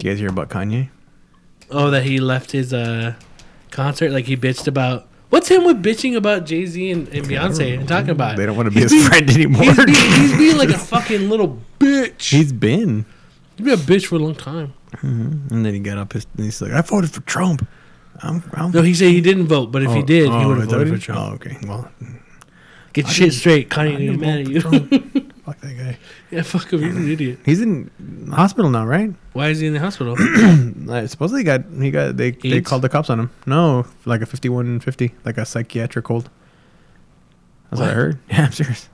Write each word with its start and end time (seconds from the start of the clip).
you 0.00 0.10
guys 0.10 0.18
hear 0.18 0.28
about 0.28 0.48
Kanye? 0.48 0.90
Oh, 1.70 1.90
that 1.90 2.04
he 2.04 2.18
left 2.20 2.52
his 2.52 2.72
uh 2.72 3.14
concert. 3.70 4.10
Like 4.10 4.24
he 4.26 4.36
bitched 4.36 4.66
about. 4.66 5.06
What's 5.30 5.48
him 5.48 5.64
with 5.64 5.82
bitching 5.82 6.16
about 6.16 6.46
Jay 6.46 6.64
Z 6.64 6.90
and, 6.90 7.06
and 7.08 7.26
Beyonce 7.26 7.78
and 7.78 7.86
talking 7.86 8.10
about? 8.10 8.38
They 8.38 8.46
don't 8.46 8.56
want 8.56 8.66
to 8.68 8.70
be 8.74 8.80
He's 8.80 8.90
his 8.90 8.92
being- 8.92 9.08
friend 9.08 9.30
anymore. 9.30 9.62
He's 9.64 9.76
being, 9.84 10.20
he's 10.22 10.38
being 10.38 10.56
like 10.56 10.70
a 10.70 10.78
fucking 10.78 11.28
little 11.28 11.60
bitch. 11.78 12.30
He's 12.30 12.50
been. 12.52 13.04
He's 13.56 13.64
been 13.66 13.74
a 13.74 13.76
bitch 13.76 14.06
for 14.06 14.14
a 14.14 14.18
long 14.20 14.34
time. 14.34 14.72
And 15.02 15.66
then 15.66 15.74
he 15.74 15.80
got 15.80 15.98
up 15.98 16.14
his. 16.14 16.26
And 16.36 16.46
he's 16.46 16.62
like, 16.62 16.72
I 16.72 16.80
voted 16.80 17.10
for 17.10 17.20
Trump. 17.22 17.66
I'm. 18.22 18.42
I'm 18.54 18.70
No, 18.70 18.80
he 18.80 18.94
said 18.94 19.08
he 19.08 19.20
didn't 19.20 19.48
vote, 19.48 19.70
but 19.70 19.82
if 19.82 19.90
he 19.92 19.98
Oh, 19.98 20.02
did, 20.02 20.24
he 20.24 20.30
oh, 20.34 20.48
would 20.48 20.58
have 20.60 20.70
voted 20.70 20.94
for? 20.94 20.98
Trump. 20.98 21.20
Oh, 21.20 21.34
okay. 21.34 21.58
Well, 21.66 21.90
Get 22.94 23.06
shit 23.08 23.34
straight. 23.34 23.68
Kanye 23.68 24.18
mad 24.18 24.40
at 24.40 24.48
you. 24.48 24.62
fuck 25.48 25.60
that 25.60 25.76
guy. 25.76 25.98
yeah, 26.30 26.42
fuck 26.42 26.72
him. 26.72 26.80
He's 26.82 26.96
an 26.96 27.10
idiot. 27.10 27.38
He's 27.44 27.60
in 27.60 27.90
hospital 28.32 28.70
now, 28.70 28.84
right? 28.86 29.12
Why 29.32 29.48
is 29.48 29.60
he 29.60 29.66
in 29.66 29.72
the 29.74 29.80
hospital? 29.80 30.16
Uh, 30.88 31.06
supposedly 31.06 31.42
got 31.44 31.64
he 31.80 31.90
got 31.90 32.16
they 32.16 32.30
they 32.30 32.48
AIDS? 32.58 32.68
called 32.68 32.80
the 32.82 32.88
cops 32.88 33.10
on 33.10 33.20
him. 33.20 33.30
No, 33.46 33.84
like 34.06 34.22
a 34.22 34.26
fifty 34.26 34.48
one 34.48 34.80
fifty, 34.80 35.12
like 35.24 35.36
a 35.36 35.44
psychiatric 35.44 36.06
hold. 36.06 36.30
That's 37.70 37.80
what, 37.80 37.84
I 37.84 37.88
What? 37.88 37.94
heard. 37.96 38.18
Yeah, 38.30 38.44
I'm 38.46 38.52
serious. 38.52 38.88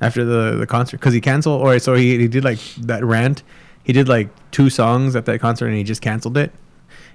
After 0.00 0.24
the 0.24 0.56
the 0.58 0.66
concert, 0.66 0.98
because 1.00 1.14
he 1.14 1.20
canceled, 1.20 1.60
or 1.62 1.78
so 1.80 1.94
he 1.94 2.18
he 2.18 2.28
did 2.28 2.44
like 2.44 2.58
that 2.82 3.04
rant. 3.04 3.42
He 3.84 3.92
did 3.92 4.08
like 4.08 4.28
two 4.50 4.70
songs 4.70 5.16
at 5.16 5.24
that 5.26 5.40
concert, 5.40 5.66
and 5.66 5.76
he 5.76 5.82
just 5.84 6.02
canceled 6.02 6.36
it. 6.36 6.52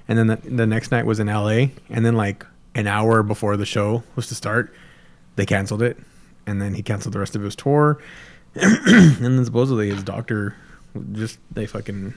And 0.08 0.17
then 0.17 0.27
the, 0.27 0.36
the 0.38 0.66
next 0.66 0.91
night 0.91 1.05
was 1.05 1.20
in 1.20 1.30
L.A. 1.30 1.72
And 1.89 2.05
then 2.05 2.16
like 2.16 2.45
an 2.75 2.88
hour 2.88 3.22
before 3.23 3.58
the 3.58 3.66
show 3.66 4.03
was 4.16 4.27
to 4.27 4.36
start, 4.36 4.73
they 5.36 5.45
canceled 5.45 5.81
it. 5.81 5.97
And 6.49 6.59
then 6.62 6.73
he 6.73 6.81
canceled 6.81 7.13
the 7.13 7.20
rest 7.20 7.35
of 7.35 7.41
his 7.44 7.55
tour. 7.55 7.99
and 8.55 9.17
then 9.23 9.45
supposedly 9.45 9.89
his 9.89 10.03
doctor 10.03 10.55
just 11.12 11.38
they 11.52 11.67
fucking 11.67 12.16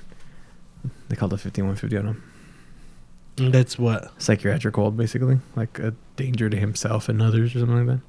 they 1.09 1.17
called 1.17 1.33
a 1.35 1.37
fifty 1.37 1.61
one 1.61 1.77
fifty 1.77 1.99
on 1.99 2.07
him 2.07 3.51
That's 3.53 3.79
what. 3.79 4.11
psychiatric 4.21 4.75
hold, 4.75 4.97
basically, 4.97 5.39
like 5.57 5.79
a 5.79 5.95
danger 6.17 6.49
to 6.49 6.57
himself 6.57 7.09
and 7.11 7.21
others 7.21 7.55
or 7.55 7.59
something 7.61 7.87
like 7.87 8.01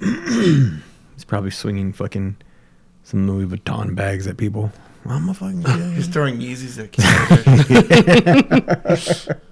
that. 0.00 0.80
He's 1.14 1.24
probably 1.24 1.50
swinging 1.52 1.92
fucking 1.92 2.36
some 3.04 3.28
Louis 3.30 3.46
Vuitton 3.46 3.94
bags 3.94 4.26
at 4.26 4.36
people. 4.36 4.72
I'm 5.06 5.28
a 5.28 5.34
fucking. 5.34 5.62
He's 5.94 6.08
throwing 6.08 6.40
Yeezys 6.40 6.78
at 6.78 6.92
kids. 8.86 9.28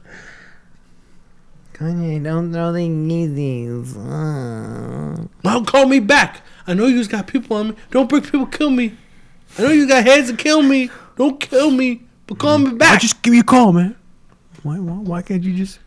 Kanye, 1.79 2.23
don't 2.23 2.53
throw 2.53 2.73
the 2.73 2.81
Yeezys. 2.81 3.97
Uh. 3.97 5.27
Well, 5.45 5.65
call 5.65 5.87
me 5.87 6.01
back. 6.01 6.43
I 6.67 6.75
know 6.75 6.87
you 6.87 7.07
got 7.07 7.27
people 7.27 7.57
on 7.57 7.71
me. 7.71 7.77
Don't 7.91 8.09
break 8.09 8.25
people, 8.25 8.47
kill 8.47 8.71
me. 8.71 8.97
I 9.57 9.63
know 9.63 9.71
you 9.71 9.87
got 9.87 10.05
heads 10.05 10.31
to 10.31 10.37
kill 10.37 10.63
me. 10.63 10.91
Don't 11.17 11.41
kill 11.41 11.71
me, 11.71 12.03
but 12.27 12.39
call 12.39 12.59
me 12.59 12.71
back. 12.71 12.75
I 12.75 12.93
back. 12.95 13.01
just 13.01 13.23
give 13.23 13.35
you 13.35 13.41
a 13.41 13.45
call, 13.45 13.73
man. 13.73 13.97
Why? 14.63 14.79
Why, 14.79 14.95
why 14.95 15.23
can't 15.23 15.43
you 15.43 15.55
just? 15.55 15.79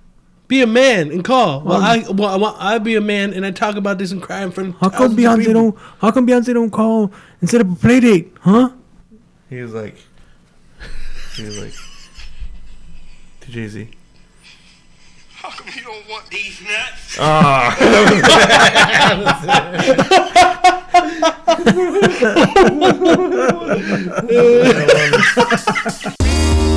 be 0.51 0.61
a 0.61 0.67
man 0.67 1.11
and 1.11 1.23
call. 1.23 1.61
Well, 1.61 1.81
I 1.81 1.99
well, 2.09 2.29
I, 2.29 2.35
want- 2.35 2.57
I 2.59 2.77
be 2.77 2.97
a 2.97 3.01
man 3.01 3.33
and 3.33 3.45
I 3.45 3.51
talk 3.51 3.77
about 3.77 3.97
this 3.97 4.11
and 4.11 4.21
cry 4.21 4.43
in 4.43 4.51
front 4.51 4.75
of 4.75 4.81
How 4.81 4.89
come 4.89 5.15
thousands 5.15 5.47
of 5.47 5.53
Beyonce 5.53 5.53
don't? 5.53 5.77
How 6.01 6.11
come 6.11 6.27
Beyonce 6.27 6.53
don't 6.53 6.71
call 6.71 7.09
and 7.39 7.49
set 7.49 7.61
up 7.61 7.71
a 7.71 7.75
play 7.75 8.01
date? 8.01 8.33
Huh? 8.41 8.71
he 9.49 9.61
was 9.61 9.73
like, 9.73 9.95
he 11.37 11.43
was 11.45 11.57
like, 11.57 11.73
to 13.39 13.51
Jay 13.51 13.67
Z. 13.69 13.89
How 15.41 15.49
come 15.57 15.67
you 15.75 15.81
don't 15.81 16.07
want 16.07 16.29
these 16.29 16.61
nuts? 16.61 17.17
Ah. 17.19 17.75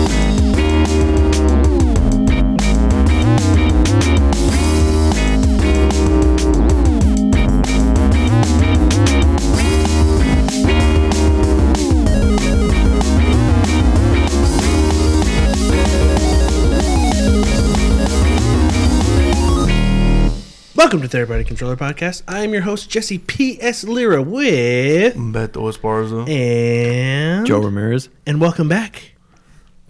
Welcome 20.85 21.01
to 21.01 21.09
Therapeutic 21.09 21.47
Controller 21.47 21.77
Podcast. 21.77 22.23
I 22.29 22.41
am 22.41 22.53
your 22.53 22.61
host 22.61 22.91
Jesse 22.91 23.17
P.S. 23.19 23.85
Lira 23.85 24.21
with 24.21 25.15
Beto 25.17 25.73
Esparza. 25.73 26.29
and 26.29 27.47
Joe 27.47 27.61
Ramirez. 27.61 28.11
and 28.27 28.39
welcome 28.39 28.69
back 28.69 29.15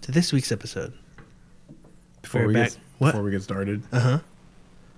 to 0.03 0.13
this 0.13 0.31
week's 0.31 0.53
episode. 0.53 0.93
Before 2.21 2.41
We're 2.43 2.47
we 2.47 2.53
back. 2.53 2.69
get 2.69 2.77
What? 2.99 3.11
before 3.11 3.23
we 3.23 3.31
get 3.31 3.43
started, 3.43 3.83
Uh 3.91 3.99
huh. 3.99 4.19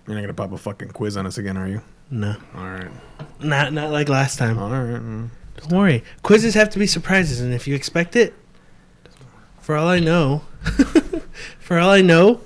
you're 0.05 0.15
not 0.15 0.21
gonna 0.21 0.33
pop 0.35 0.51
a 0.51 0.57
fucking 0.59 0.89
quiz 0.89 1.17
on 1.17 1.25
us 1.25 1.39
again, 1.39 1.57
are 1.57 1.67
you? 1.67 1.81
No, 2.11 2.35
All 2.55 2.63
right. 2.63 2.91
not 3.39 3.73
not 3.73 3.89
like 3.91 4.07
last 4.07 4.37
time. 4.37 4.59
All 4.59 4.69
right. 4.69 5.01
mm. 5.01 5.29
Don't 5.57 5.71
worry. 5.79 6.03
Quizzes 6.21 6.53
have 6.53 6.69
to 6.69 6.79
be 6.79 6.85
surprises, 6.85 7.41
and 7.41 7.53
if 7.55 7.67
you 7.67 7.73
expect 7.73 8.15
it, 8.15 8.35
for 9.61 9.75
all 9.75 9.87
I 9.87 9.99
know, 9.99 10.43
for 11.59 11.79
all 11.79 11.89
I 11.89 12.01
know, 12.01 12.39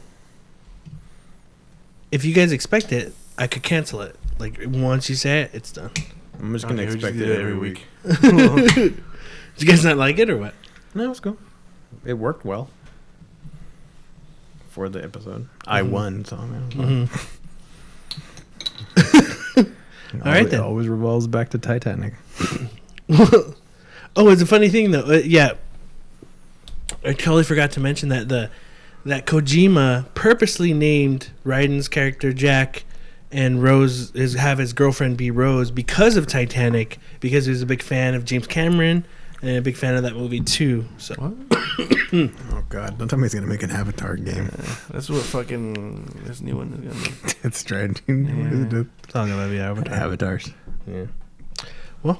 if 2.14 2.24
you 2.24 2.34
guys 2.34 2.54
expect 2.54 2.94
it, 2.94 3.14
I 3.38 3.48
could 3.48 3.64
cancel 3.64 4.02
it. 4.02 4.16
Like 4.40 4.60
once 4.66 5.10
you 5.10 5.16
say 5.16 5.42
it, 5.42 5.52
it's 5.54 5.72
done. 5.72 5.92
I'm 6.40 6.54
just 6.54 6.68
gonna 6.68 6.82
Okay, 6.84 6.94
we 6.94 7.00
just 7.00 7.06
expect 7.06 7.18
do 7.18 7.24
it 7.24 7.28
that 7.28 7.40
every 7.40 7.58
week. 7.58 7.86
Did 8.76 8.96
you 9.58 9.68
guys 9.68 9.84
not 9.86 9.98
like 9.98 10.18
it 10.20 10.30
or 10.30 10.38
what? 10.38 10.54
No, 10.96 11.08
let's 11.08 11.20
go. 11.20 11.38
It 12.06 12.14
worked 12.16 12.44
well 12.46 12.70
for 14.70 14.90
the 14.90 15.04
episode. 15.04 15.48
I 15.68 15.82
Mm-hmm. 15.82 15.92
won, 15.92 16.26
so 16.26 16.38
man. 16.38 17.10
All 20.14 20.20
right, 20.26 20.46
It 20.46 20.52
then. 20.52 20.60
always 20.60 20.88
revolves 20.90 21.28
back 21.28 21.50
to 21.50 21.58
Titanic. 21.58 22.14
oh, 23.10 23.56
it's 24.30 24.42
a 24.42 24.46
funny 24.46 24.68
thing 24.70 24.92
though. 24.92 25.06
Uh, 25.06 25.22
yeah, 25.24 25.54
I 27.06 27.14
totally 27.14 27.44
forgot 27.46 27.72
to 27.74 27.80
mention 27.80 28.10
that 28.10 28.28
the 28.28 28.50
that 29.06 29.26
Kojima 29.26 30.14
purposely 30.14 30.74
named 30.74 31.30
Raiden's 31.46 31.88
character 31.88 32.34
Jack 32.34 32.84
and 33.32 33.62
Rose 33.64 34.12
is 34.12 34.34
have 34.34 34.58
his 34.58 34.74
girlfriend 34.74 35.18
be 35.18 35.32
Rose 35.32 35.72
because 35.72 36.18
of 36.18 36.28
Titanic 36.28 37.00
because 37.20 37.46
he 37.46 37.52
was 37.52 37.62
a 37.62 37.66
big 37.66 37.82
fan 37.82 38.14
of 38.14 38.26
James 38.26 38.48
Cameron 38.48 39.06
and 39.42 39.58
a 39.58 39.62
big 39.62 39.76
fan 39.76 39.96
of 39.96 40.04
that 40.04 40.16
movie 40.16 40.42
too. 40.42 40.86
So 40.98 41.16
Oh 42.14 42.64
God! 42.70 42.98
Don't 42.98 43.08
tell 43.08 43.18
me 43.18 43.24
he's 43.24 43.34
gonna 43.34 43.48
make 43.48 43.64
an 43.64 43.72
Avatar 43.72 44.16
game. 44.16 44.50
That's 44.90 45.10
what 45.10 45.24
fucking 45.24 46.24
this 46.26 46.42
new 46.42 46.58
one 46.58 46.74
is 46.74 46.94
gonna 46.94 47.16
be. 47.24 47.34
it's 47.44 47.58
stranding. 47.60 48.26
Yeah. 48.26 48.84
it's 49.04 49.16
all 49.16 49.28
gonna 49.28 49.50
be 49.50 49.60
Avatar. 49.60 49.94
Avatars. 49.94 50.52
Yeah. 50.86 51.06
Well, 52.04 52.20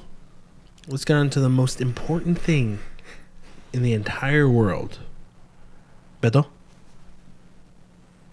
let's 0.88 1.04
get 1.04 1.16
on 1.16 1.30
to 1.30 1.40
the 1.40 1.50
most 1.50 1.80
important 1.80 2.40
thing 2.40 2.78
in 3.72 3.82
the 3.82 3.92
entire 3.92 4.48
world. 4.48 4.98
Beto. 6.22 6.46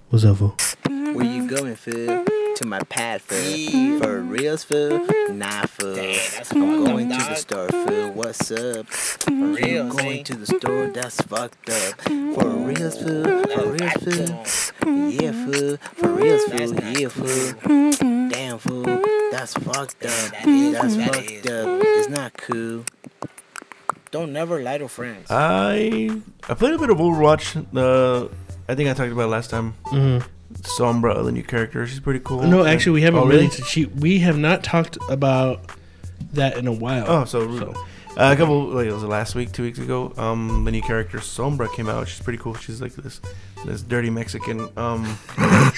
What's 0.09 0.25
up, 0.25 0.37
fool? 0.37 0.55
Where 0.87 1.25
you 1.25 1.47
going, 1.47 1.75
fool? 1.75 2.25
To 2.59 2.67
my 2.67 2.79
pad, 2.89 3.21
fool. 3.21 3.37
Mm-hmm. 3.37 3.99
For 3.99 4.19
reals, 4.19 4.65
food, 4.65 4.91
mm-hmm. 4.91 5.37
Nah, 5.37 5.61
fool. 5.61 5.95
I'm 6.61 6.83
going 6.83 7.09
to 7.09 7.15
the 7.15 7.35
store, 7.35 7.69
fool. 7.69 7.85
Mm-hmm. 7.85 8.17
What's 8.17 8.51
up? 8.51 8.85
For 8.87 9.31
reals, 9.31 9.95
going 9.95 10.25
to 10.25 10.35
the 10.35 10.45
store, 10.45 10.87
that's 10.87 11.21
fucked 11.21 11.69
up. 11.69 12.01
For 12.01 12.49
reals, 12.49 13.01
food, 13.01 13.49
For 13.49 13.65
reals, 13.65 13.93
fool? 14.03 15.09
Yeah, 15.09 15.31
food. 15.31 15.79
For 15.79 16.09
reals, 16.09 16.43
food, 16.51 16.99
Yeah, 16.99 17.07
fool. 17.07 18.29
Damn, 18.29 18.57
food, 18.57 19.05
That's 19.31 19.53
fucked 19.53 20.03
up. 20.03 20.31
That's 20.43 20.95
fucked 20.97 21.47
up. 21.47 21.81
It's 21.81 22.09
not 22.09 22.35
cool. 22.35 22.83
Don't 24.11 24.33
never 24.33 24.61
lie 24.61 24.79
to 24.79 24.89
friends. 24.89 25.27
I 25.29 26.11
I 26.49 26.53
played 26.55 26.73
a 26.73 26.77
bit 26.77 26.89
of 26.89 26.97
Overwatch. 26.97 27.65
The 27.71 28.29
I 28.67 28.75
think 28.75 28.89
I 28.89 28.93
talked 28.93 29.13
about 29.13 29.23
it 29.23 29.27
last 29.27 29.49
time. 29.49 29.75
Mm-hmm. 29.85 30.27
Sombra, 30.63 31.23
the 31.23 31.31
new 31.31 31.43
character, 31.43 31.85
she's 31.87 31.99
pretty 31.99 32.19
cool. 32.19 32.43
No, 32.43 32.65
actually, 32.65 32.93
we 32.93 33.01
haven't 33.01 33.21
Oh, 33.21 33.27
really. 33.27 33.49
She, 33.49 33.85
we 33.85 34.19
have 34.19 34.37
not 34.37 34.63
talked 34.63 34.97
about 35.09 35.69
that 36.33 36.57
in 36.57 36.67
a 36.67 36.73
while. 36.73 37.05
Oh, 37.07 37.25
so, 37.25 37.41
uh, 38.17 38.33
a 38.33 38.35
couple 38.35 38.65
like 38.65 38.87
it 38.87 38.91
was 38.93 39.03
last 39.03 39.35
week, 39.35 39.51
two 39.51 39.63
weeks 39.63 39.79
ago. 39.79 40.13
Um, 40.17 40.65
the 40.65 40.71
new 40.71 40.81
character 40.81 41.19
Sombra 41.19 41.73
came 41.73 41.87
out. 41.87 42.07
She's 42.07 42.21
pretty 42.21 42.39
cool. 42.39 42.53
She's 42.55 42.81
like 42.81 42.93
this 42.93 43.21
this 43.65 43.81
dirty 43.81 44.09
Mexican. 44.09 44.67
Um, 44.77 45.17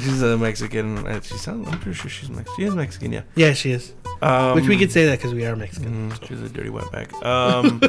she's 0.00 0.22
a 0.22 0.36
Mexican. 0.36 1.06
uh, 1.06 1.20
She 1.20 1.34
sounds. 1.36 1.68
I'm 1.68 1.78
pretty 1.80 1.98
sure 1.98 2.10
she's 2.10 2.30
Mexican. 2.30 2.54
She 2.56 2.64
is 2.64 2.74
Mexican, 2.74 3.12
yeah. 3.12 3.22
Yeah, 3.34 3.52
she 3.54 3.72
is. 3.72 3.94
Um, 4.22 4.54
Which 4.54 4.66
we 4.68 4.76
could 4.78 4.92
say 4.92 5.06
that 5.06 5.18
because 5.18 5.34
we 5.34 5.44
are 5.46 5.56
Mexican. 5.56 6.10
Mm, 6.10 6.28
she's 6.28 6.40
a 6.40 6.48
dirty 6.48 6.70
wetback. 6.70 7.12
Um, 7.24 7.80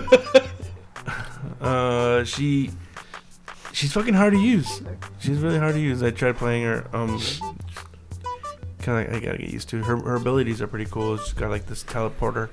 uh, 1.61 2.23
she 2.23 2.71
she's 3.73 3.91
fucking 3.93 4.13
hard 4.13 4.33
to 4.33 4.39
use. 4.39 4.81
She's 5.19 5.39
really 5.39 5.59
hard 5.59 5.73
to 5.75 5.79
use. 5.81 6.01
I 6.03 6.11
tried 6.11 6.37
playing 6.37 6.63
her. 6.63 6.87
Um, 6.95 7.19
kind 8.81 9.07
of 9.07 9.15
I 9.15 9.19
gotta 9.19 9.37
get 9.37 9.49
used 9.49 9.69
to 9.69 9.83
her. 9.83 9.97
Her 9.97 10.15
abilities 10.15 10.61
are 10.61 10.67
pretty 10.67 10.89
cool. 10.89 11.17
She's 11.17 11.33
got 11.33 11.49
like 11.49 11.65
this 11.67 11.83
teleporter. 11.83 12.49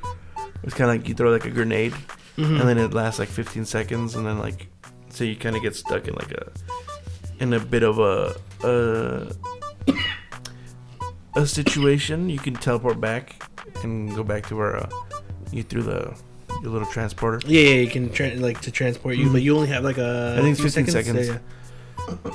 It's 0.62 0.74
kind 0.74 0.90
of 0.90 0.96
like 0.96 1.08
you 1.08 1.14
throw 1.14 1.30
like 1.30 1.44
a 1.44 1.50
grenade, 1.50 1.92
Mhm. 2.36 2.60
and 2.60 2.68
then 2.68 2.78
it 2.78 2.92
lasts 2.92 3.18
like 3.18 3.28
15 3.28 3.64
seconds, 3.64 4.14
and 4.16 4.26
then 4.26 4.38
like 4.38 4.68
so 5.10 5.24
you 5.24 5.36
kind 5.36 5.56
of 5.56 5.62
get 5.62 5.74
stuck 5.76 6.08
in 6.08 6.14
like 6.14 6.32
a 6.32 6.50
in 7.38 7.52
a 7.52 7.60
bit 7.60 7.82
of 7.82 7.98
a 7.98 8.34
a 8.64 9.32
a 11.36 11.46
situation. 11.46 12.28
You 12.30 12.38
can 12.38 12.54
teleport 12.54 13.00
back 13.00 13.42
and 13.82 14.14
go 14.14 14.22
back 14.24 14.46
to 14.46 14.56
where 14.56 14.76
uh, 14.76 14.88
you 15.52 15.62
threw 15.62 15.82
the 15.82 16.18
your 16.62 16.70
little 16.72 16.88
transporter. 16.88 17.40
Yeah, 17.46 17.60
yeah, 17.60 17.74
you 17.80 17.90
can 17.90 18.10
tra- 18.10 18.34
like 18.36 18.60
to 18.62 18.70
transport 18.70 19.16
you, 19.16 19.30
but 19.30 19.42
you 19.42 19.54
only 19.56 19.68
have 19.68 19.84
like 19.84 19.98
a. 19.98 20.36
I 20.38 20.42
think 20.42 20.52
it's 20.52 20.60
few 20.60 20.70
15 20.70 20.92
seconds. 20.92 21.28
Yeah, 21.28 21.38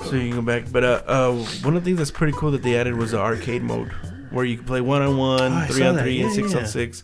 so 0.06 0.16
you 0.16 0.30
can 0.30 0.32
go 0.32 0.42
back. 0.42 0.72
But 0.72 0.84
uh, 0.84 1.04
uh, 1.08 1.32
one 1.64 1.76
of 1.76 1.84
the 1.84 1.90
things 1.90 1.98
that's 1.98 2.12
pretty 2.12 2.34
cool 2.38 2.52
that 2.52 2.64
they 2.64 2.78
added 2.78 2.96
was 2.96 3.12
the 3.12 3.20
arcade 3.20 3.62
mode, 3.64 3.92
where 4.32 4.46
you 4.46 4.58
can 4.58 4.66
play 4.66 4.82
one 4.82 5.02
on 5.02 5.18
one, 5.18 5.52
Oh, 5.52 5.56
I 5.56 5.68
three 5.68 5.82
saw 5.82 5.90
on 5.90 5.96
that. 5.96 6.04
three, 6.04 6.22
and 6.22 6.30
Yeah, 6.30 6.36
six 6.36 6.54
yeah. 6.54 6.60
on 6.60 6.66
six. 6.68 7.04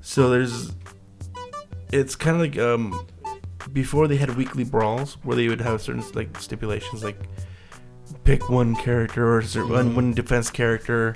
So 0.00 0.30
there's, 0.30 0.72
it's 1.92 2.14
kind 2.16 2.36
of 2.36 2.40
like 2.42 2.58
um, 2.58 3.06
before 3.72 4.08
they 4.08 4.16
had 4.16 4.36
weekly 4.36 4.64
brawls 4.64 5.18
where 5.22 5.36
they 5.36 5.48
would 5.48 5.60
have 5.60 5.82
certain 5.82 6.02
like 6.14 6.38
stipulations 6.40 7.02
like 7.04 7.18
pick 8.24 8.48
one 8.48 8.74
character 8.76 9.34
or 9.36 9.42
cer- 9.42 9.66
one, 9.66 9.90
Mhm. 9.90 9.94
one 9.94 10.12
defense 10.14 10.50
character, 10.50 11.14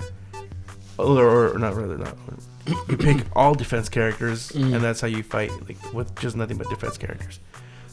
or, 0.99 1.53
or 1.53 1.57
not 1.57 1.75
rather 1.75 1.97
not. 1.97 2.15
You 2.65 2.97
pick 2.97 3.25
all 3.35 3.53
defense 3.53 3.89
characters, 3.89 4.51
Mhm. 4.51 4.75
and 4.75 4.83
that's 4.83 5.01
how 5.01 5.07
you 5.07 5.21
fight 5.23 5.51
like 5.67 5.93
with 5.93 6.15
just 6.19 6.35
nothing 6.35 6.57
but 6.57 6.69
defense 6.69 6.97
characters. 6.97 7.39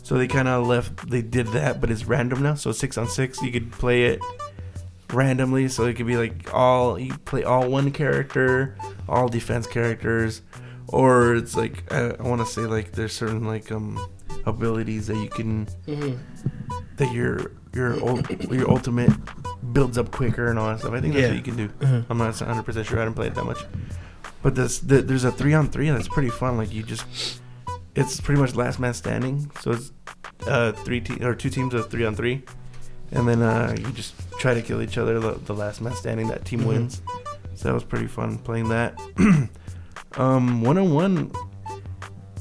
So 0.03 0.17
they 0.17 0.29
kind 0.29 0.49
of 0.49 0.67
left. 0.67 1.09
They 1.11 1.23
did 1.23 1.49
that, 1.49 1.81
but 1.81 1.91
it's 1.91 2.05
random 2.07 2.43
now. 2.43 2.55
So 2.55 2.73
six 2.73 2.97
on 2.99 3.09
six, 3.09 3.41
you 3.43 3.51
could 3.53 3.73
play 3.73 4.05
it 4.05 4.21
randomly. 5.13 5.69
So 5.69 5.85
it 5.87 5.95
could 5.95 6.07
be 6.07 6.17
like 6.17 6.53
all 6.55 6.99
you 6.99 7.15
play 7.25 7.43
all 7.45 7.69
one 7.69 7.91
character, 7.91 8.77
all 9.09 9.29
defense 9.29 9.67
characters, 9.67 10.43
or 10.89 11.35
it's 11.35 11.57
like 11.57 11.93
I, 11.93 12.11
I 12.19 12.23
want 12.23 12.41
to 12.41 12.47
say 12.47 12.63
like 12.63 12.93
there's 12.93 13.13
certain 13.13 13.45
like 13.45 13.71
um 13.73 13.99
abilities 14.47 15.07
that 15.09 15.17
you 15.17 15.29
can 15.29 15.67
hmm 15.87 16.13
that 16.97 17.13
your 17.13 17.53
your 17.75 17.95
ul- 18.03 18.23
your 18.51 18.71
ultimate 18.71 19.11
builds 19.73 19.97
up 19.99 20.11
quicker 20.11 20.49
and 20.49 20.59
all 20.59 20.69
that 20.69 20.81
stuff. 20.81 20.93
I 20.93 21.01
think 21.01 21.15
that's 21.15 21.23
Yeah. 21.25 21.29
what 21.29 21.37
you 21.37 21.43
can 21.43 21.57
do. 21.57 21.69
Mhm. 21.81 22.05
I'm 22.11 22.19
not 22.19 22.35
100 22.41 22.63
percent 22.65 22.87
sure. 22.87 22.99
I 23.01 23.05
didn't 23.05 23.17
play 23.17 23.29
it 23.29 23.35
that 23.35 23.45
much, 23.45 23.65
but 24.43 24.55
this 24.55 24.79
the, 24.79 25.03
there's 25.03 25.25
a 25.25 25.33
three 25.33 25.55
on 25.55 25.69
three 25.69 25.91
that's 25.91 26.09
pretty 26.09 26.31
fun. 26.31 26.57
Like 26.57 26.73
you 26.73 26.83
just 26.83 27.41
it's 27.95 28.21
pretty 28.21 28.41
much 28.41 28.55
last 28.55 28.79
man 28.81 28.95
standing. 28.95 29.51
So 29.61 29.73
it's 29.73 29.93
uh 30.47 30.73
three 30.73 31.01
te- 31.01 31.25
or 31.25 31.35
two 31.35 31.51
teams 31.51 31.75
of 31.75 31.91
three 31.91 32.05
on 32.05 32.15
three, 32.15 32.43
and 33.13 33.29
then 33.29 33.43
uh 33.43 33.75
you 33.79 33.91
just 33.93 34.15
try 34.39 34.55
to 34.55 34.63
kill 34.63 34.81
each 34.83 34.97
other. 34.99 35.19
The, 35.21 35.33
the 35.33 35.55
last 35.55 35.81
man 35.81 35.95
standing, 35.95 36.29
that 36.29 36.45
team 36.45 36.61
Mhm. 36.61 36.67
wins. 36.67 37.03
So 37.55 37.69
that 37.69 37.75
was 37.75 37.85
pretty 37.85 38.07
fun 38.07 38.39
playing 38.39 38.69
that. 38.71 38.99
um, 40.17 40.63
one 40.63 40.79
on 40.79 40.93
one. 40.95 41.33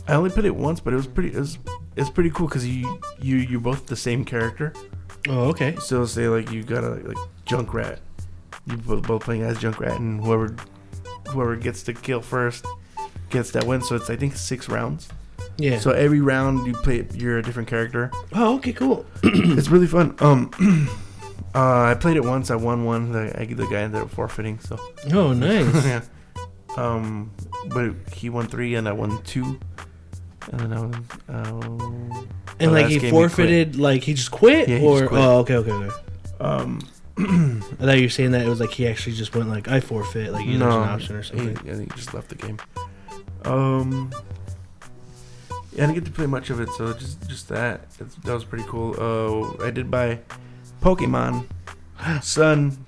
I 0.08 0.14
only 0.14 0.30
played 0.30 0.46
it 0.46 0.56
once, 0.56 0.80
but 0.80 0.94
it 0.94 0.96
was 0.96 1.08
pretty. 1.08 1.30
It 1.30 1.40
was, 1.40 1.60
it's 1.96 2.10
pretty 2.10 2.30
cool 2.32 2.48
because 2.48 2.66
you 2.68 3.00
you 3.20 3.36
you're 3.38 3.60
both 3.60 3.86
the 3.86 3.96
same 3.96 4.24
character. 4.26 4.74
Oh, 5.28 5.50
okay. 5.50 5.76
So 5.80 6.06
say 6.06 6.28
like 6.30 6.52
you 6.52 6.64
got 6.64 6.84
a 6.84 6.92
like 6.92 7.18
Junkrat, 7.46 8.00
you 8.66 8.78
both, 8.78 9.06
both 9.06 9.24
playing 9.24 9.42
as 9.44 9.58
Junkrat, 9.58 9.98
and 9.98 10.24
whoever 10.24 10.56
whoever 11.30 11.56
gets 11.56 11.84
to 11.84 11.94
kill 11.94 12.22
first 12.22 12.66
gets 13.30 13.52
that 13.52 13.64
win. 13.66 13.82
So 13.82 13.96
it's 13.96 14.10
I 14.10 14.16
think 14.16 14.36
six 14.36 14.70
rounds. 14.70 15.10
Yeah. 15.58 15.80
So 15.80 15.92
every 15.92 16.22
round 16.22 16.66
you 16.68 16.74
play, 16.74 17.06
you're 17.14 17.38
a 17.38 17.44
different 17.44 17.68
character. 17.68 18.12
oh, 18.34 18.56
okay, 18.58 18.74
cool. 18.74 19.06
it's 19.24 19.70
really 19.70 19.88
fun. 19.88 20.16
Um, 20.20 20.52
uh, 21.56 21.82
I 21.84 21.96
played 21.96 22.18
it 22.18 22.24
once. 22.24 22.50
I 22.52 22.56
won 22.56 22.86
one. 22.86 23.12
The, 23.12 23.40
I, 23.40 23.46
the 23.46 23.66
guy 23.68 23.82
ended 23.82 24.02
up 24.02 24.10
forfeiting. 24.10 24.60
So 24.60 24.80
Oh, 25.14 25.34
nice. 25.34 25.86
yeah. 25.86 26.02
Um, 26.78 27.32
but 27.74 27.94
he 28.14 28.30
won 28.30 28.48
three 28.48 28.76
and 28.76 28.88
I 28.88 28.94
won 28.94 29.22
two. 29.24 29.60
And 30.52 30.60
then 30.62 30.74
I 30.74 30.82
was. 30.86 30.96
Uh, 31.28 32.24
and 32.62 32.72
like 32.72 32.88
he 32.88 33.10
forfeited, 33.10 33.76
like 33.78 34.04
he 34.04 34.14
just 34.14 34.32
quit, 34.32 34.68
Yeah, 34.70 34.78
he 34.80 34.86
or 34.86 35.00
just 35.00 35.10
quit. 35.10 35.22
oh, 35.22 35.38
okay, 35.40 35.56
okay, 35.56 35.72
okay. 35.72 35.96
Um, 36.40 36.80
I 37.20 37.86
thought 37.86 37.98
you 37.98 38.04
were 38.04 38.10
saying 38.10 38.32
that 38.32 38.46
it 38.46 38.48
was 38.48 38.60
like 38.60 38.72
he 38.72 38.88
actually 38.88 39.14
just 39.14 39.36
went 39.36 39.50
like 39.50 39.68
I 39.68 39.82
forfeit, 39.82 40.32
like 40.32 40.46
there's 40.46 40.62
an 40.62 40.64
option 40.64 41.16
or 41.16 41.22
he, 41.22 41.28
something. 41.28 41.58
I 41.58 41.76
think 41.76 41.94
he 41.94 41.98
just 41.98 42.14
left 42.14 42.30
the 42.30 42.36
game. 42.36 42.58
Um, 43.44 44.12
yeah, 45.74 45.84
I 45.84 45.88
didn't 45.88 45.96
get 45.96 46.06
to 46.06 46.12
play 46.12 46.28
much 46.28 46.50
of 46.50 46.60
it, 46.62 46.70
so 46.70 46.94
just 46.94 47.28
just 47.28 47.50
that 47.50 47.82
it's, 48.00 48.16
that 48.16 48.34
was 48.34 48.46
pretty 48.46 48.64
cool. 48.68 48.96
Uh, 48.98 49.66
I 49.66 49.70
did 49.70 49.92
buy 49.92 50.20
Pokemon 50.82 51.46
Sun. 52.22 52.86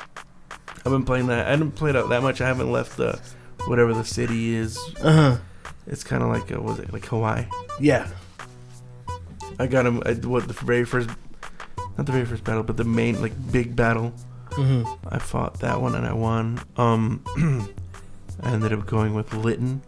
I've 0.77 0.91
been 0.91 1.03
playing 1.03 1.27
that. 1.27 1.47
I 1.47 1.51
haven't 1.51 1.71
played 1.71 1.95
it 1.95 2.07
that 2.09 2.23
much. 2.23 2.41
I 2.41 2.47
haven't 2.47 2.71
left 2.71 2.97
the 2.97 3.19
whatever 3.67 3.93
the 3.93 4.05
city 4.05 4.55
is. 4.55 4.77
Uh 5.01 5.11
huh. 5.11 5.37
It's 5.87 6.03
kind 6.03 6.23
of 6.23 6.29
like 6.29 6.51
uh, 6.51 6.61
was 6.61 6.79
it 6.79 6.93
like 6.93 7.05
Hawaii? 7.05 7.45
Yeah. 7.79 8.07
I 9.59 9.67
got 9.67 9.85
him. 9.85 10.01
I, 10.05 10.13
what 10.13 10.47
the 10.47 10.53
very 10.53 10.85
first, 10.85 11.09
not 11.97 12.05
the 12.05 12.11
very 12.11 12.25
first 12.25 12.43
battle, 12.43 12.63
but 12.63 12.77
the 12.77 12.83
main 12.83 13.21
like 13.21 13.33
big 13.51 13.75
battle. 13.75 14.13
hmm 14.51 14.83
I 15.07 15.19
fought 15.19 15.59
that 15.59 15.81
one 15.81 15.95
and 15.95 16.05
I 16.05 16.13
won. 16.13 16.59
Um, 16.77 17.23
I 18.43 18.51
ended 18.53 18.73
up 18.73 18.85
going 18.85 19.13
with 19.13 19.33
Litten, 19.33 19.81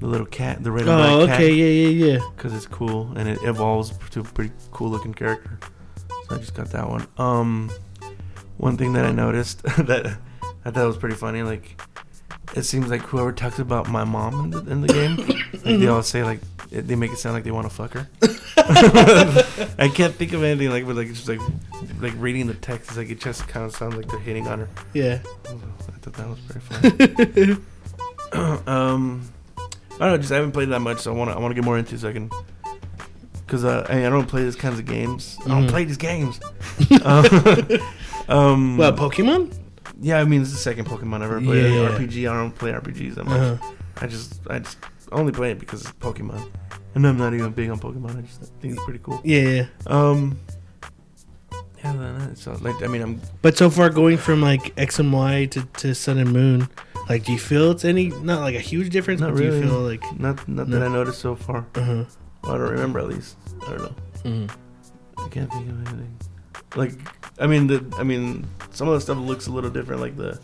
the 0.00 0.06
little 0.06 0.26
cat, 0.26 0.62
the 0.64 0.72
red 0.72 0.82
and 0.82 0.90
Oh, 0.90 0.96
black 1.26 1.34
okay, 1.38 1.48
cat, 1.48 1.56
yeah, 1.56 1.66
yeah, 1.66 2.12
yeah. 2.14 2.18
because 2.36 2.52
it's 2.54 2.66
cool 2.66 3.12
and 3.16 3.28
it 3.28 3.38
evolves 3.42 3.96
to 4.10 4.20
a 4.20 4.24
pretty 4.24 4.52
cool 4.72 4.90
looking 4.90 5.14
character. 5.14 5.58
So 6.28 6.34
I 6.34 6.38
just 6.38 6.54
got 6.54 6.68
that 6.70 6.88
one. 6.88 7.06
Um, 7.18 7.70
one 8.56 8.76
thing 8.76 8.92
that 8.94 9.04
I 9.04 9.12
noticed 9.12 9.62
that 9.78 10.18
I 10.64 10.70
thought 10.70 10.86
was 10.86 10.96
pretty 10.96 11.14
funny, 11.16 11.42
like 11.42 11.80
it 12.54 12.62
seems 12.64 12.88
like 12.88 13.02
whoever 13.02 13.32
talks 13.32 13.58
about 13.58 13.88
my 13.88 14.02
mom 14.04 14.44
in 14.46 14.50
the, 14.50 14.58
in 14.72 14.80
the 14.80 14.88
game, 14.88 15.16
like 15.64 15.78
they 15.80 15.86
all 15.88 16.02
say 16.02 16.22
like 16.24 16.40
they 16.70 16.94
make 16.96 17.12
it 17.12 17.18
sound 17.18 17.34
like 17.34 17.44
they 17.44 17.50
want 17.50 17.68
to 17.68 17.74
fuck 17.74 17.92
her. 17.92 18.08
I 19.78 19.90
can't 19.94 20.14
think 20.14 20.32
of 20.32 20.42
anything 20.42 20.70
like, 20.70 20.86
but 20.86 20.96
like 20.96 21.08
just 21.08 21.28
like 21.28 21.40
like 22.00 22.14
reading 22.16 22.46
the 22.46 22.54
text, 22.54 22.88
it's 22.88 22.96
like 22.96 23.10
it 23.10 23.20
just 23.20 23.46
kind 23.48 23.64
of 23.66 23.74
sounds 23.74 23.94
like 23.96 24.08
they're 24.08 24.18
hitting 24.20 24.46
on 24.48 24.60
her. 24.60 24.68
Yeah. 24.94 25.20
I 25.46 25.98
thought 26.00 26.14
that 26.14 26.28
was 26.28 26.38
pretty 26.48 27.54
funny. 27.54 27.62
um, 28.66 29.22
I 29.58 29.98
don't 29.98 30.10
know. 30.10 30.18
Just 30.18 30.32
I 30.32 30.36
haven't 30.36 30.52
played 30.52 30.68
that 30.70 30.80
much, 30.80 30.98
so 31.00 31.12
I 31.12 31.16
want 31.16 31.30
to. 31.30 31.36
I 31.36 31.40
want 31.40 31.50
to 31.52 31.54
get 31.54 31.64
more 31.64 31.78
into 31.78 31.94
it 31.94 32.00
so 32.00 32.08
I 32.08 32.12
can. 32.12 32.30
Cause 33.46 33.64
uh, 33.64 33.86
I, 33.88 34.04
I 34.04 34.08
don't 34.10 34.26
play 34.26 34.42
these 34.42 34.56
kinds 34.56 34.80
of 34.80 34.86
games. 34.86 35.38
I 35.44 35.48
don't 35.50 35.66
Mhm. 35.66 35.70
play 35.70 35.84
these 35.84 35.96
games. 35.96 36.40
Uh, 36.90 37.78
um, 38.28 38.76
Well, 38.76 38.92
Pokemon. 38.92 39.56
yeah, 40.00 40.18
I 40.18 40.24
mean 40.24 40.42
it's 40.42 40.50
the 40.50 40.56
second 40.56 40.86
Pokemon 40.86 41.16
I've 41.22 41.30
ever 41.30 41.40
played. 41.40 41.72
Yeah. 41.72 41.90
RPG. 41.96 42.28
I 42.28 42.34
don't 42.34 42.50
play 42.50 42.72
RPGs 42.72 43.14
that 43.14 43.24
much. 43.24 43.40
Uh-huh. 43.40 43.72
I 43.98 44.06
just, 44.08 44.40
I 44.50 44.58
just 44.58 44.78
only 45.12 45.32
play 45.32 45.50
it 45.52 45.58
because 45.58 45.82
it's 45.82 45.92
Pokemon, 45.92 46.50
and 46.94 47.06
I'm 47.06 47.16
not 47.18 47.34
even 47.34 47.52
big 47.52 47.70
on 47.70 47.78
Pokemon. 47.78 48.18
I 48.18 48.22
just 48.22 48.52
think 48.60 48.74
it's 48.74 48.84
pretty 48.84 49.00
cool. 49.02 49.20
Yeah. 49.24 49.66
Um, 49.86 50.38
yeah, 51.84 51.92
then, 51.92 52.00
uh, 52.02 52.34
so 52.34 52.52
like 52.62 52.82
I 52.82 52.86
mean 52.86 53.02
I'm 53.02 53.20
But 53.42 53.56
so 53.56 53.70
far, 53.70 53.90
going 53.90 54.16
from 54.16 54.40
like 54.40 54.72
X 54.78 54.98
and 54.98 55.12
Y 55.12 55.46
to, 55.46 55.62
to 55.64 55.94
Sun 55.94 56.18
and 56.18 56.32
Moon, 56.32 56.68
like, 57.08 57.24
do 57.24 57.32
you 57.32 57.38
feel 57.38 57.70
it's 57.70 57.84
any 57.84 58.08
not 58.08 58.40
like 58.40 58.54
a 58.56 58.60
huge 58.60 58.90
difference? 58.90 59.20
Not 59.20 59.32
but 59.34 59.38
do 59.38 59.44
you 59.44 59.62
feel 59.62 59.80
like, 59.80 60.02
not 60.18 60.46
not 60.48 60.68
No. 60.68 60.78
that 60.78 60.86
I 60.86 60.88
noticed 60.92 61.20
so 61.20 61.36
far. 61.36 61.64
uh 61.76 61.80
huh, 61.82 62.04
I 62.44 62.48
don't 62.58 62.60
remember 62.70 62.98
at 62.98 63.08
least. 63.08 63.36
I 63.66 63.70
don't 63.70 63.82
know. 63.82 63.94
mm 64.24 64.50
I 65.18 65.28
can't 65.28 65.50
think 65.52 65.68
of 65.70 65.78
anything. 65.86 66.18
Like, 66.74 66.92
I 67.38 67.46
mean, 67.46 67.66
the 67.68 67.84
I 67.98 68.02
mean, 68.02 68.46
some 68.70 68.88
of 68.88 68.94
the 68.94 69.00
stuff 69.00 69.18
looks 69.18 69.46
a 69.46 69.50
little 69.52 69.70
different, 69.70 70.00
like 70.00 70.16
the 70.16 70.40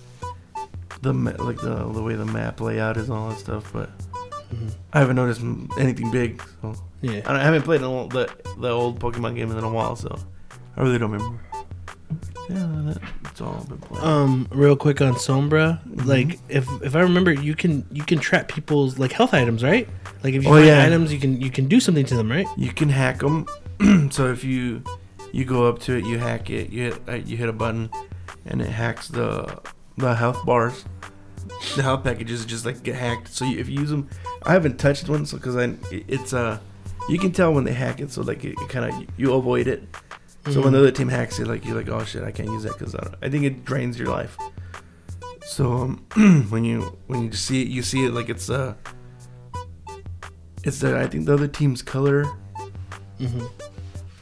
the 1.02 1.12
ma- 1.12 1.32
like 1.38 1.56
the 1.56 1.74
the 1.92 2.02
way 2.02 2.14
the 2.14 2.24
map 2.26 2.60
layout 2.60 2.96
is 2.96 3.08
and 3.08 3.18
all 3.18 3.30
that 3.30 3.38
stuff. 3.38 3.70
But 3.72 3.90
Mhm. 4.52 4.74
I 4.92 4.98
haven't 5.00 5.16
noticed 5.16 5.40
anything 5.78 6.10
big. 6.10 6.42
So 6.60 6.74
yeah. 7.00 7.12
I, 7.26 7.32
don't- 7.32 7.36
I 7.36 7.44
haven't 7.44 7.62
played 7.62 7.80
an 7.80 7.86
old, 7.86 8.12
the 8.12 8.28
the 8.58 8.70
old 8.70 9.00
Pokemon 9.00 9.34
game 9.36 9.50
in 9.50 9.64
a 9.64 9.68
while, 9.68 9.96
so 9.96 10.16
I 10.76 10.82
really 10.82 10.98
don't 10.98 11.10
remember. 11.10 11.38
Yeah, 12.50 12.66
that, 12.86 12.98
that's 13.22 13.40
all 13.40 13.56
I've 13.60 13.68
been 13.68 13.78
playing. 13.78 14.04
Um, 14.04 14.48
real 14.50 14.76
quick 14.76 15.00
on 15.00 15.14
Sombra, 15.14 15.80
Mhm. 15.88 16.06
like 16.06 16.38
if 16.48 16.68
if 16.82 16.94
I 16.96 17.00
remember, 17.00 17.32
you 17.32 17.54
can 17.54 17.86
you 17.90 18.02
can 18.04 18.18
trap 18.18 18.48
people's 18.48 18.98
like 18.98 19.12
health 19.12 19.32
items, 19.32 19.62
right? 19.64 19.88
Like 20.22 20.34
if 20.34 20.42
you 20.44 20.50
Oh, 20.50 20.54
find 20.54 20.66
yeah. 20.66 20.84
items, 20.84 21.12
you 21.12 21.18
can 21.20 21.40
you 21.40 21.50
can 21.50 21.66
do 21.66 21.80
something 21.80 22.04
to 22.06 22.14
them, 22.16 22.30
right? 22.30 22.46
you 22.56 22.72
can 22.72 22.88
hack 22.90 23.20
them. 23.20 23.46
so 24.10 24.30
if 24.30 24.44
you 24.44 24.82
you 25.32 25.44
go 25.46 25.66
up 25.66 25.78
to 25.80 25.96
it, 25.96 26.04
you 26.04 26.18
hack 26.18 26.50
it. 26.50 26.70
You 26.70 26.82
hit 26.92 27.02
uh, 27.08 27.12
you 27.14 27.36
hit 27.38 27.48
a 27.48 27.52
button, 27.54 27.88
and 28.44 28.60
it 28.60 28.68
hacks 28.68 29.08
the 29.08 29.58
the 29.96 30.14
health 30.14 30.44
bars. 30.44 30.84
The 31.76 31.82
health 31.82 32.04
packages 32.04 32.44
just 32.44 32.66
like 32.66 32.82
get 32.82 32.96
hacked. 32.96 33.28
So 33.28 33.44
you, 33.44 33.58
if 33.58 33.68
you 33.68 33.80
use 33.80 33.90
them, 33.90 34.08
I 34.44 34.52
haven't 34.52 34.78
touched 34.78 35.08
one, 35.08 35.24
so 35.24 35.36
because 35.36 35.56
I 35.56 35.74
it's 35.90 36.32
uh 36.32 36.58
you 37.08 37.18
can 37.18 37.32
tell 37.32 37.52
when 37.52 37.64
they 37.64 37.72
hack 37.72 38.00
it. 38.00 38.10
So 38.10 38.22
like 38.22 38.44
it, 38.44 38.54
it 38.60 38.68
kind 38.68 38.92
of 38.92 39.08
you 39.16 39.32
avoid 39.32 39.66
it. 39.66 39.82
So 40.50 40.60
when 40.60 40.72
the 40.72 40.80
other 40.80 40.90
team 40.90 41.08
hacks 41.08 41.38
it, 41.38 41.46
like 41.46 41.64
you're 41.64 41.76
like, 41.76 41.88
oh 41.88 42.04
shit, 42.04 42.24
I 42.24 42.32
can't 42.32 42.48
use 42.48 42.64
that 42.64 42.76
because 42.76 42.94
I, 42.96 43.14
I 43.22 43.28
think 43.28 43.44
it 43.44 43.64
drains 43.64 43.98
your 43.98 44.08
life. 44.08 44.36
So 45.46 45.72
um, 45.72 46.46
when 46.50 46.64
you 46.64 46.98
when 47.06 47.24
you 47.24 47.32
see 47.32 47.62
it, 47.62 47.68
you 47.68 47.82
see 47.82 48.04
it 48.06 48.12
like 48.12 48.28
it's 48.28 48.50
uh, 48.50 48.74
it's 50.64 50.80
the 50.80 50.98
I 50.98 51.06
think 51.06 51.26
the 51.26 51.34
other 51.34 51.48
team's 51.48 51.80
color, 51.80 52.24
hmm 53.18 53.46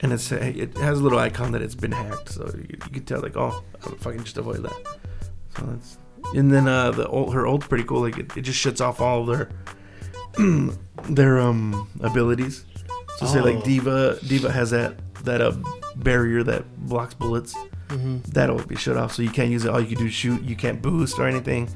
and 0.02 0.12
it's 0.12 0.32
it 0.32 0.76
has 0.78 0.98
a 0.98 1.02
little 1.02 1.18
icon 1.18 1.52
that 1.52 1.62
it's 1.62 1.74
been 1.74 1.92
hacked. 1.92 2.30
So 2.30 2.50
you, 2.56 2.66
you 2.70 2.90
can 2.90 3.04
tell 3.04 3.20
like, 3.20 3.36
oh, 3.36 3.62
I'm 3.84 3.96
fucking 3.96 4.24
just 4.24 4.38
avoid 4.38 4.62
that. 4.62 4.98
So 5.56 5.66
that's 5.66 5.98
and 6.34 6.50
then 6.52 6.68
uh 6.68 6.90
the 6.90 7.06
old, 7.08 7.34
her 7.34 7.46
ult's 7.46 7.66
pretty 7.66 7.84
cool. 7.84 8.00
Like 8.00 8.18
it, 8.18 8.36
it 8.36 8.42
just 8.42 8.58
shuts 8.58 8.80
off 8.80 9.00
all 9.00 9.28
of 9.28 9.36
their 9.36 9.50
their 11.08 11.38
um 11.38 11.88
abilities. 12.00 12.64
So 13.18 13.26
say 13.26 13.40
Oh. 13.40 13.44
like 13.44 13.64
D.Va, 13.64 14.18
D.Va 14.26 14.50
has 14.50 14.70
that 14.70 14.94
that 15.24 15.40
uh, 15.40 15.52
barrier 15.96 16.42
that 16.44 16.64
blocks 16.86 17.14
bullets. 17.14 17.54
Mm-hmm. 17.88 18.18
That'll 18.30 18.64
be 18.64 18.76
shut 18.76 18.96
off, 18.96 19.12
so 19.12 19.22
you 19.22 19.30
can't 19.30 19.50
use 19.50 19.64
it. 19.64 19.70
All 19.70 19.80
you 19.80 19.88
can 19.88 19.98
do 19.98 20.06
is 20.06 20.14
shoot. 20.14 20.40
You 20.42 20.54
can't 20.56 20.80
boost 20.80 21.18
or 21.18 21.26
anything. 21.26 21.68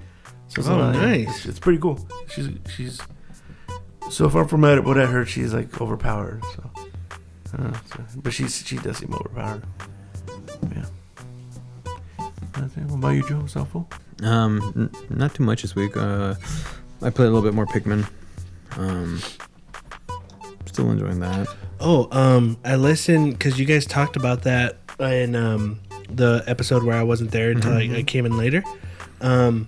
So 0.49 0.61
it's 0.61 0.69
Oh, 0.69 0.79
not- 0.79 0.95
nice. 0.95 1.29
It's, 1.39 1.47
it's 1.47 1.59
pretty 1.59 1.79
cool. 1.81 2.07
She's 2.33 2.49
she's 2.75 3.01
so 4.11 4.29
far 4.29 4.47
from 4.47 4.61
what 4.63 4.99
I 4.99 5.07
heard, 5.07 5.29
she's 5.29 5.53
like 5.53 5.81
overpowered. 5.81 6.43
So, 6.55 6.71
know, 7.59 7.73
so 7.91 8.05
but 8.17 8.33
she's 8.33 8.65
she 8.67 8.77
does 8.79 8.99
seem 8.99 9.13
overpowered. 9.15 9.65
Yeah. 10.75 10.85
That's 12.57 12.77
it. 12.77 12.85
What 12.85 12.97
about 12.97 13.09
you, 13.11 13.29
Joe? 13.29 13.43
Selfo? 13.47 13.87
Um, 14.25 14.73
n- 14.77 15.17
not 15.17 15.35
too 15.35 15.43
much 15.43 15.63
this 15.63 15.75
week. 15.75 15.97
Uh, 15.97 16.35
I 17.03 17.11
played 17.11 17.27
a 17.27 17.31
little 17.31 17.43
bit 17.43 17.55
more 17.55 17.67
Pikmin. 17.67 18.09
Um, 18.77 19.21
still 20.67 20.91
enjoying 20.91 21.21
that. 21.21 21.49
Oh, 21.81 22.09
um, 22.13 22.57
I 22.65 22.77
listened 22.77 23.33
because 23.39 23.59
you 23.59 23.67
guys 23.67 23.87
talked 23.87 24.17
about 24.17 24.43
that 24.43 24.79
in 25.01 25.35
um 25.37 25.81
the 26.09 26.45
episode 26.47 26.85
where 26.85 26.97
I 26.97 27.03
wasn't 27.03 27.31
there 27.33 27.51
until 27.51 27.73
I, 27.73 27.91
I 27.97 28.03
came 28.03 28.27
in 28.27 28.37
later. 28.37 28.63
Um, 29.21 29.67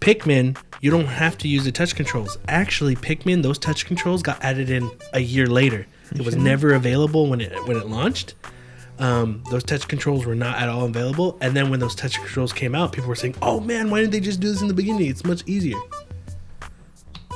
Pikmin, 0.00 0.56
you 0.80 0.90
don't 0.90 1.06
have 1.06 1.36
to 1.38 1.48
use 1.48 1.64
the 1.64 1.72
touch 1.72 1.96
controls. 1.96 2.38
Actually, 2.46 2.94
Pikmin, 2.94 3.42
those 3.42 3.58
touch 3.58 3.86
controls 3.86 4.22
got 4.22 4.42
added 4.44 4.70
in 4.70 4.88
a 5.12 5.20
year 5.20 5.46
later. 5.46 5.86
It 6.14 6.24
was 6.24 6.36
never 6.36 6.72
available 6.74 7.28
when 7.28 7.40
it 7.40 7.52
when 7.66 7.76
it 7.76 7.86
launched. 7.88 8.34
Um, 8.98 9.42
those 9.50 9.62
touch 9.64 9.86
controls 9.88 10.26
were 10.26 10.34
not 10.34 10.58
at 10.58 10.68
all 10.68 10.84
available. 10.84 11.38
And 11.40 11.54
then 11.56 11.70
when 11.70 11.78
those 11.80 11.94
touch 11.94 12.16
controls 12.18 12.52
came 12.52 12.74
out, 12.74 12.92
people 12.92 13.08
were 13.08 13.14
saying, 13.14 13.36
"Oh 13.42 13.60
man, 13.60 13.90
why 13.90 14.00
didn't 14.00 14.12
they 14.12 14.20
just 14.20 14.40
do 14.40 14.50
this 14.50 14.60
in 14.60 14.68
the 14.68 14.74
beginning? 14.74 15.06
It's 15.06 15.24
much 15.24 15.42
easier." 15.46 15.78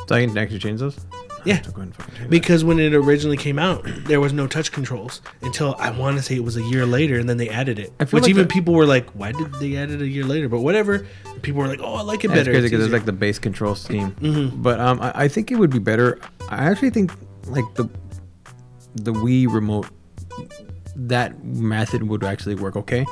So 0.09 0.17
I 0.17 0.27
can 0.27 0.37
actually 0.37 0.59
change 0.59 0.81
those. 0.81 0.99
Yeah. 1.45 1.61
Go 1.63 1.69
ahead 1.71 1.79
and 1.79 1.95
fucking 1.97 2.15
change 2.15 2.21
that. 2.25 2.31
Because 2.31 2.65
when 2.65 2.79
it 2.79 2.95
originally 2.95 3.37
came 3.37 3.59
out, 3.59 3.85
there 4.07 4.21
was 4.21 4.33
no 4.33 4.47
touch 4.47 4.71
controls 4.71 5.23
until 5.43 5.75
I 5.79 5.91
want 5.91 6.17
to 6.17 6.23
say 6.23 6.37
it 6.37 6.45
was 6.45 6.57
a 6.57 6.63
year 6.63 6.87
later, 6.87 7.19
and 7.19 7.29
then 7.29 7.37
they 7.37 7.49
added 7.49 7.79
it. 7.81 7.93
Which 7.99 8.13
like 8.13 8.29
even 8.29 8.45
that- 8.45 8.53
people 8.53 8.75
were 8.75 8.87
like, 8.87 9.09
"Why 9.11 9.33
did 9.33 9.53
they 9.55 9.77
add 9.77 9.91
it 9.91 10.01
a 10.03 10.07
year 10.09 10.25
later?" 10.25 10.49
But 10.49 10.61
whatever. 10.61 11.07
People 11.43 11.61
were 11.63 11.69
like, 11.69 11.81
"Oh, 11.83 11.95
I 11.95 12.03
like 12.03 12.25
it 12.25 12.29
better." 12.29 12.53
crazy 12.53 12.67
It's 12.67 12.71
because 12.71 12.85
it's 12.87 12.93
like 12.93 13.05
the 13.07 13.13
base 13.13 13.39
control 13.41 13.75
scheme. 13.75 14.13
Mhm. 14.21 14.63
But 14.63 14.79
um, 14.81 15.01
I, 15.01 15.13
I 15.25 15.29
think 15.29 15.51
it 15.51 15.57
would 15.57 15.71
be 15.71 15.79
better. 15.81 16.21
I 16.49 16.65
actually 16.71 16.91
think 16.91 17.13
like 17.47 17.65
the 17.75 17.89
the 18.95 19.13
Wii 19.13 19.53
remote 19.53 19.87
that 20.97 21.43
method 21.45 22.03
would 22.05 22.25
actually 22.25 22.55
work 22.55 22.77
okay. 22.77 23.05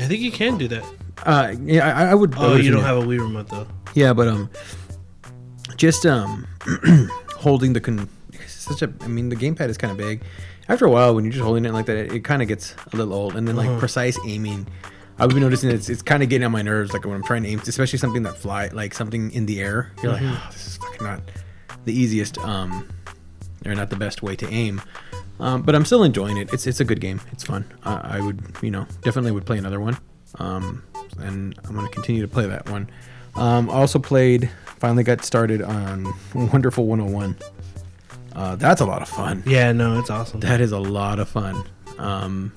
I 0.00 0.04
think 0.06 0.20
you 0.20 0.30
can 0.30 0.58
do 0.58 0.68
that. 0.68 0.84
Uh, 1.24 1.54
yeah, 1.62 1.88
I, 1.96 2.10
I 2.10 2.14
would. 2.14 2.34
Oh, 2.36 2.54
you 2.56 2.70
don't 2.70 2.80
assume 2.80 2.84
have 2.84 2.96
a 2.98 3.06
Wii 3.06 3.18
remote 3.20 3.48
though. 3.48 3.66
Yeah, 3.94 4.12
but 4.12 4.28
um, 4.28 4.48
just 5.76 6.06
um, 6.06 6.46
holding 7.36 7.72
the 7.72 7.80
con. 7.80 8.08
Such 8.46 8.82
a, 8.82 8.92
I 9.00 9.08
mean, 9.08 9.28
the 9.30 9.36
gamepad 9.36 9.68
is 9.68 9.78
kind 9.78 9.90
of 9.90 9.96
big. 9.96 10.22
After 10.68 10.84
a 10.84 10.90
while, 10.90 11.14
when 11.14 11.24
you're 11.24 11.32
just 11.32 11.42
holding 11.42 11.64
it 11.64 11.72
like 11.72 11.86
that, 11.86 11.96
it, 11.96 12.12
it 12.12 12.24
kind 12.24 12.42
of 12.42 12.48
gets 12.48 12.74
a 12.92 12.96
little 12.96 13.14
old. 13.14 13.34
And 13.36 13.48
then 13.48 13.56
like 13.56 13.68
Uh-huh. 13.68 13.78
precise 13.78 14.18
aiming, 14.26 14.66
I've 15.18 15.30
been 15.30 15.40
noticing 15.40 15.70
it's 15.70 15.88
it's 15.88 16.02
kind 16.02 16.22
of 16.22 16.28
getting 16.28 16.44
on 16.44 16.52
my 16.52 16.62
nerves. 16.62 16.92
Like 16.92 17.04
when 17.04 17.14
I'm 17.14 17.22
trying 17.24 17.42
to 17.44 17.48
aim, 17.48 17.60
especially 17.66 17.98
something 17.98 18.22
that 18.24 18.36
fly, 18.36 18.68
like 18.68 18.94
something 18.94 19.32
in 19.32 19.46
the 19.46 19.60
air. 19.60 19.90
You're 20.02 20.12
like, 20.12 20.22
oh, 20.22 20.48
this 20.52 20.66
is 20.66 20.76
fucking 20.76 21.04
not 21.06 21.22
the 21.86 21.92
easiest, 21.98 22.36
um, 22.38 22.86
or 23.64 23.74
not 23.74 23.88
the 23.90 23.96
best 23.96 24.22
way 24.22 24.36
to 24.36 24.48
aim. 24.50 24.82
Um, 25.40 25.62
but 25.62 25.74
I'm 25.74 25.84
still 25.84 26.02
enjoying 26.02 26.36
it. 26.36 26.52
It's 26.52 26.66
it's 26.66 26.80
a 26.80 26.84
good 26.84 27.00
game. 27.00 27.20
It's 27.32 27.44
fun. 27.44 27.64
I, 27.84 28.18
I 28.18 28.20
would 28.20 28.42
you 28.62 28.70
know 28.70 28.86
definitely 29.02 29.30
would 29.32 29.46
play 29.46 29.58
another 29.58 29.80
one. 29.80 29.96
Um, 30.38 30.82
and 31.18 31.58
I'm 31.64 31.74
gonna 31.74 31.88
continue 31.88 32.22
to 32.22 32.28
play 32.28 32.46
that 32.46 32.68
one. 32.68 32.90
Um, 33.36 33.70
I 33.70 33.74
also 33.74 33.98
played. 33.98 34.50
Finally 34.78 35.04
got 35.04 35.24
started 35.24 35.62
on 35.62 36.12
Wonderful 36.34 36.86
101. 36.86 37.36
Uh, 38.34 38.54
that's 38.56 38.80
a 38.80 38.84
lot 38.84 39.02
of 39.02 39.08
fun. 39.08 39.42
Yeah, 39.46 39.72
no, 39.72 39.98
it's 39.98 40.10
awesome. 40.10 40.38
That 40.40 40.60
is 40.60 40.70
a 40.70 40.78
lot 40.78 41.18
of 41.18 41.28
fun. 41.28 41.64
Um, 41.98 42.52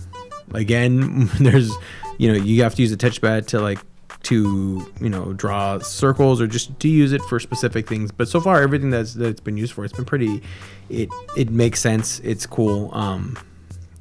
again, 0.53 1.25
there's, 1.39 1.71
you 2.19 2.31
know, 2.31 2.37
you 2.37 2.61
have 2.61 2.75
to 2.75 2.81
use 2.83 2.91
a 2.91 2.97
touchpad 2.97 3.47
to 3.47 3.59
like 3.59 3.79
to 4.23 4.91
you 4.99 5.09
know 5.09 5.33
draw 5.33 5.79
circles 5.79 6.41
or 6.41 6.47
just 6.47 6.79
to 6.79 6.87
use 6.87 7.11
it 7.11 7.21
for 7.23 7.39
specific 7.39 7.87
things. 7.87 8.11
But 8.11 8.27
so 8.27 8.39
far, 8.39 8.61
everything 8.61 8.89
that's 8.89 9.13
that 9.15 9.27
it's 9.27 9.41
been 9.41 9.57
used 9.57 9.73
for, 9.73 9.83
it's 9.83 9.93
been 9.93 10.05
pretty. 10.05 10.41
It 10.89 11.09
it 11.37 11.49
makes 11.49 11.79
sense. 11.79 12.19
It's 12.19 12.45
cool. 12.45 12.89
Um, 12.93 13.37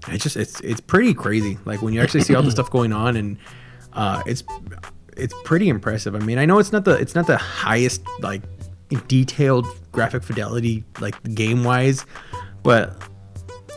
it's 0.08 0.22
just 0.22 0.36
it's 0.36 0.60
it's 0.60 0.80
pretty 0.80 1.14
crazy. 1.14 1.58
Like 1.64 1.82
when 1.82 1.94
you 1.94 2.00
actually 2.00 2.22
see 2.22 2.34
all 2.34 2.42
the 2.42 2.50
stuff 2.58 2.70
going 2.70 2.92
on, 2.92 3.16
and 3.16 3.38
uh, 3.92 4.22
it's 4.26 4.44
it's 5.16 5.34
pretty 5.44 5.68
impressive. 5.68 6.14
I 6.14 6.20
mean, 6.20 6.38
I 6.38 6.44
know 6.44 6.58
it's 6.58 6.72
not 6.72 6.84
the 6.84 6.92
it's 6.92 7.14
not 7.14 7.26
the 7.26 7.36
highest 7.36 8.02
like 8.20 8.42
detailed 9.06 9.66
graphic 9.92 10.22
fidelity 10.22 10.84
like 11.00 11.22
game 11.34 11.64
wise, 11.64 12.04
but 12.62 13.02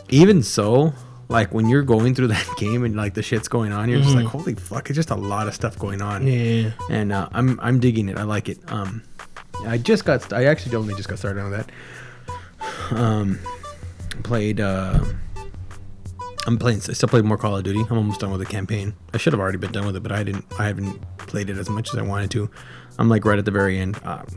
even 0.08 0.42
so, 0.42 0.92
like 1.28 1.52
when 1.52 1.68
you're 1.68 1.82
going 1.82 2.14
through 2.14 2.28
that 2.28 2.48
game 2.58 2.84
and 2.84 2.96
like 2.96 3.14
the 3.14 3.22
shit's 3.22 3.48
going 3.48 3.72
on, 3.72 3.88
you're 3.88 4.00
just 4.00 4.14
like, 4.14 4.26
holy 4.26 4.54
fuck, 4.54 4.90
it's 4.90 4.96
just 4.96 5.10
a 5.10 5.16
lot 5.16 5.48
of 5.48 5.54
stuff 5.54 5.78
going 5.78 6.02
on. 6.02 6.26
yeah. 6.26 6.72
And 6.90 7.12
uh, 7.12 7.28
I'm 7.32 7.58
I'm 7.60 7.80
digging 7.80 8.08
it. 8.08 8.18
I 8.18 8.22
like 8.24 8.48
it. 8.48 8.58
Um, 8.70 9.02
I 9.66 9.78
just 9.78 10.04
got 10.04 10.32
I 10.32 10.44
actually 10.44 10.76
only 10.76 10.94
just 10.94 11.08
got 11.08 11.18
started 11.18 11.40
on 11.40 11.50
that. 11.52 11.70
Um, 12.90 13.38
played. 14.22 14.60
Uh, 14.60 15.04
I'm 16.46 16.58
playing. 16.58 16.78
I 16.88 16.92
still 16.92 17.08
play 17.08 17.22
more 17.22 17.38
Call 17.38 17.56
of 17.56 17.64
Duty. 17.64 17.80
I'm 17.88 17.96
almost 17.96 18.20
done 18.20 18.30
with 18.30 18.40
the 18.40 18.46
campaign. 18.46 18.94
I 19.14 19.16
should 19.16 19.32
have 19.32 19.40
already 19.40 19.58
been 19.58 19.72
done 19.72 19.86
with 19.86 19.96
it, 19.96 20.02
but 20.02 20.12
I 20.12 20.22
didn't. 20.22 20.44
I 20.58 20.66
haven't 20.66 21.00
played 21.18 21.48
it 21.48 21.56
as 21.56 21.70
much 21.70 21.92
as 21.92 21.98
I 21.98 22.02
wanted 22.02 22.30
to. 22.32 22.50
I'm 22.98 23.08
like 23.08 23.24
right 23.24 23.38
at 23.38 23.44
the 23.44 23.50
very 23.50 23.78
end. 23.78 23.98
Uh, 24.04 24.22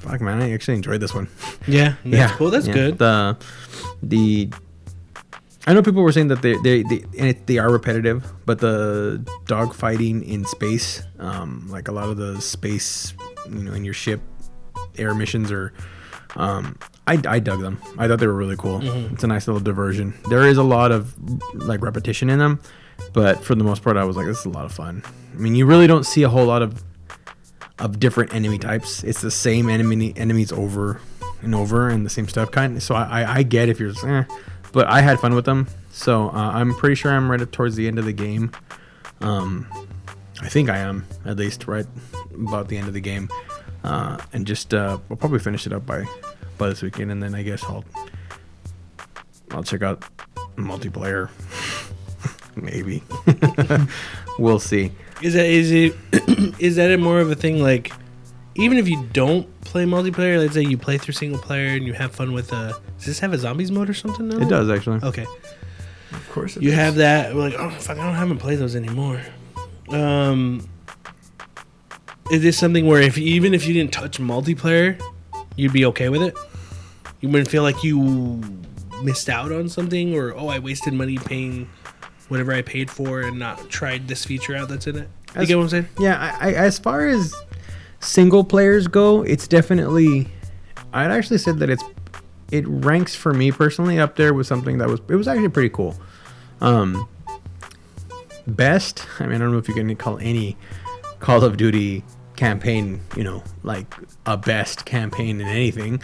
fuck 0.00 0.20
man, 0.20 0.42
I 0.42 0.52
actually 0.52 0.74
enjoyed 0.74 1.00
this 1.00 1.14
one. 1.14 1.28
Yeah, 1.66 1.94
that's 2.04 2.32
cool. 2.32 2.50
That's 2.50 2.66
yeah. 2.66 2.74
good. 2.74 2.98
The 2.98 3.36
the 4.02 4.50
I 5.66 5.72
know 5.72 5.82
people 5.82 6.02
were 6.02 6.12
saying 6.12 6.28
that 6.28 6.42
they 6.42 6.56
they, 6.58 6.82
they 6.82 7.04
and 7.18 7.28
it, 7.28 7.46
they 7.46 7.58
are 7.58 7.70
repetitive, 7.70 8.30
but 8.44 8.58
the 8.58 9.24
dog 9.46 9.74
fighting 9.74 10.22
in 10.24 10.44
space, 10.44 11.02
um, 11.18 11.66
like 11.70 11.88
a 11.88 11.92
lot 11.92 12.08
of 12.08 12.16
the 12.16 12.40
space, 12.40 13.14
you 13.46 13.64
know, 13.64 13.72
in 13.72 13.84
your 13.84 13.94
ship, 13.94 14.20
air 14.98 15.14
missions 15.14 15.50
are. 15.50 15.72
Um, 16.36 16.76
I, 17.06 17.20
I 17.28 17.38
dug 17.38 17.60
them. 17.60 17.80
I 17.96 18.08
thought 18.08 18.18
they 18.18 18.26
were 18.26 18.34
really 18.34 18.56
cool. 18.56 18.80
Mm-hmm. 18.80 19.14
It's 19.14 19.22
a 19.22 19.26
nice 19.26 19.46
little 19.46 19.60
diversion. 19.60 20.14
There 20.30 20.42
is 20.46 20.56
a 20.56 20.62
lot 20.62 20.90
of 20.90 21.14
like 21.54 21.80
repetition 21.80 22.28
in 22.28 22.38
them, 22.38 22.60
but 23.12 23.44
for 23.44 23.54
the 23.54 23.62
most 23.62 23.82
part, 23.82 23.96
I 23.96 24.04
was 24.04 24.16
like, 24.16 24.26
this 24.26 24.40
is 24.40 24.46
a 24.46 24.50
lot 24.50 24.64
of 24.64 24.72
fun. 24.72 25.02
I 25.32 25.36
mean, 25.36 25.54
you 25.54 25.64
really 25.64 25.86
don't 25.86 26.04
see 26.04 26.22
a 26.24 26.28
whole 26.28 26.46
lot 26.46 26.62
of 26.62 26.82
of 27.78 28.00
different 28.00 28.34
enemy 28.34 28.58
types. 28.58 29.04
It's 29.04 29.20
the 29.20 29.30
same 29.30 29.68
enemy 29.68 30.12
enemies 30.16 30.52
over 30.52 31.00
and 31.42 31.54
over 31.54 31.88
and 31.88 32.04
the 32.04 32.10
same 32.10 32.28
stuff 32.28 32.50
kind. 32.50 32.82
So 32.82 32.94
I, 32.94 33.22
I, 33.22 33.34
I 33.36 33.42
get 33.42 33.68
if 33.68 33.78
you're, 33.78 33.90
just, 33.90 34.04
eh, 34.04 34.24
but 34.74 34.88
I 34.88 35.00
had 35.00 35.20
fun 35.20 35.34
with 35.34 35.46
them. 35.46 35.68
So 35.90 36.28
uh, 36.28 36.50
I'm 36.52 36.74
pretty 36.74 36.96
sure 36.96 37.12
I'm 37.12 37.30
right 37.30 37.50
towards 37.52 37.76
the 37.76 37.86
end 37.86 37.98
of 37.98 38.04
the 38.04 38.12
game. 38.12 38.50
Um, 39.20 39.66
I 40.42 40.48
think 40.48 40.68
I 40.68 40.78
am 40.78 41.06
at 41.24 41.36
least 41.36 41.66
right 41.68 41.86
about 42.34 42.68
the 42.68 42.76
end 42.76 42.88
of 42.88 42.94
the 42.94 43.00
game, 43.00 43.30
uh, 43.84 44.18
and 44.32 44.46
just 44.46 44.74
uh, 44.74 44.98
we'll 45.08 45.16
probably 45.16 45.38
finish 45.38 45.66
it 45.66 45.72
up 45.72 45.86
by 45.86 46.04
by 46.58 46.68
this 46.68 46.82
weekend, 46.82 47.12
and 47.12 47.22
then 47.22 47.34
I 47.34 47.42
guess 47.42 47.62
I'll 47.64 47.84
I'll 49.52 49.62
check 49.62 49.82
out 49.82 50.04
multiplayer. 50.56 51.30
Maybe 52.56 53.02
we'll 54.38 54.58
see. 54.58 54.92
Is 55.22 55.34
that 55.34 55.46
is 55.46 55.70
it 55.70 55.94
is 56.58 56.76
that 56.76 56.98
more 56.98 57.20
of 57.20 57.30
a 57.30 57.34
thing 57.36 57.62
like 57.62 57.92
even 58.56 58.78
if 58.78 58.88
you 58.88 59.04
don't 59.12 59.48
play 59.62 59.84
multiplayer, 59.84 60.38
let's 60.38 60.54
say 60.54 60.62
you 60.62 60.78
play 60.78 60.98
through 60.98 61.14
single 61.14 61.40
player 61.40 61.74
and 61.76 61.84
you 61.86 61.92
have 61.92 62.14
fun 62.14 62.32
with 62.32 62.52
uh 62.52 62.72
does 62.98 63.06
this 63.06 63.18
have 63.20 63.32
a 63.32 63.38
zombies 63.38 63.70
mode 63.70 63.88
or 63.90 63.94
something 63.94 64.28
now? 64.28 64.38
It 64.38 64.48
does 64.48 64.70
actually. 64.70 65.00
Okay. 65.02 65.26
Of 66.12 66.28
course, 66.30 66.56
it 66.56 66.62
You 66.62 66.70
does. 66.70 66.78
have 66.78 66.94
that 66.96 67.34
we're 67.34 67.40
like, 67.42 67.54
oh 67.58 67.70
fuck, 67.70 67.98
I 67.98 68.04
don't 68.04 68.14
haven't 68.14 68.38
played 68.38 68.58
those 68.58 68.76
anymore. 68.76 69.20
Um 69.88 70.68
is 72.30 72.42
this 72.42 72.56
something 72.58 72.86
where 72.86 73.02
if 73.02 73.18
even 73.18 73.52
if 73.54 73.66
you 73.66 73.74
didn't 73.74 73.92
touch 73.92 74.18
multiplayer, 74.18 75.00
you'd 75.56 75.72
be 75.72 75.84
okay 75.86 76.08
with 76.08 76.22
it? 76.22 76.36
You 77.20 77.28
wouldn't 77.28 77.48
feel 77.50 77.62
like 77.62 77.82
you 77.84 78.40
missed 79.02 79.28
out 79.28 79.52
on 79.52 79.68
something 79.68 80.14
or 80.14 80.34
oh 80.34 80.48
I 80.48 80.58
wasted 80.58 80.94
money 80.94 81.18
paying 81.18 81.68
whatever 82.28 82.52
I 82.54 82.62
paid 82.62 82.90
for 82.90 83.20
and 83.20 83.38
not 83.38 83.68
tried 83.68 84.08
this 84.08 84.24
feature 84.24 84.56
out 84.56 84.68
that's 84.68 84.86
in 84.86 84.96
it. 84.96 85.08
You 85.34 85.42
As- 85.42 85.48
get 85.48 85.56
what 85.56 85.64
I'm 85.64 85.68
saying? 85.68 85.88
Yeah, 85.98 86.36
I, 86.40 86.50
I, 86.50 86.52
as 86.54 86.78
far 86.78 87.06
as 87.08 87.34
single 88.04 88.44
players 88.44 88.86
go, 88.86 89.22
it's 89.22 89.48
definitely. 89.48 90.28
I'd 90.92 91.10
actually 91.10 91.38
said 91.38 91.58
that 91.58 91.70
it's 91.70 91.82
it 92.50 92.66
ranks 92.68 93.14
for 93.14 93.34
me 93.34 93.50
personally 93.50 93.98
up 93.98 94.16
there 94.16 94.32
with 94.32 94.46
something 94.46 94.78
that 94.78 94.88
was 94.88 95.00
it 95.08 95.16
was 95.16 95.26
actually 95.26 95.48
pretty 95.48 95.70
cool. 95.70 95.96
Um, 96.60 97.08
best. 98.46 99.06
I 99.18 99.26
mean, 99.26 99.36
I 99.36 99.38
don't 99.38 99.52
know 99.52 99.58
if 99.58 99.68
you 99.68 99.74
can 99.74 99.94
call 99.96 100.18
any 100.18 100.56
Call 101.18 101.44
of 101.44 101.56
Duty 101.56 102.04
campaign, 102.36 103.00
you 103.16 103.24
know, 103.24 103.42
like 103.62 103.92
a 104.26 104.36
best 104.36 104.84
campaign 104.84 105.40
in 105.40 105.48
anything. 105.48 106.00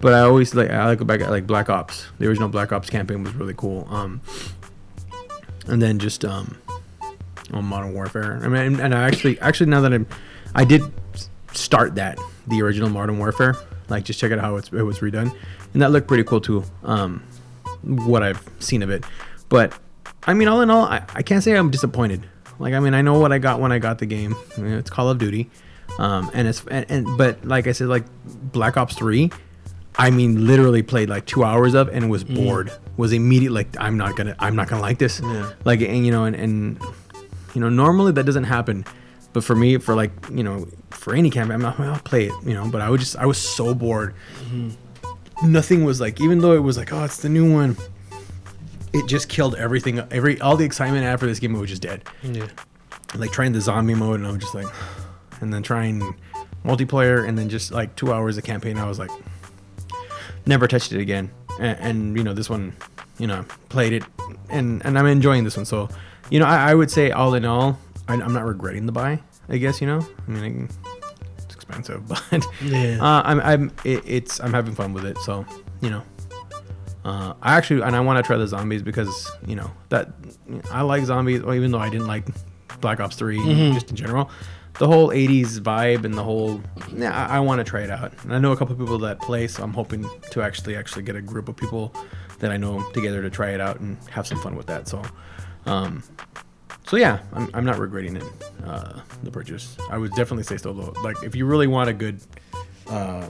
But 0.00 0.14
I 0.14 0.20
always 0.20 0.54
like 0.54 0.70
I 0.70 0.86
like 0.86 0.98
go 0.98 1.04
back 1.04 1.20
at 1.20 1.30
like 1.30 1.46
Black 1.46 1.68
Ops. 1.68 2.06
The 2.18 2.26
original 2.26 2.48
Black 2.48 2.72
Ops 2.72 2.90
campaign 2.90 3.24
was 3.24 3.34
really 3.34 3.54
cool. 3.56 3.86
Um, 3.90 4.20
and 5.66 5.82
then 5.82 5.98
just 5.98 6.24
um, 6.24 6.56
on 7.52 7.64
Modern 7.64 7.94
Warfare. 7.94 8.40
I 8.42 8.48
mean, 8.48 8.80
and 8.80 8.94
I 8.94 9.06
actually, 9.06 9.38
actually 9.40 9.70
now 9.70 9.80
that 9.82 9.92
I'm, 9.92 10.06
I 10.54 10.64
did 10.64 10.82
start 11.58 11.94
that 11.96 12.18
the 12.46 12.62
original 12.62 12.88
Modern 12.88 13.18
Warfare. 13.18 13.56
Like 13.88 14.04
just 14.04 14.20
check 14.20 14.32
out 14.32 14.38
how 14.38 14.56
it's 14.56 14.68
it 14.72 14.82
was 14.82 14.98
redone, 14.98 15.34
and 15.72 15.82
that 15.82 15.90
looked 15.90 16.08
pretty 16.08 16.24
cool 16.24 16.40
too. 16.40 16.64
Um, 16.84 17.22
what 17.82 18.22
I've 18.22 18.42
seen 18.58 18.82
of 18.82 18.90
it, 18.90 19.04
but 19.48 19.78
I 20.26 20.34
mean, 20.34 20.48
all 20.48 20.60
in 20.60 20.70
all, 20.70 20.84
I, 20.84 21.04
I 21.14 21.22
can't 21.22 21.42
say 21.42 21.56
I'm 21.56 21.70
disappointed. 21.70 22.26
Like 22.58 22.74
I 22.74 22.80
mean, 22.80 22.94
I 22.94 23.02
know 23.02 23.18
what 23.18 23.32
I 23.32 23.38
got 23.38 23.60
when 23.60 23.72
I 23.72 23.78
got 23.78 23.98
the 23.98 24.06
game. 24.06 24.36
I 24.56 24.60
mean, 24.60 24.72
it's 24.74 24.90
Call 24.90 25.08
of 25.08 25.18
Duty, 25.18 25.48
um, 25.98 26.30
and 26.34 26.46
it's 26.46 26.64
and, 26.70 26.84
and 26.90 27.18
but 27.18 27.44
like 27.44 27.66
I 27.66 27.72
said, 27.72 27.88
like 27.88 28.04
Black 28.24 28.76
Ops 28.76 28.94
Three. 28.94 29.30
I 30.00 30.10
mean, 30.10 30.46
literally 30.46 30.82
played 30.82 31.08
like 31.08 31.26
two 31.26 31.42
hours 31.42 31.74
of 31.74 31.88
and 31.88 32.08
was 32.08 32.22
bored. 32.22 32.70
Was 32.96 33.12
immediate 33.12 33.52
like 33.52 33.68
I'm 33.80 33.96
not 33.96 34.16
gonna 34.16 34.36
I'm 34.38 34.54
not 34.54 34.68
gonna 34.68 34.82
like 34.82 34.98
this. 34.98 35.20
Yeah. 35.20 35.52
Like 35.64 35.80
and 35.80 36.06
you 36.06 36.12
know 36.12 36.24
and, 36.24 36.36
and 36.36 36.80
you 37.54 37.60
know 37.60 37.68
normally 37.68 38.12
that 38.12 38.24
doesn't 38.24 38.44
happen, 38.44 38.84
but 39.38 39.44
for 39.44 39.54
me 39.54 39.78
for 39.78 39.94
like 39.94 40.10
you 40.32 40.42
know 40.42 40.66
for 40.90 41.14
any 41.14 41.30
campaign 41.30 41.54
I'm 41.54 41.62
not, 41.62 41.78
I'll 41.80 42.00
play 42.00 42.26
it 42.26 42.32
you 42.44 42.54
know. 42.54 42.68
But 42.68 42.80
I 42.80 42.90
would 42.90 43.00
just 43.00 43.16
I 43.16 43.24
was 43.26 43.38
so 43.38 43.72
bored. 43.74 44.14
Mm-hmm. 44.44 45.52
Nothing 45.52 45.84
was 45.84 46.00
like 46.00 46.20
even 46.20 46.40
though 46.40 46.52
it 46.54 46.62
was 46.62 46.76
like 46.76 46.92
oh 46.92 47.04
it's 47.04 47.18
the 47.18 47.28
new 47.28 47.52
one. 47.52 47.76
It 48.92 49.06
just 49.06 49.28
killed 49.28 49.54
everything. 49.54 50.00
Every 50.10 50.40
all 50.40 50.56
the 50.56 50.64
excitement 50.64 51.04
I 51.04 51.10
had 51.10 51.20
for 51.20 51.26
this 51.26 51.38
game 51.38 51.52
was 51.52 51.70
just 51.70 51.82
dead 51.82 52.02
Yeah. 52.22 52.46
like 53.14 53.30
trying 53.30 53.52
the 53.52 53.60
zombie 53.60 53.94
mode 53.94 54.18
and 54.20 54.26
I 54.26 54.32
was 54.32 54.40
just 54.40 54.54
like 54.54 54.66
and 55.40 55.52
then 55.52 55.62
trying 55.62 56.14
multiplayer 56.64 57.28
and 57.28 57.38
then 57.38 57.48
just 57.48 57.70
like 57.70 57.94
two 57.96 58.12
hours 58.12 58.36
of 58.38 58.44
campaign 58.44 58.76
I 58.78 58.88
was 58.88 58.98
like 58.98 59.10
never 60.46 60.66
touched 60.66 60.92
it 60.92 61.00
again 61.00 61.30
and, 61.60 61.78
and 61.80 62.16
you 62.16 62.24
know 62.24 62.34
this 62.34 62.50
one 62.50 62.74
you 63.18 63.26
know 63.28 63.44
played 63.68 63.92
it 63.92 64.02
and 64.50 64.84
and 64.84 64.98
I'm 64.98 65.06
enjoying 65.06 65.44
this 65.44 65.56
one 65.56 65.66
so 65.66 65.88
you 66.30 66.40
know 66.40 66.46
I, 66.46 66.70
I 66.70 66.74
would 66.74 66.90
say 66.90 67.10
all 67.12 67.34
in 67.34 67.44
all 67.44 67.78
I'm 68.08 68.32
not 68.32 68.46
regretting 68.46 68.86
the 68.86 68.92
buy 68.92 69.20
I 69.48 69.56
guess 69.58 69.80
you 69.80 69.86
know 69.86 70.06
I 70.26 70.30
mean 70.30 70.68
it's 71.38 71.54
expensive 71.54 72.06
but 72.30 72.46
Yeah. 72.62 72.98
uh, 73.00 73.22
I'm 73.24 73.40
I'm 73.40 73.72
it, 73.84 74.02
it's 74.06 74.40
I'm 74.40 74.52
having 74.52 74.74
fun 74.74 74.92
with 74.92 75.04
it 75.06 75.18
so 75.18 75.44
you 75.80 75.90
know 75.90 76.02
uh, 77.04 77.32
I 77.42 77.54
actually 77.56 77.80
and 77.82 77.94
I 77.96 78.00
want 78.00 78.18
to 78.18 78.22
try 78.26 78.36
the 78.36 78.46
zombies 78.46 78.82
because 78.82 79.30
you 79.46 79.56
know 79.56 79.70
that 79.88 80.10
I 80.70 80.82
like 80.82 81.04
zombies, 81.04 81.40
or 81.42 81.54
even 81.54 81.70
though 81.70 81.78
I 81.78 81.88
didn't 81.88 82.06
like 82.08 82.26
Black 82.80 83.00
Ops 83.00 83.16
3 83.16 83.38
just 83.72 83.90
in 83.90 83.96
general. 83.96 84.30
The 84.78 84.86
whole 84.86 85.08
'80s 85.08 85.58
vibe 85.60 86.04
and 86.04 86.14
the 86.14 86.22
whole 86.22 86.60
yeah, 86.94 87.26
I, 87.28 87.36
I 87.36 87.40
want 87.40 87.58
to 87.60 87.64
try 87.64 87.80
it 87.82 87.90
out. 87.90 88.12
And 88.24 88.34
I 88.34 88.38
know 88.38 88.52
a 88.52 88.56
couple 88.56 88.74
of 88.74 88.78
people 88.78 88.98
that 88.98 89.20
play, 89.20 89.46
so 89.48 89.62
I'm 89.62 89.72
hoping 89.72 90.08
to 90.30 90.42
actually 90.42 90.76
actually 90.76 91.02
get 91.04 91.16
a 91.16 91.22
group 91.22 91.48
of 91.48 91.56
people 91.56 91.94
that 92.40 92.50
I 92.52 92.56
know 92.58 92.82
together 92.90 93.22
to 93.22 93.30
try 93.30 93.50
it 93.50 93.60
out 93.60 93.80
and 93.80 93.96
have 94.10 94.26
some 94.26 94.38
fun 94.40 94.54
with 94.54 94.66
that. 94.66 94.86
So, 94.86 95.02
um, 95.66 96.02
so 96.88 96.96
yeah, 96.96 97.20
I'm, 97.32 97.48
I'm 97.54 97.64
not 97.64 97.78
regretting 97.78 98.16
it. 98.16 98.24
Uh, 98.64 99.00
the 99.22 99.30
purchase, 99.30 99.76
I 99.90 99.98
would 99.98 100.10
definitely 100.12 100.44
say 100.44 100.56
still 100.56 100.74
though. 100.74 100.92
Like 101.02 101.16
if 101.22 101.34
you 101.36 101.46
really 101.46 101.66
want 101.66 101.88
a 101.90 101.92
good, 101.92 102.20
uh, 102.88 103.28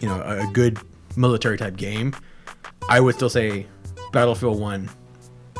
you 0.00 0.08
know, 0.08 0.20
a, 0.22 0.48
a 0.48 0.52
good 0.52 0.78
military 1.16 1.58
type 1.58 1.76
game, 1.76 2.14
I 2.88 3.00
would 3.00 3.14
still 3.14 3.30
say 3.30 3.66
Battlefield 4.12 4.60
One, 4.60 4.88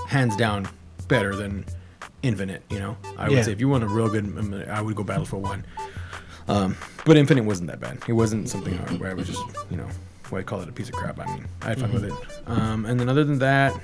hands 0.07 0.37
down, 0.37 0.69
better 1.09 1.35
than 1.35 1.65
Infinite. 2.23 2.63
You 2.71 2.79
know, 2.79 2.97
I 3.17 3.29
would 3.29 3.37
Yeah. 3.37 3.43
say 3.43 3.53
if 3.53 3.61
you 3.61 3.69
want 3.69 3.85
a 3.85 3.89
real 3.89 4.09
good, 4.09 4.25
um, 4.25 4.55
I 4.69 4.81
would 4.81 4.95
go 4.97 5.05
Battlefield 5.05 5.43
One. 5.43 5.65
Um, 6.49 6.77
but 7.05 7.17
Infinite 7.19 7.45
wasn't 7.45 7.69
that 7.69 7.79
bad. 7.81 7.99
It 8.09 8.15
wasn't 8.15 8.49
something 8.49 8.75
hard 8.77 8.99
where 9.01 9.11
I 9.11 9.15
was 9.15 9.27
just, 9.27 9.43
you 9.71 9.77
know, 9.77 9.89
I 10.33 10.43
call 10.43 10.61
it 10.63 10.69
a 10.69 10.73
piece 10.73 10.89
of 10.89 10.95
crap. 10.95 11.19
I 11.21 11.27
mean, 11.27 11.47
I 11.63 11.69
had 11.71 11.81
fun 11.81 11.93
with 11.93 12.05
it. 12.05 12.13
Um, 12.47 12.87
and 12.87 12.99
then 12.99 13.09
other 13.09 13.25
than 13.25 13.39
that, 13.41 13.79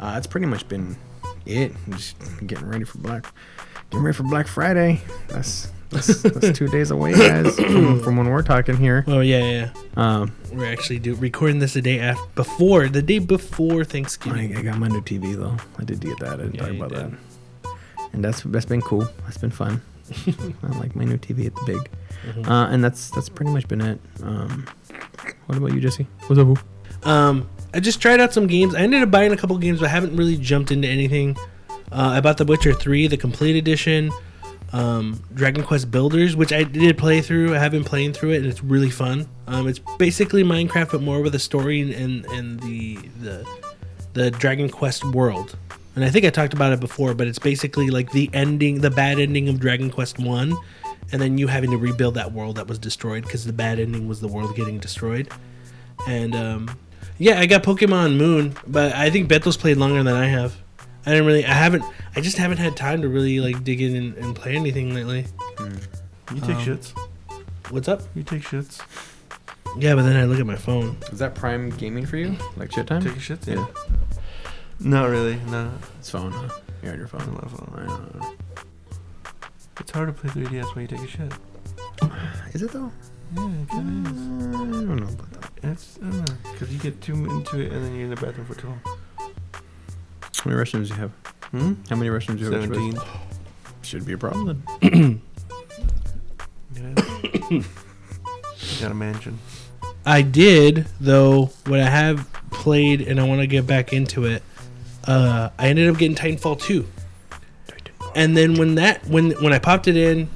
uh, 0.00 0.14
that's 0.14 0.26
pretty 0.26 0.46
much 0.46 0.66
been 0.68 0.96
it. 1.46 1.72
I'm 1.86 1.92
just 1.94 2.16
getting 2.46 2.66
ready 2.66 2.84
for 2.84 2.98
Black, 2.98 3.32
getting 3.90 4.02
ready 4.04 4.16
for 4.16 4.24
Black 4.24 4.46
Friday. 4.48 5.00
That's 5.28 5.70
that's, 5.90 6.22
that's 6.22 6.56
two 6.56 6.68
days 6.68 6.90
away, 6.92 7.12
guys, 7.14 7.56
from, 7.60 8.00
from 8.00 8.16
when 8.16 8.28
we're 8.28 8.42
talking 8.42 8.76
here. 8.76 9.04
Oh 9.08 9.20
yeah, 9.20 9.44
yeah. 9.44 9.70
Um, 9.96 10.32
We're 10.52 10.70
actually 10.72 11.00
do 11.00 11.14
recording 11.16 11.58
this 11.58 11.74
the 11.74 11.82
day 11.82 11.98
after 12.00 12.22
before 12.34 12.88
the 12.88 13.02
day 13.02 13.18
before 13.18 13.84
Thanksgiving. 13.84 14.56
I, 14.56 14.60
I 14.60 14.62
got 14.62 14.78
my 14.78 14.88
new 14.88 15.00
TV 15.02 15.36
though. 15.36 15.56
I 15.78 15.84
did 15.84 16.00
get 16.00 16.18
that. 16.20 16.34
I 16.34 16.36
didn't 16.36 16.54
Yeah, 16.54 16.60
talk 16.66 16.70
about 16.76 16.88
did. 16.90 16.98
that. 17.12 17.18
And 18.12 18.24
that's 18.24 18.42
that's 18.42 18.66
been 18.66 18.82
cool. 18.82 19.08
That's 19.24 19.38
been 19.38 19.50
fun. 19.50 19.82
I 20.62 20.78
like 20.78 20.94
my 20.96 21.04
new 21.04 21.16
TV. 21.18 21.46
It's 21.46 21.64
big. 21.64 21.88
Mm-hmm. 22.26 22.50
Uh, 22.50 22.68
and 22.70 22.82
that's 22.84 23.10
that's 23.10 23.28
pretty 23.28 23.50
much 23.52 23.66
been 23.68 23.80
it. 23.80 24.00
Um, 24.22 24.66
what 25.46 25.58
about 25.58 25.72
you, 25.72 25.80
Jesse? 25.80 26.06
What's 26.26 26.38
up? 26.40 26.46
Boo? 26.46 26.56
Um, 27.08 27.48
I 27.72 27.80
just 27.80 28.00
tried 28.00 28.20
out 28.20 28.32
some 28.32 28.46
games. 28.46 28.74
I 28.74 28.80
ended 28.80 29.02
up 29.02 29.10
buying 29.10 29.32
a 29.32 29.36
couple 29.36 29.56
games, 29.58 29.80
but 29.80 29.86
I 29.86 29.90
haven't 29.90 30.16
really 30.16 30.36
jumped 30.36 30.70
into 30.72 30.88
anything. 30.88 31.36
Uh, 31.92 32.12
I 32.14 32.20
bought 32.20 32.38
The 32.38 32.44
Witcher 32.44 32.72
3, 32.72 33.06
the 33.06 33.16
complete 33.16 33.56
edition, 33.56 34.10
um, 34.72 35.22
Dragon 35.34 35.64
Quest 35.64 35.90
Builders, 35.90 36.36
which 36.36 36.52
I 36.52 36.62
did 36.62 36.98
play 36.98 37.20
through. 37.20 37.54
I 37.54 37.58
have 37.58 37.72
been 37.72 37.84
playing 37.84 38.12
through 38.12 38.30
it, 38.30 38.38
and 38.38 38.46
it's 38.46 38.62
really 38.62 38.90
fun. 38.90 39.28
Um, 39.46 39.68
it's 39.68 39.80
basically 39.98 40.44
Minecraft, 40.44 40.92
but 40.92 41.02
more 41.02 41.20
with 41.20 41.34
a 41.34 41.38
story 41.38 41.92
and 41.92 42.24
and 42.26 42.60
the 42.60 42.96
the 43.20 43.46
the 44.12 44.30
Dragon 44.30 44.68
Quest 44.68 45.04
world. 45.04 45.56
And 45.96 46.04
I 46.04 46.10
think 46.10 46.24
I 46.24 46.30
talked 46.30 46.54
about 46.54 46.72
it 46.72 46.80
before, 46.80 47.14
but 47.14 47.26
it's 47.26 47.38
basically 47.38 47.90
like 47.90 48.12
the 48.12 48.30
ending, 48.32 48.80
the 48.80 48.90
bad 48.90 49.18
ending 49.18 49.48
of 49.48 49.58
Dragon 49.58 49.90
Quest 49.90 50.18
One, 50.20 50.56
and 51.12 51.20
then 51.20 51.36
you 51.36 51.48
having 51.48 51.70
to 51.72 51.76
rebuild 51.76 52.14
that 52.14 52.32
world 52.32 52.56
that 52.56 52.68
was 52.68 52.78
destroyed 52.78 53.24
because 53.24 53.44
the 53.44 53.52
bad 53.52 53.80
ending 53.80 54.06
was 54.06 54.20
the 54.20 54.28
world 54.28 54.54
getting 54.54 54.78
destroyed. 54.78 55.28
And 56.06 56.34
um, 56.34 56.78
yeah, 57.20 57.38
I 57.38 57.46
got 57.46 57.62
Pokemon 57.62 58.16
Moon, 58.16 58.54
but 58.66 58.92
I 58.94 59.10
think 59.10 59.28
Beto's 59.28 59.56
played 59.56 59.76
longer 59.76 60.02
than 60.02 60.14
I 60.16 60.26
have. 60.26 60.56
I 61.06 61.10
didn't 61.10 61.26
really, 61.26 61.44
I 61.46 61.52
haven't, 61.52 61.84
I 62.16 62.20
just 62.20 62.36
haven't 62.38 62.58
had 62.58 62.76
time 62.76 63.02
to 63.02 63.08
really 63.08 63.38
like 63.40 63.62
dig 63.62 63.80
in 63.80 63.94
and, 63.94 64.14
and 64.16 64.34
play 64.34 64.56
anything 64.56 64.92
lately. 64.94 65.26
You 66.34 66.40
take 66.40 66.56
Um, 66.56 66.64
shits. 66.64 66.92
What's 67.70 67.88
up? 67.88 68.02
You 68.14 68.22
take 68.22 68.42
shits. 68.42 68.80
Yeah, 69.78 69.94
but 69.94 70.02
then 70.02 70.16
I 70.16 70.24
look 70.24 70.40
at 70.40 70.46
my 70.46 70.56
phone. 70.56 70.96
Is 71.12 71.18
that 71.20 71.34
prime 71.36 71.70
gaming 71.70 72.04
for 72.06 72.16
you? 72.16 72.36
Like 72.56 72.72
shit 72.72 72.86
time? 72.88 73.02
Take 73.02 73.12
your 73.14 73.36
shits. 73.36 73.46
Yeah. 73.46 73.66
Not 74.80 75.10
really. 75.10 75.36
No. 75.50 75.70
It's 75.98 76.10
phone. 76.10 76.32
Huh? 76.32 76.48
You're 76.82 76.92
on 76.92 76.98
your 76.98 77.06
It's 77.06 77.12
phone. 77.24 77.34
not 77.34 77.50
phone. 77.50 77.72
I 77.76 77.86
don't 77.86 78.20
know. 78.20 78.32
It's 79.78 79.90
hard 79.92 80.08
to 80.08 80.12
play 80.12 80.30
3DS 80.44 80.74
when 80.74 80.82
you 80.82 80.88
take 80.88 81.00
a 81.00 81.06
shit. 81.06 81.32
Is 82.54 82.62
it 82.62 82.72
though? 82.72 82.90
Yeah, 83.36 83.42
it 83.42 83.70
Uh, 83.70 83.74
I 83.74 83.74
kind 83.74 84.06
of 84.06 84.14
don't 84.72 84.96
know 84.96 85.02
about 85.08 85.30
that. 85.40 85.50
It's 85.70 85.98
I 85.98 86.10
don't 86.10 86.28
know 86.28 86.34
because 86.52 86.72
you 86.72 86.78
get 86.78 87.00
too 87.00 87.14
into 87.14 87.60
it 87.60 87.72
and 87.72 87.84
then 87.84 87.94
you're 87.94 88.04
in 88.04 88.10
the 88.10 88.16
bathroom 88.16 88.46
for 88.46 88.54
too 88.54 88.68
long. 88.68 88.80
How 88.84 90.48
many 90.50 90.56
restrooms 90.62 90.88
do 90.88 90.94
you 90.94 91.00
have? 91.00 91.10
Hmm. 91.50 91.72
How 91.88 91.96
many 91.96 92.08
restrooms 92.10 92.38
do 92.38 92.44
you 92.44 92.50
have? 92.50 92.62
Seventeen. 92.62 92.98
Should 93.82 94.06
be 94.06 94.12
a 94.14 94.18
problem 94.18 94.62
then. 94.80 95.20
Yeah. 96.72 96.94
Got 98.80 98.90
a 98.92 98.94
mansion. 98.94 99.38
I 100.06 100.22
did 100.22 100.86
though. 101.00 101.46
What 101.66 101.80
I 101.80 101.90
have 101.90 102.26
played, 102.50 103.02
and 103.02 103.20
I 103.20 103.24
want 103.24 103.40
to 103.40 103.46
get 103.46 103.66
back 103.66 103.92
into 103.92 104.24
it. 104.24 104.42
Uh, 105.04 105.50
I 105.58 105.68
ended 105.68 105.88
up 105.90 105.98
getting 105.98 106.16
Titanfall 106.16 106.60
two, 106.60 106.86
and 108.14 108.36
then 108.36 108.54
when 108.54 108.76
that 108.76 109.04
when 109.06 109.32
when 109.42 109.52
I 109.52 109.58
popped 109.58 109.88
it 109.88 109.96
in, 109.96 110.20
l- 110.20 110.26
l- 110.28 110.30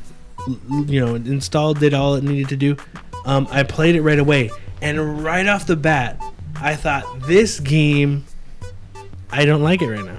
you 0.46 1.04
know, 1.04 1.14
installed, 1.14 1.80
did 1.80 1.94
all 1.94 2.14
it 2.14 2.24
needed 2.24 2.48
to 2.50 2.56
do. 2.56 2.76
Um, 3.24 3.48
I 3.50 3.62
played 3.62 3.94
it 3.94 4.02
right 4.02 4.18
away, 4.18 4.50
and 4.82 5.24
right 5.24 5.46
off 5.46 5.66
the 5.66 5.76
bat, 5.76 6.20
I 6.56 6.76
thought 6.76 7.04
this 7.22 7.60
game, 7.60 8.24
I 9.30 9.44
don't 9.44 9.62
like 9.62 9.82
it 9.82 9.88
right 9.88 10.04
now, 10.04 10.18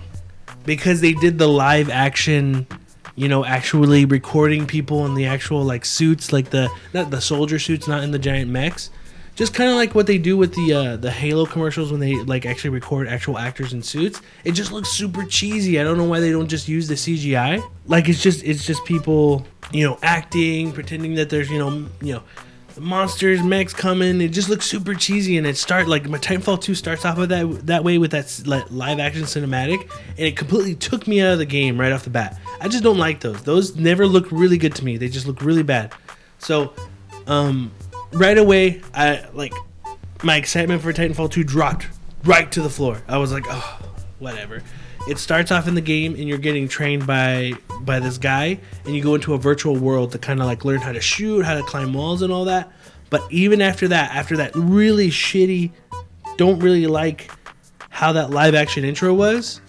because 0.65 1.01
they 1.01 1.13
did 1.13 1.37
the 1.37 1.47
live 1.47 1.89
action 1.89 2.67
you 3.15 3.29
know, 3.29 3.45
actually 3.45 4.03
recording 4.05 4.67
people 4.67 5.05
in 5.05 5.15
the 5.15 5.25
actual 5.25 5.63
like 5.63 5.85
suits, 5.85 6.33
like 6.33 6.49
the 6.49 6.69
not 6.93 7.11
the 7.11 7.21
soldier 7.21 7.59
suits, 7.59 7.87
not 7.87 8.03
in 8.03 8.11
the 8.11 8.19
giant 8.19 8.51
mechs. 8.51 8.89
Just 9.35 9.53
kind 9.53 9.69
of 9.69 9.75
like 9.75 9.93
what 9.93 10.07
they 10.07 10.17
do 10.17 10.37
with 10.37 10.55
the 10.55 10.73
uh, 10.73 10.95
the 10.95 11.11
Halo 11.11 11.45
commercials 11.45 11.91
when 11.91 11.99
they 11.99 12.15
like 12.15 12.45
actually 12.45 12.69
record 12.69 13.07
actual 13.09 13.37
actors 13.37 13.73
in 13.73 13.83
suits. 13.83 14.21
It 14.45 14.53
just 14.53 14.71
looks 14.71 14.89
super 14.89 15.25
cheesy. 15.25 15.77
I 15.79 15.83
don't 15.83 15.97
know 15.97 16.05
why 16.05 16.21
they 16.21 16.31
don't 16.31 16.47
just 16.47 16.69
use 16.69 16.87
the 16.87 16.95
CGI. 16.95 17.61
Like 17.85 18.07
it's 18.07 18.23
just 18.23 18.43
it's 18.45 18.65
just 18.65 18.85
people 18.85 19.45
you 19.73 19.85
know 19.85 19.99
acting, 20.01 20.71
pretending 20.71 21.15
that 21.15 21.29
there's 21.29 21.49
you 21.49 21.59
know 21.59 21.85
you 22.01 22.13
know 22.13 22.23
monsters, 22.79 23.41
mechs 23.43 23.73
coming. 23.73 24.21
It 24.21 24.29
just 24.29 24.49
looks 24.49 24.65
super 24.65 24.93
cheesy, 24.93 25.37
and 25.37 25.45
it 25.45 25.57
start 25.57 25.87
like 25.87 26.07
my 26.07 26.17
Titanfall 26.17 26.61
two 26.61 26.75
starts 26.75 27.05
off 27.05 27.17
of 27.17 27.29
that 27.29 27.67
that 27.67 27.83
way 27.83 27.97
with 27.97 28.11
that 28.11 28.41
like, 28.45 28.65
live 28.71 28.99
action 28.99 29.23
cinematic, 29.23 29.81
and 30.11 30.19
it 30.19 30.37
completely 30.37 30.75
took 30.75 31.07
me 31.07 31.21
out 31.21 31.33
of 31.33 31.39
the 31.39 31.45
game 31.45 31.79
right 31.79 31.91
off 31.91 32.03
the 32.03 32.09
bat. 32.09 32.39
I 32.61 32.67
just 32.67 32.83
don't 32.83 32.97
like 32.97 33.19
those. 33.19 33.41
Those 33.43 33.75
never 33.75 34.07
look 34.07 34.31
really 34.31 34.57
good 34.57 34.75
to 34.75 34.85
me. 34.85 34.97
They 34.97 35.09
just 35.09 35.27
look 35.27 35.41
really 35.41 35.63
bad. 35.63 35.93
So, 36.39 36.73
um, 37.27 37.71
right 38.13 38.37
away, 38.37 38.81
I 38.93 39.25
like 39.33 39.53
my 40.23 40.37
excitement 40.37 40.81
for 40.81 40.93
Titanfall 40.93 41.31
two 41.31 41.43
dropped 41.43 41.87
right 42.23 42.51
to 42.51 42.61
the 42.61 42.69
floor. 42.69 43.01
I 43.07 43.17
was 43.17 43.31
like, 43.31 43.45
oh, 43.47 43.79
whatever. 44.19 44.61
It 45.07 45.19
starts 45.19 45.51
off 45.51 45.67
in 45.67 45.75
the 45.75 45.81
game, 45.81 46.15
and 46.15 46.27
you're 46.27 46.39
getting 46.39 46.67
trained 46.67 47.05
by 47.05 47.53
by 47.81 47.99
this 47.99 48.17
guy, 48.17 48.59
and 48.85 48.95
you 48.95 49.03
go 49.03 49.15
into 49.15 49.33
a 49.33 49.37
virtual 49.37 49.75
world 49.75 50.11
to 50.13 50.17
kind 50.17 50.39
of 50.39 50.47
like 50.47 50.65
learn 50.65 50.79
how 50.79 50.91
to 50.91 51.01
shoot, 51.01 51.45
how 51.45 51.55
to 51.55 51.63
climb 51.63 51.93
walls, 51.93 52.21
and 52.21 52.33
all 52.33 52.45
that. 52.45 52.71
But 53.09 53.21
even 53.31 53.61
after 53.61 53.87
that, 53.89 54.15
after 54.15 54.37
that 54.37 54.51
really 54.55 55.09
shitty, 55.09 55.71
don't 56.37 56.59
really 56.59 56.87
like 56.87 57.31
how 57.89 58.11
that 58.13 58.31
live 58.31 58.55
action 58.55 58.83
intro 58.83 59.13
was. 59.13 59.61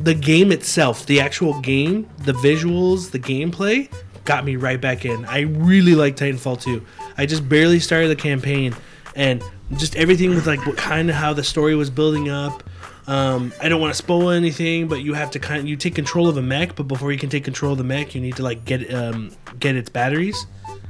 The 0.00 0.14
game 0.14 0.50
itself, 0.50 1.06
the 1.06 1.20
actual 1.20 1.60
game, 1.60 2.08
the 2.18 2.32
visuals, 2.32 3.10
the 3.10 3.18
gameplay 3.18 3.92
got 4.24 4.44
me 4.44 4.56
right 4.56 4.80
back 4.80 5.04
in. 5.04 5.24
I 5.26 5.40
really 5.40 5.94
like 5.94 6.16
Titanfall 6.16 6.60
2. 6.60 6.84
I 7.22 7.26
just 7.26 7.48
barely 7.48 7.78
started 7.78 8.08
the 8.08 8.16
campaign, 8.16 8.74
and 9.14 9.44
just 9.76 9.94
everything 9.94 10.30
with 10.30 10.44
like 10.48 10.60
kind 10.76 11.08
of 11.08 11.14
how 11.14 11.32
the 11.32 11.44
story 11.44 11.76
was 11.76 11.88
building 11.88 12.28
up. 12.28 12.64
Um, 13.06 13.52
I 13.60 13.68
don't 13.68 13.80
want 13.80 13.92
to 13.92 13.96
spoil 13.96 14.30
anything, 14.30 14.88
but 14.88 15.02
you 15.02 15.14
have 15.14 15.30
to 15.32 15.38
kind 15.38 15.60
of, 15.60 15.68
you 15.68 15.76
take 15.76 15.94
control 15.94 16.28
of 16.28 16.36
a 16.36 16.42
mech, 16.42 16.74
but 16.74 16.88
before 16.88 17.12
you 17.12 17.18
can 17.18 17.30
take 17.30 17.44
control 17.44 17.72
of 17.72 17.78
the 17.78 17.84
mech, 17.84 18.16
you 18.16 18.20
need 18.20 18.34
to 18.36 18.42
like 18.42 18.64
get 18.64 18.92
um, 18.92 19.30
get 19.60 19.76
its 19.76 19.88
batteries. 19.88 20.46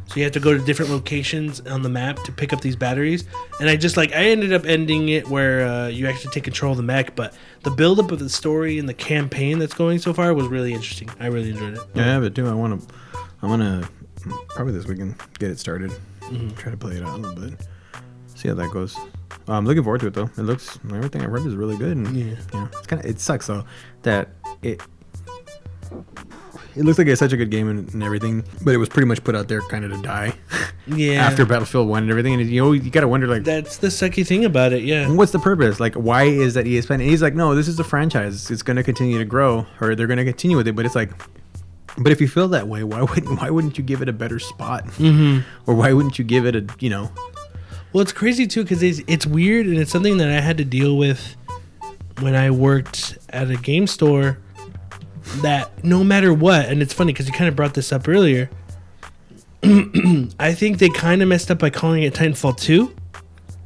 So 0.07 0.17
you 0.17 0.23
have 0.25 0.33
to 0.33 0.41
go 0.41 0.57
to 0.57 0.65
different 0.65 0.91
locations 0.91 1.61
on 1.61 1.83
the 1.83 1.89
map 1.91 2.17
to 2.25 2.33
pick 2.33 2.55
up 2.55 2.63
these 2.63 2.77
batteries. 2.77 3.25
And 3.61 3.69
I 3.69 3.77
just 3.77 3.99
like 3.99 4.13
I 4.13 4.25
ended 4.25 4.55
up 4.55 4.65
ending 4.65 5.11
it 5.11 5.29
where 5.29 5.67
uh, 5.67 5.89
you 5.89 6.07
actually 6.07 6.33
take 6.33 6.45
control 6.45 6.73
of 6.73 6.79
the 6.79 6.83
mech, 6.83 7.15
but 7.15 7.35
the 7.63 7.71
buildup 7.71 8.11
of 8.11 8.21
the 8.21 8.31
story 8.31 8.79
and 8.79 8.89
the 8.89 8.95
campaign 8.95 9.59
that's 9.59 9.75
going 9.75 9.99
so 9.99 10.15
far 10.15 10.33
was 10.33 10.49
really 10.49 10.73
interesting. 10.73 11.11
I 11.21 11.27
really 11.27 11.51
enjoyed 11.51 11.75
it. 11.75 11.81
Yeah, 11.95 12.05
I 12.05 12.07
have 12.07 12.25
it 12.25 12.35
too. 12.35 12.49
I 12.49 12.55
want 12.55 12.81
to. 12.81 12.95
I 13.43 13.47
want 13.47 13.61
to 13.61 13.89
probably 14.51 14.73
this 14.73 14.87
weekend 14.87 15.17
get 15.39 15.51
it 15.51 15.59
started. 15.59 15.93
Mm-hmm. 16.33 16.57
Try 16.57 16.71
to 16.71 16.77
play 16.77 16.97
it 16.97 17.03
out 17.03 17.19
a 17.19 17.23
little 17.23 17.49
bit. 17.49 17.61
See 18.35 18.49
how 18.49 18.55
that 18.55 18.71
goes. 18.71 18.97
Uh, 18.97 19.53
I'm 19.53 19.67
looking 19.67 19.83
forward 19.83 20.01
to 20.03 20.07
it 20.09 20.15
though. 20.15 20.31
It 20.37 20.43
looks 20.43 20.79
everything 20.91 21.23
I've 21.23 21.31
read 21.31 21.47
is 21.47 21.55
really 21.55 21.77
good. 21.77 21.97
And, 21.97 22.17
Yeah. 22.17 22.25
You 22.25 22.61
know, 22.61 22.69
it's 22.73 22.87
kind 22.87 23.05
of 23.05 23.11
it 23.11 23.21
sucks 23.21 23.47
though 23.47 23.65
that 24.03 24.29
it. 24.63 24.81
It 26.75 26.85
looks 26.87 26.97
like 26.97 27.07
it's 27.07 27.19
such 27.19 27.35
a 27.35 27.37
good 27.37 27.51
game 27.51 27.69
and, 27.69 27.93
and 27.93 28.03
everything, 28.03 28.45
but 28.65 28.73
it 28.73 28.79
was 28.79 28.89
pretty 28.89 29.07
much 29.07 29.23
put 29.23 29.37
out 29.37 29.47
there 29.47 29.61
kind 29.61 29.85
of 29.85 29.91
to 29.93 30.01
die 30.01 30.33
Yeah. 30.87 31.23
after 31.27 31.45
Battlefield 31.45 31.87
One 31.87 32.03
and 32.05 32.11
everything. 32.11 32.33
And 32.41 32.49
you 32.49 32.63
know, 32.63 32.73
you 32.73 32.91
gotta 32.91 33.09
wonder 33.09 33.27
like, 33.27 33.45
that's 33.45 33.77
the 33.77 33.89
sucky 33.89 34.27
thing 34.27 34.47
about 34.47 34.73
it. 34.73 34.83
Yeah. 34.83 35.11
what's 35.13 35.33
the 35.33 35.39
purpose? 35.39 35.81
Like, 35.81 35.95
why 35.97 36.23
is 36.25 36.55
that 36.55 36.65
ESPN? 36.65 36.93
And 36.93 37.03
he's 37.03 37.21
like, 37.21 37.35
no, 37.35 37.55
this 37.55 37.69
is 37.69 37.79
a 37.79 37.85
franchise. 37.85 38.51
It's 38.51 38.63
going 38.63 38.79
to 38.79 38.83
continue 38.83 39.19
to 39.19 39.27
grow, 39.27 39.67
or 39.83 39.95
they're 39.95 40.07
going 40.07 40.17
to 40.17 40.25
continue 40.25 40.57
with 40.57 40.67
it. 40.67 40.75
But 40.75 40.87
it's 40.87 40.95
like, 40.95 41.11
but 41.99 42.13
if 42.13 42.21
you 42.21 42.29
feel 42.29 42.49
that 42.49 42.69
way, 42.69 42.85
why 42.85 43.03
wouldn't 43.03 43.41
why 43.41 43.51
wouldn't 43.51 43.79
you 43.79 43.85
give 43.85 44.03
it 44.03 44.09
a 44.09 44.13
better 44.13 44.39
spot? 44.39 44.85
Mm-hmm. 44.85 45.41
Or 45.71 45.75
why 45.75 45.93
wouldn't 45.93 46.19
you 46.19 46.25
give 46.25 46.47
it 46.47 46.57
a 46.57 46.67
you 46.81 46.91
know? 46.91 47.11
Well, 47.93 48.01
it's 48.01 48.13
crazy 48.13 48.47
too 48.47 48.63
because 48.63 48.83
it's, 48.83 49.01
it's 49.07 49.27
weird 49.27 49.67
and 49.67 49.77
it's 49.79 49.91
something 49.91 50.17
that 50.19 50.29
I 50.29 50.41
had 50.41 50.57
to 50.59 50.65
deal 50.65 50.97
with 50.97 51.37
when 52.21 52.35
I 52.35 52.51
worked 52.51 53.19
at 53.31 53.51
a 53.51 53.57
game 53.57 53.87
store. 53.87 54.39
That 55.41 55.85
no 55.85 56.03
matter 56.03 56.35
what, 56.35 56.67
and 56.67 56.83
it's 56.83 56.93
funny 56.93 57.13
because 57.13 57.27
you 57.27 57.33
kind 57.33 57.49
of 57.49 57.57
brought 57.57 57.75
this 57.75 57.93
up 57.93 58.09
earlier. 58.09 58.51
I 59.63 60.53
think 60.53 60.79
they 60.79 60.89
kind 60.89 61.23
of 61.23 61.29
messed 61.29 61.51
up 61.51 61.61
by 61.61 61.71
calling 61.71 62.03
it 62.03 62.13
Titanfall 62.15 62.59
2. 62.59 62.93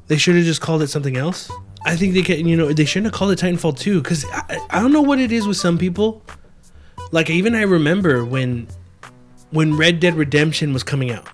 They 0.08 0.18
should 0.18 0.36
have 0.36 0.44
just 0.44 0.60
called 0.60 0.82
it 0.82 0.88
something 0.88 1.16
else. 1.16 1.50
I 1.86 1.96
think 1.96 2.14
they 2.14 2.22
can, 2.22 2.46
you 2.46 2.56
know, 2.56 2.72
they 2.72 2.84
shouldn't 2.84 3.06
have 3.06 3.18
called 3.18 3.32
it 3.32 3.38
Titanfall 3.38 3.78
2 3.78 4.02
because 4.02 4.24
I, 4.32 4.58
I 4.70 4.80
don't 4.80 4.92
know 4.92 5.00
what 5.00 5.18
it 5.18 5.32
is 5.32 5.46
with 5.46 5.56
some 5.56 5.78
people. 5.78 6.22
Like 7.12 7.31
even 7.31 7.55
I 7.55 7.62
remember 7.62 8.25
when 8.25 8.69
when 9.51 9.77
Red 9.77 10.01
Dead 10.01 10.14
Redemption 10.14 10.73
was 10.73 10.83
coming 10.83 11.11
out 11.11 11.29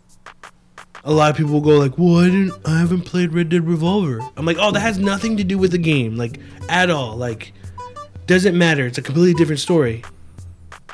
a 1.05 1.13
lot 1.13 1.31
of 1.31 1.37
people 1.37 1.53
will 1.53 1.61
go 1.61 1.79
like, 1.79 1.99
"Well, 1.99 2.19
I 2.19 2.27
didn't. 2.27 2.55
I 2.65 2.79
haven't 2.79 3.03
played 3.03 3.33
Red 3.33 3.49
Dead 3.49 3.67
Revolver." 3.67 4.21
I'm 4.37 4.47
like, 4.47 4.57
"Oh, 4.61 4.71
that 4.71 4.81
has 4.81 4.99
nothing 4.99 5.37
to 5.37 5.45
do 5.45 5.59
with 5.59 5.73
the 5.73 5.79
game, 5.79 6.17
like 6.17 6.39
at 6.69 6.91
all. 6.91 7.17
Like, 7.17 7.53
doesn't 8.27 8.57
matter. 8.57 8.87
It's 8.87 8.99
a 8.99 9.03
completely 9.03 9.35
different 9.35 9.61
story." 9.61 10.05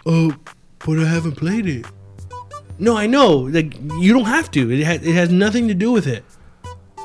Oh, 0.06 0.34
but 0.78 0.98
I 0.98 1.04
haven't 1.04 1.36
played 1.36 1.66
it. 1.66 1.86
No, 2.78 2.96
I 2.96 3.06
know. 3.06 3.36
Like, 3.36 3.74
you 3.98 4.12
don't 4.12 4.24
have 4.24 4.50
to. 4.52 4.70
It 4.70 4.84
has 4.84 5.06
it 5.06 5.14
has 5.14 5.30
nothing 5.30 5.68
to 5.68 5.74
do 5.74 5.92
with 5.92 6.06
it. 6.06 6.24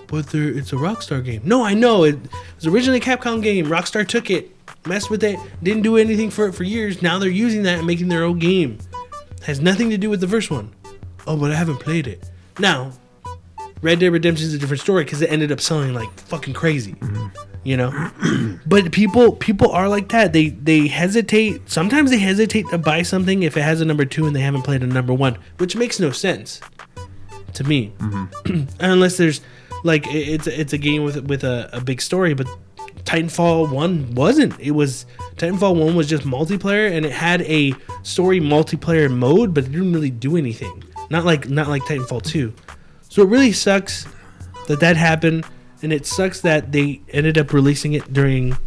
But 0.08 0.28
there, 0.28 0.48
it's 0.48 0.72
a 0.72 0.76
Rockstar 0.76 1.24
game. 1.26 1.42
No, 1.44 1.64
I 1.64 1.74
know. 1.74 2.04
It 2.04 2.20
was 2.56 2.68
originally 2.68 3.00
a 3.00 3.02
Capcom 3.02 3.42
game. 3.42 3.66
Rockstar 3.66 4.08
took 4.08 4.30
it, 4.30 4.53
messed 4.86 5.10
with 5.10 5.24
it, 5.24 5.40
didn't 5.62 5.84
do 5.84 5.98
anything 5.98 6.30
for 6.30 6.48
it 6.48 6.54
for 6.54 6.64
years. 6.64 7.02
Now 7.02 7.20
they're 7.20 7.30
using 7.30 7.64
that 7.64 7.80
and 7.80 7.88
making 7.88 8.10
their 8.10 8.24
own 8.24 8.40
game. 8.40 8.78
Has 9.44 9.60
nothing 9.60 9.90
to 9.90 9.98
do 9.98 10.10
with 10.10 10.22
the 10.22 10.28
first 10.28 10.52
one. 10.52 10.74
Oh, 11.28 11.38
but 11.38 11.52
I 11.52 11.56
haven't 11.56 11.78
played 11.78 12.08
it. 12.08 12.30
Now, 12.60 12.92
Red 13.82 14.00
Dead 14.00 14.14
Redemption 14.14 14.48
is 14.48 14.54
a 14.54 14.58
different 14.58 14.82
story 14.82 15.04
because 15.04 15.22
it 15.22 15.32
ended 15.32 15.52
up 15.52 15.60
selling 15.60 15.94
like 15.94 16.10
fucking 16.22 16.54
crazy. 16.54 16.94
Mm-hmm. 16.94 17.28
You 17.66 17.78
know, 17.78 18.12
but 18.66 18.92
people 18.92 19.34
people 19.34 19.72
are 19.72 19.88
like 19.88 20.10
that. 20.10 20.34
They 20.34 20.50
they 20.50 20.88
hesitate. 20.88 21.70
Sometimes 21.70 22.10
they 22.10 22.18
hesitate 22.18 22.70
to 22.70 22.78
buy 22.78 23.04
something 23.04 23.44
if 23.44 23.56
it 23.56 23.62
has 23.62 23.82
a 23.82 23.86
number 23.86 24.06
two 24.06 24.26
and 24.26 24.36
they 24.36 24.42
haven't 24.42 24.64
played 24.64 24.84
a 24.84 24.88
number 24.88 25.14
one, 25.14 25.38
which 25.58 25.76
makes 25.76 26.00
no 26.00 26.12
sense 26.12 26.60
to 27.54 27.64
me, 27.64 27.94
mm-hmm. 27.98 28.64
unless 28.80 29.18
there's 29.18 29.42
like 29.84 30.06
it's 30.08 30.48
it's 30.48 30.74
a 30.74 30.78
game 30.78 31.04
with 31.04 31.26
with 31.28 31.44
a, 31.44 31.70
a 31.74 31.82
big 31.82 32.02
story. 32.02 32.34
But 32.34 32.48
Titanfall 33.06 33.72
one 33.72 34.14
wasn't. 34.16 34.60
It 34.60 34.72
was 34.72 35.06
Titanfall 35.36 35.76
one 35.76 35.96
was 35.96 36.08
just 36.08 36.24
multiplayer 36.24 36.92
and 36.92 37.06
it 37.06 37.12
had 37.12 37.42
a 37.44 37.74
story 38.04 38.40
multiplayer 38.40 39.12
mode, 39.12 39.54
but 39.54 39.66
it 39.66 39.72
didn't 39.72 39.94
really 39.94 40.12
do 40.12 40.38
anything. 40.38 40.84
Not 41.10 41.26
like 41.26 41.50
not 41.50 41.68
like 41.68 41.84
Titanfall 41.84 42.24
two. 42.24 42.54
So 43.10 43.22
it 43.22 43.30
really 43.30 43.52
sucks 43.52 44.08
that 44.68 44.80
that 44.80 44.98
happened, 44.98 45.46
and 45.82 45.94
it 45.94 46.06
sucks 46.06 46.42
that 46.42 46.72
they 46.72 47.02
ended 47.10 47.38
up 47.38 47.54
releasing 47.54 47.94
it 47.94 48.12
during, 48.14 48.58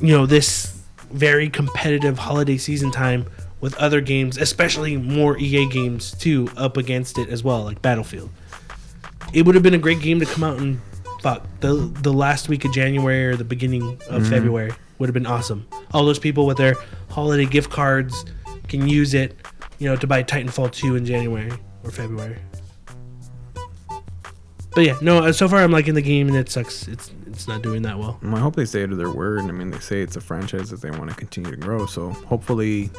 you 0.00 0.16
know, 0.16 0.26
this 0.26 0.80
very 1.10 1.50
competitive 1.50 2.18
holiday 2.18 2.56
season 2.56 2.90
time 2.90 3.26
with 3.60 3.74
other 3.76 4.00
games, 4.00 4.38
especially 4.38 4.96
more 4.96 5.36
EA 5.38 5.66
games 5.66 6.12
too, 6.12 6.48
up 6.56 6.76
against 6.76 7.18
it 7.18 7.28
as 7.28 7.44
well, 7.44 7.62
like 7.64 7.82
Battlefield. 7.82 8.30
It 9.32 9.44
would 9.44 9.54
have 9.54 9.62
been 9.62 9.74
a 9.74 9.78
great 9.78 10.00
game 10.00 10.18
to 10.20 10.26
come 10.26 10.42
out 10.42 10.58
in 10.58 10.80
fuck 11.20 11.46
the 11.60 11.74
the 12.02 12.12
last 12.12 12.48
week 12.48 12.64
of 12.64 12.72
January 12.72 13.26
or 13.26 13.36
the 13.36 13.44
beginning 13.44 13.82
of 13.82 14.22
mm-hmm. 14.22 14.30
February 14.30 14.72
would 14.98 15.08
have 15.08 15.14
been 15.14 15.26
awesome. 15.26 15.66
All 15.92 16.04
those 16.04 16.18
people 16.18 16.46
with 16.46 16.58
their 16.58 16.74
holiday 17.08 17.46
gift 17.46 17.70
cards 17.70 18.24
can 18.68 18.88
use 18.88 19.14
it, 19.14 19.36
you 19.78 19.88
know, 19.88 19.96
to 19.96 20.06
buy 20.06 20.22
Titanfall 20.22 20.72
2 20.72 20.96
in 20.96 21.04
January 21.04 21.50
or 21.82 21.90
February. 21.90 22.38
But 24.72 24.84
yeah, 24.84 24.96
no. 25.00 25.32
So 25.32 25.48
far, 25.48 25.60
I'm 25.62 25.72
liking 25.72 25.94
the 25.94 26.02
game, 26.02 26.28
and 26.28 26.36
it 26.36 26.48
sucks. 26.48 26.86
It's 26.86 27.10
it's 27.40 27.48
not 27.48 27.62
doing 27.62 27.80
that 27.82 27.98
well. 27.98 28.20
I 28.22 28.38
hope 28.38 28.54
they 28.54 28.66
stay 28.66 28.86
to 28.86 28.94
their 28.94 29.10
word. 29.10 29.40
I 29.40 29.52
mean, 29.52 29.70
they 29.70 29.78
say 29.78 30.02
it's 30.02 30.14
a 30.14 30.20
franchise 30.20 30.68
that 30.68 30.82
they 30.82 30.90
want 30.90 31.08
to 31.08 31.16
continue 31.16 31.50
to 31.50 31.56
grow. 31.56 31.86
So 31.86 32.10
hopefully, 32.10 32.90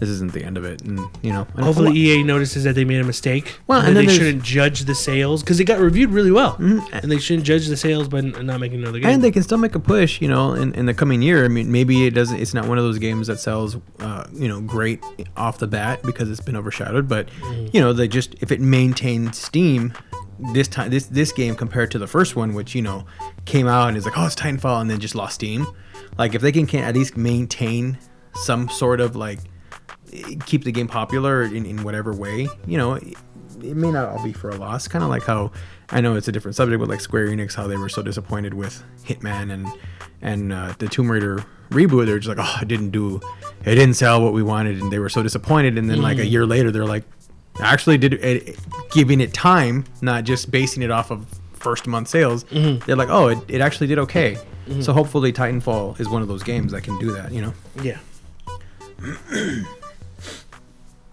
this 0.00 0.08
isn't 0.08 0.32
the 0.32 0.42
end 0.42 0.56
of 0.56 0.64
it. 0.64 0.80
And 0.82 1.00
you 1.20 1.34
know, 1.34 1.46
and 1.54 1.64
Hopefully, 1.66 1.90
a 1.90 2.16
EA 2.16 2.22
notices 2.22 2.64
that 2.64 2.74
they 2.74 2.86
made 2.86 3.00
a 3.00 3.04
mistake. 3.04 3.60
Well, 3.66 3.80
and, 3.80 3.88
and 3.88 3.96
then 3.98 4.06
they 4.06 4.14
shouldn't 4.14 4.42
judge 4.42 4.84
the 4.86 4.94
sales 4.94 5.42
because 5.42 5.60
it 5.60 5.64
got 5.64 5.80
reviewed 5.80 6.10
really 6.10 6.30
well, 6.30 6.56
and 6.58 7.12
they 7.12 7.18
shouldn't 7.18 7.44
judge 7.46 7.66
the 7.66 7.76
sales 7.76 8.08
by 8.08 8.18
n- 8.18 8.34
not 8.46 8.58
making 8.58 8.82
another 8.82 9.00
game. 9.00 9.10
and 9.10 9.22
they 9.22 9.30
can 9.30 9.42
still 9.42 9.58
make 9.58 9.74
a 9.74 9.80
push, 9.80 10.22
you 10.22 10.28
know, 10.28 10.54
in, 10.54 10.74
in 10.74 10.86
the 10.86 10.94
coming 10.94 11.20
year. 11.20 11.44
I 11.44 11.48
mean, 11.48 11.70
maybe 11.70 12.06
it 12.06 12.14
doesn't. 12.14 12.40
It's 12.40 12.54
not 12.54 12.66
one 12.66 12.78
of 12.78 12.84
those 12.84 12.98
games 12.98 13.26
that 13.26 13.38
sells, 13.38 13.76
uh, 14.00 14.26
you 14.32 14.48
know, 14.48 14.62
great 14.62 15.04
off 15.36 15.58
the 15.58 15.66
bat 15.66 16.02
because 16.02 16.30
it's 16.30 16.40
been 16.40 16.56
overshadowed. 16.56 17.06
But 17.06 17.28
you 17.74 17.82
know, 17.82 17.92
they 17.92 18.08
just 18.08 18.34
if 18.40 18.50
it 18.50 18.62
maintains 18.62 19.36
steam 19.38 19.92
this 20.38 20.68
time, 20.68 20.90
this 20.90 21.06
this 21.06 21.32
game 21.32 21.54
compared 21.54 21.90
to 21.92 21.98
the 21.98 22.06
first 22.06 22.36
one, 22.36 22.54
which 22.54 22.74
you 22.74 22.82
know 22.82 23.06
came 23.44 23.66
out 23.66 23.88
and 23.88 23.96
is 23.96 24.04
like, 24.04 24.16
oh, 24.18 24.26
it's 24.26 24.34
Titanfall, 24.34 24.80
and 24.80 24.90
then 24.90 25.00
just 25.00 25.14
lost 25.14 25.36
steam. 25.36 25.66
Like 26.18 26.34
if 26.34 26.42
they 26.42 26.52
can, 26.52 26.66
can 26.66 26.84
at 26.84 26.94
least 26.94 27.16
maintain 27.16 27.98
some 28.34 28.68
sort 28.68 29.00
of 29.00 29.16
like 29.16 29.40
keep 30.46 30.64
the 30.64 30.72
game 30.72 30.86
popular 30.86 31.42
in, 31.42 31.66
in 31.66 31.82
whatever 31.82 32.12
way, 32.12 32.48
you 32.66 32.78
know, 32.78 32.94
it, 32.94 33.14
it 33.62 33.76
may 33.76 33.90
not 33.90 34.08
all 34.08 34.22
be 34.22 34.32
for 34.32 34.50
a 34.50 34.56
loss. 34.56 34.88
Kind 34.88 35.02
of 35.04 35.10
like 35.10 35.24
how 35.24 35.52
I 35.90 36.00
know 36.00 36.16
it's 36.16 36.28
a 36.28 36.32
different 36.32 36.54
subject, 36.54 36.80
but 36.80 36.88
like 36.88 37.00
Square 37.00 37.28
Enix, 37.28 37.54
how 37.54 37.66
they 37.66 37.76
were 37.76 37.88
so 37.88 38.02
disappointed 38.02 38.54
with 38.54 38.82
Hitman 39.04 39.52
and 39.52 39.66
and 40.22 40.52
uh, 40.52 40.74
the 40.78 40.88
Tomb 40.88 41.10
Raider 41.10 41.44
reboot. 41.70 42.06
They're 42.06 42.18
just 42.18 42.36
like, 42.36 42.46
oh, 42.46 42.62
it 42.62 42.68
didn't 42.68 42.90
do, 42.90 43.20
it 43.64 43.74
didn't 43.74 43.94
sell 43.94 44.22
what 44.22 44.32
we 44.32 44.42
wanted, 44.42 44.80
and 44.80 44.92
they 44.92 44.98
were 44.98 45.08
so 45.08 45.22
disappointed. 45.22 45.78
And 45.78 45.88
then 45.88 46.02
like 46.02 46.18
a 46.18 46.26
year 46.26 46.46
later, 46.46 46.70
they're 46.70 46.86
like, 46.86 47.04
actually 47.60 47.98
did 47.98 48.14
it, 48.14 48.58
giving 48.90 49.20
it 49.20 49.32
time, 49.32 49.84
not 50.02 50.24
just 50.24 50.50
basing 50.50 50.82
it 50.82 50.90
off 50.90 51.10
of 51.10 51.26
first 51.52 51.86
month 51.86 52.08
sales. 52.08 52.44
Mm-hmm. 52.44 52.84
They're 52.86 52.96
like, 52.96 53.08
oh, 53.08 53.28
it, 53.28 53.38
it 53.48 53.60
actually 53.60 53.86
did 53.86 53.98
okay. 54.00 54.34
Mm-hmm. 54.68 54.80
So 54.80 54.92
hopefully 54.92 55.32
Titanfall 55.32 56.00
is 56.00 56.08
one 56.08 56.22
of 56.22 56.28
those 56.28 56.42
games 56.42 56.72
that 56.72 56.82
can 56.82 56.98
do 56.98 57.12
that. 57.12 57.32
You 57.32 57.42
know. 57.42 57.54
Yeah. 57.82 57.98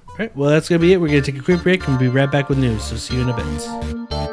All 0.10 0.17
right. 0.17 0.36
Well, 0.36 0.49
that's 0.49 0.69
gonna 0.69 0.80
be 0.80 0.93
it. 0.93 1.01
We're 1.01 1.08
gonna 1.08 1.21
take 1.21 1.38
a 1.38 1.43
quick 1.43 1.63
break 1.63 1.88
and 1.88 1.97
we'll 1.97 2.12
be 2.12 2.15
right 2.15 2.32
back 2.32 2.49
with 2.49 2.58
news. 2.58 2.84
So 2.84 2.95
see 2.95 3.15
you 3.15 3.21
in 3.21 3.30
a 3.30 3.36
bit. 3.36 4.30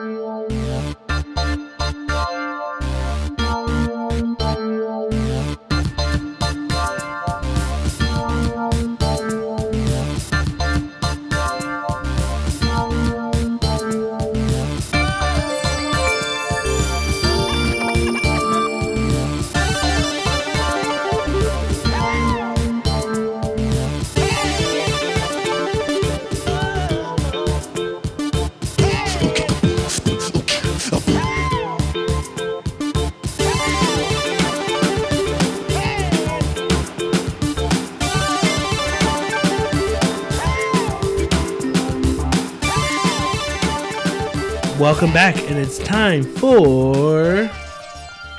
Welcome 44.79 45.13
back, 45.13 45.37
and 45.51 45.59
it's 45.59 45.79
time 45.79 46.23
for. 46.23 47.51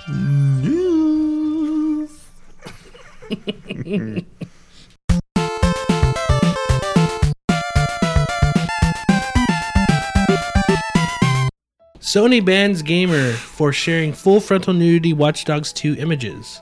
News. 0.09 0.69
Sony 11.99 12.43
bans 12.43 12.83
gamer 12.83 13.33
for 13.33 13.73
sharing 13.73 14.13
full 14.13 14.39
frontal 14.39 14.73
nudity 14.73 15.11
Watch 15.11 15.43
Dogs 15.43 15.73
2 15.73 15.97
images. 15.99 16.61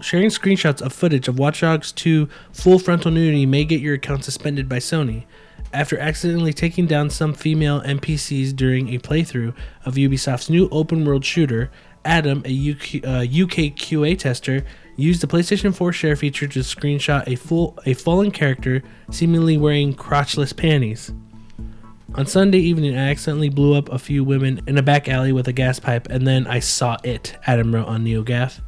Sharing 0.00 0.28
screenshots 0.28 0.80
of 0.80 0.92
footage 0.92 1.26
of 1.26 1.40
Watch 1.40 1.62
Dogs 1.62 1.90
2 1.90 2.28
full 2.52 2.78
frontal 2.78 3.10
nudity 3.10 3.46
may 3.46 3.64
get 3.64 3.80
your 3.80 3.94
account 3.94 4.22
suspended 4.22 4.68
by 4.68 4.78
Sony. 4.78 5.24
After 5.72 5.98
accidentally 5.98 6.52
taking 6.52 6.86
down 6.86 7.10
some 7.10 7.34
female 7.34 7.82
NPCs 7.82 8.56
during 8.56 8.94
a 8.94 8.98
playthrough 8.98 9.54
of 9.84 9.94
Ubisoft's 9.94 10.48
new 10.48 10.68
open 10.70 11.04
world 11.04 11.24
shooter, 11.24 11.70
Adam, 12.04 12.42
a 12.46 12.70
UK, 12.70 13.04
uh, 13.04 13.20
UK 13.20 13.74
QA 13.76 14.18
tester, 14.18 14.64
used 14.96 15.20
the 15.20 15.26
PlayStation 15.26 15.74
4 15.74 15.92
share 15.92 16.16
feature 16.16 16.48
to 16.48 16.60
screenshot 16.60 17.26
a 17.28 17.36
full 17.36 17.78
a 17.84 17.94
fallen 17.94 18.30
character 18.30 18.82
seemingly 19.10 19.58
wearing 19.58 19.94
crotchless 19.94 20.56
panties. 20.56 21.12
On 22.14 22.24
Sunday 22.24 22.58
evening, 22.58 22.96
I 22.96 23.10
accidentally 23.10 23.50
blew 23.50 23.74
up 23.74 23.90
a 23.90 23.98
few 23.98 24.24
women 24.24 24.62
in 24.66 24.78
a 24.78 24.82
back 24.82 25.08
alley 25.08 25.32
with 25.32 25.46
a 25.46 25.52
gas 25.52 25.78
pipe, 25.78 26.08
and 26.08 26.26
then 26.26 26.46
I 26.46 26.60
saw 26.60 26.96
it, 27.04 27.36
Adam 27.46 27.74
wrote 27.74 27.86
on 27.86 28.04
NeoGaf. 28.04 28.60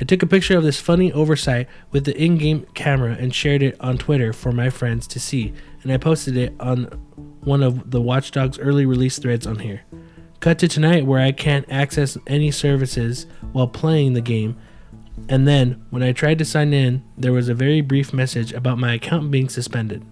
I 0.00 0.04
took 0.04 0.22
a 0.22 0.26
picture 0.26 0.56
of 0.56 0.62
this 0.62 0.80
funny 0.80 1.12
oversight 1.12 1.68
with 1.90 2.04
the 2.04 2.16
in 2.22 2.36
game 2.36 2.66
camera 2.74 3.16
and 3.18 3.34
shared 3.34 3.62
it 3.62 3.80
on 3.80 3.98
Twitter 3.98 4.32
for 4.32 4.52
my 4.52 4.68
friends 4.68 5.06
to 5.08 5.20
see, 5.20 5.54
and 5.82 5.92
I 5.92 5.96
posted 5.96 6.36
it 6.36 6.54
on 6.60 6.84
one 7.44 7.62
of 7.62 7.90
the 7.90 8.00
Watch 8.00 8.30
Dogs 8.30 8.58
early 8.58 8.86
release 8.86 9.18
threads 9.18 9.46
on 9.46 9.58
here. 9.58 9.82
Cut 10.40 10.58
to 10.60 10.68
tonight 10.68 11.06
where 11.06 11.20
I 11.20 11.32
can't 11.32 11.70
access 11.70 12.18
any 12.26 12.50
services 12.50 13.26
while 13.52 13.68
playing 13.68 14.14
the 14.14 14.20
game, 14.20 14.56
and 15.28 15.46
then 15.46 15.84
when 15.90 16.02
I 16.02 16.12
tried 16.12 16.38
to 16.38 16.44
sign 16.44 16.72
in, 16.72 17.04
there 17.16 17.32
was 17.32 17.48
a 17.48 17.54
very 17.54 17.80
brief 17.80 18.12
message 18.12 18.52
about 18.52 18.78
my 18.78 18.94
account 18.94 19.30
being 19.30 19.48
suspended. 19.48 20.04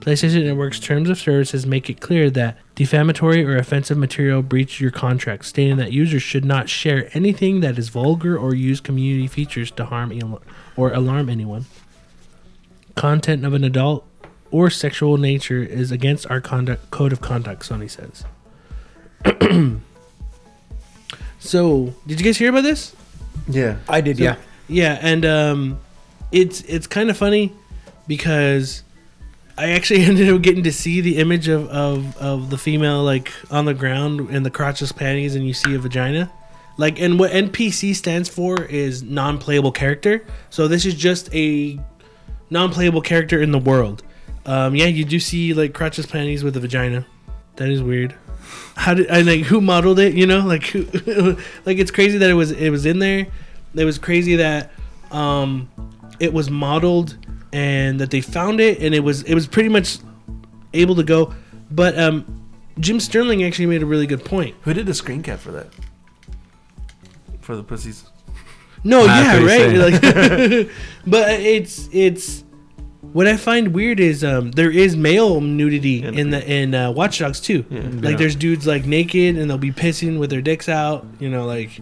PlayStation 0.00 0.46
Network's 0.46 0.80
terms 0.80 1.10
of 1.10 1.18
services 1.18 1.66
make 1.66 1.90
it 1.90 2.00
clear 2.00 2.30
that 2.30 2.56
defamatory 2.74 3.44
or 3.44 3.56
offensive 3.56 3.98
material 3.98 4.42
breach 4.42 4.80
your 4.80 4.90
contract, 4.90 5.44
stating 5.44 5.76
that 5.76 5.92
users 5.92 6.22
should 6.22 6.44
not 6.44 6.70
share 6.70 7.10
anything 7.12 7.60
that 7.60 7.78
is 7.78 7.90
vulgar 7.90 8.36
or 8.36 8.54
use 8.54 8.80
community 8.80 9.26
features 9.26 9.70
to 9.72 9.84
harm 9.84 10.38
or 10.74 10.92
alarm 10.92 11.28
anyone. 11.28 11.66
Content 12.94 13.44
of 13.44 13.52
an 13.52 13.62
adult 13.62 14.06
or 14.50 14.70
sexual 14.70 15.16
nature 15.16 15.62
is 15.62 15.90
against 15.90 16.30
our 16.30 16.40
conduct 16.40 16.90
code 16.90 17.12
of 17.12 17.20
conduct, 17.20 17.62
Sony 17.62 17.90
says. 17.90 18.24
so, 21.38 21.94
did 22.06 22.20
you 22.20 22.24
guys 22.24 22.36
hear 22.36 22.50
about 22.50 22.62
this? 22.62 22.94
Yeah. 23.48 23.78
I 23.88 24.00
did, 24.00 24.18
yeah. 24.18 24.36
Yeah, 24.68 24.98
and 25.02 25.26
um, 25.26 25.80
it's 26.30 26.62
it's 26.62 26.86
kind 26.86 27.10
of 27.10 27.16
funny 27.16 27.52
because 28.06 28.84
I 29.58 29.70
actually 29.70 30.02
ended 30.04 30.28
up 30.30 30.40
getting 30.42 30.62
to 30.64 30.72
see 30.72 31.00
the 31.00 31.18
image 31.18 31.48
of, 31.48 31.68
of, 31.68 32.16
of 32.16 32.50
the 32.50 32.58
female 32.58 33.02
like 33.02 33.32
on 33.50 33.64
the 33.64 33.74
ground 33.74 34.30
in 34.30 34.42
the 34.42 34.50
crotchless 34.50 34.94
panties, 34.94 35.34
and 35.34 35.46
you 35.46 35.52
see 35.52 35.74
a 35.74 35.78
vagina. 35.78 36.32
Like, 36.76 36.98
and 36.98 37.18
what 37.18 37.32
NPC 37.32 37.94
stands 37.94 38.28
for 38.28 38.64
is 38.64 39.02
non-playable 39.02 39.72
character. 39.72 40.24
So 40.48 40.66
this 40.66 40.86
is 40.86 40.94
just 40.94 41.28
a 41.34 41.78
non-playable 42.48 43.02
character 43.02 43.42
in 43.42 43.50
the 43.50 43.58
world. 43.58 44.02
Um, 44.46 44.74
yeah, 44.74 44.86
you 44.86 45.04
do 45.04 45.20
see 45.20 45.54
like 45.54 45.72
crotchless 45.72 46.10
panties 46.10 46.42
with 46.42 46.56
a 46.56 46.60
vagina. 46.60 47.06
That 47.56 47.68
is 47.68 47.82
weird. 47.82 48.14
How 48.74 48.94
did 48.94 49.10
I 49.10 49.20
like 49.20 49.42
who 49.42 49.60
modeled 49.60 49.98
it? 49.98 50.14
You 50.14 50.26
know, 50.26 50.40
like 50.40 50.64
who, 50.64 50.84
like 51.66 51.78
it's 51.78 51.90
crazy 51.90 52.18
that 52.18 52.30
it 52.30 52.34
was 52.34 52.50
it 52.52 52.70
was 52.70 52.86
in 52.86 52.98
there. 52.98 53.26
It 53.74 53.84
was 53.84 53.98
crazy 53.98 54.36
that 54.36 54.72
um, 55.10 55.70
it 56.18 56.32
was 56.32 56.50
modeled 56.50 57.16
and 57.52 58.00
that 58.00 58.10
they 58.10 58.20
found 58.20 58.60
it 58.60 58.80
and 58.80 58.94
it 58.94 59.00
was 59.00 59.22
it 59.24 59.34
was 59.34 59.46
pretty 59.46 59.68
much 59.68 59.98
able 60.72 60.94
to 60.96 61.02
go. 61.02 61.34
But 61.70 61.98
um, 61.98 62.48
Jim 62.78 62.98
Sterling 62.98 63.44
actually 63.44 63.66
made 63.66 63.82
a 63.82 63.86
really 63.86 64.06
good 64.06 64.24
point. 64.24 64.56
Who 64.62 64.72
did 64.72 64.86
the 64.86 64.94
screen 64.94 65.22
cap 65.22 65.38
for 65.38 65.52
that? 65.52 65.68
For 67.40 67.56
the 67.56 67.62
pussies. 67.62 68.04
No, 68.82 69.06
That's 69.06 69.40
yeah, 69.40 69.46
right. 69.46 69.92
Like, 69.92 70.70
but 71.06 71.40
it's 71.40 71.88
it's 71.92 72.44
what 73.12 73.26
I 73.26 73.36
find 73.36 73.74
weird 73.74 74.00
is 74.00 74.22
um, 74.24 74.52
there 74.52 74.70
is 74.70 74.96
male 74.96 75.40
nudity 75.40 76.02
In- 76.02 76.18
in 76.18 76.30
the 76.30 76.46
in 76.50 76.74
uh, 76.74 76.90
Watch 76.92 77.18
Dogs 77.18 77.40
2. 77.40 77.64
Yeah. 77.70 77.80
Like 77.94 78.18
there's 78.18 78.36
dudes 78.36 78.66
like 78.66 78.84
naked 78.86 79.36
and 79.36 79.48
they'll 79.50 79.58
be 79.58 79.72
pissing 79.72 80.18
with 80.18 80.30
their 80.30 80.42
dicks 80.42 80.68
out. 80.68 81.06
You 81.18 81.28
know, 81.30 81.46
like 81.46 81.80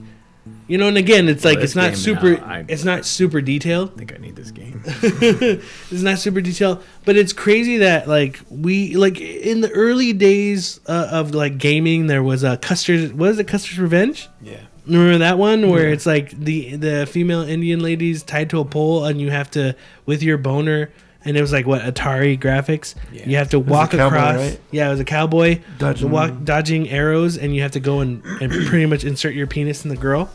you 0.67 0.79
know. 0.79 0.89
And 0.89 0.97
again, 0.97 1.29
it's 1.29 1.45
like 1.45 1.57
Well, 1.57 1.65
it's 1.65 1.75
not 1.77 1.97
super. 1.97 2.33
no, 2.39 2.45
I- 2.45 2.65
it's 2.69 2.85
not 2.85 3.05
super 3.05 3.41
detailed. 3.41 3.93
I 3.95 3.99
think 3.99 4.15
I 4.15 4.19
need 4.19 4.37
this 4.37 4.51
game. 4.51 4.83
it's 4.87 6.03
not 6.03 6.19
super 6.19 6.41
detailed, 6.41 6.83
but 7.05 7.17
it's 7.17 7.33
crazy 7.33 7.79
that 7.79 8.09
like 8.09 8.41
we 8.51 8.97
like 8.97 9.21
in 9.21 9.61
the 9.61 9.71
early 9.71 10.13
days 10.13 10.81
uh, 10.87 11.09
of 11.11 11.35
like 11.35 11.59
gaming, 11.59 12.07
there 12.07 12.23
was 12.23 12.43
a 12.45 12.57
Custer's. 12.57 13.13
What 13.13 13.31
is 13.31 13.39
it? 13.39 13.49
Custer's 13.49 13.79
Revenge. 13.79 14.29
Yeah. 14.43 14.61
Remember 14.87 15.19
that 15.19 15.37
one 15.37 15.69
where 15.69 15.91
it's 15.91 16.07
like 16.07 16.31
the 16.31 16.77
the 16.77 17.07
female 17.07 17.43
Indian 17.43 17.81
ladies 17.81 18.23
tied 18.23 18.49
to 18.51 18.61
a 18.61 18.65
pole 18.65 19.05
and 19.05 19.21
you 19.21 19.31
have 19.31 19.51
to 19.51 19.77
with 20.07 20.23
your 20.23 20.39
boner 20.39 20.91
and 21.29 21.37
it 21.37 21.43
was 21.43 21.53
like 21.53 21.67
what 21.67 21.83
Atari 21.83 22.41
graphics. 22.41 22.95
Yeah. 23.13 23.29
You 23.29 23.37
have 23.37 23.51
to 23.51 23.61
walk 23.61 23.91
cowboy, 23.91 24.07
across. 24.07 24.37
right? 24.37 24.61
Yeah, 24.71 24.89
it 24.89 24.91
was 24.93 25.01
a 25.01 25.05
cowboy 25.05 25.61
Dodging- 25.77 26.11
walk, 26.11 26.33
dodging 26.45 26.89
arrows 26.89 27.37
and 27.37 27.55
you 27.55 27.61
have 27.61 27.73
to 27.73 27.81
go 27.81 28.01
and, 28.01 28.25
and 28.41 28.51
pretty 28.67 28.87
much 28.87 29.05
insert 29.05 29.35
your 29.35 29.47
penis 29.47 29.85
in 29.85 29.91
the 29.91 29.97
girl. 29.97 30.31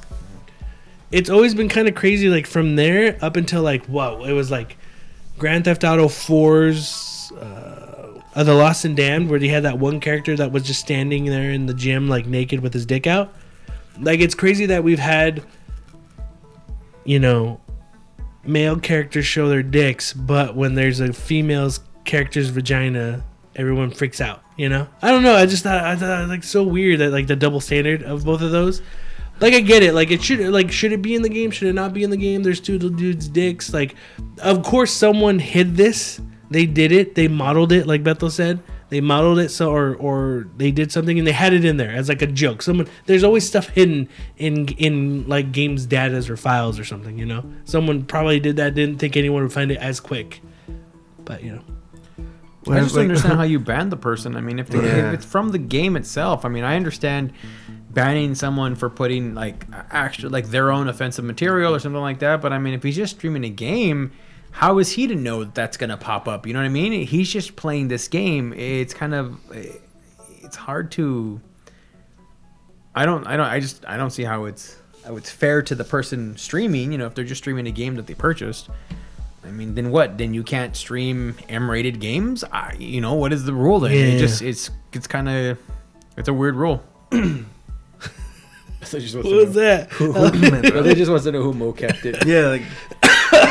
It's 1.12 1.32
always 1.32 1.56
been 1.56 1.68
kind 1.68 1.88
of 1.88 1.96
crazy 1.96 2.30
like 2.30 2.46
from 2.46 2.76
there 2.76 3.18
up 3.24 3.36
until 3.38 3.64
like 3.64 3.84
whoa, 3.88 4.24
it 4.24 4.34
was 4.34 4.52
like 4.52 4.78
Grand 5.40 5.66
Theft 5.66 5.84
Auto 5.84 6.06
4's 6.08 7.32
uh, 7.40 8.20
uh, 8.36 8.44
The 8.44 8.54
Lost 8.54 8.86
and 8.86 8.96
Damned 8.96 9.30
where 9.32 9.40
they 9.40 9.48
had 9.48 9.64
that 9.64 9.80
one 9.80 10.00
character 10.00 10.36
that 10.38 10.52
was 10.52 10.62
just 10.64 10.80
standing 10.80 11.26
there 11.26 11.50
in 11.50 11.66
the 11.66 11.74
gym 11.74 12.08
like 12.08 12.28
naked 12.28 12.60
with 12.60 12.74
his 12.74 12.86
dick 12.86 13.08
out 13.08 13.34
like 14.00 14.20
it's 14.20 14.36
crazy 14.36 14.68
that 14.68 14.84
we've 14.84 15.00
had 15.00 15.44
you 17.04 17.20
know 17.20 17.60
male 18.46 18.78
characters 18.80 19.26
show 19.26 19.48
their 19.48 19.64
dicks 19.64 20.14
but 20.14 20.56
when 20.56 20.76
there's 20.76 21.00
a 21.00 21.14
female's 21.14 21.80
character's 22.04 22.50
vagina 22.50 23.24
everyone 23.56 23.90
freaks 23.90 24.20
out 24.20 24.44
you 24.58 24.70
know? 24.70 24.88
I 25.02 25.12
don't 25.12 25.24
know 25.24 25.36
i 25.36 25.46
just 25.46 25.64
thought 25.64 25.84
i 25.84 25.96
thought 25.96 26.20
it 26.20 26.22
was, 26.22 26.30
like 26.30 26.44
so 26.44 26.64
weird 26.64 27.00
that 27.00 27.12
like 27.12 27.28
the 27.28 27.36
double 27.36 27.60
standard 27.62 28.04
of 28.04 28.26
both 28.26 28.42
of 28.42 28.52
those. 28.52 28.82
Like 29.40 29.54
i 29.54 29.62
get 29.62 29.82
it 29.82 29.94
like 29.94 30.12
it 30.12 30.22
should 30.22 30.40
like 30.40 30.72
should 30.72 30.92
it 30.92 31.02
be 31.02 31.16
in 31.16 31.22
the 31.22 31.30
game? 31.30 31.52
Should 31.52 31.68
it 31.70 31.74
not 31.74 31.94
be 31.94 32.04
in 32.04 32.10
the 32.10 32.18
game? 32.18 32.44
There's 32.44 32.60
two 32.62 32.78
dudes 32.78 33.28
dicks 33.28 33.74
like 33.74 33.96
of 34.42 34.64
course 34.64 34.92
someone 34.92 35.40
hid 35.40 35.76
this. 35.76 36.22
They 36.52 36.66
did 36.68 36.92
it 36.92 37.16
they 37.16 37.28
modeled 37.28 37.72
it 37.72 37.88
like 37.88 38.04
bethel 38.04 38.30
said 38.30 38.62
they 38.94 39.02
modeled 39.02 39.40
it 39.40 39.50
so 39.50 39.72
or 39.72 39.96
or 39.96 40.48
they 40.58 40.72
did 40.72 40.92
something 40.92 41.18
and 41.18 41.28
they 41.28 41.32
had 41.32 41.52
it 41.54 41.66
in 41.66 41.78
there 41.78 41.92
as 41.92 42.08
like 42.10 42.22
a 42.22 42.28
joke 42.28 42.62
someone 42.62 42.88
there's 43.08 43.24
always 43.24 43.46
stuff 43.46 43.68
hidden 43.70 44.08
in 44.38 44.68
in 44.78 45.28
like 45.28 45.52
games 45.52 45.88
datas 45.88 46.30
or 46.30 46.38
files 46.38 46.78
or 46.80 46.86
something 46.86 47.18
you 47.18 47.26
know 47.26 47.44
someone 47.66 48.04
probably 48.06 48.40
did 48.40 48.56
that 48.58 48.76
didn't 48.76 49.00
think 49.00 49.18
anyone 49.18 49.42
would 49.44 49.52
find 49.52 49.72
it 49.72 49.78
as 49.80 50.00
quick 50.00 50.42
but 51.26 51.44
you 51.44 51.52
know 51.54 51.64
I 52.70 52.80
just 52.80 52.96
Like- 52.96 53.10
understand 53.10 53.34
how 53.42 53.44
you 53.44 53.60
ban 53.60 53.90
the 53.90 53.98
person. 53.98 54.38
I 54.38 54.40
mean, 54.40 54.58
if, 54.58 54.70
they, 54.70 54.78
Yeah. 54.78 55.10
if 55.10 55.14
it's 55.16 55.26
from 55.26 55.50
the 55.50 55.58
game 55.58 55.98
itself, 55.98 56.46
I 56.46 56.48
mean, 56.48 56.64
I 56.64 56.78
understand 56.78 57.34
banning 57.90 58.36
someone 58.36 58.76
for 58.76 58.90
putting 58.90 59.36
like 59.36 59.66
actual 59.92 60.30
like 60.30 60.48
their 60.48 60.72
own 60.72 60.88
offensive 60.88 61.26
material 61.26 61.76
or 61.76 61.80
something 61.80 62.00
like 62.00 62.20
that. 62.20 62.42
But 62.42 62.54
I 62.54 62.60
mean, 62.60 62.74
if 62.74 62.82
he's 62.82 62.96
just 62.96 63.18
streaming 63.18 63.44
a 63.44 63.50
game, 63.50 64.14
how 64.54 64.78
is 64.78 64.92
he 64.92 65.08
to 65.08 65.16
know 65.16 65.44
that 65.44 65.56
that's 65.56 65.78
gonna 65.78 65.98
pop 65.98 66.28
up? 66.28 66.46
You 66.48 66.54
know 66.54 66.60
what 66.60 66.66
I 66.66 66.70
mean? 66.70 67.06
He's 67.06 67.30
just 67.30 67.56
playing 67.56 67.88
this 67.88 68.08
game. 68.08 68.54
It's 68.54 68.94
kind 68.94 69.14
of 69.14 69.40
it's 69.52 70.56
hard 70.56 70.92
to. 70.94 71.42
I 72.96 73.06
don't. 73.06 73.26
I 73.26 73.36
don't. 73.36 73.48
I 73.48 73.60
just. 73.60 73.84
I 73.86 73.98
don't 73.98 74.12
see 74.12 74.24
how 74.24 74.46
it's 74.46 74.78
how 75.06 75.16
it's 75.18 75.32
fair 75.32 75.64
to 75.64 75.74
the 75.74 75.84
person 75.84 76.38
streaming. 76.38 76.92
You 76.92 77.00
know, 77.00 77.08
if 77.08 77.16
they're 77.16 77.26
just 77.26 77.42
streaming 77.42 77.68
a 77.68 77.72
game 77.72 77.96
that 77.96 78.08
they 78.08 78.14
purchased. 78.14 78.70
I 79.44 79.52
mean, 79.52 79.76
then 79.76 79.90
what? 79.90 80.18
Then 80.18 80.34
you 80.34 80.44
can't 80.44 80.76
stream 80.76 81.36
M-rated 81.50 82.00
games? 82.00 82.46
I, 82.46 82.76
you 82.80 83.02
know, 83.02 83.16
what 83.16 83.34
is 83.34 83.44
the 83.44 83.54
rule 83.54 83.80
then? 83.82 83.92
Yeah. 83.92 83.98
It 83.98 84.20
just 84.20 84.42
it's 84.42 84.70
it's 84.94 85.08
kind 85.08 85.28
of 85.28 85.58
it's 86.16 86.30
a 86.30 86.34
weird 86.34 86.56
rule. 86.56 86.82
so 87.12 89.00
what 89.00 89.26
was 89.26 89.54
that 89.56 89.90
They 90.84 90.96
just 90.96 91.10
wants 91.10 91.26
to 91.26 91.32
know 91.32 91.42
who 91.42 91.54
Mo 91.54 91.74
kept 91.74 92.06
it. 92.06 92.26
Yeah, 92.26 92.48
like, 92.48 92.62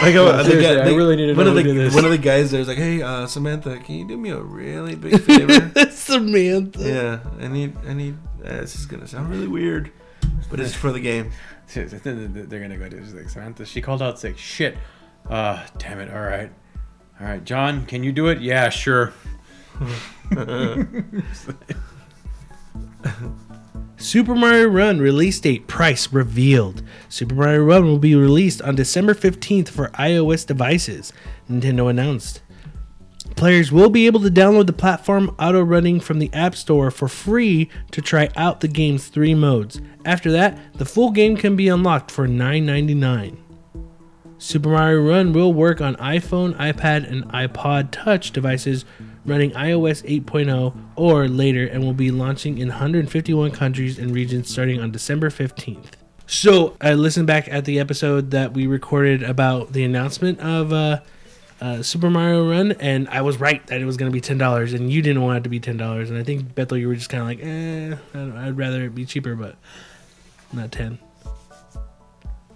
like 0.02 0.14
No, 0.14 0.26
uh, 0.26 0.44
seriously, 0.44 0.76
guy- 0.76 0.90
I 0.90 0.94
really 0.94 1.16
need 1.16 1.26
to 1.26 1.34
one 1.34 1.46
know 1.46 1.56
of 1.56 1.64
the 1.64 1.90
one 1.94 2.04
of 2.04 2.10
the 2.10 2.18
guys 2.18 2.50
there's 2.50 2.68
like, 2.68 2.78
hey, 2.78 3.02
uh, 3.02 3.26
Samantha, 3.26 3.78
can 3.78 3.96
you 3.96 4.06
do 4.06 4.16
me 4.16 4.30
a 4.30 4.40
really 4.40 4.94
big 4.94 5.20
favor? 5.22 5.90
samantha 5.90 6.82
yeah, 6.82 7.20
I 7.44 7.48
need, 7.48 7.76
I 7.86 7.94
need. 7.94 8.16
Uh, 8.44 8.60
this 8.60 8.76
is 8.76 8.86
gonna 8.86 9.06
sound 9.06 9.30
really 9.30 9.48
weird, 9.48 9.90
but 10.50 10.60
it's 10.60 10.74
for 10.74 10.92
the 10.92 11.00
game. 11.00 11.30
They're 11.74 12.60
gonna 12.60 12.76
go 12.76 12.88
to 12.88 12.96
this 12.96 13.14
like 13.14 13.28
Samantha. 13.28 13.64
She 13.64 13.80
called 13.80 14.02
out 14.02 14.18
sick. 14.18 14.36
Shit. 14.36 14.76
Uh, 15.28 15.64
damn 15.78 16.00
it. 16.00 16.12
All 16.12 16.20
right. 16.20 16.50
All 17.20 17.26
right, 17.26 17.44
John, 17.44 17.86
can 17.86 18.02
you 18.02 18.12
do 18.12 18.26
it? 18.28 18.40
Yeah, 18.40 18.68
sure. 18.68 19.12
Super 24.02 24.34
Mario 24.34 24.66
Run 24.66 24.98
release 24.98 25.38
date 25.38 25.68
price 25.68 26.12
revealed. 26.12 26.82
Super 27.08 27.36
Mario 27.36 27.62
Run 27.62 27.84
will 27.84 28.00
be 28.00 28.16
released 28.16 28.60
on 28.60 28.74
December 28.74 29.14
15th 29.14 29.68
for 29.68 29.90
iOS 29.90 30.44
devices, 30.44 31.12
Nintendo 31.48 31.88
announced. 31.88 32.42
Players 33.36 33.70
will 33.70 33.90
be 33.90 34.06
able 34.06 34.18
to 34.22 34.28
download 34.28 34.66
the 34.66 34.72
platform 34.72 35.32
auto 35.38 35.62
running 35.62 36.00
from 36.00 36.18
the 36.18 36.34
App 36.34 36.56
Store 36.56 36.90
for 36.90 37.06
free 37.06 37.70
to 37.92 38.02
try 38.02 38.28
out 38.34 38.58
the 38.58 38.66
game's 38.66 39.06
three 39.06 39.36
modes. 39.36 39.80
After 40.04 40.32
that, 40.32 40.58
the 40.74 40.84
full 40.84 41.12
game 41.12 41.36
can 41.36 41.54
be 41.54 41.68
unlocked 41.68 42.10
for 42.10 42.26
$9.99. 42.26 43.38
Super 44.36 44.70
Mario 44.70 45.00
Run 45.00 45.32
will 45.32 45.52
work 45.52 45.80
on 45.80 45.94
iPhone, 45.96 46.56
iPad, 46.56 47.08
and 47.08 47.24
iPod 47.26 47.92
Touch 47.92 48.32
devices 48.32 48.84
running 49.24 49.50
iOS 49.52 50.02
8.0 50.24 50.74
or 50.96 51.28
later 51.28 51.66
and 51.66 51.82
will 51.82 51.92
be 51.92 52.10
launching 52.10 52.58
in 52.58 52.68
151 52.68 53.50
countries 53.52 53.98
and 53.98 54.14
regions 54.14 54.50
starting 54.50 54.80
on 54.80 54.90
December 54.90 55.30
15th. 55.30 55.92
So, 56.26 56.76
I 56.80 56.94
listened 56.94 57.26
back 57.26 57.48
at 57.48 57.64
the 57.64 57.78
episode 57.78 58.30
that 58.30 58.54
we 58.54 58.66
recorded 58.66 59.22
about 59.22 59.72
the 59.72 59.84
announcement 59.84 60.40
of 60.40 60.72
uh, 60.72 61.00
uh, 61.62 61.82
Super 61.82 62.10
Mario 62.10 62.48
Run, 62.48 62.72
and 62.72 63.08
I 63.08 63.20
was 63.20 63.38
right 63.38 63.64
that 63.68 63.80
it 63.80 63.84
was 63.84 63.96
going 63.96 64.10
to 64.10 64.12
be 64.12 64.20
ten 64.20 64.36
dollars, 64.36 64.72
and 64.72 64.90
you 64.90 65.00
didn't 65.00 65.22
want 65.22 65.38
it 65.38 65.42
to 65.44 65.48
be 65.48 65.60
ten 65.60 65.76
dollars, 65.76 66.10
and 66.10 66.18
I 66.18 66.24
think 66.24 66.54
Bethel, 66.54 66.76
you 66.76 66.88
were 66.88 66.94
just 66.96 67.08
kind 67.08 67.20
of 67.20 67.28
like, 67.28 67.38
eh, 67.40 67.96
I'd 68.18 68.48
I'd 68.48 68.56
rather 68.56 68.84
it 68.84 68.94
be 68.94 69.04
cheaper, 69.04 69.36
but 69.36 69.56
not 70.52 70.72
ten. 70.72 70.98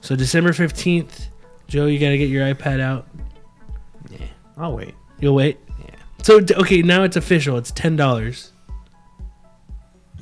So 0.00 0.16
December 0.16 0.52
fifteenth, 0.52 1.28
Joe, 1.68 1.86
you 1.86 2.00
got 2.00 2.10
to 2.10 2.18
get 2.18 2.30
your 2.30 2.52
iPad 2.52 2.80
out. 2.80 3.06
Yeah, 4.10 4.26
I'll 4.56 4.74
wait. 4.74 4.94
You'll 5.20 5.34
wait. 5.34 5.58
Yeah. 6.28 6.40
So 6.40 6.60
okay, 6.60 6.82
now 6.82 7.02
it's 7.02 7.16
official. 7.16 7.56
It's 7.56 7.70
ten 7.70 7.96
dollars. 7.96 8.52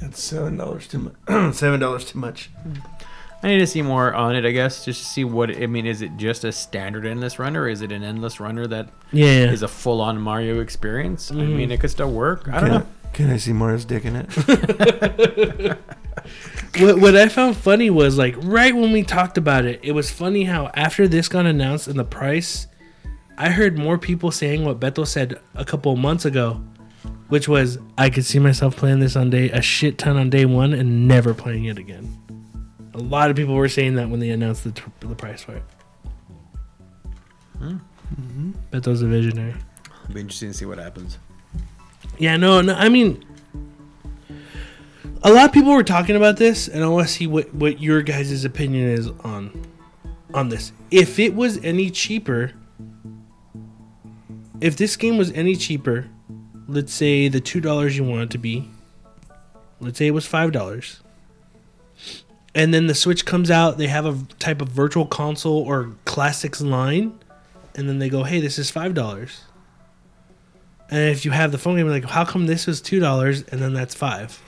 That's 0.01 0.23
seven 0.23 0.57
dollars 0.57 0.87
too 0.89 0.99
much. 0.99 1.55
seven 1.57 1.81
dollars 1.81 2.05
too 2.05 2.19
much. 2.19 2.51
I 3.43 3.49
need 3.49 3.59
to 3.59 3.67
see 3.67 3.83
more 3.83 4.15
on 4.15 4.35
it, 4.37 4.47
I 4.47 4.53
guess, 4.53 4.85
just 4.87 5.03
to 5.03 5.07
see 5.07 5.25
what 5.25 5.55
I 5.55 5.67
mean. 5.67 5.87
Is 5.87 6.01
it 6.03 6.17
just 6.17 6.45
a 6.45 6.53
standard 6.53 7.05
endless 7.07 7.39
runner, 7.39 7.63
or 7.63 7.69
is 7.69 7.83
it 7.83 7.93
an 7.93 8.03
endless 8.03 8.41
runner 8.41 8.67
that 8.69 8.89
Yeah. 9.13 9.51
is 9.51 9.63
a 9.63 9.69
full-on 9.69 10.19
Mario 10.21 10.61
experience? 10.61 11.31
I 11.31 11.35
Mhm. 11.35 11.57
mean, 11.57 11.71
it 11.71 11.81
could 11.81 11.91
still 11.91 12.11
work. 12.11 12.49
I 12.49 12.61
Can 12.61 12.69
don't 12.71 12.71
know. 12.81 12.87
Can 13.13 13.31
I 13.31 13.37
see 13.37 13.53
Mario's 13.53 13.85
dick 13.85 14.05
in 14.07 14.17
it? 14.17 14.27
what, 16.79 16.99
what 17.01 17.17
I 17.17 17.29
found 17.29 17.57
funny 17.57 17.91
was 17.91 18.17
like 18.19 18.35
right 18.39 18.75
when 18.75 18.91
we 18.93 19.03
talked 19.05 19.39
about 19.39 19.65
it, 19.67 19.79
it 19.83 19.93
was 19.93 20.11
funny 20.11 20.45
how 20.45 20.71
after 20.75 21.07
this 21.07 21.29
got 21.29 21.47
announced 21.47 21.87
and 21.87 21.99
the 21.99 22.05
price, 22.05 22.67
I 23.37 23.51
heard 23.51 23.79
more 23.79 23.99
people 23.99 24.31
saying 24.31 24.65
what 24.65 24.81
Beto 24.81 25.07
said 25.07 25.41
a 25.55 25.65
couple 25.65 25.95
months 25.97 26.25
ago, 26.25 26.63
which 27.29 27.49
was 27.49 27.79
I 27.99 28.11
could 28.11 28.25
see 28.25 28.39
myself 28.39 28.77
playing 28.77 29.01
this 29.01 29.17
on 29.17 29.31
day 29.31 29.51
a 29.51 29.61
shit 29.61 29.99
ton 29.99 30.17
on 30.17 30.31
day 30.31 30.45
one 30.45 30.73
and 30.73 31.09
never 31.09 31.35
playing 31.35 31.65
it 31.65 31.79
again. 31.79 32.21
A 32.95 32.99
lot 32.99 33.31
of 33.31 33.37
people 33.37 33.55
were 33.55 33.69
saying 33.69 33.97
that 33.97 34.09
when 34.09 34.21
they 34.21 34.31
announced 34.31 34.63
the, 34.63 34.71
tr- 34.71 34.89
the 35.01 35.17
price 35.17 35.43
for 35.43 35.57
it. 35.57 35.63
Mm-hmm. 37.59 38.53
Beto's 38.71 39.03
a 39.03 39.07
visionary. 39.07 39.55
It'll 40.05 40.15
be 40.15 40.21
interesting 40.21 40.51
to 40.51 40.55
see 40.55 40.67
what 40.67 40.79
happens. 40.79 41.19
Yeah, 42.19 42.37
no, 42.37 42.61
no. 42.61 42.75
I 42.75 42.89
mean, 42.89 43.25
a 45.23 45.33
lot 45.33 45.47
of 45.47 45.53
people 45.53 45.73
were 45.73 45.83
talking 45.83 46.15
about 46.15 46.37
this, 46.37 46.69
and 46.69 46.85
I 46.85 46.89
want 46.89 47.09
to 47.09 47.13
see 47.13 47.27
what 47.27 47.53
what 47.55 47.81
your 47.81 48.03
guys' 48.03 48.45
opinion 48.45 48.89
is 48.91 49.09
on 49.25 49.67
on 50.33 50.51
this. 50.51 50.73
If 50.91 51.19
it 51.19 51.35
was 51.35 51.59
any 51.65 51.91
cheaper, 51.91 52.53
if 54.65 54.79
this 54.79 54.97
game 54.97 55.19
was 55.19 55.31
any 55.33 55.55
cheaper, 55.55 56.09
let's 56.67 56.95
say 56.95 57.29
the 57.29 57.39
two 57.39 57.61
dollars 57.61 57.99
you 57.99 58.03
want 58.03 58.23
it 58.23 58.31
to 58.31 58.39
be, 58.39 58.67
let's 59.79 59.99
say 59.99 60.07
it 60.07 60.13
was 60.13 60.27
five 60.27 60.53
dollars, 60.53 61.01
and 62.55 62.73
then 62.73 62.87
the 62.87 62.95
Switch 62.95 63.27
comes 63.27 63.51
out, 63.51 63.77
they 63.77 63.89
have 63.89 64.07
a 64.07 64.19
type 64.39 64.63
of 64.63 64.69
virtual 64.71 65.05
console 65.05 65.59
or 65.59 65.95
classics 66.07 66.63
line, 66.63 67.13
and 67.75 67.87
then 67.91 67.99
they 67.99 68.09
go, 68.09 68.23
hey, 68.23 68.41
this 68.41 68.59
is 68.59 68.71
five 68.71 68.95
dollars. 68.95 69.43
And 70.91 71.11
if 71.11 71.27
you 71.27 71.31
have 71.33 71.53
the 71.53 71.59
phone 71.59 71.77
game, 71.77 71.89
like, 71.89 72.07
how 72.07 72.25
come 72.25 72.47
this 72.47 72.67
was 72.67 72.81
two 72.81 73.01
dollars 73.01 73.43
and 73.43 73.61
then 73.61 73.75
that's 73.75 73.95
five? 73.95 74.41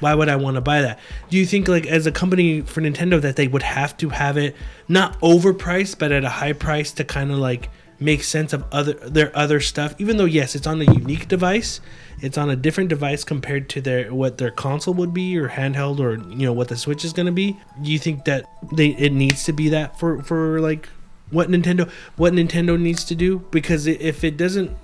Why 0.00 0.16
would 0.16 0.28
I 0.28 0.34
want 0.34 0.56
to 0.56 0.60
buy 0.60 0.82
that? 0.82 0.98
Do 1.28 1.36
you 1.36 1.46
think, 1.46 1.68
like, 1.68 1.86
as 1.86 2.06
a 2.08 2.12
company 2.12 2.62
for 2.62 2.80
Nintendo, 2.80 3.20
that 3.20 3.36
they 3.36 3.46
would 3.46 3.62
have 3.62 3.96
to 3.98 4.08
have 4.08 4.36
it 4.36 4.56
not 4.88 5.20
overpriced, 5.20 6.00
but 6.00 6.10
at 6.10 6.24
a 6.24 6.28
high 6.28 6.54
price 6.54 6.90
to 6.92 7.04
kind 7.04 7.30
of 7.30 7.38
like 7.38 7.68
make 8.00 8.24
sense 8.24 8.52
of 8.52 8.64
other 8.72 8.94
their 8.94 9.36
other 9.36 9.60
stuff? 9.60 9.94
Even 9.98 10.16
though, 10.16 10.24
yes, 10.24 10.54
it's 10.54 10.66
on 10.66 10.80
a 10.80 10.84
unique 10.84 11.28
device, 11.28 11.80
it's 12.20 12.38
on 12.38 12.50
a 12.50 12.56
different 12.56 12.88
device 12.88 13.22
compared 13.22 13.68
to 13.70 13.80
their 13.80 14.12
what 14.12 14.38
their 14.38 14.50
console 14.50 14.94
would 14.94 15.14
be 15.14 15.38
or 15.38 15.48
handheld 15.48 16.00
or 16.00 16.14
you 16.30 16.46
know 16.46 16.52
what 16.52 16.68
the 16.68 16.76
Switch 16.76 17.04
is 17.04 17.12
going 17.12 17.26
to 17.26 17.32
be. 17.32 17.58
Do 17.82 17.92
you 17.92 17.98
think 17.98 18.24
that 18.24 18.50
they 18.72 18.88
it 18.88 19.12
needs 19.12 19.44
to 19.44 19.52
be 19.52 19.68
that 19.68 19.98
for 19.98 20.22
for 20.22 20.60
like 20.60 20.88
what 21.30 21.48
Nintendo 21.48 21.88
what 22.16 22.32
Nintendo 22.32 22.80
needs 22.80 23.04
to 23.04 23.14
do? 23.14 23.38
Because 23.50 23.86
if 23.86 24.24
it 24.24 24.36
doesn't 24.36 24.76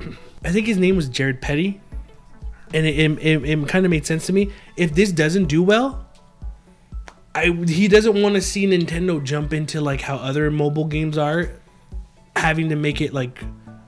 I 0.44 0.52
think 0.52 0.66
his 0.66 0.76
name 0.76 0.96
was 0.96 1.08
Jared 1.08 1.40
Petty, 1.40 1.80
and 2.74 2.86
it, 2.86 2.98
it, 2.98 3.18
it, 3.18 3.48
it 3.48 3.68
kind 3.68 3.86
of 3.86 3.90
made 3.90 4.04
sense 4.06 4.26
to 4.26 4.32
me. 4.32 4.50
If 4.76 4.94
this 4.94 5.10
doesn't 5.10 5.46
do 5.46 5.62
well, 5.62 6.06
I 7.34 7.46
he 7.66 7.88
doesn't 7.88 8.20
want 8.20 8.34
to 8.34 8.40
see 8.40 8.66
Nintendo 8.66 9.22
jump 9.22 9.52
into 9.52 9.80
like 9.80 10.02
how 10.02 10.16
other 10.16 10.50
mobile 10.50 10.84
games 10.84 11.16
are, 11.16 11.50
having 12.36 12.68
to 12.68 12.76
make 12.76 13.00
it 13.00 13.12
like 13.12 13.42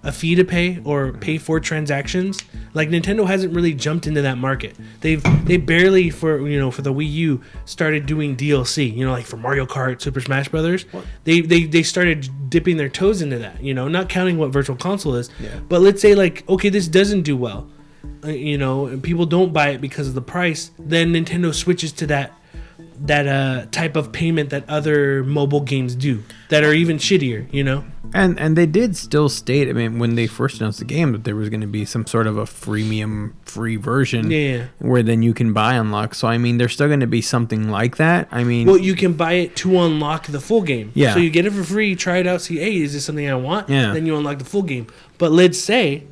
a 0.06 0.12
fee 0.12 0.36
to 0.36 0.44
pay 0.44 0.80
or 0.84 1.12
pay 1.14 1.36
for 1.36 1.58
transactions. 1.58 2.40
Like 2.74 2.88
Nintendo 2.88 3.26
hasn't 3.26 3.52
really 3.52 3.74
jumped 3.74 4.06
into 4.06 4.22
that 4.22 4.38
market. 4.38 4.76
They've 5.00 5.22
they 5.44 5.56
barely 5.56 6.10
for 6.10 6.48
you 6.48 6.58
know 6.58 6.70
for 6.70 6.82
the 6.82 6.94
Wii 6.94 7.10
U 7.12 7.42
started 7.64 8.06
doing 8.06 8.36
DLC. 8.36 8.94
You 8.94 9.04
know 9.04 9.12
like 9.12 9.26
for 9.26 9.36
Mario 9.36 9.66
Kart, 9.66 10.00
Super 10.00 10.20
Smash 10.20 10.48
Brothers. 10.48 10.86
They 11.24 11.40
they 11.40 11.64
they 11.64 11.82
started 11.82 12.28
dipping 12.48 12.76
their 12.76 12.88
toes 12.88 13.20
into 13.20 13.38
that. 13.38 13.62
You 13.62 13.74
know 13.74 13.88
not 13.88 14.08
counting 14.08 14.38
what 14.38 14.50
Virtual 14.52 14.76
Console 14.76 15.16
is. 15.16 15.28
Yeah. 15.40 15.58
But 15.68 15.80
let's 15.80 16.00
say 16.00 16.14
like 16.14 16.48
okay 16.48 16.68
this 16.68 16.86
doesn't 16.86 17.22
do 17.22 17.36
well. 17.36 17.68
Uh, 18.24 18.28
you 18.28 18.56
know 18.56 18.86
and 18.86 19.02
people 19.02 19.26
don't 19.26 19.52
buy 19.52 19.70
it 19.70 19.80
because 19.80 20.06
of 20.06 20.14
the 20.14 20.22
price. 20.22 20.70
Then 20.78 21.12
Nintendo 21.14 21.52
switches 21.52 21.90
to 21.92 22.06
that 22.06 22.32
that 23.00 23.26
uh 23.26 23.66
type 23.70 23.96
of 23.96 24.12
payment 24.12 24.50
that 24.50 24.68
other 24.68 25.22
mobile 25.24 25.60
games 25.60 25.94
do 25.94 26.22
that 26.48 26.64
are 26.64 26.72
even 26.72 26.96
shittier. 26.98 27.52
You 27.52 27.64
know. 27.64 27.84
And 28.14 28.38
and 28.38 28.56
they 28.56 28.66
did 28.66 28.96
still 28.96 29.28
state, 29.28 29.68
I 29.68 29.72
mean, 29.72 29.98
when 29.98 30.14
they 30.14 30.26
first 30.28 30.60
announced 30.60 30.78
the 30.78 30.84
game, 30.84 31.10
that 31.12 31.24
there 31.24 31.34
was 31.34 31.48
going 31.48 31.60
to 31.60 31.66
be 31.66 31.84
some 31.84 32.06
sort 32.06 32.26
of 32.28 32.38
a 32.38 32.44
freemium 32.44 33.32
free 33.44 33.74
version, 33.76 34.30
Yeah. 34.30 34.66
where 34.78 35.02
then 35.02 35.22
you 35.22 35.34
can 35.34 35.52
buy 35.52 35.74
unlock. 35.74 36.14
So 36.14 36.28
I 36.28 36.38
mean, 36.38 36.56
there's 36.58 36.72
still 36.72 36.86
going 36.86 37.00
to 37.00 37.08
be 37.08 37.20
something 37.20 37.68
like 37.68 37.96
that. 37.96 38.28
I 38.30 38.44
mean, 38.44 38.68
Well, 38.68 38.78
you 38.78 38.94
can 38.94 39.14
buy 39.14 39.32
it 39.34 39.56
to 39.56 39.80
unlock 39.80 40.26
the 40.28 40.40
full 40.40 40.62
game. 40.62 40.92
Yeah. 40.94 41.14
So 41.14 41.18
you 41.18 41.30
get 41.30 41.46
it 41.46 41.52
for 41.52 41.64
free, 41.64 41.96
try 41.96 42.18
it 42.18 42.26
out, 42.28 42.40
see, 42.42 42.58
hey, 42.58 42.76
is 42.80 42.92
this 42.92 43.04
something 43.04 43.28
I 43.28 43.34
want? 43.34 43.68
Yeah. 43.68 43.92
Then 43.92 44.06
you 44.06 44.16
unlock 44.16 44.38
the 44.38 44.44
full 44.44 44.62
game. 44.62 44.86
But 45.18 45.32
let's 45.32 45.58
say 45.58 46.04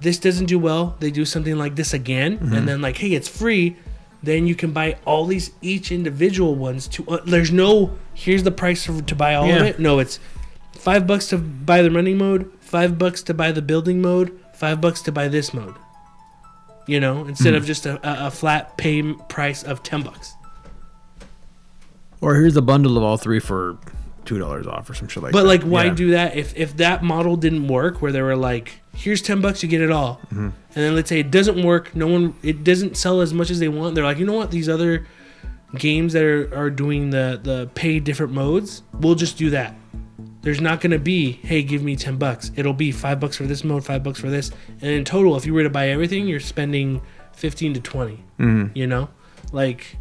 this 0.00 0.18
doesn't 0.18 0.46
do 0.46 0.58
well, 0.58 0.96
they 1.00 1.10
do 1.10 1.24
something 1.24 1.58
like 1.58 1.76
this 1.76 1.92
again, 1.92 2.38
Mm-hmm. 2.38 2.54
and 2.54 2.68
then 2.68 2.80
like, 2.80 2.96
hey, 2.96 3.12
it's 3.12 3.28
free. 3.28 3.76
Then 4.22 4.46
you 4.46 4.54
can 4.54 4.72
buy 4.72 4.96
all 5.04 5.26
these 5.26 5.52
each 5.62 5.92
individual 5.92 6.54
ones. 6.56 6.88
To 6.88 7.06
uh, 7.08 7.20
there's 7.24 7.52
no 7.52 7.96
here's 8.14 8.42
the 8.42 8.50
price 8.50 8.84
for, 8.84 9.00
to 9.00 9.14
buy 9.14 9.34
all 9.34 9.48
of 9.50 9.62
it. 9.62 9.78
No, 9.78 9.98
it's 10.00 10.18
five 10.72 11.06
bucks 11.06 11.28
to 11.28 11.38
buy 11.38 11.82
the 11.82 11.90
running 11.90 12.18
mode, 12.18 12.50
five 12.60 12.98
bucks 12.98 13.22
to 13.24 13.34
buy 13.34 13.52
the 13.52 13.62
building 13.62 14.02
mode, 14.02 14.36
five 14.54 14.80
bucks 14.80 15.02
to 15.02 15.12
buy 15.12 15.28
this 15.28 15.54
mode. 15.54 15.74
You 16.86 16.98
know, 17.00 17.26
instead 17.26 17.50
Hmm. 17.50 17.56
of 17.58 17.66
just 17.66 17.86
a, 17.86 17.96
a, 18.24 18.26
a 18.26 18.30
flat 18.30 18.76
pay 18.76 19.02
price 19.28 19.62
of 19.62 19.82
ten 19.82 20.02
bucks. 20.02 20.32
or 22.20 22.34
here's 22.34 22.56
a 22.56 22.62
bundle 22.62 22.96
of 22.96 23.04
all 23.04 23.16
three 23.16 23.38
for 23.40 23.78
two 24.28 24.38
dollars 24.38 24.66
off 24.66 24.88
or 24.90 24.94
some 24.94 25.08
shit 25.08 25.22
like 25.22 25.32
But 25.32 25.38
that. 25.44 25.44
But 25.44 25.48
like, 25.48 25.62
why 25.72 25.84
Yeah. 25.86 25.94
do 25.94 26.10
that 26.12 26.36
if 26.36 26.54
if 26.56 26.76
that 26.76 27.02
model 27.02 27.36
didn't 27.36 27.66
work? 27.66 28.00
Where 28.02 28.12
they 28.12 28.22
were 28.22 28.36
like, 28.36 28.80
"Here's 28.94 29.22
ten 29.22 29.40
bucks, 29.40 29.62
you 29.62 29.68
get 29.68 29.80
it 29.80 29.90
all," 29.90 30.20
Mm-hmm. 30.26 30.40
and 30.44 30.52
then 30.74 30.94
let's 30.94 31.08
say 31.08 31.20
it 31.20 31.30
doesn't 31.30 31.62
work, 31.64 31.96
no 31.96 32.06
one, 32.06 32.34
it 32.42 32.62
doesn't 32.64 32.96
sell 32.96 33.20
as 33.20 33.32
much 33.34 33.50
as 33.50 33.58
they 33.58 33.68
want. 33.68 33.94
They're 33.94 34.04
like, 34.04 34.18
you 34.18 34.26
know 34.26 34.34
what? 34.34 34.50
These 34.50 34.68
other 34.68 35.06
games 35.76 36.12
that 36.12 36.22
are 36.24 36.48
are 36.54 36.70
doing 36.70 37.10
the 37.10 37.40
the 37.42 37.68
pay 37.74 38.00
different 38.00 38.32
modes, 38.32 38.82
we'll 39.00 39.14
just 39.14 39.36
do 39.38 39.50
that. 39.50 39.74
There's 40.42 40.60
not 40.60 40.80
gonna 40.80 40.98
be, 41.00 41.32
hey, 41.42 41.62
give 41.62 41.82
me 41.82 41.96
ten 41.96 42.16
bucks. 42.16 42.50
It'll 42.56 42.72
be 42.86 42.92
five 42.92 43.18
bucks 43.20 43.36
for 43.36 43.44
this 43.44 43.64
mode, 43.64 43.84
five 43.84 44.02
bucks 44.02 44.20
for 44.20 44.30
this, 44.30 44.50
and 44.80 44.90
in 44.90 45.04
total, 45.04 45.36
if 45.36 45.44
you 45.46 45.52
were 45.54 45.62
to 45.64 45.70
buy 45.70 45.88
everything, 45.88 46.28
you're 46.28 46.40
spending 46.40 47.00
fifteen 47.32 47.72
to 47.74 47.80
20 47.80 48.18
Mhm. 48.38 48.70
You 48.74 48.86
know, 48.86 49.08
like, 49.52 49.96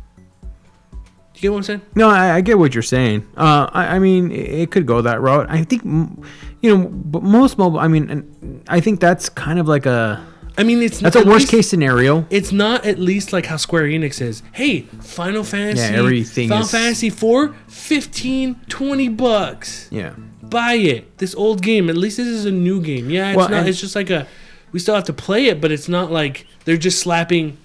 you 1.38 1.41
get 1.41 1.51
what 1.51 1.57
I'm 1.57 1.63
saying? 1.63 1.81
No, 1.95 2.09
I, 2.09 2.35
I 2.35 2.41
get 2.41 2.57
what 2.57 2.73
you're 2.73 2.81
saying. 2.83 3.27
Uh, 3.38 3.69
I, 3.71 3.95
I 3.95 3.99
mean, 3.99 4.31
it, 4.31 4.71
could 4.71 4.85
go 4.85 5.01
that 5.01 5.21
route. 5.21 5.47
I 5.49 5.63
think, 5.63 5.83
you 5.85 6.75
know, 6.77 6.88
but 6.88 7.23
most 7.23 7.57
mobile. 7.57 7.79
I 7.79 7.88
mean, 7.88 8.09
and 8.09 8.63
I 8.67 8.79
think 8.79 8.99
that's 8.99 9.29
kind 9.29 9.59
of 9.59 9.67
like 9.67 9.85
a 9.85 10.25
I 10.57 10.63
mean, 10.63 10.81
it's 10.81 10.99
that's 10.99 11.15
a 11.15 11.19
worst 11.19 11.41
least- 11.41 11.51
case 11.51 11.69
scenario. 11.69 12.25
It's 12.31 12.51
not 12.51 12.85
at 12.85 12.97
least 12.97 13.31
like 13.31 13.45
how 13.45 13.57
Square 13.57 13.83
Enix 13.83 14.19
is. 14.21 14.41
Hey, 14.53 14.81
Final 14.81 15.43
Fantasy, 15.43 15.93
yeah, 15.93 15.99
everything 15.99 16.49
Final 16.49 16.63
is- 16.65 16.71
Fantasy 16.71 17.11
4, 17.11 17.53
15, 17.67 18.55
20 18.67 19.09
bucks. 19.09 19.88
Yeah. 19.91 20.13
Buy 20.41 20.73
it. 20.73 21.17
This 21.19 21.35
old 21.35 21.61
game. 21.61 21.89
At 21.89 21.97
least 21.97 22.17
this 22.17 22.27
is 22.27 22.45
a 22.45 22.51
new 22.51 22.81
game. 22.81 23.09
Yeah, 23.11 23.29
it's 23.29 23.38
Well, 23.38 23.49
not. 23.49 23.59
and- 23.59 23.69
It's 23.69 23.79
just 23.79 23.95
like 23.95 24.09
a. 24.09 24.27
We 24.71 24.79
still 24.79 24.95
have 24.95 25.05
to 25.05 25.13
play 25.13 25.45
it, 25.45 25.61
but 25.61 25.71
it's 25.71 25.88
not 25.88 26.11
like 26.11 26.45
they're 26.65 26.75
just 26.77 26.99
slapping 26.99 27.57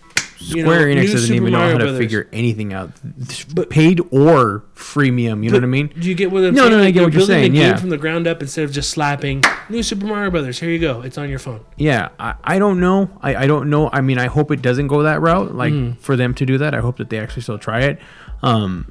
You 0.45 0.63
Square 0.63 0.89
know, 0.95 1.01
Enix 1.01 1.13
doesn't 1.13 1.35
even 1.35 1.53
know 1.53 1.59
how 1.59 1.73
to 1.73 1.77
Brothers. 1.79 1.99
figure 1.99 2.29
anything 2.33 2.73
out, 2.73 2.91
But- 3.55 3.71
paid 3.71 4.01
or 4.11 4.65
freemium. 4.75 5.43
You 5.45 5.51
know 5.51 5.57
what 5.59 5.63
I 5.65 5.67
mean? 5.67 5.91
Do 5.99 6.09
you 6.09 6.15
get 6.15 6.31
what 6.31 6.45
I'm 6.45 6.55
No, 6.55 6.63
saying? 6.63 6.73
no, 6.73 6.79
no, 6.79 6.85
I 6.85 6.91
get 6.91 7.03
what 7.05 7.13
you're 7.13 7.23
saying, 7.23 7.55
yeah. 7.55 7.77
from 7.77 7.91
the 7.91 7.97
ground 7.97 8.27
up 8.27 8.43
instead 8.43 8.65
of 8.65 8.73
just 8.73 8.91
slapping 8.91 9.43
new 9.69 9.83
Super 9.83 10.07
Mario 10.07 10.31
Brothers. 10.31 10.59
Here 10.59 10.71
you 10.71 10.79
go. 10.79 11.01
It's 11.03 11.17
on 11.17 11.29
your 11.31 11.39
phone. 11.39 11.61
Yeah, 11.77 12.09
I, 12.19 12.35
I 12.45 12.59
don't 12.59 12.81
know. 12.81 13.11
I, 13.23 13.37
I 13.37 13.47
don't 13.47 13.71
know. 13.71 13.89
I 13.93 14.01
mean, 14.01 14.19
I 14.19 14.27
hope 14.27 14.51
it 14.51 14.61
doesn't 14.63 14.89
go 14.89 15.03
that 15.05 15.21
route. 15.21 15.55
Like 15.55 15.73
Mm. 15.73 15.99
for 15.99 16.17
them 16.17 16.35
to 16.35 16.45
do 16.45 16.59
that, 16.59 16.75
I 16.75 16.81
hope 16.81 16.97
that 16.99 17.09
they 17.11 17.19
actually 17.19 17.43
still 17.43 17.59
try 17.59 17.81
it. 17.83 17.99
Um, 18.43 18.91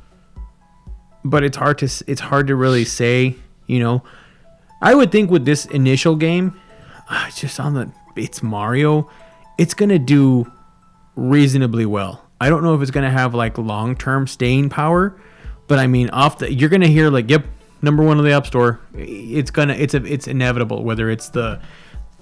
but 1.23 1.43
it's 1.43 1.57
hard 1.57 1.77
to 1.79 1.85
it's 2.07 2.21
hard 2.21 2.47
to 2.47 2.55
really 2.55 2.85
say. 2.85 3.35
You 3.67 3.79
know, 3.79 4.03
I 4.81 4.95
would 4.95 5.11
think 5.11 5.29
with 5.29 5.45
this 5.45 5.65
initial 5.65 6.15
game, 6.15 6.59
uh, 7.09 7.25
it's 7.27 7.39
just 7.39 7.59
on 7.59 7.73
the 7.73 7.91
it's 8.15 8.41
Mario, 8.41 9.09
it's 9.57 9.73
gonna 9.73 9.99
do 9.99 10.51
reasonably 11.15 11.85
well. 11.85 12.25
I 12.39 12.49
don't 12.49 12.63
know 12.63 12.73
if 12.73 12.81
it's 12.81 12.91
gonna 12.91 13.11
have 13.11 13.33
like 13.33 13.57
long 13.57 13.95
term 13.95 14.27
staying 14.27 14.69
power, 14.69 15.19
but 15.67 15.79
I 15.79 15.87
mean, 15.87 16.09
off 16.09 16.39
the 16.39 16.51
you're 16.51 16.69
gonna 16.69 16.87
hear 16.87 17.09
like, 17.09 17.29
yep, 17.29 17.45
number 17.81 18.03
one 18.03 18.17
on 18.17 18.23
the 18.23 18.31
App 18.31 18.47
Store. 18.47 18.79
It's 18.95 19.51
gonna 19.51 19.73
it's 19.73 19.93
a 19.93 20.03
it's 20.05 20.27
inevitable 20.27 20.83
whether 20.83 21.09
it's 21.09 21.29
the 21.29 21.61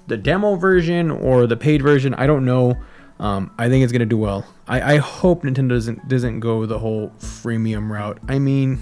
the 0.06 0.16
demo 0.16 0.56
version 0.56 1.10
or 1.10 1.46
the 1.46 1.56
paid 1.56 1.82
version. 1.82 2.14
I 2.14 2.26
don't 2.26 2.44
know. 2.44 2.76
Um, 3.18 3.50
I 3.58 3.68
think 3.68 3.84
it's 3.84 3.92
gonna 3.92 4.06
do 4.06 4.18
well. 4.18 4.46
I, 4.66 4.94
I 4.94 4.96
hope 4.98 5.42
Nintendo 5.42 5.70
doesn't 5.70 6.08
doesn't 6.08 6.40
go 6.40 6.66
the 6.66 6.78
whole 6.78 7.12
freemium 7.18 7.90
route. 7.90 8.18
I 8.28 8.38
mean, 8.38 8.80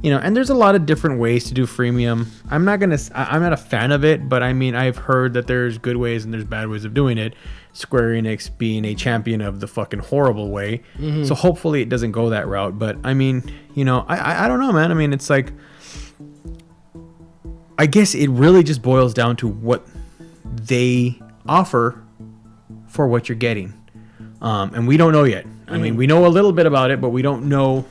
you 0.00 0.10
know, 0.10 0.18
and 0.18 0.34
there's 0.34 0.50
a 0.50 0.54
lot 0.54 0.74
of 0.74 0.86
different 0.86 1.20
ways 1.20 1.44
to 1.44 1.54
do 1.54 1.66
freemium. 1.66 2.26
I'm 2.50 2.64
not 2.64 2.80
gonna. 2.80 2.98
i'm 3.14 3.42
not 3.42 3.52
a 3.52 3.56
fan 3.58 3.92
of 3.92 4.04
it, 4.04 4.28
but 4.28 4.42
I 4.42 4.52
mean, 4.52 4.74
I've 4.74 4.96
heard 4.96 5.34
that 5.34 5.46
there's 5.46 5.76
good 5.78 5.96
ways 5.96 6.24
and 6.24 6.32
there's 6.32 6.44
bad 6.44 6.68
ways 6.68 6.84
of 6.84 6.94
doing 6.94 7.18
it. 7.18 7.34
Square 7.74 8.10
Enix 8.10 8.50
being 8.58 8.84
a 8.84 8.94
champion 8.94 9.40
of 9.40 9.60
the 9.60 9.66
fucking 9.66 10.00
horrible 10.00 10.50
way. 10.50 10.82
So 11.26 11.34
hopefully 11.34 11.82
it 11.82 11.88
doesn't 11.88 12.12
go 12.12 12.30
that 12.30 12.46
route. 12.46 12.78
But 12.78 12.96
I 13.04 13.14
mean, 13.14 13.42
you 13.74 13.84
know, 13.84 14.04
I, 14.08 14.16
I 14.16 14.44
I 14.44 14.48
don't 14.48 14.60
know, 14.60 14.72
man. 14.72 14.90
I 14.90 14.94
mean, 14.94 15.12
it's 15.12 15.28
like. 15.30 15.52
I 17.78 17.86
guess 17.86 18.14
it 18.14 18.28
really 18.28 18.62
just 18.62 18.82
boils 18.82 19.12
down 19.14 19.36
to 19.36 19.48
what 19.48 19.84
they 20.44 21.18
offer 21.48 22.00
for 22.86 23.08
what 23.08 23.28
you're 23.28 23.36
getting. 23.36 23.72
Um, 24.40 24.74
and 24.74 24.86
we 24.86 24.96
don't 24.96 25.12
know 25.12 25.24
yet. 25.24 25.46
I 25.68 25.78
mean, 25.78 25.96
we 25.96 26.06
know 26.06 26.26
a 26.26 26.28
little 26.28 26.52
bit 26.52 26.66
about 26.66 26.90
it, 26.90 27.00
but 27.00 27.08
we 27.08 27.22
don't 27.22 27.48
know 27.48 27.86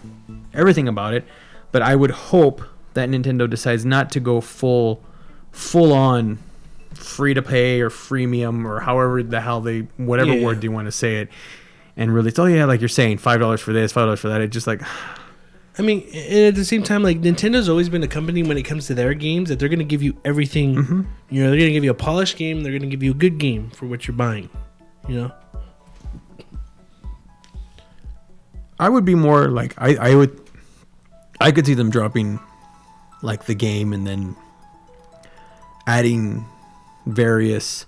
everything 0.53 0.87
about 0.87 1.13
it. 1.13 1.25
But 1.71 1.81
I 1.81 1.95
would 1.95 2.11
hope 2.11 2.61
that 2.93 3.09
Nintendo 3.09 3.49
decides 3.49 3.85
not 3.85 4.11
to 4.11 4.19
go 4.19 4.41
full, 4.41 5.01
full 5.51 5.93
on, 5.93 6.39
free 6.93 7.33
to 7.33 7.41
pay 7.41 7.79
or 7.81 7.89
freemium 7.89 8.65
or 8.65 8.81
however 8.81 9.23
the 9.23 9.39
hell 9.41 9.61
they, 9.61 9.81
whatever 9.97 10.33
Yeah. 10.35 10.45
word 10.45 10.63
you 10.63 10.71
want 10.71 10.87
to 10.87 10.91
say 10.91 11.17
it, 11.17 11.29
and 11.95 12.13
really, 12.13 12.29
it's 12.29 12.39
oh 12.39 12.45
yeah, 12.45 12.65
like 12.65 12.81
you're 12.81 12.89
saying, 12.89 13.17
five 13.19 13.39
dollars 13.39 13.61
for 13.61 13.71
this, 13.73 13.91
five 13.91 14.05
dollars 14.05 14.19
for 14.19 14.29
that. 14.29 14.41
It's 14.41 14.53
just 14.53 14.67
like, 14.67 14.81
I 15.77 15.81
mean, 15.83 16.01
and 16.13 16.47
at 16.47 16.55
the 16.55 16.65
same 16.65 16.83
time, 16.83 17.01
like 17.03 17.21
Nintendo's 17.21 17.69
always 17.69 17.87
been 17.87 18.03
a 18.03 18.07
company 18.07 18.43
when 18.43 18.57
it 18.57 18.63
comes 18.63 18.87
to 18.87 18.93
their 18.93 19.13
games 19.13 19.47
that 19.49 19.57
they're 19.59 19.69
going 19.69 19.79
to 19.79 19.85
give 19.85 20.03
you 20.03 20.17
everything. 20.25 20.75
Mm-hmm. 20.75 21.01
You 21.29 21.43
know, 21.43 21.49
they're 21.49 21.59
going 21.59 21.69
to 21.69 21.73
give 21.73 21.85
you 21.85 21.91
a 21.91 21.93
polished 21.93 22.35
game. 22.37 22.61
They're 22.63 22.73
going 22.73 22.81
to 22.81 22.87
give 22.89 23.01
you 23.03 23.11
a 23.11 23.15
good 23.15 23.37
game 23.37 23.69
for 23.69 23.85
what 23.85 24.05
you're 24.07 24.15
buying. 24.17 24.49
You 25.07 25.15
know, 25.15 25.31
I 28.79 28.89
would 28.89 29.05
be 29.05 29.15
more 29.15 29.47
like 29.47 29.73
I, 29.77 29.95
I 29.95 30.15
would 30.15 30.37
I 31.41 31.51
could 31.51 31.65
see 31.65 31.73
them 31.73 31.89
dropping 31.89 32.39
like 33.21 33.45
the 33.45 33.55
game 33.55 33.93
and 33.93 34.05
then 34.07 34.35
adding 35.87 36.45
various 37.05 37.85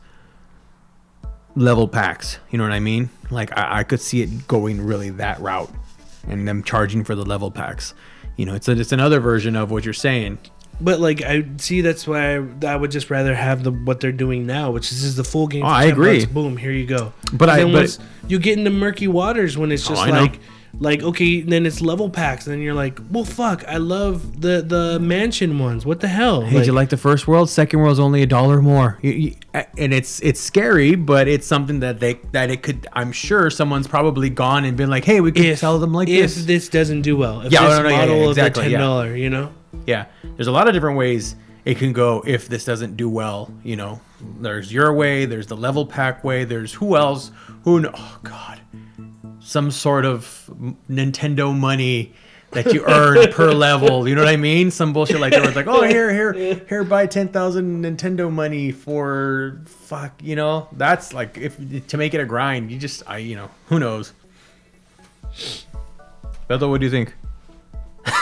level 1.56 1.88
packs. 1.88 2.40
You 2.52 2.58
know 2.58 2.64
what 2.64 2.74
I 2.74 2.80
mean? 2.80 3.10
Like 3.30 3.56
I, 3.58 3.80
I 3.80 3.84
could 3.84 4.02
see 4.02 4.22
it 4.22 4.48
going 4.48 4.82
really 4.82 5.10
that 5.12 5.40
route 5.40 5.72
and 6.28 6.48
them 6.48 6.64
charging 6.64 7.04
for 7.04 7.16
the 7.16 7.26
level 7.26 7.52
packs. 7.52 7.94
You 8.38 8.46
know, 8.46 8.56
it's 8.56 8.68
a, 8.68 8.72
it's 8.80 8.92
another 8.92 9.20
version 9.20 9.56
of 9.56 9.70
what 9.72 9.86
you're 9.86 9.94
saying. 9.94 10.40
but 10.82 11.00
like 11.00 11.22
I 11.22 11.46
see 11.58 11.82
that's 11.82 12.08
why 12.08 12.38
I, 12.38 12.44
I 12.66 12.76
would 12.76 12.90
just 12.92 13.10
rather 13.12 13.36
have 13.36 13.64
the 13.64 13.72
what 13.72 14.00
they're 14.00 14.12
doing 14.12 14.46
now, 14.48 14.72
which 14.72 14.92
is 14.92 15.02
just 15.04 15.18
the 15.18 15.24
full 15.24 15.48
game. 15.48 15.64
Oh, 15.64 15.68
I 15.68 15.86
agree. 15.86 16.20
bucks, 16.22 16.32
boom, 16.32 16.58
here 16.58 16.72
you 16.72 16.86
go. 16.88 17.14
But 17.34 17.50
I- 17.50 17.64
but- 17.64 17.74
once 17.74 18.00
you 18.28 18.40
get 18.40 18.58
into 18.58 18.72
murky 18.72 19.08
waters 19.08 19.58
when 19.58 19.72
it's 19.72 19.86
Oh, 19.88 19.90
just 19.90 20.02
I 20.02 20.10
know. 20.12 20.32
Like. 20.74 20.94
Like 20.94 21.04
okay, 21.04 21.42
then 21.42 21.66
it's 21.66 21.82
level 21.82 22.10
packs, 22.10 22.46
and 22.46 22.54
then 22.54 22.62
you're 22.62 22.74
like, 22.74 23.00
well, 23.10 23.24
fuck, 23.24 23.64
I 23.68 23.78
love 23.78 24.42
the 24.42 24.62
the 24.62 25.00
mansion 25.00 25.58
ones. 25.58 25.86
What 25.86 26.02
the 26.02 26.08
hell? 26.08 26.42
Hey, 26.42 26.58
did 26.58 26.68
you 26.68 26.74
like 26.74 26.90
the 26.90 26.98
first 26.98 27.28
world? 27.28 27.50
Second 27.50 27.80
world's 27.80 28.00
only 28.00 28.22
a 28.22 28.26
dollar 28.28 28.62
more, 28.62 29.00
You- 29.02 29.12
you- 29.12 29.36
and 29.78 29.94
it's 29.94 30.20
it's 30.22 30.40
scary, 30.40 30.96
but 30.96 31.28
it's 31.28 31.48
something 31.48 31.80
that 31.80 32.00
they 32.00 32.20
that 32.32 32.52
it 32.52 32.62
could. 32.64 32.86
I'm 32.94 33.12
sure 33.12 33.50
someone's 33.50 33.88
probably 33.88 34.30
gone 34.30 34.66
and 34.66 34.76
been 34.78 34.90
like, 34.90 35.06
"Hey, 35.06 35.20
we 35.22 35.32
could 35.32 35.58
sell 35.58 35.80
them 35.80 35.94
like 35.94 36.10
if 36.10 36.36
this." 36.36 36.46
this 36.46 36.70
doesn't 36.70 37.02
do 37.04 37.16
well. 37.18 37.42
If 37.42 37.52
Yeah, 37.52 37.62
this 37.68 37.74
oh, 37.74 37.78
no, 37.78 37.84
no, 37.84 37.90
yeah, 37.90 37.98
model 37.98 38.18
yeah, 38.18 38.24
of 38.26 38.30
exactly, 38.32 38.64
the 38.66 38.70
yeah. 38.72 38.78
ten 38.78 38.88
dollar, 38.88 39.16
you 39.16 39.30
know. 39.30 39.50
Yeah, 39.88 40.06
there's 40.36 40.48
a 40.48 40.52
lot 40.52 40.68
of 40.68 40.74
different 40.74 40.98
ways 40.98 41.36
it 41.66 41.78
can 41.78 41.94
go 41.94 42.24
if 42.28 42.48
this 42.50 42.66
doesn't 42.66 42.98
do 42.98 43.10
well. 43.10 43.52
You 43.64 43.76
know, 43.78 44.02
there's 44.42 44.72
your 44.74 44.94
way, 44.94 45.26
there's 45.26 45.48
the 45.48 45.58
level 45.58 45.86
pack 45.86 46.24
way, 46.24 46.44
there's 46.44 46.74
who 46.74 46.96
else? 46.98 47.32
Who? 47.64 47.80
Know, 47.80 47.92
oh 47.94 48.20
God, 48.24 48.60
some 49.44 49.72
sort 49.72 50.06
of 50.06 50.50
Nintendo 50.90 51.58
money 51.58 52.14
that 52.52 52.74
you 52.74 52.84
earn 52.86 53.32
per 53.32 53.52
level. 53.54 54.08
You 54.08 54.16
know 54.16 54.24
what 54.24 54.34
I 54.34 54.38
mean? 54.38 54.72
Some 54.72 54.94
bullshit 54.94 55.20
like 55.20 55.32
that. 55.34 55.42
Where 55.42 55.50
it's 55.50 55.56
like, 55.56 55.68
oh, 55.68 55.84
here, 55.84 56.14
here, 56.14 56.34
here, 56.68 56.84
buy 56.84 57.06
ten 57.08 57.28
thousand 57.28 57.84
Nintendo 57.84 58.32
money 58.32 58.72
for 58.72 59.62
fuck. 59.66 60.14
You 60.22 60.36
know, 60.36 60.68
that's 60.74 61.14
like 61.14 61.38
if 61.38 61.58
to 61.88 61.98
make 61.98 62.14
it 62.14 62.22
a 62.22 62.26
grind. 62.26 62.72
You 62.72 62.80
just, 62.80 63.04
I, 63.08 63.18
you 63.18 63.36
know, 63.36 63.50
who 63.68 63.80
knows. 63.80 64.14
Beto, 66.50 66.70
what 66.70 66.80
do 66.80 66.86
you 66.86 66.92
think? 66.92 67.16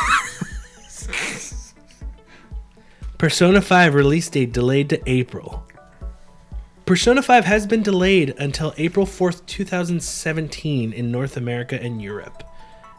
Persona 3.18 3.62
5 3.62 3.94
release 3.94 4.30
date 4.30 4.52
delayed 4.52 4.90
to 4.90 5.02
April. 5.10 5.68
Persona 6.92 7.22
5 7.22 7.46
has 7.46 7.66
been 7.66 7.84
delayed 7.84 8.36
until 8.38 8.74
April 8.76 9.06
4th, 9.06 9.46
2017 9.46 10.92
in 10.92 11.10
North 11.10 11.38
America 11.38 11.82
and 11.82 12.02
Europe. 12.02 12.44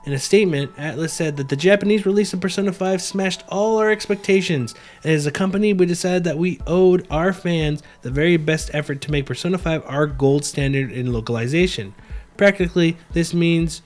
In 0.07 0.15
a 0.15 0.19
statement, 0.19 0.75
Atlus 0.77 1.11
said 1.11 1.37
that 1.37 1.51
the 1.51 1.57
Japanese 1.57 2.07
release 2.07 2.33
of 2.33 2.41
Persona 2.41 2.73
5 2.73 3.03
smashed 3.03 3.45
all 3.51 3.77
our 3.77 3.91
expectations, 3.91 4.75
and 5.05 5.13
as 5.13 5.27
a 5.27 5.31
company, 5.31 5.75
we 5.75 5.85
decided 5.85 6.25
that 6.25 6.39
we 6.39 6.59
owed 6.67 7.07
our 7.11 7.35
fans 7.35 7.83
the 8.01 8.11
very 8.11 8.39
best 8.39 8.71
effort 8.73 9.03
to 9.03 9.11
make 9.11 9.27
Persona 9.27 9.59
5 9.59 9.83
our 9.85 10.07
gold 10.07 10.47
standard 10.47 10.91
in 10.91 11.13
localization. 11.13 11.95
Practically, 12.39 12.97
this 13.13 13.35
means 13.35 13.83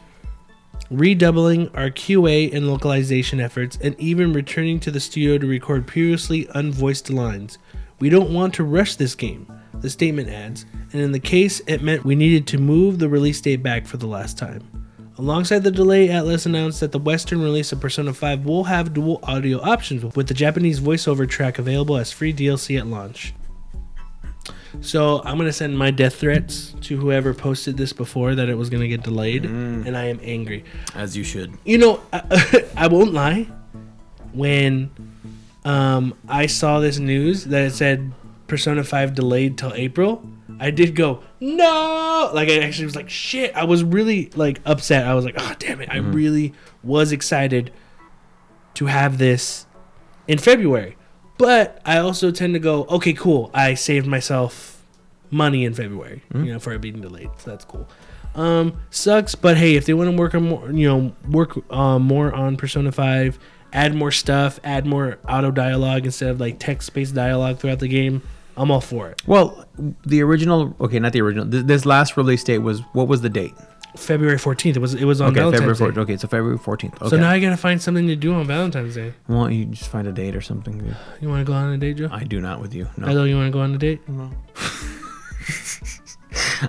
redoubling 0.88 1.68
our 1.70 1.90
QA 1.90 2.54
and 2.54 2.68
localization 2.68 3.40
efforts, 3.40 3.76
and 3.82 3.98
even 3.98 4.32
returning 4.32 4.78
to 4.78 4.92
the 4.92 5.00
studio 5.00 5.36
to 5.36 5.48
record 5.48 5.84
previously 5.84 6.46
unvoiced 6.54 7.10
lines. 7.10 7.58
We 7.98 8.08
don't 8.08 8.32
want 8.32 8.54
to 8.54 8.62
rush 8.62 8.94
this 8.94 9.16
game, 9.16 9.50
the 9.80 9.90
statement 9.90 10.28
adds, 10.28 10.66
and 10.92 11.00
in 11.00 11.12
the 11.12 11.20
case, 11.20 11.60
it 11.66 11.82
meant 11.82 12.04
we 12.04 12.16
needed 12.16 12.46
to 12.48 12.58
move 12.58 12.98
the 12.98 13.08
release 13.08 13.40
date 13.40 13.62
back 13.62 13.86
for 13.86 13.96
the 13.96 14.06
last 14.06 14.38
time. 14.38 14.62
Alongside 15.18 15.62
the 15.62 15.70
delay, 15.70 16.08
Atlus 16.08 16.44
announced 16.44 16.80
that 16.80 16.92
the 16.92 16.98
Western 16.98 17.40
release 17.40 17.72
of 17.72 17.80
Persona 17.80 18.12
5 18.12 18.44
will 18.44 18.64
have 18.64 18.92
dual 18.92 19.18
audio 19.22 19.60
options, 19.62 20.14
with 20.14 20.28
the 20.28 20.34
Japanese 20.34 20.78
voiceover 20.78 21.28
track 21.28 21.58
available 21.58 21.96
as 21.96 22.12
free 22.12 22.34
DLC 22.34 22.78
at 22.78 22.86
launch. 22.86 23.34
So 24.82 25.22
I'm 25.24 25.38
gonna 25.38 25.52
send 25.52 25.78
my 25.78 25.90
death 25.90 26.16
threats 26.16 26.74
to 26.82 26.98
whoever 26.98 27.32
posted 27.32 27.78
this 27.78 27.94
before 27.94 28.34
that 28.34 28.48
it 28.48 28.56
was 28.56 28.68
gonna 28.68 28.88
get 28.88 29.02
delayed, 29.02 29.44
and 29.44 29.96
I 29.96 30.04
am 30.04 30.20
angry. 30.22 30.64
As 30.94 31.16
you 31.16 31.24
should. 31.24 31.56
You 31.64 31.78
know, 31.78 32.02
I, 32.12 32.64
I 32.76 32.86
won't 32.88 33.14
lie. 33.14 33.48
When 34.34 34.90
um, 35.64 36.14
I 36.28 36.46
saw 36.46 36.80
this 36.80 36.98
news 36.98 37.44
that 37.46 37.62
it 37.62 37.72
said 37.72 38.12
Persona 38.46 38.84
5 38.84 39.14
delayed 39.14 39.58
till 39.58 39.72
April, 39.74 40.28
I 40.60 40.70
did 40.70 40.94
go, 40.94 41.22
no! 41.40 42.30
Like, 42.32 42.48
I 42.48 42.58
actually 42.58 42.86
was 42.86 42.96
like, 42.96 43.10
shit. 43.10 43.54
I 43.54 43.64
was 43.64 43.82
really, 43.84 44.30
like, 44.34 44.60
upset. 44.64 45.06
I 45.06 45.14
was 45.14 45.24
like, 45.24 45.34
oh, 45.36 45.54
damn 45.58 45.80
it. 45.80 45.88
I 45.90 45.98
really 45.98 46.54
was 46.82 47.12
excited 47.12 47.72
to 48.74 48.86
have 48.86 49.18
this 49.18 49.66
in 50.28 50.38
February. 50.38 50.96
But 51.38 51.80
I 51.84 51.98
also 51.98 52.30
tend 52.30 52.54
to 52.54 52.60
go, 52.60 52.84
okay, 52.84 53.12
cool. 53.12 53.50
I 53.52 53.74
saved 53.74 54.06
myself 54.06 54.82
money 55.30 55.64
in 55.64 55.74
February, 55.74 56.22
you 56.34 56.52
know, 56.52 56.58
for 56.58 56.72
it 56.72 56.80
being 56.80 57.00
delayed. 57.00 57.30
So 57.38 57.50
that's 57.50 57.64
cool. 57.64 57.86
Um, 58.34 58.80
sucks, 58.90 59.34
but 59.34 59.56
hey, 59.56 59.76
if 59.76 59.86
they 59.86 59.94
want 59.94 60.10
to 60.10 60.16
work 60.16 60.34
on 60.34 60.48
more, 60.48 60.70
you 60.70 60.86
know, 60.86 61.14
work 61.30 61.58
uh, 61.72 61.98
more 61.98 62.34
on 62.34 62.56
Persona 62.56 62.92
Five, 62.92 63.38
add 63.72 63.94
more 63.94 64.10
stuff, 64.10 64.60
add 64.62 64.86
more 64.86 65.18
auto 65.28 65.50
dialogue 65.50 66.04
instead 66.04 66.30
of 66.30 66.40
like 66.40 66.58
text-based 66.58 67.14
dialogue 67.14 67.58
throughout 67.58 67.78
the 67.78 67.88
game, 67.88 68.22
I'm 68.56 68.70
all 68.70 68.80
for 68.80 69.08
it. 69.10 69.22
Well, 69.26 69.66
the 70.06 70.22
original, 70.22 70.74
okay, 70.80 70.98
not 70.98 71.12
the 71.12 71.20
original. 71.20 71.48
Th- 71.50 71.64
This 71.64 71.84
last 71.86 72.16
release 72.16 72.42
date 72.44 72.58
was 72.58 72.80
what 72.92 73.06
was 73.08 73.20
the 73.22 73.28
date? 73.28 73.54
February 73.96 74.36
14th. 74.36 74.76
It 74.76 74.78
was 74.78 74.94
it 74.94 75.04
was 75.04 75.20
on 75.22 75.28
Okay, 75.30 75.40
Valentine's 75.40 75.60
February 75.78 75.92
Day. 75.94 76.00
14th. 76.00 76.02
Okay, 76.04 76.16
so 76.18 76.28
February 76.28 76.58
14th. 76.58 76.94
Okay. 77.00 77.08
So 77.08 77.16
now 77.16 77.30
I 77.30 77.38
gotta 77.40 77.56
find 77.56 77.80
something 77.80 78.06
to 78.08 78.16
do 78.16 78.34
on 78.34 78.46
Valentine's 78.46 78.94
Day. 78.94 79.14
Why 79.26 79.36
don't 79.36 79.52
you 79.52 79.64
just 79.66 79.88
find 79.90 80.06
a 80.06 80.12
date 80.12 80.36
or 80.36 80.40
something. 80.42 80.76
dude. 80.78 80.96
You 81.20 81.28
want 81.30 81.46
to 81.46 81.50
go 81.50 81.56
on 81.56 81.72
a 81.72 81.78
date, 81.78 81.96
Joe? 81.96 82.08
I 82.12 82.24
do 82.24 82.40
not 82.40 82.60
with 82.60 82.74
you. 82.74 82.88
No. 82.98 83.06
know 83.12 83.24
you 83.24 83.36
want 83.36 83.48
to 83.48 83.52
go 83.52 83.60
on 83.60 83.74
a 83.74 83.78
date. 83.78 84.06
No. 84.08 84.30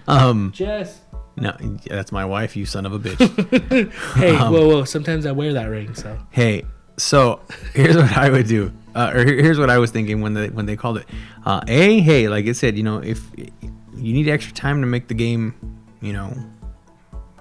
Um, 0.07 0.51
Jess, 0.53 1.01
No, 1.35 1.55
that's 1.87 2.11
my 2.11 2.23
wife. 2.25 2.55
You 2.55 2.65
son 2.65 2.85
of 2.85 2.93
a 2.93 2.99
bitch. 2.99 3.91
Hey, 4.15 4.35
Um, 4.35 4.53
whoa, 4.53 4.67
whoa. 4.67 4.83
Sometimes 4.85 5.25
I 5.25 5.31
wear 5.31 5.53
that 5.53 5.65
ring, 5.65 5.93
so. 5.95 6.17
hey, 6.31 6.65
so 6.97 7.41
here's 7.73 7.95
what 7.95 8.15
I 8.17 8.29
would 8.29 8.47
do. 8.47 8.71
Uh, 8.97 9.11
or 9.13 9.23
here's 9.25 9.59
what 9.59 9.69
I 9.69 9.77
was 9.77 9.91
thinking 9.91 10.21
when 10.21 10.33
they 10.33 10.49
when 10.49 10.65
they 10.65 10.75
called 10.75 10.97
it. 10.97 11.07
Uh, 11.45 11.61
a 11.67 11.99
hey, 11.99 12.27
like 12.27 12.47
I 12.47 12.53
said, 12.53 12.75
you 12.75 12.83
know, 12.83 12.97
if 12.97 13.21
you 13.35 14.13
need 14.13 14.27
extra 14.27 14.55
time 14.55 14.81
to 14.81 14.87
make 14.87 15.07
the 15.07 15.13
game, 15.13 15.53
you 16.01 16.13
know, 16.13 16.33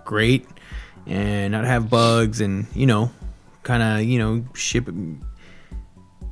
great 0.05 0.47
and 1.07 1.53
not 1.53 1.65
have 1.65 1.89
bugs 1.89 2.43
and 2.43 2.67
you 2.75 2.87
know, 2.87 3.11
kind 3.63 3.83
of 3.83 4.05
you 4.05 4.19
know 4.19 4.45
ship 4.53 4.87
it, 4.87 4.95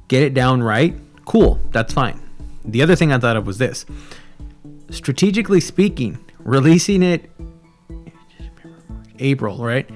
get 0.08 0.22
it 0.22 0.34
down 0.34 0.62
right. 0.62 0.94
Cool, 1.24 1.58
that's 1.70 1.94
fine. 1.94 2.20
The 2.66 2.82
other 2.82 2.94
thing 2.94 3.10
I 3.10 3.18
thought 3.18 3.38
of 3.38 3.46
was 3.46 3.56
this. 3.56 3.86
Strategically 4.90 5.60
speaking, 5.60 6.22
releasing 6.38 7.02
it 7.02 7.30
April, 9.18 9.56
right? 9.56 9.88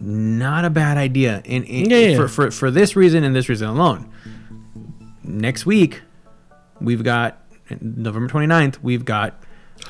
Not 0.00 0.64
a 0.64 0.70
bad 0.70 0.96
idea. 0.96 1.42
And, 1.44 1.64
and 1.68 1.90
Yeah, 1.90 1.98
yeah. 1.98 2.16
For, 2.16 2.28
for 2.28 2.50
for 2.50 2.70
this 2.70 2.96
reason 2.96 3.22
and 3.24 3.34
this 3.36 3.48
reason 3.48 3.68
alone. 3.68 4.10
Next 5.22 5.66
week, 5.66 6.02
we've 6.80 7.04
got 7.04 7.38
November 7.80 8.32
29th, 8.32 8.78
we've 8.82 9.04
got 9.04 9.42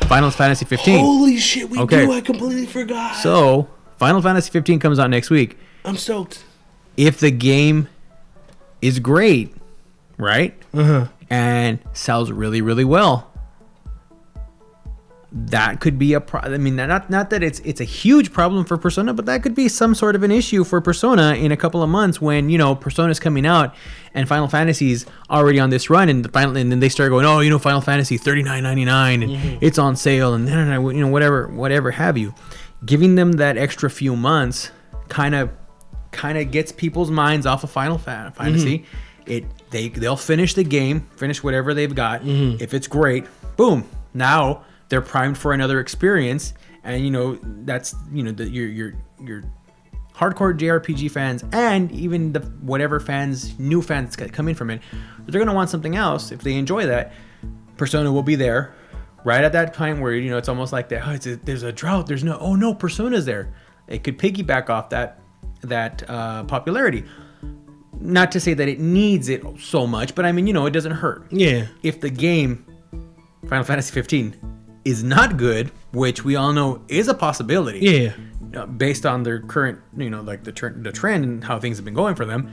Final 0.09 0.31
Fantasy 0.31 0.65
15. 0.65 0.99
Holy 1.01 1.37
shit, 1.39 1.71
we 1.71 1.79
Okay. 1.79 2.05
do. 2.07 2.13
I 2.13 2.21
completely 2.21 2.67
forgot. 2.67 3.17
So, 3.17 3.69
Final 3.97 4.21
Fantasy 4.21 4.51
15 4.51 4.79
comes 4.81 4.99
out 4.99 5.09
next 5.11 5.31
week. 5.31 5.57
I'm 5.85 5.97
stoked. 5.97 6.45
If 6.97 7.21
the 7.21 7.31
game 7.31 7.89
is 8.83 8.99
great, 8.99 9.55
right? 10.19 10.55
Uh 10.75 10.85
huh. 10.85 11.07
and 11.31 11.79
sells 11.93 12.31
really 12.31 12.61
really 12.61 12.85
well 12.85 13.30
that 15.33 15.79
could 15.79 15.97
be 15.97 16.13
a 16.13 16.21
pro- 16.21 16.41
I 16.41 16.59
mean 16.59 16.75
not 16.75 17.09
not 17.09 17.31
that 17.31 17.43
it's 17.43 17.61
it's 17.61 17.81
a 17.81 17.85
huge 17.85 18.33
problem 18.33 18.65
for 18.65 18.77
Persona 18.77 19.15
but 19.15 19.27
that 19.27 19.43
could 19.45 19.55
be 19.55 19.69
some 19.69 19.95
sort 19.95 20.17
of 20.17 20.25
an 20.25 20.33
issue 20.33 20.65
for 20.65 20.81
Persona 20.81 21.35
in 21.35 21.53
a 21.53 21.57
couple 21.57 21.83
of 21.83 21.89
months 21.89 22.21
when 22.21 22.51
you 22.51 22.59
know 22.59 22.75
Persona's 22.75 23.21
coming 23.21 23.47
out 23.47 23.75
and 24.13 24.27
Final 24.27 24.49
Fantasy's 24.49 25.07
already 25.31 25.61
on 25.61 25.71
this 25.71 25.89
run 25.89 26.09
and 26.09 26.25
the 26.25 26.29
final 26.31 26.57
and 26.57 26.73
then 26.73 26.81
they 26.81 26.89
start 26.89 27.11
going 27.11 27.25
oh 27.25 27.39
you 27.41 27.51
know 27.51 27.61
Final 27.61 27.81
Fantasy 27.81 28.19
39.99 28.19 29.15
and 29.15 29.23
mm-hmm. 29.23 29.59
it's 29.61 29.79
on 29.79 29.95
sale 29.95 30.35
and 30.35 30.49
then 30.49 30.83
you 30.83 31.01
know 31.01 31.09
whatever 31.09 31.47
whatever 31.47 31.93
have 31.93 32.19
you 32.19 32.35
giving 32.85 33.15
them 33.15 33.33
that 33.33 33.57
extra 33.57 33.89
few 33.89 34.17
months 34.17 34.73
kind 35.09 35.35
of 35.35 35.51
kind 36.11 36.39
of 36.39 36.51
gets 36.51 36.73
people's 36.73 37.11
minds 37.11 37.47
off 37.47 37.65
of 37.65 37.71
Final 37.71 37.99
Fa- 37.99 38.33
Fantasy. 38.37 38.81
Mm-hmm. 38.81 39.31
It 39.31 39.45
they 39.71 39.89
they'll 39.89 40.17
finish 40.17 40.55
the 40.55 40.65
game, 40.65 41.03
finish 41.17 41.43
whatever 41.43 41.75
they've 41.75 41.95
got. 41.95 42.23
Mm-hmm. 42.23 42.63
If 42.63 42.75
it's 42.75 42.87
great, 42.87 43.27
boom. 43.57 43.89
Now 44.15 44.65
they're 44.91 45.01
primed 45.01 45.39
for 45.39 45.55
another 45.55 45.81
experience, 45.81 46.53
and 46.85 47.03
you 47.03 47.11
know 47.11 47.39
that's 47.65 47.95
you 48.13 48.23
know 48.23 48.33
the, 48.33 48.47
your 48.49 48.69
your 48.69 48.95
your 49.25 49.43
hardcore 50.15 50.57
JRPG 50.57 51.11
fans 51.11 51.45
and 51.53 51.91
even 51.93 52.33
the 52.33 52.41
whatever 52.61 53.01
fans, 53.01 53.59
new 53.59 53.81
fans 53.81 54.15
that 54.17 54.35
come 54.35 54.49
in 54.49 54.55
from 54.55 54.69
it, 54.69 54.83
they're 55.27 55.41
gonna 55.41 55.55
want 55.55 55.71
something 55.71 55.97
else. 55.97 56.31
If 56.31 56.43
they 56.43 56.55
enjoy 56.55 56.87
that, 56.87 57.13
Persona 57.79 58.13
will 58.13 58.23
be 58.23 58.35
there, 58.35 58.75
right 59.25 59.43
at 59.43 59.53
that 59.53 59.73
time 59.73 60.01
where 60.01 60.13
you 60.13 60.29
know 60.29 60.37
it's 60.37 60.49
almost 60.49 60.73
like 60.73 60.91
that. 60.91 61.07
Oh, 61.07 61.13
it's 61.13 61.27
a, 61.27 61.37
there's 61.37 61.63
a 61.63 61.73
drought. 61.73 62.07
There's 62.07 62.25
no. 62.25 62.37
Oh 62.39 62.55
no, 62.55 62.75
Persona's 62.75 63.25
there. 63.25 63.55
It 63.87 64.05
could 64.05 64.19
piggyback 64.19 64.69
off 64.69 64.91
that 64.91 65.21
that 65.63 66.03
uh, 66.11 66.45
popularity. 66.45 67.05
Not 68.03 68.33
to 68.33 68.41
say 68.41 68.55
that 68.55 68.67
it 68.67 68.81
needs 68.81 69.29
it 69.29 69.45
so 69.61 69.87
much, 69.87 70.15
but 70.15 70.25
I 70.25 70.33
mean 70.33 70.47
you 70.47 70.53
know 70.53 70.67
it 70.67 70.73
doesn't 70.73 70.93
hurt. 70.93 71.27
Yeah. 71.31 71.67
If 71.83 72.01
the 72.01 72.11
game 72.11 72.67
Final 73.49 73.65
Fantasy 73.65 73.93
15 73.93 74.60
is 74.85 75.03
not 75.03 75.37
good, 75.37 75.71
which 75.93 76.25
we 76.25 76.37
all 76.37 76.53
know 76.53 76.83
is 76.89 77.09
a 77.09 77.15
possibility 77.15 77.81
Yeah. 77.81 78.13
uh, 78.61 78.67
based 78.67 79.05
on 79.05 79.23
their 79.23 79.41
current, 79.41 79.79
you 79.97 80.09
know, 80.11 80.23
like 80.23 80.45
the 80.45 80.53
trend, 80.53 80.85
the 80.85 80.93
trend 80.93 81.25
and 81.25 81.45
how 81.45 81.59
things 81.59 81.77
have 81.79 81.85
been 81.85 81.95
going 81.95 82.15
for 82.15 82.25
them, 82.25 82.53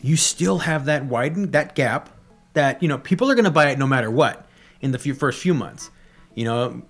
you 0.00 0.16
still 0.16 0.58
have 0.58 0.84
that 0.86 1.04
widened 1.06 1.52
that 1.52 1.74
gap 1.74 2.08
that 2.54 2.82
you 2.82 2.88
know 2.88 2.98
people 2.98 3.30
are 3.30 3.34
going 3.34 3.44
to 3.44 3.50
buy 3.50 3.70
it 3.70 3.78
no 3.78 3.86
matter 3.86 4.10
what 4.10 4.46
in 4.80 4.90
the 4.92 4.98
few 4.98 5.14
first 5.14 5.40
few 5.40 5.54
months. 5.54 5.90
You 6.34 6.44
know, 6.44 6.82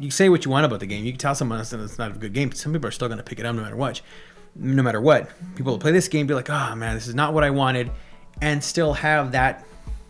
you 0.00 0.10
say 0.10 0.28
what 0.28 0.44
you 0.44 0.50
want 0.50 0.66
about 0.66 0.80
the 0.80 0.86
game. 0.86 1.04
You 1.04 1.12
can 1.12 1.18
tell 1.18 1.34
someone 1.34 1.58
that 1.58 1.72
it's 1.80 1.98
not 1.98 2.10
a 2.10 2.18
good 2.18 2.32
game. 2.32 2.48
But 2.48 2.58
some 2.58 2.72
people 2.72 2.88
are 2.88 2.92
still 2.92 3.08
going 3.08 3.18
to 3.18 3.24
pick 3.24 3.38
it 3.38 3.46
up 3.46 3.54
no 3.54 3.62
matter 3.62 3.76
what. 3.76 4.00
No 4.56 4.82
matter 4.82 5.00
what, 5.00 5.30
people 5.56 5.72
will 5.72 5.78
play 5.78 5.92
this 5.92 6.08
game, 6.08 6.26
be 6.26 6.34
like, 6.34 6.48
"Oh 6.50 6.74
man, 6.76 6.94
this 6.94 7.06
is 7.08 7.14
not 7.14 7.34
what 7.34 7.42
I 7.44 7.50
wanted," 7.50 7.90
and 8.40 8.62
still 8.62 8.92
have 8.94 9.32
that 9.32 9.64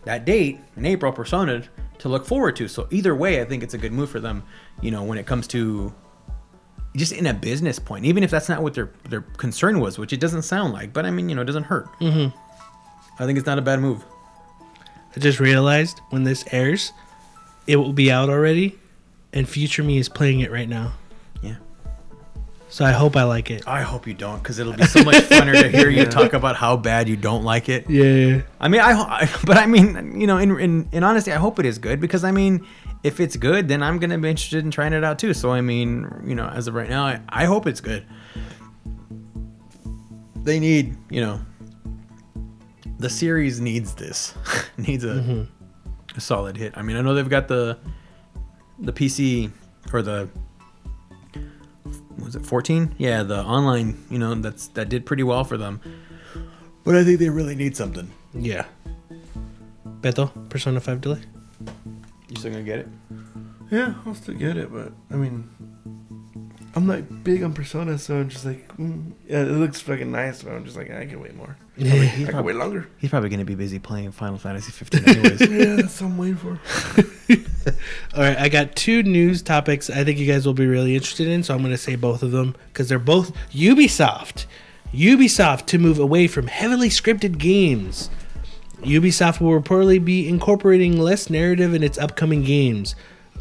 that 0.05 0.25
date 0.25 0.59
in 0.77 0.85
April 0.85 1.11
Persona 1.11 1.63
to 1.99 2.09
look 2.09 2.25
forward 2.25 2.55
to. 2.57 2.67
So 2.67 2.87
either 2.91 3.15
way, 3.15 3.41
I 3.41 3.45
think 3.45 3.63
it's 3.63 3.73
a 3.73 3.77
good 3.77 3.91
move 3.91 4.09
for 4.09 4.19
them. 4.19 4.43
You 4.81 4.91
know, 4.91 5.03
when 5.03 5.17
it 5.17 5.25
comes 5.25 5.47
to 5.47 5.93
just 6.95 7.11
in 7.11 7.25
a 7.27 7.33
business 7.33 7.79
point, 7.79 8.05
even 8.05 8.23
if 8.23 8.31
that's 8.31 8.49
not 8.49 8.63
what 8.63 8.73
their 8.73 8.91
their 9.09 9.21
concern 9.21 9.79
was, 9.79 9.97
which 9.97 10.13
it 10.13 10.19
doesn't 10.19 10.43
sound 10.43 10.73
like. 10.73 10.93
But 10.93 11.05
I 11.05 11.11
mean, 11.11 11.29
you 11.29 11.35
know, 11.35 11.41
it 11.41 11.45
doesn't 11.45 11.63
hurt. 11.63 11.87
Mm-hmm. 11.99 12.37
I 13.21 13.25
think 13.25 13.37
it's 13.37 13.47
not 13.47 13.57
a 13.57 13.61
bad 13.61 13.79
move. 13.79 14.03
I 15.15 15.19
just 15.19 15.39
realized 15.39 16.01
when 16.09 16.23
this 16.23 16.43
airs, 16.51 16.91
it 17.67 17.77
will 17.77 17.93
be 17.93 18.11
out 18.11 18.29
already, 18.29 18.77
and 19.31 19.47
Future 19.47 19.83
Me 19.83 19.97
is 19.97 20.09
playing 20.09 20.41
it 20.41 20.51
right 20.51 20.67
now. 20.67 20.93
Yeah. 22.75 22.77
So 22.77 22.83
I 22.83 22.91
hope 22.91 23.15
I 23.15 23.23
like 23.23 23.51
it. 23.51 23.65
I 23.65 23.83
hope 23.83 24.05
you 24.05 24.13
don't, 24.13 24.43
because 24.43 24.59
it'll 24.59 24.73
be 24.73 24.83
so 24.83 25.01
much 25.01 25.15
funner 25.15 25.53
to 25.53 25.69
hear 25.69 25.89
you 25.89 26.03
talk 26.19 26.33
about 26.33 26.57
how 26.57 26.75
bad 26.75 27.07
you 27.07 27.15
don't 27.15 27.43
like 27.43 27.69
it. 27.69 27.89
Yeah. 27.89 28.41
I 28.59 28.67
mean, 28.67 28.81
I, 28.81 28.91
I 28.91 29.29
but 29.45 29.55
I 29.55 29.65
mean, 29.65 30.19
you 30.19 30.27
know, 30.27 30.37
in, 30.37 30.59
in 30.59 30.89
in 30.91 31.03
honesty, 31.03 31.31
I 31.31 31.37
hope 31.37 31.57
it 31.57 31.65
is 31.65 31.77
good 31.77 32.01
because 32.01 32.25
I 32.25 32.31
mean, 32.31 32.67
if 33.03 33.21
it's 33.21 33.37
good, 33.37 33.69
then 33.69 33.81
I'm 33.81 33.97
gonna 33.97 34.17
be 34.17 34.29
interested 34.29 34.65
in 34.65 34.71
trying 34.71 34.91
it 34.91 35.05
out 35.05 35.19
too. 35.19 35.33
So 35.33 35.51
I 35.51 35.61
mean, 35.61 36.23
you 36.25 36.35
know, 36.35 36.47
as 36.47 36.67
of 36.67 36.73
right 36.73 36.89
now, 36.89 37.05
I, 37.05 37.21
I 37.29 37.45
hope 37.45 37.65
it's 37.65 37.79
good. 37.79 38.05
They 40.43 40.59
need, 40.59 40.97
you 41.09 41.21
know, 41.21 41.39
the 42.99 43.09
series 43.09 43.61
needs 43.61 43.95
this, 43.95 44.33
needs 44.77 45.05
a, 45.05 45.07
mm-hmm. 45.07 46.17
a 46.17 46.19
solid 46.19 46.57
hit. 46.57 46.73
I 46.75 46.81
mean, 46.81 46.97
I 46.97 47.01
know 47.01 47.13
they've 47.13 47.29
got 47.29 47.47
the 47.47 47.79
the 48.79 48.91
PC 48.91 49.49
or 49.93 50.01
the 50.01 50.29
was 52.17 52.35
it 52.35 52.45
14? 52.45 52.95
Yeah, 52.97 53.23
the 53.23 53.43
online, 53.43 54.03
you 54.09 54.19
know, 54.19 54.35
that's 54.35 54.67
that 54.69 54.89
did 54.89 55.05
pretty 55.05 55.23
well 55.23 55.43
for 55.43 55.57
them. 55.57 55.81
But 56.83 56.95
I 56.95 57.03
think 57.03 57.19
they 57.19 57.29
really 57.29 57.55
need 57.55 57.75
something. 57.75 58.11
Yeah. 58.33 58.65
Beto, 60.01 60.49
Persona 60.49 60.79
5 60.79 61.01
delay. 61.01 61.21
You 62.29 62.35
still 62.37 62.51
gonna 62.51 62.63
get 62.63 62.79
it? 62.79 62.87
Yeah, 63.71 63.95
I'll 64.05 64.15
still 64.15 64.35
get 64.35 64.57
it, 64.57 64.71
but 64.71 64.91
I 65.11 65.15
mean, 65.15 65.49
I'm 66.75 66.85
not 66.87 67.23
big 67.23 67.41
on 67.41 67.53
Persona, 67.53 67.97
so 67.97 68.17
I'm 68.17 68.27
just 68.27 68.45
like, 68.45 68.67
mm, 68.77 69.13
yeah, 69.27 69.41
it 69.41 69.51
looks 69.51 69.79
fucking 69.79 70.11
nice, 70.11 70.43
but 70.43 70.53
I'm 70.53 70.65
just 70.65 70.75
like, 70.75 70.91
I 70.91 71.05
can 71.05 71.21
wait 71.21 71.33
more. 71.33 71.55
yeah 71.77 71.93
I 71.93 72.31
can 72.31 72.43
wait 72.43 72.55
longer. 72.55 72.87
He's 72.97 73.09
probably 73.09 73.29
gonna 73.29 73.45
be 73.45 73.55
busy 73.55 73.79
playing 73.79 74.11
Final 74.11 74.37
Fantasy 74.37 74.71
15 74.71 75.03
anyways. 75.09 75.41
yeah, 75.41 75.75
that's 75.75 76.01
what 76.01 76.07
I'm 76.07 76.17
waiting 76.17 76.35
for. 76.35 76.59
All 78.15 78.23
right, 78.23 78.37
I 78.37 78.49
got 78.49 78.75
two 78.75 79.03
news 79.03 79.41
topics 79.41 79.89
I 79.89 80.03
think 80.03 80.19
you 80.19 80.25
guys 80.25 80.45
will 80.45 80.53
be 80.53 80.67
really 80.67 80.95
interested 80.95 81.27
in, 81.27 81.43
so 81.43 81.53
I'm 81.53 81.61
going 81.61 81.71
to 81.71 81.77
say 81.77 81.95
both 81.95 82.23
of 82.23 82.31
them 82.31 82.55
because 82.67 82.89
they're 82.89 82.99
both 82.99 83.31
Ubisoft. 83.51 84.45
Ubisoft 84.93 85.65
to 85.67 85.77
move 85.77 85.99
away 85.99 86.27
from 86.27 86.47
heavily 86.47 86.89
scripted 86.89 87.37
games. 87.37 88.09
Ubisoft 88.81 89.41
will 89.41 89.59
reportedly 89.59 90.03
be 90.03 90.27
incorporating 90.27 90.99
less 90.99 91.29
narrative 91.29 91.73
in 91.73 91.83
its 91.83 91.97
upcoming 91.97 92.43
games. 92.43 92.95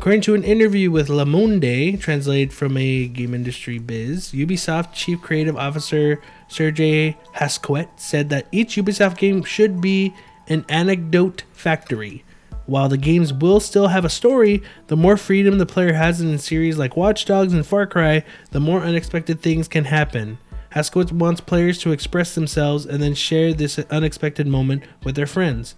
According 0.04 0.20
to 0.20 0.34
an 0.34 0.44
interview 0.44 0.90
with 0.90 1.08
Le 1.08 1.24
Monde, 1.24 1.98
translated 1.98 2.52
from 2.52 2.76
a 2.76 3.06
game 3.06 3.32
industry 3.32 3.78
biz, 3.78 4.32
Ubisoft 4.32 4.92
Chief 4.92 5.18
Creative 5.22 5.56
Officer 5.56 6.20
Sergey 6.46 7.16
Hascoët 7.36 7.88
said 7.96 8.28
that 8.28 8.46
each 8.52 8.76
Ubisoft 8.76 9.16
game 9.16 9.42
should 9.44 9.80
be 9.80 10.12
an 10.46 10.66
anecdote 10.68 11.44
factory. 11.54 12.22
While 12.66 12.90
the 12.90 12.98
games 12.98 13.32
will 13.32 13.60
still 13.60 13.88
have 13.88 14.04
a 14.04 14.10
story, 14.10 14.62
the 14.88 14.96
more 14.96 15.16
freedom 15.16 15.56
the 15.56 15.64
player 15.64 15.94
has 15.94 16.20
in 16.20 16.36
series 16.36 16.76
like 16.76 16.98
Watch 16.98 17.24
Dogs 17.24 17.54
and 17.54 17.66
Far 17.66 17.86
Cry, 17.86 18.26
the 18.50 18.60
more 18.60 18.82
unexpected 18.82 19.40
things 19.40 19.68
can 19.68 19.86
happen. 19.86 20.36
Haskowitz 20.74 21.12
wants 21.12 21.40
players 21.40 21.78
to 21.78 21.92
express 21.92 22.34
themselves 22.34 22.84
and 22.84 23.02
then 23.02 23.14
share 23.14 23.54
this 23.54 23.78
unexpected 23.78 24.46
moment 24.46 24.82
with 25.02 25.14
their 25.14 25.24
friends. 25.24 25.74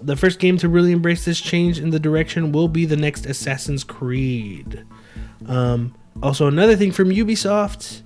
The 0.00 0.16
first 0.16 0.38
game 0.38 0.58
to 0.58 0.68
really 0.68 0.92
embrace 0.92 1.24
this 1.24 1.40
change 1.40 1.78
in 1.78 1.90
the 1.90 1.98
direction 1.98 2.52
will 2.52 2.68
be 2.68 2.84
the 2.84 2.96
next 2.96 3.26
Assassin's 3.26 3.84
Creed. 3.84 4.84
Um, 5.46 5.94
also, 6.22 6.46
another 6.46 6.76
thing 6.76 6.92
from 6.92 7.10
Ubisoft 7.10 8.02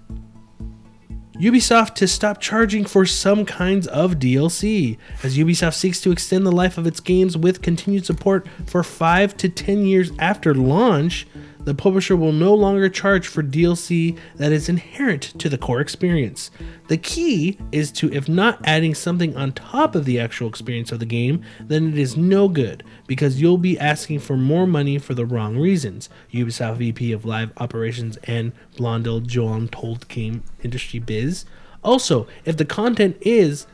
Ubisoft 1.42 1.94
to 1.94 2.06
stop 2.06 2.40
charging 2.40 2.84
for 2.84 3.04
some 3.04 3.44
kinds 3.44 3.88
of 3.88 4.12
DLC, 4.12 4.96
as 5.24 5.36
Ubisoft 5.36 5.74
seeks 5.74 6.00
to 6.02 6.12
extend 6.12 6.46
the 6.46 6.52
life 6.52 6.78
of 6.78 6.86
its 6.86 7.00
games 7.00 7.36
with 7.36 7.62
continued 7.62 8.06
support 8.06 8.46
for 8.66 8.84
5 8.84 9.36
to 9.38 9.48
10 9.48 9.84
years 9.84 10.12
after 10.20 10.54
launch. 10.54 11.26
The 11.64 11.74
publisher 11.74 12.16
will 12.16 12.32
no 12.32 12.54
longer 12.54 12.88
charge 12.88 13.26
for 13.26 13.42
DLC 13.42 14.18
that 14.36 14.52
is 14.52 14.68
inherent 14.68 15.22
to 15.38 15.48
the 15.48 15.58
core 15.58 15.80
experience. 15.80 16.50
The 16.88 16.96
key 16.96 17.58
is 17.70 17.92
to, 17.92 18.12
if 18.12 18.28
not 18.28 18.60
adding 18.64 18.94
something 18.94 19.36
on 19.36 19.52
top 19.52 19.94
of 19.94 20.04
the 20.04 20.18
actual 20.18 20.48
experience 20.48 20.90
of 20.90 20.98
the 20.98 21.06
game, 21.06 21.42
then 21.60 21.92
it 21.92 21.98
is 21.98 22.16
no 22.16 22.48
good 22.48 22.82
because 23.06 23.40
you'll 23.40 23.58
be 23.58 23.78
asking 23.78 24.18
for 24.20 24.36
more 24.36 24.66
money 24.66 24.98
for 24.98 25.14
the 25.14 25.26
wrong 25.26 25.56
reasons. 25.56 26.08
Ubisoft 26.32 26.76
VP 26.76 27.12
of 27.12 27.24
Live 27.24 27.52
Operations 27.58 28.16
and 28.24 28.52
Blondel 28.76 29.20
Joan 29.20 29.68
told 29.68 30.08
Game 30.08 30.42
Industry 30.62 30.98
Biz. 30.98 31.44
Also, 31.84 32.26
if 32.44 32.56
the 32.56 32.64
content 32.64 33.16
is 33.20 33.66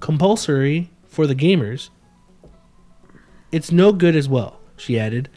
compulsory 0.00 0.90
for 1.06 1.26
the 1.26 1.34
gamers, 1.34 1.90
it's 3.52 3.72
no 3.72 3.92
good 3.92 4.14
as 4.14 4.28
well, 4.28 4.60
she 4.76 4.98
added, 4.98 5.28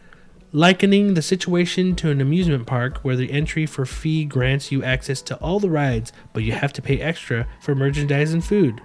likening 0.53 1.15
the 1.15 1.21
situation 1.21 1.95
to 1.95 2.11
an 2.11 2.21
amusement 2.21 2.67
park 2.67 2.99
where 2.99 3.15
the 3.15 3.31
entry 3.31 3.65
for 3.65 3.85
fee 3.85 4.23
grants 4.23 4.71
you 4.71 4.83
access 4.83 5.21
to 5.23 5.35
all 5.37 5.59
the 5.59 5.69
rides, 5.69 6.13
but 6.31 6.43
you 6.43 6.51
have 6.53 6.71
to 6.71 6.81
pay 6.81 7.01
extra 7.01 7.47
for 7.59 7.75
merchandise 7.75 8.31
and 8.31 8.45
food. 8.45 8.79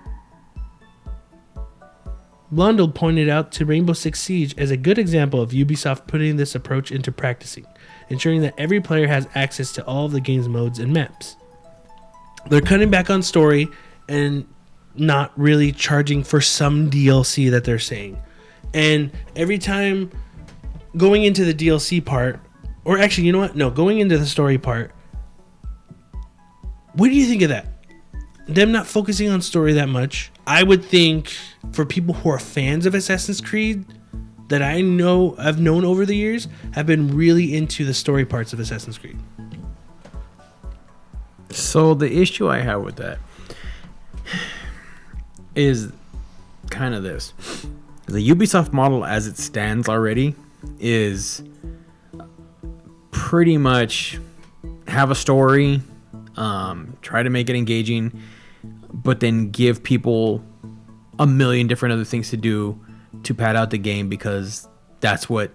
Blondel 2.51 2.89
pointed 2.89 3.29
out 3.29 3.53
to 3.53 3.66
Rainbow 3.66 3.93
Six 3.93 4.21
Siege 4.21 4.57
as 4.57 4.71
a 4.71 4.77
good 4.79 4.99
example 4.99 5.43
of 5.43 5.51
Ubisoft 5.51 6.07
putting 6.07 6.39
this 6.39 6.55
approach 6.55 6.91
into 6.91 7.12
practicing, 7.12 7.66
ensuring 8.09 8.41
that 8.41 8.55
every 8.57 8.81
player 8.81 9.07
has 9.07 9.29
access 9.35 9.71
to 9.73 9.85
all 9.85 10.07
of 10.07 10.12
the 10.12 10.21
game's 10.21 10.49
modes 10.49 10.79
and 10.79 10.91
maps. 10.91 11.37
They're 12.49 12.62
cutting 12.62 12.91
back 12.91 13.11
on 13.11 13.23
story 13.23 13.69
and 14.09 14.47
not 14.95 15.39
really 15.39 15.73
charging 15.73 16.25
for 16.25 16.41
some 16.41 16.91
DLC 16.91 17.51
that 17.51 17.64
they're 17.64 17.79
saying. 17.79 18.19
And 18.73 19.12
every 19.37 19.59
time 19.59 20.11
going 20.97 21.24
into 21.24 21.45
the 21.45 21.55
DLC 21.55 22.05
part, 22.05 22.41
or 22.84 22.99
actually, 22.99 23.26
you 23.26 23.32
know 23.32 23.39
what? 23.39 23.57
No, 23.57 23.70
going 23.70 23.99
into 23.99 24.18
the 24.18 24.26
story 24.26 24.59
part. 24.59 24.93
What 26.95 27.09
do 27.09 27.14
you 27.14 27.26
think 27.26 27.43
of 27.43 27.51
that? 27.51 27.66
Them 28.47 28.72
not 28.72 28.86
focusing 28.86 29.28
on 29.28 29.43
story 29.43 29.74
that 29.74 29.89
much. 29.89 30.32
I 30.47 30.62
would 30.62 30.84
think 30.84 31.36
for 31.72 31.84
people 31.84 32.14
who 32.14 32.30
are 32.30 32.39
fans 32.39 32.86
of 32.86 32.95
Assassin's 32.95 33.41
Creed 33.41 33.84
that 34.49 34.62
I 34.62 34.80
know 34.80 35.36
I've 35.39 35.61
known 35.61 35.84
over 35.84 36.07
the 36.07 36.16
years 36.16 36.49
have 36.72 36.86
been 36.86 37.14
really 37.14 37.55
into 37.55 37.84
the 37.84 37.93
story 37.93 38.24
parts 38.24 38.55
of 38.55 38.61
Assassin's 38.61 38.97
Creed. 38.97 39.18
So 41.51 41.95
the 41.95 42.11
issue 42.11 42.49
I 42.49 42.61
have 42.61 42.82
with 42.82 42.97
that 42.97 43.18
is 45.55 45.93
kind 46.70 46.95
of 46.95 47.03
this. 47.03 47.34
The 48.07 48.26
Ubisoft 48.26 48.72
model 48.72 49.05
as 49.05 49.26
it 49.26 49.36
stands 49.36 49.89
already 49.89 50.34
is 50.79 51.43
pretty 53.11 53.59
much 53.59 54.19
have 54.87 55.11
a 55.11 55.15
story, 55.15 55.81
um, 56.37 56.97
try 57.03 57.23
to 57.23 57.31
make 57.31 57.49
it 57.51 57.57
engaging, 57.57 58.21
but 58.93 59.21
then 59.21 59.51
give 59.51 59.83
people 59.83 60.43
a 61.19 61.27
million 61.27 61.67
different 61.67 61.93
other 61.93 62.05
things 62.05 62.31
to 62.31 62.37
do 62.37 62.79
to 63.25 63.35
pad 63.35 63.57
out 63.57 63.71
the 63.71 63.79
game 63.79 64.09
because 64.09 64.69
that's 65.01 65.29
what 65.29 65.51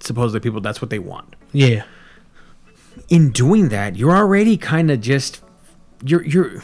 supposedly 0.00 0.40
people 0.40 0.60
that's 0.60 0.80
what 0.82 0.90
they 0.90 0.98
want 0.98 1.34
Yeah. 1.52 1.84
in 3.08 3.30
doing 3.30 3.70
that, 3.70 3.96
you're 3.96 4.14
already 4.14 4.56
kind 4.58 4.90
of 4.90 5.00
just 5.00 5.42
you're 6.04 6.22
you're 6.24 6.62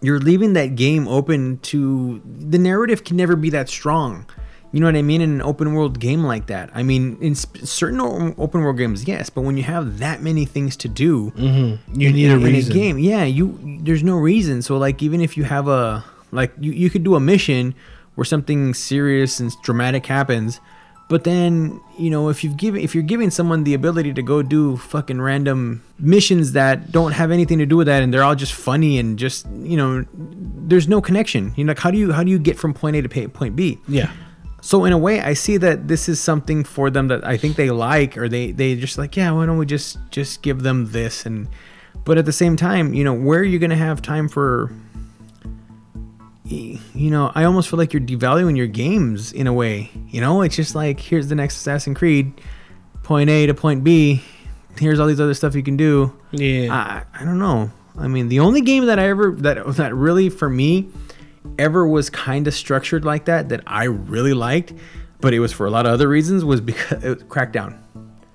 you're 0.00 0.18
leaving 0.18 0.54
that 0.54 0.74
game 0.74 1.06
open 1.06 1.58
to 1.58 2.22
the 2.24 2.58
narrative 2.58 3.04
can 3.04 3.16
never 3.16 3.36
be 3.36 3.50
that 3.50 3.68
strong. 3.68 4.26
You 4.72 4.80
know 4.80 4.86
what 4.86 4.96
I 4.96 5.02
mean? 5.02 5.20
In 5.20 5.30
an 5.30 5.42
open 5.42 5.74
world 5.74 6.00
game 6.00 6.24
like 6.24 6.46
that, 6.46 6.70
I 6.74 6.82
mean, 6.82 7.18
in 7.20 7.34
sp- 7.36 7.60
certain 7.64 8.00
open 8.00 8.62
world 8.62 8.78
games, 8.78 9.06
yes, 9.06 9.28
but 9.28 9.42
when 9.42 9.58
you 9.58 9.62
have 9.64 9.98
that 9.98 10.22
many 10.22 10.46
things 10.46 10.76
to 10.78 10.88
do, 10.88 11.30
mm-hmm. 11.32 12.00
You 12.00 12.08
in, 12.08 12.14
need 12.14 12.30
a 12.30 12.34
in- 12.34 12.46
in 12.46 12.52
reason. 12.54 12.72
game, 12.74 12.98
yeah, 12.98 13.24
you 13.24 13.58
there's 13.82 14.02
no 14.02 14.16
reason. 14.16 14.62
So 14.62 14.78
like, 14.78 15.02
even 15.02 15.20
if 15.20 15.36
you 15.36 15.44
have 15.44 15.68
a 15.68 16.04
like, 16.30 16.52
you 16.58 16.72
you 16.72 16.88
could 16.88 17.04
do 17.04 17.14
a 17.14 17.20
mission 17.20 17.74
where 18.14 18.24
something 18.24 18.72
serious 18.72 19.40
and 19.40 19.52
dramatic 19.62 20.06
happens, 20.06 20.58
but 21.08 21.24
then 21.24 21.78
you 21.98 22.08
know 22.08 22.30
if 22.30 22.42
you've 22.42 22.56
given 22.56 22.80
if 22.80 22.94
you're 22.94 23.04
giving 23.04 23.30
someone 23.30 23.64
the 23.64 23.74
ability 23.74 24.14
to 24.14 24.22
go 24.22 24.40
do 24.40 24.78
fucking 24.78 25.20
random 25.20 25.82
missions 25.98 26.52
that 26.52 26.90
don't 26.90 27.12
have 27.12 27.30
anything 27.30 27.58
to 27.58 27.66
do 27.66 27.76
with 27.76 27.86
that 27.86 28.02
and 28.02 28.12
they're 28.12 28.24
all 28.24 28.34
just 28.34 28.54
funny 28.54 28.98
and 28.98 29.18
just 29.18 29.46
you 29.60 29.76
know 29.76 30.04
there's 30.14 30.88
no 30.88 31.02
connection. 31.02 31.52
You 31.56 31.64
know, 31.64 31.72
like 31.72 31.78
how 31.80 31.90
do 31.90 31.98
you 31.98 32.12
how 32.12 32.24
do 32.24 32.30
you 32.30 32.38
get 32.38 32.58
from 32.58 32.72
point 32.72 32.96
A 32.96 33.02
to 33.02 33.28
point 33.28 33.54
B? 33.54 33.78
Yeah. 33.86 34.10
So 34.64 34.84
in 34.84 34.92
a 34.92 34.98
way, 34.98 35.20
I 35.20 35.34
see 35.34 35.56
that 35.56 35.88
this 35.88 36.08
is 36.08 36.20
something 36.20 36.62
for 36.62 36.88
them 36.88 37.08
that 37.08 37.26
I 37.26 37.36
think 37.36 37.56
they 37.56 37.70
like, 37.70 38.16
or 38.16 38.28
they 38.28 38.52
they 38.52 38.76
just 38.76 38.96
like, 38.96 39.16
yeah, 39.16 39.32
why 39.32 39.44
don't 39.44 39.58
we 39.58 39.66
just 39.66 39.98
just 40.12 40.40
give 40.40 40.62
them 40.62 40.92
this? 40.92 41.26
And 41.26 41.48
but 42.04 42.16
at 42.16 42.26
the 42.26 42.32
same 42.32 42.56
time, 42.56 42.94
you 42.94 43.02
know, 43.02 43.12
where 43.12 43.40
are 43.40 43.44
you 43.44 43.58
gonna 43.58 43.76
have 43.76 44.00
time 44.00 44.28
for? 44.28 44.72
You 46.44 47.10
know, 47.10 47.32
I 47.34 47.42
almost 47.42 47.70
feel 47.70 47.78
like 47.78 47.92
you're 47.92 48.02
devaluing 48.02 48.56
your 48.56 48.68
games 48.68 49.32
in 49.32 49.48
a 49.48 49.52
way. 49.52 49.90
You 50.08 50.20
know, 50.20 50.42
it's 50.42 50.54
just 50.54 50.76
like 50.76 51.00
here's 51.00 51.26
the 51.26 51.34
next 51.34 51.56
Assassin's 51.56 51.98
Creed, 51.98 52.40
point 53.02 53.30
A 53.30 53.46
to 53.46 53.54
point 53.54 53.82
B. 53.82 54.22
Here's 54.78 55.00
all 55.00 55.08
these 55.08 55.20
other 55.20 55.34
stuff 55.34 55.56
you 55.56 55.64
can 55.64 55.76
do. 55.76 56.16
Yeah. 56.30 56.72
I, 56.72 57.20
I 57.20 57.24
don't 57.24 57.40
know. 57.40 57.72
I 57.98 58.06
mean, 58.06 58.28
the 58.28 58.38
only 58.38 58.60
game 58.60 58.86
that 58.86 59.00
I 59.00 59.08
ever 59.08 59.32
that 59.38 59.66
that 59.74 59.92
really 59.92 60.28
for 60.28 60.48
me 60.48 60.88
ever 61.58 61.86
was 61.86 62.10
kind 62.10 62.46
of 62.46 62.54
structured 62.54 63.04
like 63.04 63.24
that 63.26 63.48
that 63.50 63.62
I 63.66 63.84
really 63.84 64.34
liked, 64.34 64.72
but 65.20 65.34
it 65.34 65.40
was 65.40 65.52
for 65.52 65.66
a 65.66 65.70
lot 65.70 65.86
of 65.86 65.92
other 65.92 66.08
reasons 66.08 66.44
was 66.44 66.60
because 66.60 67.02
it 67.04 67.08
was 67.08 67.22
Crackdown. 67.24 67.78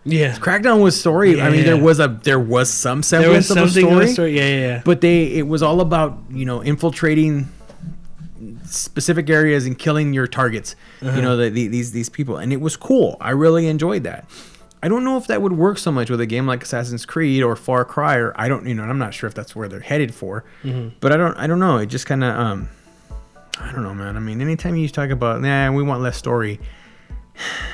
yeah. 0.03 0.35
Crackdown 0.37 0.81
was 0.81 0.99
story. 0.99 1.41
I 1.41 1.49
mean, 1.49 1.65
there 1.65 1.77
was 1.77 1.99
a 1.99 2.07
there 2.23 2.39
was 2.39 2.69
some 2.71 3.01
There 3.01 3.29
was 3.29 3.49
of 3.51 3.57
a 3.57 3.69
story, 3.69 4.07
story. 4.07 4.37
Yeah, 4.37 4.47
yeah, 4.47 4.59
yeah. 4.67 4.81
but 4.85 5.01
they 5.01 5.25
it 5.33 5.47
was 5.47 5.61
all 5.63 5.81
about 5.81 6.17
you 6.29 6.45
know 6.45 6.61
infiltrating 6.61 7.47
specific 8.65 9.29
areas 9.29 9.65
and 9.65 9.77
killing 9.77 10.13
your 10.13 10.27
targets. 10.27 10.75
Uh-huh. 11.01 11.15
You 11.15 11.21
know 11.21 11.37
the, 11.37 11.49
the, 11.49 11.67
these 11.67 11.91
these 11.91 12.09
people, 12.09 12.37
and 12.37 12.53
it 12.53 12.61
was 12.61 12.75
cool. 12.77 13.17
I 13.19 13.31
really 13.31 13.67
enjoyed 13.67 14.03
that. 14.03 14.29
I 14.83 14.89
don't 14.89 15.03
know 15.03 15.17
if 15.17 15.25
that 15.27 15.41
would 15.41 15.53
work 15.53 15.79
so 15.79 15.91
much 15.91 16.11
with 16.11 16.21
a 16.21 16.27
game 16.27 16.45
like 16.45 16.61
Assassin's 16.61 17.03
Creed 17.03 17.41
or 17.41 17.55
Far 17.55 17.83
Cry, 17.83 18.17
or 18.17 18.31
I 18.39 18.47
don't, 18.47 18.67
you 18.67 18.75
know, 18.75 18.83
I'm 18.83 18.99
not 18.99 19.11
sure 19.11 19.27
if 19.27 19.33
that's 19.33 19.55
where 19.55 19.67
they're 19.67 19.79
headed 19.79 20.13
for. 20.13 20.43
Mm-hmm. 20.63 20.89
But 20.99 21.11
I 21.11 21.17
don't, 21.17 21.35
I 21.35 21.47
don't 21.47 21.59
know. 21.59 21.77
It 21.77 21.87
just 21.87 22.05
kind 22.05 22.23
of, 22.23 22.37
um, 22.37 22.69
I 23.59 23.71
don't 23.71 23.83
know, 23.83 23.93
man. 23.93 24.15
I 24.17 24.19
mean, 24.19 24.41
anytime 24.41 24.75
you 24.75 24.87
talk 24.89 25.09
about, 25.09 25.41
nah, 25.41 25.71
we 25.71 25.81
want 25.83 26.01
less 26.01 26.17
story, 26.17 26.59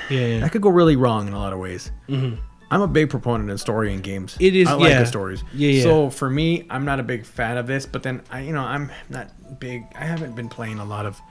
yeah, 0.09 0.19
yeah. 0.25 0.39
that 0.39 0.51
could 0.51 0.61
go 0.61 0.69
really 0.69 0.95
wrong 0.95 1.27
in 1.27 1.33
a 1.33 1.39
lot 1.39 1.53
of 1.53 1.59
ways. 1.59 1.91
I'm 2.09 2.81
a 2.81 2.87
big 2.87 3.09
proponent 3.09 3.49
of 3.51 3.59
story 3.59 3.93
in 3.93 4.01
games. 4.01 4.35
It 4.39 4.55
is- 4.55 4.67
I 4.67 4.73
like 4.73 4.89
yeah. 4.89 4.99
the 5.01 5.05
stories. 5.05 5.43
Yeah, 5.53 5.69
yeah. 5.69 5.83
So 5.83 6.09
for 6.09 6.29
me, 6.29 6.65
I'm 6.69 6.85
not 6.85 6.99
a 6.99 7.03
big 7.03 7.25
fan 7.25 7.57
of 7.57 7.67
this. 7.67 7.85
But 7.85 8.01
then 8.03 8.21
I, 8.31 8.39
you 8.41 8.51
know, 8.53 8.63
I'm 8.63 8.89
not 9.09 9.59
big. 9.59 9.83
I 9.95 10.05
haven't 10.05 10.35
been 10.35 10.49
playing 10.49 10.79
a 10.79 10.85
lot 10.85 11.05
of 11.05 11.21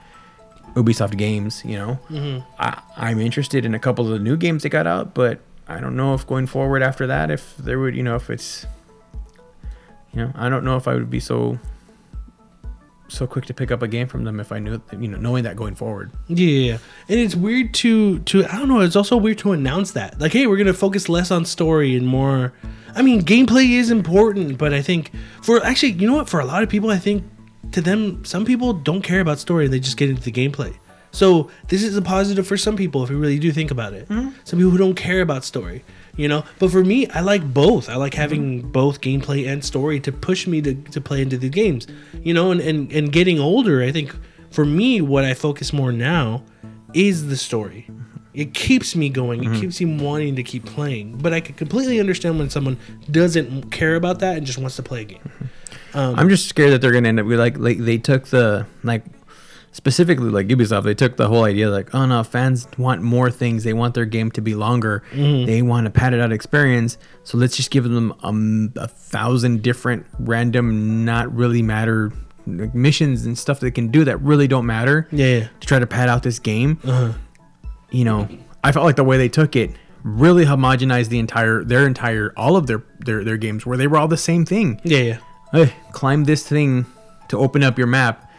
Ubisoft 0.75 1.17
games. 1.17 1.61
You 1.65 1.75
know, 1.77 1.99
Mm-hmm. 2.09 2.39
I, 2.61 2.81
I'm 2.95 3.19
interested 3.19 3.65
in 3.65 3.73
a 3.75 3.79
couple 3.79 4.05
of 4.05 4.11
the 4.11 4.19
new 4.19 4.37
games 4.37 4.63
they 4.63 4.69
got 4.69 4.87
out, 4.87 5.13
but 5.13 5.39
I 5.67 5.79
don't 5.81 5.95
know 5.97 6.13
if 6.13 6.25
going 6.25 6.47
forward 6.47 6.81
after 6.81 7.07
that, 7.07 7.29
if 7.29 7.57
there 7.57 7.77
would, 7.79 7.95
you 7.95 8.03
know, 8.03 8.15
if 8.15 8.29
it's, 8.29 8.65
you 10.13 10.21
know, 10.21 10.31
I 10.35 10.47
don't 10.47 10.63
know 10.63 10.77
if 10.77 10.87
I 10.87 10.93
would 10.93 11.09
be 11.09 11.19
so 11.19 11.59
so 13.13 13.27
quick 13.27 13.45
to 13.45 13.53
pick 13.53 13.71
up 13.71 13.81
a 13.81 13.87
game 13.87 14.07
from 14.07 14.23
them 14.23 14.39
if 14.39 14.51
I 14.51 14.59
knew, 14.59 14.81
you 14.97 15.07
know, 15.07 15.17
knowing 15.17 15.43
that 15.43 15.55
going 15.55 15.75
forward. 15.75 16.11
Yeah, 16.27 16.47
yeah, 16.47 16.71
yeah. 16.71 16.77
and 17.09 17.19
it's 17.19 17.35
weird 17.35 17.73
to 17.75 18.19
to 18.19 18.45
I 18.45 18.57
don't 18.57 18.67
know. 18.67 18.79
It's 18.79 18.95
also 18.95 19.17
weird 19.17 19.37
to 19.39 19.51
announce 19.51 19.91
that, 19.91 20.19
like, 20.19 20.33
hey, 20.33 20.47
we're 20.47 20.57
gonna 20.57 20.73
focus 20.73 21.09
less 21.09 21.31
on 21.31 21.45
story 21.45 21.95
and 21.95 22.07
more. 22.07 22.53
I 22.95 23.01
mean, 23.01 23.21
gameplay 23.21 23.71
is 23.71 23.89
important, 23.89 24.57
but 24.57 24.73
I 24.73 24.81
think 24.81 25.11
for 25.41 25.63
actually, 25.63 25.93
you 25.93 26.07
know 26.07 26.15
what? 26.15 26.29
For 26.29 26.39
a 26.39 26.45
lot 26.45 26.63
of 26.63 26.69
people, 26.69 26.89
I 26.89 26.99
think 26.99 27.23
to 27.71 27.81
them, 27.81 28.23
some 28.25 28.45
people 28.45 28.73
don't 28.73 29.01
care 29.01 29.19
about 29.19 29.39
story; 29.39 29.65
and 29.65 29.73
they 29.73 29.79
just 29.79 29.97
get 29.97 30.09
into 30.09 30.21
the 30.21 30.31
gameplay. 30.31 30.77
So 31.11 31.51
this 31.67 31.83
is 31.83 31.95
a 31.95 32.01
positive 32.01 32.47
for 32.47 32.57
some 32.57 32.75
people 32.75 33.03
if 33.03 33.09
you 33.11 33.19
really 33.19 33.37
do 33.37 33.51
think 33.51 33.69
about 33.69 33.93
it. 33.93 34.09
Mm-hmm. 34.09 34.29
Some 34.43 34.59
people 34.59 34.71
who 34.71 34.79
don't 34.79 34.95
care 34.95 35.21
about 35.21 35.43
story, 35.43 35.83
you 36.15 36.27
know. 36.27 36.43
But 36.59 36.71
for 36.71 36.83
me, 36.83 37.07
I 37.07 37.21
like 37.21 37.53
both. 37.53 37.89
I 37.89 37.95
like 37.95 38.13
having 38.13 38.61
both 38.61 39.01
gameplay 39.01 39.47
and 39.47 39.63
story 39.63 39.99
to 40.01 40.11
push 40.11 40.47
me 40.47 40.61
to, 40.61 40.73
to 40.73 41.01
play 41.01 41.21
into 41.21 41.37
the 41.37 41.49
games, 41.49 41.87
you 42.21 42.33
know. 42.33 42.51
And, 42.51 42.61
and 42.61 42.91
and 42.91 43.11
getting 43.11 43.39
older, 43.39 43.81
I 43.83 43.91
think 43.91 44.15
for 44.51 44.65
me, 44.65 45.01
what 45.01 45.25
I 45.25 45.33
focus 45.33 45.73
more 45.73 45.91
now 45.91 46.43
is 46.93 47.27
the 47.27 47.37
story. 47.37 47.87
It 48.33 48.55
keeps 48.55 48.95
me 48.95 49.09
going. 49.09 49.43
It 49.43 49.59
keeps 49.59 49.79
me 49.79 49.95
wanting 50.03 50.35
to 50.37 50.43
keep 50.43 50.65
playing. 50.65 51.19
But 51.19 51.33
I 51.33 51.39
can 51.39 51.53
completely 51.53 51.99
understand 51.99 52.39
when 52.39 52.49
someone 52.49 52.79
doesn't 53.11 53.69
care 53.69 53.95
about 53.95 54.19
that 54.19 54.37
and 54.37 54.45
just 54.45 54.57
wants 54.57 54.75
to 54.77 54.83
play 54.83 55.01
a 55.01 55.05
game. 55.05 55.31
Um, 55.93 56.15
I'm 56.17 56.29
just 56.29 56.49
scared 56.49 56.71
that 56.71 56.81
they're 56.81 56.91
gonna 56.91 57.09
end 57.09 57.19
up 57.19 57.27
like 57.27 57.57
like 57.59 57.77
they 57.77 57.99
took 57.99 58.25
the 58.27 58.65
like 58.83 59.03
specifically 59.73 60.29
like 60.29 60.47
Ubisoft 60.47 60.83
they 60.83 60.93
took 60.93 61.17
the 61.17 61.27
whole 61.27 61.43
idea 61.43 61.69
like 61.69 61.93
oh 61.93 62.05
no 62.05 62.23
fans 62.23 62.67
want 62.77 63.01
more 63.01 63.29
things 63.29 63.63
they 63.65 63.73
want 63.73 63.93
their 63.95 64.05
game 64.05 64.31
to 64.31 64.39
be 64.41 64.55
longer 64.55 65.03
they 65.13 65.61
want 65.61 65.85
a 65.85 65.89
padded 65.89 66.21
out 66.21 66.31
experience 66.31 66.97
so 67.23 67.37
let's 67.37 67.57
just 67.57 67.69
give 67.71 67.83
them 67.83 68.13
um, 68.23 68.71
a 68.77 68.87
thousand 68.87 69.61
different 69.61 70.05
random 70.19 71.03
not 71.03 71.33
really 71.35 71.61
matter 71.61 72.11
like, 72.47 72.73
missions 72.73 73.25
and 73.25 73.37
stuff 73.37 73.59
they 73.59 73.71
can 73.71 73.89
do 73.89 74.03
that 74.05 74.21
really 74.21 74.47
don't 74.47 74.65
matter 74.65 75.07
yeah, 75.11 75.25
yeah. 75.25 75.47
to 75.59 75.67
try 75.67 75.79
to 75.79 75.87
pad 75.87 76.07
out 76.07 76.23
this 76.23 76.39
game 76.39 76.79
Uh-huh. 76.85 77.13
you 77.91 78.05
know 78.05 78.29
I 78.63 78.71
felt 78.71 78.85
like 78.85 78.95
the 78.95 79.03
way 79.03 79.17
they 79.17 79.27
took 79.29 79.55
it 79.57 79.71
really 80.03 80.45
homogenized 80.45 81.07
the 81.09 81.19
entire 81.19 81.63
their 81.63 81.87
entire 81.87 82.31
all 82.37 82.55
of 82.57 82.67
their 82.67 82.83
their 82.99 83.23
their 83.23 83.37
games 83.37 83.65
where 83.65 83.77
they 83.77 83.87
were 83.87 83.97
all 83.97 84.07
the 84.09 84.17
same 84.17 84.45
thing. 84.45 84.79
Yeah, 84.83 84.97
yeah. 84.99 85.17
Hey, 85.51 85.73
climb 85.93 86.25
this 86.25 86.47
thing 86.47 86.85
to 87.29 87.37
open 87.39 87.63
up 87.63 87.77
your 87.77 87.87
map. 87.87 88.29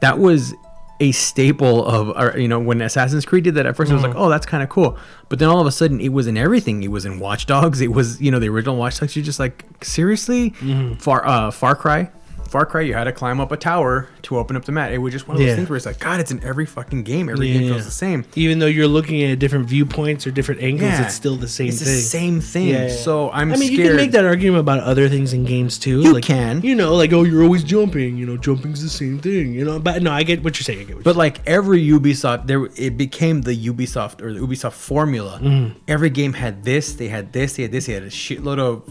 That 0.00 0.18
was 0.18 0.54
a 1.00 1.12
staple 1.12 1.84
of 1.86 2.10
or, 2.16 2.38
you 2.38 2.46
know 2.46 2.60
when 2.60 2.80
Assassin's 2.82 3.24
Creed 3.24 3.44
did 3.44 3.54
that 3.54 3.66
at 3.66 3.74
first 3.74 3.90
it 3.90 3.94
was 3.94 4.02
like 4.02 4.14
oh 4.14 4.28
that's 4.28 4.46
kind 4.46 4.62
of 4.62 4.68
cool. 4.68 4.98
But 5.28 5.38
then 5.38 5.48
all 5.48 5.60
of 5.60 5.66
a 5.66 5.72
sudden 5.72 6.00
it 6.00 6.10
was 6.10 6.26
in 6.26 6.36
everything. 6.36 6.82
It 6.82 6.90
was 6.90 7.04
in 7.06 7.18
Watch 7.18 7.46
Dogs. 7.46 7.80
It 7.80 7.92
was 7.92 8.20
you 8.20 8.30
know 8.30 8.38
the 8.38 8.48
original 8.48 8.76
Watch 8.76 9.00
Dogs. 9.00 9.16
You're 9.16 9.24
just 9.24 9.40
like 9.40 9.64
seriously? 9.82 10.50
Far 10.96 11.26
uh 11.26 11.50
Far 11.50 11.74
Cry 11.74 12.10
Far 12.50 12.66
Cry 12.66 12.82
you 12.82 12.94
had 12.94 13.04
to 13.04 13.12
climb 13.12 13.40
up 13.40 13.52
a 13.52 13.56
tower 13.56 14.08
to 14.22 14.36
open 14.38 14.56
up 14.56 14.64
the 14.64 14.72
map 14.72 14.90
it 14.90 14.98
was 14.98 15.12
just 15.12 15.28
one 15.28 15.36
of 15.36 15.38
those 15.40 15.48
Yeah. 15.48 15.56
things 15.56 15.68
where 15.70 15.76
it's 15.76 15.86
like 15.86 15.98
god 16.00 16.20
it's 16.20 16.30
in 16.32 16.42
every 16.42 16.66
fucking 16.66 17.04
game 17.04 17.28
every 17.28 17.46
Yeah, 17.48 17.52
game 17.54 17.62
yeah. 17.62 17.72
feels 17.74 17.84
the 17.84 17.90
same 17.90 18.24
Even 18.34 18.58
though 18.58 18.66
you're 18.66 18.88
looking 18.88 19.22
at 19.22 19.38
different 19.38 19.66
viewpoints 19.66 20.26
or 20.26 20.30
different 20.32 20.60
angles, 20.60 20.90
Yeah. 20.90 21.04
it's 21.06 21.14
still 21.14 21.36
the 21.36 21.48
same 21.48 21.68
thing. 21.68 21.74
it's 21.74 21.84
thing. 21.84 21.94
the 21.94 22.00
same 22.02 22.40
thing 22.40 22.68
Yeah, 22.68 22.86
yeah. 22.88 22.94
so 22.94 23.30
I'm 23.30 23.52
I 23.52 23.56
mean, 23.56 23.68
scared 23.68 23.78
you 23.78 23.84
can 23.86 23.96
make 23.96 24.10
that 24.12 24.24
argument 24.24 24.60
about 24.60 24.80
other 24.80 25.08
things 25.08 25.32
in 25.32 25.44
games 25.44 25.78
too. 25.78 26.00
You 26.02 26.12
like, 26.14 26.24
can. 26.24 26.60
You 26.62 26.74
know, 26.74 26.94
like 26.96 27.12
oh, 27.12 27.22
you're 27.22 27.42
always 27.42 27.62
jumping. 27.64 28.16
You 28.16 28.26
know, 28.26 28.36
jumping's 28.36 28.82
the 28.82 28.88
same 28.90 29.18
thing. 29.20 29.52
You 29.54 29.64
know, 29.64 29.78
but 29.78 30.02
no, 30.02 30.10
I 30.10 30.22
get 30.24 30.42
what 30.42 30.56
you're 30.58 30.64
saying. 30.64 30.80
I 30.80 30.84
get 30.84 30.96
what 30.96 31.04
But 31.04 31.16
like 31.16 31.40
every 31.46 31.80
Ubisoft, 31.86 32.46
there 32.48 32.66
it 32.76 32.96
became 32.96 33.42
the 33.42 33.54
Ubisoft 33.68 34.20
or 34.22 34.32
the 34.34 34.40
Ubisoft 34.40 34.72
formula. 34.72 35.38
Mm-hmm. 35.42 35.78
Every 35.88 36.10
game 36.10 36.32
had 36.32 36.64
this, 36.64 36.94
they 36.94 37.08
had 37.08 37.32
this, 37.32 37.54
they 37.56 37.62
had 37.62 37.72
this, 37.72 37.86
they 37.86 37.92
had 37.94 38.02
a 38.02 38.08
shitload 38.10 38.58
of, 38.58 38.82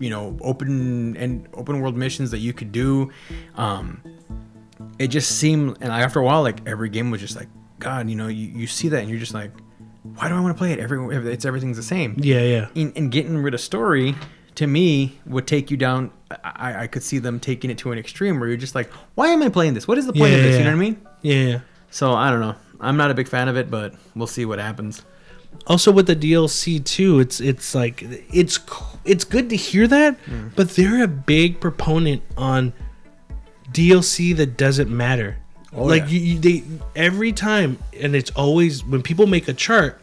you 0.00 0.10
know, 0.10 0.36
open 0.40 1.16
and 1.16 1.48
open 1.54 1.80
world 1.80 1.96
missions 1.96 2.30
that 2.30 2.38
you 2.38 2.52
could 2.52 2.72
do. 2.72 3.10
Um, 3.56 4.02
it 4.98 5.08
just 5.08 5.38
seemed, 5.38 5.78
and 5.80 5.92
after 5.92 6.20
a 6.20 6.24
while, 6.24 6.42
like 6.42 6.66
every 6.66 6.88
game 6.88 7.10
was 7.10 7.20
just 7.20 7.36
like, 7.36 7.48
God, 7.78 8.08
you 8.08 8.16
know, 8.16 8.28
you, 8.28 8.46
you 8.48 8.66
see 8.66 8.88
that 8.88 9.00
and 9.00 9.08
you're 9.10 9.18
just 9.18 9.34
like, 9.34 9.50
why 10.02 10.28
do 10.28 10.34
I 10.34 10.40
want 10.40 10.54
to 10.54 10.58
play 10.58 10.72
it? 10.72 10.78
Every 10.78 11.32
it's 11.32 11.44
everything's 11.44 11.76
the 11.76 11.82
same. 11.82 12.16
yeah, 12.18 12.40
yeah. 12.42 12.68
And, 12.74 12.92
and 12.96 13.10
getting 13.12 13.38
rid 13.38 13.54
of 13.54 13.60
story 13.60 14.14
to 14.56 14.66
me 14.66 15.18
would 15.26 15.46
take 15.46 15.70
you 15.70 15.76
down. 15.76 16.10
I, 16.44 16.82
I 16.82 16.86
could 16.86 17.02
see 17.02 17.18
them 17.18 17.38
taking 17.40 17.70
it 17.70 17.78
to 17.78 17.92
an 17.92 17.98
extreme 17.98 18.38
where 18.40 18.48
you're 18.48 18.58
just 18.58 18.74
like, 18.74 18.90
why 19.14 19.28
am 19.28 19.42
I 19.42 19.48
playing 19.48 19.74
this? 19.74 19.86
What 19.86 19.98
is 19.98 20.06
the 20.06 20.12
point 20.12 20.32
of 20.34 20.38
Yeah, 20.40 20.42
this? 20.46 20.58
You 20.58 20.64
know 20.64 20.70
what 20.70 20.76
I 20.76 20.80
mean? 20.80 21.06
Yeah, 21.22 21.34
yeah. 21.34 21.60
So 21.90 22.12
I 22.12 22.30
don't 22.30 22.40
know. 22.40 22.54
I'm 22.80 22.96
not 22.96 23.10
a 23.10 23.14
big 23.14 23.28
fan 23.28 23.48
of 23.48 23.56
it, 23.56 23.70
but 23.70 23.94
we'll 24.16 24.26
see 24.26 24.44
what 24.44 24.58
happens. 24.58 25.04
Also 25.66 25.90
with 25.92 26.06
the 26.06 26.16
DLC 26.16 26.84
too, 26.84 27.20
it's 27.20 27.40
it's 27.40 27.74
like 27.74 28.02
it's 28.32 28.58
it's 29.04 29.24
good 29.24 29.50
to 29.50 29.56
hear 29.56 29.86
that, 29.88 30.16
Hmm. 30.26 30.48
but 30.56 30.70
they're 30.70 31.02
a 31.02 31.08
big 31.08 31.60
proponent 31.60 32.22
on 32.36 32.72
DLC 33.72 34.36
that 34.36 34.56
doesn't 34.56 34.90
matter. 34.90 35.36
Oh, 35.74 35.84
like 35.84 36.02
yeah. 36.02 36.08
you, 36.08 36.20
you, 36.20 36.38
they 36.38 36.62
every 36.94 37.32
time, 37.32 37.78
and 37.98 38.14
it's 38.14 38.30
always 38.32 38.84
when 38.84 39.02
people 39.02 39.26
make 39.26 39.48
a 39.48 39.54
chart, 39.54 40.00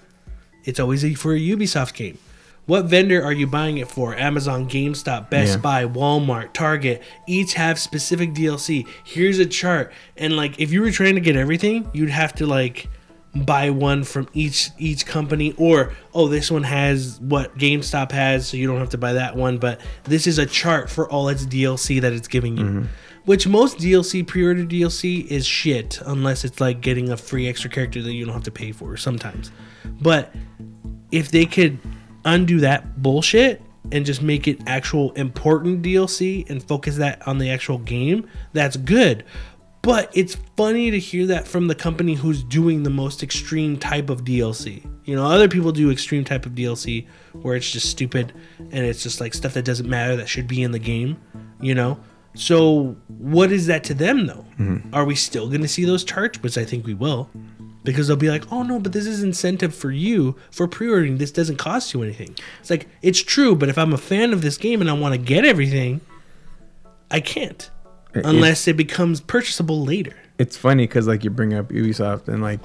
it's 0.64 0.80
always 0.80 1.04
a, 1.06 1.14
for 1.14 1.34
a 1.34 1.40
Ubisoft 1.40 1.94
game. 1.94 2.18
What 2.66 2.86
vendor 2.86 3.24
are 3.24 3.32
you 3.34 3.48
buying 3.48 3.80
it 3.80 3.90
for? 3.90 4.16
Amazon, 4.16 4.70
GameStop, 4.70 5.32
Best 5.32 5.54
Yeah. 5.56 5.58
Buy, 5.58 5.86
Walmart, 5.86 6.54
Target. 6.54 7.02
Each 7.28 7.56
have 7.56 7.80
specific 7.80 8.34
DLC. 8.34 8.86
Here's 9.04 9.40
a 9.40 9.46
chart, 9.46 9.92
and 10.18 10.36
like 10.36 10.60
if 10.60 10.72
you 10.72 10.82
were 10.82 10.92
trying 10.92 11.16
to 11.16 11.22
get 11.22 11.36
everything, 11.36 11.90
you'd 11.94 12.10
have 12.12 12.34
to 12.36 12.46
like 12.46 12.88
buy 13.36 13.70
one 13.70 14.04
from 14.04 14.28
each 14.34 14.70
each 14.80 15.06
company 15.06 15.54
or 15.58 15.94
oh 16.16 16.28
this 16.28 16.50
one 16.50 16.64
has 16.64 17.20
what 17.22 17.56
GameStop 17.58 18.12
has 18.12 18.48
so 18.48 18.58
you 18.58 18.66
don't 18.66 18.80
have 18.80 18.90
to 18.90 18.98
buy 18.98 19.14
that 19.14 19.36
one 19.36 19.60
but 19.60 19.80
this 20.06 20.26
is 20.26 20.40
a 20.40 20.48
chart 20.48 20.90
for 20.90 21.08
all 21.10 21.30
its 21.30 21.46
DLC 21.46 22.02
that 22.02 22.12
it's 22.12 22.28
giving 22.28 22.58
you. 22.58 22.66
Mm-hmm. 22.66 22.86
Which 23.26 23.48
most 23.48 23.78
DLC 23.78 24.26
pre-order 24.26 24.64
DLC 24.64 25.28
is 25.28 25.46
shit 25.46 26.02
unless 26.06 26.44
it's 26.44 26.60
like 26.60 26.82
getting 26.82 27.10
a 27.10 27.18
free 27.18 27.48
extra 27.48 27.70
character 27.70 28.02
that 28.02 28.14
you 28.14 28.26
don't 28.26 28.34
have 28.34 28.44
to 28.46 28.52
pay 28.52 28.72
for 28.72 28.98
sometimes. 28.98 29.52
But 30.02 30.34
if 31.12 31.30
they 31.30 31.46
could 31.46 31.78
undo 32.26 32.60
that 32.62 33.02
bullshit 33.02 33.62
and 33.92 34.06
just 34.06 34.22
make 34.22 34.48
it 34.48 34.60
actual 34.66 35.12
important 35.14 35.84
DLC 35.84 36.50
and 36.50 36.64
focus 36.64 36.98
that 36.98 37.28
on 37.28 37.38
the 37.38 37.50
actual 37.50 37.78
game, 37.78 38.28
that's 38.54 38.78
good. 38.78 39.26
But 39.90 40.12
it's 40.14 40.38
funny 40.56 40.92
to 40.92 41.00
hear 41.00 41.26
that 41.26 41.48
from 41.48 41.68
the 41.68 41.74
company 41.74 42.14
who's 42.14 42.44
doing 42.44 42.84
the 42.84 42.92
most 42.92 43.24
extreme 43.24 43.76
type 43.76 44.12
of 44.12 44.24
DLC. 44.24 44.86
You 45.06 45.16
know, 45.16 45.26
other 45.26 45.48
people 45.48 45.72
do 45.72 45.90
extreme 45.90 46.24
type 46.24 46.46
of 46.46 46.52
DLC 46.52 47.08
where 47.42 47.56
it's 47.56 47.72
just 47.72 47.90
stupid 47.90 48.32
and 48.60 48.86
it's 48.86 49.02
just 49.02 49.20
like 49.20 49.34
stuff 49.34 49.56
that 49.56 49.66
doesn't 49.66 49.90
matter 49.90 50.16
that 50.18 50.30
should 50.30 50.48
be 50.48 50.62
in 50.62 50.74
the 50.74 50.78
game, 50.78 51.18
you 51.60 51.74
know? 51.74 52.00
So, 52.36 52.96
what 53.08 53.52
is 53.52 53.66
that 53.66 53.84
to 53.86 53.96
them 53.96 54.28
though? 54.28 54.46
Mm-hmm. 54.60 54.94
Are 54.94 55.06
we 55.06 55.16
still 55.16 55.48
going 55.48 55.64
to 55.64 55.68
see 55.68 55.86
those 55.86 56.04
charts? 56.04 56.44
Which 56.44 56.56
I 56.56 56.66
think 56.66 56.86
we 56.86 56.94
will 56.94 57.28
because 57.84 58.08
they'll 58.08 58.16
be 58.16 58.30
like, 58.30 58.52
"Oh 58.52 58.62
no, 58.62 58.80
but 58.80 58.94
this 58.94 59.08
is 59.08 59.24
incentive 59.24 59.74
for 59.74 59.90
you 59.90 60.36
for 60.52 60.68
pre-ordering. 60.68 61.18
This 61.18 61.32
doesn't 61.32 61.58
cost 61.58 61.96
you 61.96 62.04
anything." 62.04 62.36
It's 62.60 62.70
like 62.70 62.88
it's 63.02 63.24
true, 63.24 63.56
but 63.56 63.70
if 63.70 63.78
I'm 63.80 63.94
a 63.94 63.98
fan 63.98 64.34
of 64.34 64.44
this 64.44 64.56
game 64.56 64.82
and 64.82 64.90
I 64.90 64.94
want 64.94 65.16
to 65.16 65.18
get 65.18 65.46
everything, 65.46 66.02
I 67.10 67.22
can't 67.22 67.72
unless 68.14 68.68
it 68.68 68.78
becomes 68.78 69.22
purchasable 69.22 69.84
later. 69.84 70.16
It's 70.38 70.58
funny 70.58 70.88
because 70.88 71.08
like 71.08 71.24
you 71.24 71.30
bring 71.30 71.54
up 71.54 71.70
Ubisoft 71.70 72.28
and 72.28 72.42
like 72.42 72.60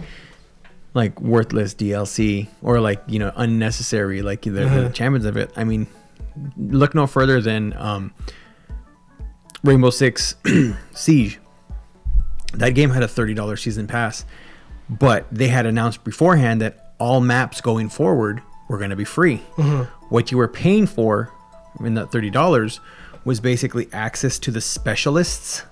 like 0.95 1.21
worthless 1.21 1.75
DLC 1.75 2.49
or 2.63 2.81
like 2.81 3.03
you 3.09 3.19
know 3.19 3.33
unnecessary 3.35 4.23
like 4.23 4.43
they're, 4.43 4.69
they're 4.69 4.83
the 4.85 4.91
champions 4.91 5.27
of 5.27 5.37
it. 5.37 5.51
I 5.57 5.65
mean, 5.65 5.87
look 6.57 6.95
no 6.95 7.07
further 7.07 7.41
than 7.41 7.75
um, 7.77 8.15
Rainbow 9.63 9.91
Six 9.91 10.37
Siege. 10.93 11.41
That 12.55 12.71
game 12.71 12.91
had 12.91 13.03
a 13.03 13.09
thirty 13.09 13.35
dollars 13.35 13.63
season 13.63 13.87
pass, 13.87 14.25
but 14.89 15.27
they 15.33 15.49
had 15.49 15.67
announced 15.67 16.05
beforehand 16.05 16.61
that 16.61 16.95
all 16.99 17.21
maps 17.21 17.61
going 17.61 17.89
forward 17.89 18.41
were 18.69 18.79
going 18.79 18.91
to 18.91 18.97
be 18.97 19.05
free. 19.05 19.39
What 20.11 20.31
you 20.31 20.39
were 20.39 20.49
paying 20.49 20.87
for 20.87 21.33
in 21.81 21.95
that 21.95 22.13
thirty 22.13 22.31
dollars 22.31 22.79
was 23.25 23.41
basically 23.41 23.89
access 23.93 24.39
to 24.41 24.51
the 24.51 24.61
specialists, 24.61 25.63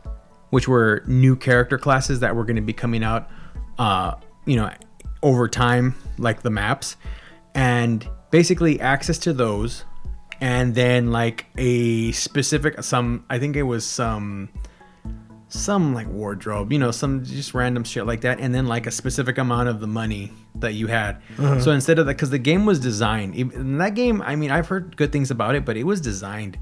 which 0.51 0.69
were 0.69 1.03
new 1.07 1.37
character 1.37 1.79
classes 1.79 2.21
that 2.21 2.35
were 2.35 2.45
going 2.45 2.57
to 2.57 2.63
be 2.63 2.73
coming 2.73 3.05
out, 3.05 3.29
uh, 3.79 4.15
you 4.47 4.57
know, 4.57 4.71
over 5.23 5.49
time, 5.49 5.95
like 6.19 6.43
the 6.43 6.51
maps, 6.51 6.97
and 7.55 8.09
basically 8.31 8.81
access 8.81 9.19
to 9.19 9.33
those, 9.33 9.85
and 10.41 10.75
then 10.75 11.13
like 11.13 11.47
a 11.57 12.11
specific 12.13 12.83
some 12.83 13.25
I 13.31 13.39
think 13.39 13.55
it 13.57 13.63
was 13.63 13.87
some 13.87 14.49
some 15.49 15.93
like 15.95 16.09
wardrobe, 16.09 16.73
you 16.73 16.79
know, 16.79 16.91
some 16.91 17.25
just 17.25 17.53
random 17.53 17.85
shit 17.85 18.07
like 18.07 18.23
that, 18.23 18.41
and 18.41 18.55
then 18.55 18.67
like 18.67 18.87
a 18.87 18.91
specific 18.91 19.37
amount 19.37 19.69
of 19.69 19.81
the 19.81 19.87
money 19.87 20.33
that 20.57 20.73
you 20.73 20.87
had. 20.87 21.21
So 21.61 21.73
instead 21.73 21.99
of 21.99 22.07
that, 22.07 22.15
because 22.15 22.31
the 22.31 22.39
game 22.39 22.65
was 22.65 22.81
designed, 22.81 23.35
in 23.35 23.79
that 23.79 23.95
game, 23.95 24.23
I 24.23 24.35
mean, 24.35 24.51
I've 24.51 24.67
heard 24.67 24.97
good 24.97 25.13
things 25.13 25.31
about 25.31 25.55
it, 25.55 25.65
but 25.67 25.77
it 25.77 25.85
was 25.85 26.01
designed 26.01 26.57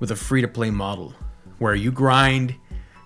with 0.00 0.10
a 0.10 0.16
free 0.16 0.40
to 0.42 0.48
play 0.48 0.70
model 0.70 1.12
where 1.58 1.74
you 1.74 1.90
grind, 1.90 2.54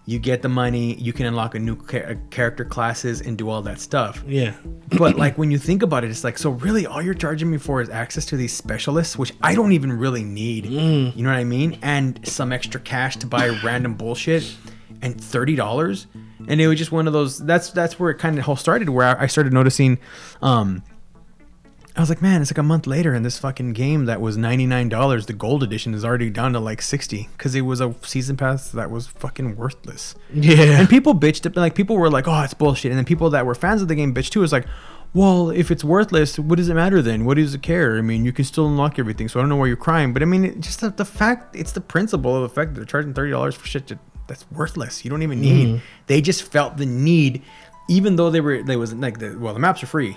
you 0.04 0.18
get 0.18 0.42
the 0.42 0.48
money, 0.48 0.94
you 0.96 1.12
can 1.12 1.26
unlock 1.26 1.54
a 1.54 1.58
new 1.58 1.76
cha- 1.86 2.14
character 2.30 2.64
classes 2.64 3.20
and 3.20 3.38
do 3.38 3.48
all 3.48 3.62
that 3.62 3.80
stuff. 3.80 4.22
Yeah, 4.26 4.54
But 4.98 5.16
like 5.16 5.38
when 5.38 5.50
you 5.50 5.58
think 5.58 5.82
about 5.82 6.02
it, 6.04 6.10
it's 6.10 6.24
like 6.24 6.38
so 6.38 6.50
really 6.50 6.86
all 6.86 7.00
you're 7.00 7.14
charging 7.14 7.50
me 7.50 7.56
for 7.58 7.80
is 7.80 7.88
access 7.88 8.26
to 8.26 8.36
these 8.36 8.52
specialists, 8.52 9.16
which 9.16 9.32
I 9.42 9.54
don't 9.54 9.72
even 9.72 9.92
really 9.92 10.24
need. 10.24 10.66
You 10.66 11.12
know 11.22 11.30
what 11.30 11.38
I 11.38 11.44
mean? 11.44 11.78
And 11.82 12.20
some 12.28 12.52
extra 12.52 12.80
cash 12.80 13.16
to 13.18 13.26
buy 13.26 13.48
random 13.62 13.94
bullshit, 13.94 14.54
and 15.00 15.18
thirty 15.20 15.54
dollars. 15.56 16.06
And 16.48 16.60
it 16.60 16.66
was 16.66 16.76
just 16.76 16.90
one 16.90 17.06
of 17.06 17.12
those. 17.12 17.38
That's 17.38 17.70
that's 17.70 18.00
where 18.00 18.10
it 18.10 18.18
kind 18.18 18.36
of 18.38 18.48
all 18.48 18.56
started. 18.56 18.88
Where 18.88 19.06
I 19.16 19.22
I 19.24 19.26
started 19.28 19.52
noticing. 19.52 19.98
um 20.42 20.82
I 21.94 22.00
was 22.00 22.08
like, 22.08 22.22
man, 22.22 22.40
it's 22.40 22.50
like 22.50 22.58
a 22.58 22.62
month 22.62 22.86
later, 22.86 23.12
and 23.12 23.22
this 23.24 23.38
fucking 23.38 23.74
game 23.74 24.06
that 24.06 24.20
was 24.20 24.36
ninety 24.38 24.66
nine 24.66 24.88
dollars, 24.88 25.26
the 25.26 25.34
gold 25.34 25.62
edition, 25.62 25.92
is 25.92 26.04
already 26.04 26.30
down 26.30 26.54
to 26.54 26.60
like 26.60 26.80
sixty 26.80 27.28
because 27.36 27.54
it 27.54 27.62
was 27.62 27.80
a 27.80 27.94
season 28.02 28.36
pass 28.36 28.70
that 28.70 28.90
was 28.90 29.08
fucking 29.08 29.56
worthless. 29.56 30.14
yeah, 30.32 30.80
And 30.80 30.88
people 30.88 31.14
bitched 31.14 31.44
it, 31.44 31.54
like 31.54 31.74
people 31.74 31.96
were 31.98 32.08
like, 32.10 32.26
"Oh, 32.26 32.40
it's 32.42 32.54
bullshit," 32.54 32.90
and 32.92 32.98
then 32.98 33.04
people 33.04 33.28
that 33.30 33.44
were 33.44 33.54
fans 33.54 33.82
of 33.82 33.88
the 33.88 33.94
game 33.94 34.14
bitched 34.14 34.30
too. 34.30 34.42
It's 34.42 34.52
like, 34.52 34.66
well, 35.14 35.50
if 35.50 35.70
it's 35.70 35.84
worthless, 35.84 36.38
what 36.38 36.56
does 36.56 36.70
it 36.70 36.74
matter 36.74 37.02
then? 37.02 37.26
What 37.26 37.36
does 37.36 37.54
it 37.54 37.60
care? 37.62 37.98
I 37.98 38.00
mean, 38.00 38.24
you 38.24 38.32
can 38.32 38.46
still 38.46 38.66
unlock 38.66 38.98
everything, 38.98 39.28
so 39.28 39.38
I 39.38 39.42
don't 39.42 39.50
know 39.50 39.56
why 39.56 39.66
you're 39.66 39.76
crying. 39.76 40.14
But 40.14 40.22
I 40.22 40.24
mean, 40.24 40.46
it, 40.46 40.60
just 40.60 40.80
the, 40.80 40.88
the 40.88 41.04
fact, 41.04 41.54
it's 41.54 41.72
the 41.72 41.82
principle 41.82 42.34
of 42.34 42.42
the 42.42 42.48
fact 42.48 42.72
that 42.72 42.80
they're 42.80 42.86
charging 42.86 43.12
thirty 43.12 43.30
dollars 43.30 43.54
for 43.54 43.66
shit 43.66 43.88
that, 43.88 43.98
that's 44.28 44.50
worthless. 44.50 45.04
You 45.04 45.10
don't 45.10 45.22
even 45.22 45.42
need. 45.42 45.68
Mm-hmm. 45.68 45.84
They 46.06 46.22
just 46.22 46.42
felt 46.44 46.78
the 46.78 46.86
need, 46.86 47.42
even 47.90 48.16
though 48.16 48.30
they 48.30 48.40
were, 48.40 48.62
they 48.62 48.78
wasn't 48.78 49.02
like, 49.02 49.18
the, 49.18 49.36
well, 49.38 49.52
the 49.52 49.60
maps 49.60 49.82
are 49.82 49.86
free. 49.86 50.16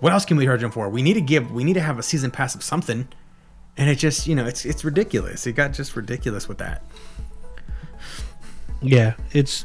What 0.00 0.12
else 0.12 0.24
can 0.24 0.36
we 0.36 0.44
charge 0.44 0.60
them 0.60 0.70
for? 0.70 0.88
We 0.88 1.02
need 1.02 1.14
to 1.14 1.20
give, 1.20 1.50
we 1.50 1.64
need 1.64 1.74
to 1.74 1.80
have 1.80 1.98
a 1.98 2.02
season 2.02 2.30
pass 2.30 2.54
of 2.54 2.62
something. 2.62 3.08
And 3.76 3.88
it 3.88 3.96
just, 3.96 4.26
you 4.26 4.34
know, 4.34 4.44
it's 4.46 4.64
it's 4.64 4.84
ridiculous. 4.84 5.46
It 5.46 5.52
got 5.52 5.72
just 5.72 5.94
ridiculous 5.94 6.48
with 6.48 6.58
that. 6.58 6.82
yeah. 8.82 9.14
It's 9.32 9.64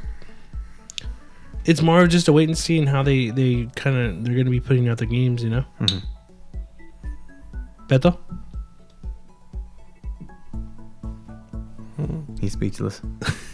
it's 1.65 1.81
more 1.81 2.03
of 2.03 2.09
just 2.09 2.27
a 2.27 2.33
wait 2.33 2.47
and 2.47 2.57
see 2.57 2.77
and 2.77 2.87
how 2.87 3.01
they 3.01 3.31
they 3.31 3.67
kind 3.75 3.95
of 3.95 4.23
they're 4.23 4.35
gonna 4.35 4.51
be 4.51 4.59
putting 4.59 4.87
out 4.87 4.99
the 4.99 5.07
games. 5.07 5.43
You 5.43 5.49
know. 5.49 5.65
Mm-hmm. 5.79 5.99
Beto. 7.87 8.19
He's 12.43 12.53
speechless. 12.53 13.01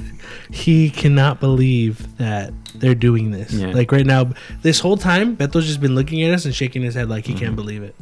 he 0.52 0.90
cannot 0.90 1.40
believe 1.40 2.18
that 2.18 2.52
they're 2.80 2.96
doing 2.96 3.32
this. 3.32 3.52
Yeah. 3.54 3.72
Like 3.72 3.92
right 3.92 4.06
now, 4.06 4.32
this 4.62 4.80
whole 4.80 4.98
time, 4.98 5.36
Beto's 5.36 5.66
just 5.66 5.82
been 5.82 5.96
looking 5.96 6.24
at 6.24 6.34
us 6.34 6.46
and 6.46 6.54
shaking 6.54 6.82
his 6.82 6.96
head 6.96 7.10
like 7.10 7.26
he 7.26 7.34
can't 7.34 7.48
mm-hmm. 7.48 7.56
believe 7.56 7.84
it. 7.84 7.96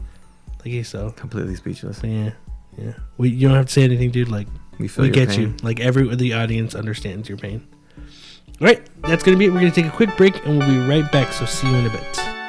Like 0.59 0.67
he's 0.67 0.87
so 0.87 1.11
Completely 1.11 1.55
speechless. 1.55 2.01
yeah, 2.03 2.31
yeah. 2.77 2.93
We 3.17 3.29
you 3.29 3.47
don't 3.47 3.57
have 3.57 3.67
to 3.67 3.73
say 3.73 3.83
anything, 3.83 4.11
dude. 4.11 4.29
Like 4.29 4.47
We 4.79 4.87
feel 4.87 5.03
we 5.03 5.11
get 5.11 5.29
pain. 5.29 5.41
you. 5.41 5.55
Like 5.63 5.79
every 5.79 6.13
the 6.15 6.33
audience 6.33 6.75
understands 6.75 7.29
your 7.29 7.37
pain. 7.37 7.65
All 8.59 8.65
right, 8.67 8.81
that's 9.03 9.23
gonna 9.23 9.37
be 9.37 9.45
it. 9.45 9.49
We're 9.49 9.59
gonna 9.59 9.71
take 9.71 9.85
a 9.85 9.91
quick 9.91 10.15
break 10.17 10.45
and 10.45 10.57
we'll 10.57 10.67
be 10.67 10.79
right 10.79 11.09
back. 11.11 11.31
So 11.31 11.45
see 11.45 11.69
you 11.69 11.75
in 11.75 11.85
a 11.85 11.89
bit. 11.89 12.46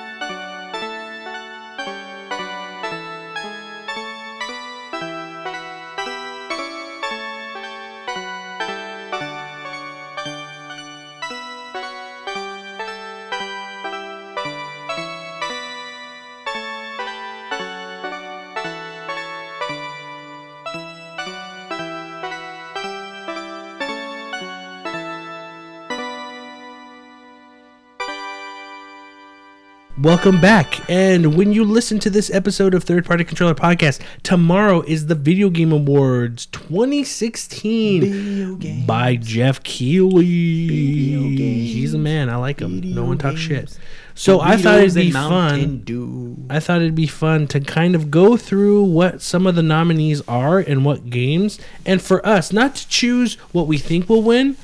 Welcome 30.19 30.41
back. 30.41 30.91
And 30.91 31.37
when 31.37 31.53
you 31.53 31.63
listen 31.63 32.01
to 32.01 32.11
this 32.11 32.29
episode 32.29 32.75
of 32.75 32.83
Third 32.83 33.07
Party 33.07 33.23
Controller 33.23 33.55
Podcast, 33.55 34.01
tomorrow 34.25 34.83
is 34.83 35.07
the 35.07 35.15
Video 35.15 35.49
Game 35.49 35.71
Awards 35.71 36.47
2016 36.47 38.85
by 38.85 39.15
Geoff 39.15 39.63
Keighley. 39.63 40.27
He's 40.27 41.95
a 41.95 41.99
man. 41.99 42.31
I 42.31 42.35
like 42.35 42.59
him. 42.59 42.81
no 42.81 43.05
one 43.05 43.19
talks 43.19 43.39
shit. 43.39 43.79
So 44.17 44.41
I 44.41 44.57
thought 44.57 44.81
it'd 44.81 44.97
be 44.97 45.13
fun. 45.13 46.47
I 46.51 46.59
thought 46.59 46.81
it'd 46.81 46.97
be 46.97 47.07
fun 47.07 47.47
to 47.47 47.61
kind 47.61 47.95
of 47.95 48.11
go 48.11 48.37
through 48.37 48.83
what 48.83 49.23
some 49.23 49.47
of 49.47 49.55
the 49.55 49.63
nominees 49.63 50.21
are 50.23 50.59
and 50.59 50.85
what 50.85 51.11
games, 51.11 51.61
and 51.87 52.03
for 52.03 52.27
us 52.27 52.53
not 52.53 52.75
to 52.75 52.89
choose 52.89 53.35
what 53.53 53.69
we 53.69 53.79
think 53.79 54.09
will 54.09 54.23
win, 54.23 54.57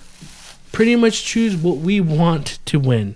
pretty 0.73 0.97
much 0.97 1.25
choose 1.25 1.57
what 1.57 1.77
we 1.77 2.01
want 2.01 2.59
to 2.65 2.81
win. 2.81 3.15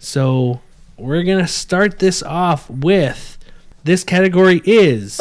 So 0.00 0.58
we're 0.98 1.22
gonna 1.22 1.48
start 1.48 2.00
this 2.00 2.22
off 2.22 2.68
with 2.68 3.38
this 3.84 4.02
category 4.04 4.60
is 4.64 5.20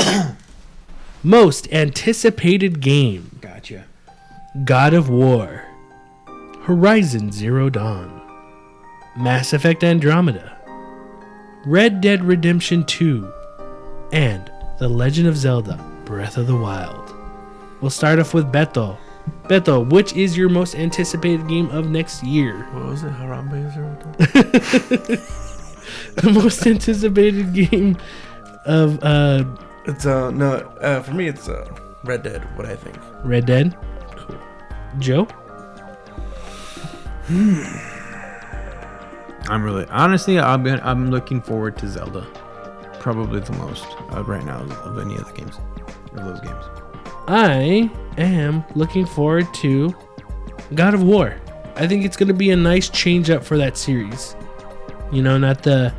most 1.23 1.71
anticipated 1.71 2.81
game: 2.81 3.37
Gotcha. 3.41 3.85
God 4.65 4.93
of 4.93 5.07
War, 5.07 5.65
Horizon 6.63 7.31
Zero 7.31 7.69
Dawn, 7.69 8.21
Mass 9.15 9.53
Effect 9.53 9.83
Andromeda, 9.83 10.57
Red 11.65 12.01
Dead 12.01 12.23
Redemption 12.23 12.83
2, 12.83 13.31
and 14.11 14.51
The 14.79 14.89
Legend 14.89 15.27
of 15.27 15.37
Zelda: 15.37 15.77
Breath 16.05 16.37
of 16.37 16.47
the 16.47 16.57
Wild. 16.57 17.13
We'll 17.81 17.91
start 17.91 18.17
off 18.17 18.33
with 18.33 18.51
Beto. 18.51 18.97
Beto, 19.43 19.87
which 19.87 20.13
is 20.13 20.35
your 20.35 20.49
most 20.49 20.73
anticipated 20.73 21.47
game 21.47 21.69
of 21.69 21.89
next 21.89 22.23
year? 22.23 22.63
What 22.71 22.85
was 22.85 23.03
it? 23.03 23.11
Harambe 23.11 23.71
Zero 23.73 23.95
Dawn? 24.01 25.43
the 26.17 26.31
most 26.31 26.65
anticipated 26.67 27.53
game 27.53 27.97
of 28.65 29.03
uh, 29.03 29.43
It's 29.85 30.05
uh 30.05 30.31
no 30.31 30.55
uh 30.81 31.01
for 31.01 31.13
me 31.13 31.27
it's 31.27 31.47
uh 31.47 31.67
Red 32.03 32.23
Dead. 32.23 32.41
What 32.57 32.65
I 32.65 32.75
think. 32.75 32.97
Red 33.23 33.45
Dead. 33.45 33.77
Cool. 34.15 34.39
Joe? 34.99 35.27
I'm 39.49 39.63
really 39.63 39.85
honestly, 39.89 40.39
I'm 40.39 40.63
been, 40.63 40.79
I'm 40.81 41.11
looking 41.11 41.41
forward 41.41 41.77
to 41.79 41.87
Zelda, 41.87 42.21
probably 42.99 43.39
the 43.41 43.53
most 43.53 43.85
uh, 44.13 44.23
right 44.23 44.43
now 44.43 44.59
of 44.59 44.97
any 44.99 45.15
of 45.15 45.25
the 45.27 45.33
games, 45.33 45.57
of 46.13 46.25
those 46.25 46.39
games. 46.41 46.63
I 47.27 47.89
am 48.17 48.63
looking 48.75 49.05
forward 49.05 49.53
to 49.55 49.93
God 50.73 50.93
of 50.93 51.03
War. 51.03 51.35
I 51.75 51.87
think 51.87 52.05
it's 52.05 52.15
going 52.17 52.29
to 52.29 52.33
be 52.33 52.51
a 52.51 52.55
nice 52.55 52.89
change 52.89 53.29
up 53.29 53.43
for 53.43 53.57
that 53.57 53.77
series. 53.77 54.35
You 55.11 55.21
know, 55.21 55.37
not 55.37 55.63
the 55.63 55.93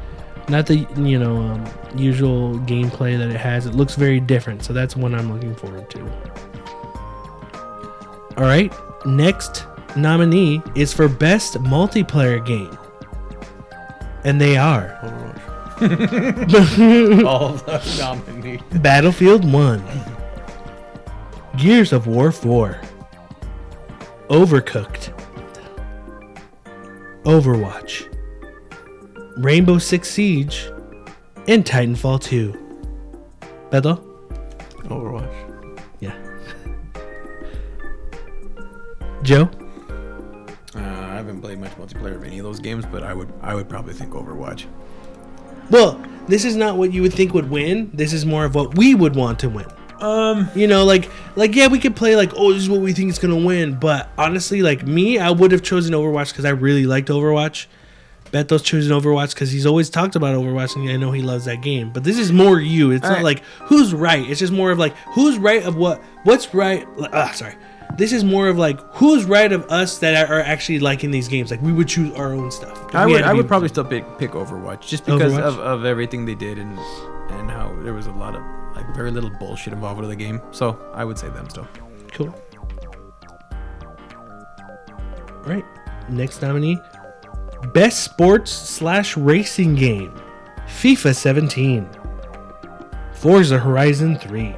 not 0.49 0.66
the 0.66 0.86
you 0.96 1.18
know 1.18 1.36
um, 1.36 1.66
usual 1.96 2.55
gameplay 2.61 3.18
that 3.18 3.28
it 3.28 3.36
has. 3.36 3.66
It 3.66 3.74
looks 3.74 3.94
very 3.94 4.20
different, 4.20 4.64
so 4.64 4.72
that's 4.72 4.96
one 4.96 5.14
I'm 5.14 5.32
looking 5.32 5.55
forward 5.55 5.90
to. 5.90 6.01
All 8.36 8.44
right, 8.44 8.72
next 9.05 9.66
nominee 9.96 10.62
is 10.74 10.92
for 10.92 11.09
best 11.09 11.55
multiplayer 11.55 12.44
game, 12.44 12.76
and 14.24 14.40
they 14.40 14.57
are 14.57 14.99
All 15.80 17.53
the 17.53 17.96
nominees. 18.01 18.61
Battlefield 18.80 19.51
1, 19.53 19.84
Gears 21.57 21.92
of 21.92 22.09
War 22.09 22.32
4, 22.32 22.80
Overcooked, 24.28 25.12
Overwatch, 27.22 28.12
Rainbow 29.39 29.78
Six 29.78 30.11
Siege, 30.11 30.70
and 31.47 31.64
Titanfall 31.64 32.20
2. 32.22 32.53
Beto? 33.70 34.05
Overwatch. 34.89 35.82
Yeah. 36.01 36.14
Joe? 39.22 39.49
Uh, 40.74 40.80
I 40.80 41.14
haven't 41.14 41.41
played 41.41 41.59
much 41.61 41.72
multiplayer 41.72 42.16
of 42.16 42.24
any 42.24 42.39
of 42.39 42.45
those 42.45 42.59
games, 42.59 42.84
but 42.86 43.03
I 43.03 43.14
would 43.14 43.32
I 43.43 43.55
would 43.55 43.68
probably 43.68 43.95
think 43.95 44.12
Overwatch. 44.12 44.66
Well, 45.70 46.03
this 46.26 46.45
is 46.45 46.57
not 46.57 46.76
what 46.76 46.93
you 46.93 47.03
would 47.03 47.12
think 47.14 47.34
would 47.34 47.51
win. 47.51 47.91
This 47.95 48.12
is 48.12 48.24
more 48.26 48.45
of 48.45 48.55
what 48.55 48.76
we 48.76 48.95
would 48.95 49.14
want 49.14 49.39
to 49.41 49.49
win. 49.49 49.66
Um, 50.01 50.49
You 50.55 50.66
know, 50.66 50.84
like 50.84 51.11
like 51.36 51.55
yeah, 51.55 51.68
we 51.68 51.78
could 51.78 51.95
play 51.97 52.16
like 52.16 52.32
oh 52.36 52.53
this 52.53 52.62
is 52.62 52.70
what 52.70 52.80
we 52.80 52.93
think 52.93 53.11
is 53.11 53.18
gonna 53.18 53.36
win, 53.36 53.74
but 53.78 54.09
honestly, 54.18 54.62
like 54.62 54.86
me, 54.86 55.18
I 55.18 55.30
would 55.30 55.53
have 55.53 55.62
chosen 55.62 55.95
Overwatch 55.95 56.30
because 56.32 56.45
I 56.45 56.51
really 56.51 56.86
liked 56.86 57.09
Overwatch. 57.09 57.66
Beto's 58.30 58.62
chosen 58.62 58.92
Overwatch 58.92 59.34
because 59.34 59.50
he's 59.50 59.66
always 59.66 59.88
talked 59.90 60.16
about 60.16 60.34
Overwatch 60.36 60.76
and 60.76 60.88
I 60.88 60.96
know 60.96 61.12
he 61.12 61.22
loves 61.22 61.44
that 61.46 61.62
game. 61.62 61.90
But 61.90 62.04
this 62.04 62.18
is 62.18 62.32
more 62.32 62.60
you. 62.60 62.90
It's 62.90 63.02
not 63.02 63.18
Alright. 63.18 63.24
like 63.24 63.44
who's 63.64 63.94
right. 63.94 64.28
It's 64.28 64.40
just 64.40 64.52
more 64.52 64.70
of 64.70 64.78
like 64.78 64.94
who's 65.14 65.38
right 65.38 65.62
of 65.62 65.76
what 65.76 66.02
what's 66.24 66.52
right. 66.54 66.86
like, 66.98 67.10
Ah, 67.14 67.32
sorry. 67.32 67.54
This 67.96 68.12
is 68.12 68.22
more 68.22 68.48
of 68.48 68.58
like 68.58 68.78
who's 68.94 69.24
right 69.24 69.50
of 69.50 69.64
us 69.70 69.98
that 69.98 70.28
are 70.30 70.40
actually 70.40 70.78
liking 70.78 71.10
these 71.10 71.26
games. 71.26 71.50
Like 71.50 71.62
we 71.62 71.72
would 71.72 71.88
choose 71.88 72.14
our 72.14 72.32
own 72.32 72.50
stuff. 72.50 72.94
I 72.94 73.06
would 73.06 73.22
I 73.22 73.32
would 73.32 73.48
probably 73.48 73.68
still 73.68 73.84
pick 73.84 74.04
pick 74.18 74.32
Overwatch 74.32 74.86
just 74.86 75.04
because 75.04 75.32
Overwatch? 75.32 75.42
of, 75.42 75.58
of 75.58 75.84
everything 75.84 76.24
they 76.26 76.34
did 76.34 76.58
and 76.58 76.78
and 77.30 77.50
how 77.50 77.74
there 77.82 77.94
was 77.94 78.06
a 78.06 78.12
lot 78.12 78.34
of 78.36 78.42
like 78.76 78.94
very 78.94 79.10
little 79.10 79.30
bullshit 79.40 79.72
involved 79.72 80.00
with 80.00 80.10
the 80.10 80.16
game. 80.16 80.40
So 80.52 80.78
I 80.94 81.04
would 81.04 81.18
say 81.18 81.28
them 81.30 81.48
still. 81.48 81.66
Cool. 82.12 82.34
All 85.44 85.44
right. 85.54 85.64
Next 86.08 86.40
nominee 86.42 86.78
Best 87.66 88.04
Sports 88.04 88.50
slash 88.50 89.16
Racing 89.16 89.74
Game 89.74 90.12
FIFA 90.66 91.14
17, 91.14 91.88
Forza 93.12 93.59
Horizon 93.59 94.16
3, 94.16 94.54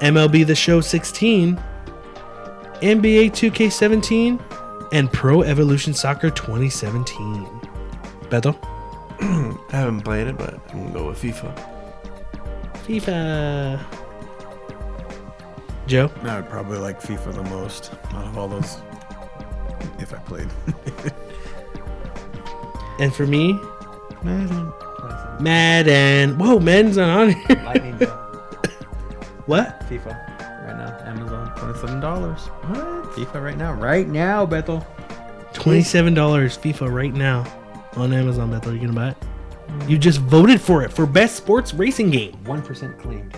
MLB 0.00 0.46
The 0.46 0.54
Show 0.54 0.80
16, 0.80 1.56
NBA 2.80 3.30
2K17, 3.32 4.42
and 4.92 5.12
Pro 5.12 5.42
Evolution 5.42 5.92
Soccer 5.92 6.30
2017. 6.30 7.44
Beto? 8.30 8.56
I 9.72 9.76
haven't 9.76 10.00
played 10.02 10.28
it, 10.28 10.38
but 10.38 10.54
I'm 10.70 10.84
gonna 10.84 10.92
go 10.92 11.08
with 11.08 11.20
FIFA. 11.20 11.68
FIFA. 12.86 13.80
Joe? 15.86 16.10
I 16.22 16.36
would 16.36 16.48
probably 16.48 16.78
like 16.78 17.00
FIFA 17.00 17.34
the 17.34 17.42
most 17.44 17.92
out 18.12 18.26
of 18.26 18.38
all 18.38 18.48
those. 18.48 18.78
If 19.98 20.14
I 20.14 20.18
played. 20.18 20.48
And 23.02 23.12
for 23.12 23.26
me, 23.26 23.58
Madden. 24.22 24.72
Madden. 25.40 26.38
Whoa, 26.38 26.60
Madden's 26.60 26.96
not 26.96 27.08
on 27.18 27.30
here. 27.32 27.62
Lightning 27.64 27.98
What? 29.46 29.80
FIFA 29.90 30.06
right 30.66 30.76
now. 30.76 30.96
Amazon 31.04 31.52
twenty 31.56 31.78
seven 31.80 31.98
dollars. 32.00 32.40
What? 32.46 33.10
FIFA 33.12 33.42
right 33.42 33.56
now. 33.58 33.72
Right 33.74 34.06
now, 34.08 34.46
Bethel. 34.46 34.86
Twenty-seven 35.52 36.14
dollars 36.14 36.56
FIFA 36.56 36.92
right 36.94 37.12
now 37.12 37.44
on 37.96 38.12
Amazon. 38.12 38.52
Bethel, 38.52 38.72
you 38.72 38.80
gonna 38.80 38.92
buy 38.92 39.08
it? 39.08 39.16
You 39.90 39.98
just 39.98 40.20
voted 40.20 40.60
for 40.60 40.82
it 40.84 40.92
for 40.92 41.04
best 41.04 41.34
sports 41.36 41.74
racing 41.74 42.10
game. 42.10 42.32
One 42.44 42.62
percent 42.62 42.96
claimed. 43.00 43.36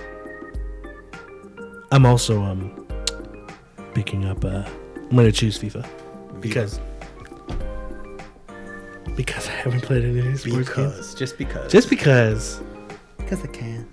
I'm 1.90 2.04
also 2.04 2.42
um 2.42 2.86
picking 3.94 4.26
up. 4.26 4.44
uh 4.44 4.62
I'm 4.96 5.16
gonna 5.16 5.32
choose 5.32 5.58
FIFA 5.58 5.88
because 6.40 6.80
because 9.16 9.48
I 9.48 9.52
haven't 9.52 9.82
played 9.82 10.04
any 10.04 10.18
of 10.18 10.24
these 10.24 10.40
sports 10.42 10.68
games. 10.68 10.92
Because 10.92 11.14
just 11.14 11.38
because. 11.38 11.72
Just 11.72 11.90
because. 11.90 12.60
because 13.16 13.42
I 13.42 13.46
can. 13.48 13.88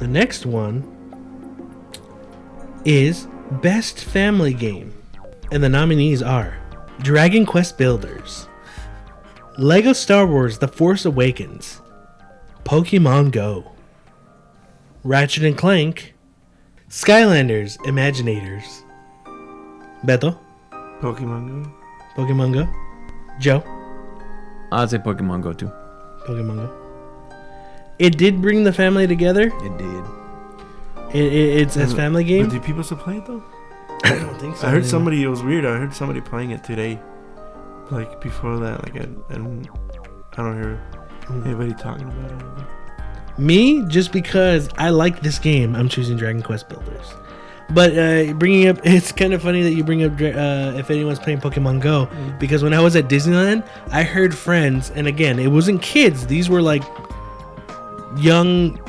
The 0.00 0.08
next 0.08 0.46
one 0.46 0.82
is 2.84 3.26
Best 3.62 4.04
Family 4.04 4.54
Game. 4.54 4.92
And 5.52 5.62
the 5.62 5.68
nominees 5.68 6.22
are 6.22 6.58
Dragon 7.00 7.46
Quest 7.46 7.78
Builders, 7.78 8.48
Lego 9.58 9.92
Star 9.92 10.26
Wars 10.26 10.58
The 10.58 10.66
Force 10.68 11.04
Awakens, 11.04 11.80
Pokemon 12.64 13.30
Go, 13.30 13.70
Ratchet 15.04 15.44
and 15.44 15.56
Clank, 15.56 16.14
Skylanders 16.88 17.76
Imaginators, 17.82 18.82
Beto, 20.04 20.38
Pokemon 21.00 21.64
Go. 21.64 21.72
Pokemon 22.16 22.52
Go, 22.54 22.68
Joe, 23.38 23.60
I'd 24.74 24.90
say 24.90 24.98
Pokemon 24.98 25.42
Go 25.42 25.52
too. 25.52 25.70
Pokemon 26.26 26.56
Go. 26.56 26.70
It 27.98 28.18
did 28.18 28.42
bring 28.42 28.64
the 28.64 28.72
family 28.72 29.06
together. 29.06 29.52
It 29.62 29.78
did. 29.78 30.04
It, 31.14 31.32
it, 31.32 31.60
it's 31.62 31.76
a 31.76 31.86
But- 31.86 31.96
family 31.96 32.24
But 32.24 32.28
game. 32.28 32.48
do 32.48 32.60
people 32.60 32.82
still 32.82 32.96
play 32.98 33.18
it 33.18 33.26
though? 33.26 33.42
I 34.04 34.16
don't 34.18 34.38
think 34.40 34.56
so. 34.56 34.66
I 34.66 34.70
heard 34.70 34.78
anymore. 34.78 34.90
somebody. 34.90 35.22
It 35.22 35.28
was 35.28 35.42
weird. 35.42 35.64
I 35.64 35.76
heard 35.78 35.94
somebody 35.94 36.20
playing 36.20 36.50
it 36.50 36.64
today. 36.64 36.98
Like 37.90 38.20
before 38.20 38.58
that, 38.58 38.82
like 38.84 38.96
I, 38.96 39.04
and 39.34 39.68
I 40.32 40.36
don't 40.42 40.54
hear 40.62 40.80
Mm. 41.26 41.46
anybody 41.46 41.72
talking 41.74 42.06
about 42.08 42.30
it. 42.30 42.34
Anymore. 42.34 42.66
Me, 43.38 43.82
just 43.88 44.12
because 44.12 44.68
I 44.76 44.90
like 44.90 45.20
this 45.22 45.38
game, 45.38 45.74
I'm 45.74 45.88
choosing 45.88 46.16
Dragon 46.18 46.42
Quest 46.42 46.68
Builders. 46.68 47.14
But 47.70 47.96
uh, 47.96 48.32
bringing 48.34 48.68
up, 48.68 48.78
it's 48.84 49.12
kind 49.12 49.32
of 49.32 49.42
funny 49.42 49.62
that 49.62 49.72
you 49.72 49.84
bring 49.84 50.04
up 50.04 50.12
uh, 50.12 50.78
if 50.78 50.90
anyone's 50.90 51.18
playing 51.18 51.40
Pokemon 51.40 51.80
Go, 51.80 52.08
because 52.38 52.62
when 52.62 52.74
I 52.74 52.80
was 52.80 52.96
at 52.96 53.08
Disneyland, 53.08 53.66
I 53.90 54.02
heard 54.02 54.36
friends, 54.36 54.90
and 54.90 55.06
again, 55.06 55.38
it 55.38 55.48
wasn't 55.48 55.82
kids; 55.82 56.26
these 56.26 56.48
were 56.48 56.62
like 56.62 56.82
young, 58.16 58.80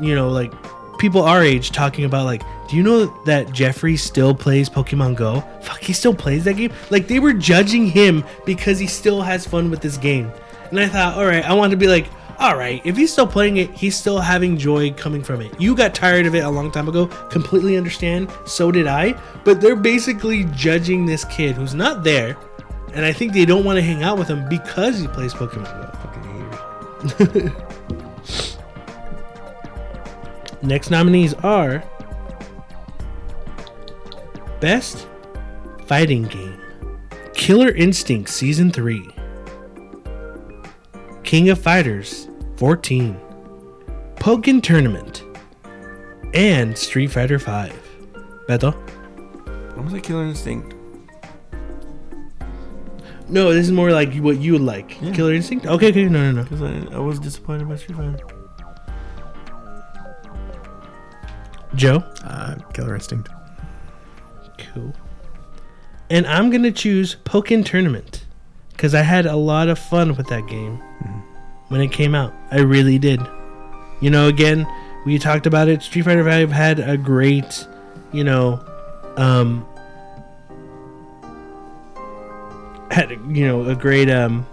you 0.00 0.14
know, 0.14 0.28
like 0.28 0.52
people 0.98 1.22
our 1.22 1.42
age 1.42 1.70
talking 1.70 2.04
about 2.04 2.24
like, 2.24 2.42
do 2.68 2.76
you 2.76 2.82
know 2.82 3.06
that 3.24 3.52
Jeffrey 3.52 3.96
still 3.96 4.34
plays 4.34 4.68
Pokemon 4.70 5.16
Go? 5.16 5.42
Fuck, 5.62 5.80
he 5.80 5.92
still 5.92 6.14
plays 6.14 6.44
that 6.44 6.54
game. 6.54 6.72
Like 6.90 7.08
they 7.08 7.20
were 7.20 7.34
judging 7.34 7.86
him 7.86 8.24
because 8.46 8.78
he 8.78 8.86
still 8.86 9.20
has 9.22 9.46
fun 9.46 9.70
with 9.70 9.80
this 9.80 9.96
game, 9.96 10.32
and 10.70 10.80
I 10.80 10.88
thought, 10.88 11.18
all 11.18 11.26
right, 11.26 11.44
I 11.44 11.52
want 11.52 11.72
to 11.72 11.76
be 11.76 11.88
like, 11.88 12.06
all 12.38 12.56
right, 12.56 12.80
if 12.84 12.96
he's 12.96 13.12
still 13.12 13.26
playing 13.26 13.58
it, 13.58 13.70
he's 13.70 13.96
still 13.96 14.20
having 14.20 14.56
joy 14.56 14.92
coming 14.92 15.22
from 15.22 15.40
it. 15.40 15.58
You 15.60 15.74
got 15.74 15.94
tired 15.94 16.26
of 16.26 16.34
it 16.34 16.44
a 16.44 16.50
long 16.50 16.70
time 16.70 16.88
ago. 16.88 17.06
Completely 17.06 17.76
understand. 17.76 18.30
So 18.46 18.70
did 18.70 18.86
I. 18.86 19.12
But 19.44 19.60
they're 19.60 19.76
basically 19.76 20.44
judging 20.52 21.06
this 21.06 21.24
kid 21.24 21.56
who's 21.56 21.74
not 21.74 22.02
there, 22.04 22.36
and 22.92 23.04
I 23.04 23.12
think 23.12 23.32
they 23.32 23.44
don't 23.44 23.64
want 23.64 23.76
to 23.76 23.82
hang 23.82 24.02
out 24.02 24.18
with 24.18 24.28
him 24.28 24.48
because 24.48 24.98
he 24.98 25.06
plays 25.08 25.34
Pokemon 25.34 25.64
Go. 27.18 27.50
Next 30.62 30.90
nominees 30.90 31.34
are 31.34 31.84
Best 34.60 35.06
Fighting 35.86 36.22
Game 36.24 36.58
Killer 37.34 37.70
Instinct 37.72 38.30
Season 38.30 38.70
3 38.70 39.06
King 41.24 41.48
of 41.48 41.58
Fighters 41.58 42.28
14 42.58 43.18
Pokken 44.16 44.62
Tournament 44.62 45.24
and 46.34 46.76
Street 46.76 47.08
Fighter 47.08 47.38
5. 47.38 47.72
Beto? 48.46 48.74
I'm 49.76 49.86
gonna 49.88 50.00
Killer 50.00 50.24
Instinct. 50.24 50.74
No, 53.28 53.52
this 53.54 53.64
is 53.64 53.72
more 53.72 53.90
like 53.90 54.14
what 54.16 54.38
you 54.38 54.52
would 54.52 54.60
like. 54.60 55.00
Yeah. 55.00 55.12
Killer 55.12 55.32
Instinct? 55.32 55.66
Okay, 55.66 55.88
okay, 55.88 56.04
no, 56.04 56.30
no, 56.30 56.32
no. 56.32 56.42
Because 56.42 56.62
I, 56.62 56.94
I 56.94 56.98
was 56.98 57.18
disappointed 57.18 57.68
by 57.68 57.76
Street 57.76 57.96
Fighter. 57.96 58.18
Joe? 61.74 62.04
Uh, 62.22 62.56
Killer 62.74 62.94
Instinct. 62.94 63.30
Cool. 64.58 64.92
And 66.10 66.26
I'm 66.26 66.50
gonna 66.50 66.70
choose 66.70 67.16
Pokken 67.24 67.64
Tournament 67.64 68.26
because 68.72 68.94
I 68.94 69.02
had 69.02 69.24
a 69.24 69.36
lot 69.36 69.68
of 69.68 69.78
fun 69.78 70.16
with 70.16 70.26
that 70.28 70.46
game 70.46 70.82
when 71.68 71.80
it 71.80 71.92
came 71.92 72.14
out. 72.14 72.32
I 72.50 72.60
really 72.60 72.98
did. 72.98 73.20
You 74.00 74.10
know, 74.10 74.28
again, 74.28 74.66
we 75.06 75.18
talked 75.18 75.46
about 75.46 75.68
it. 75.68 75.82
Street 75.82 76.02
Fighter 76.02 76.24
Five 76.24 76.50
had 76.50 76.80
a 76.80 76.96
great, 76.96 77.66
you 78.12 78.24
know, 78.24 78.64
um, 79.16 79.66
had 82.90 83.10
you 83.10 83.46
know 83.46 83.68
a 83.68 83.74
great 83.74 84.10
um 84.10 84.46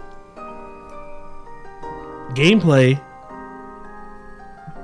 gameplay, 2.34 3.00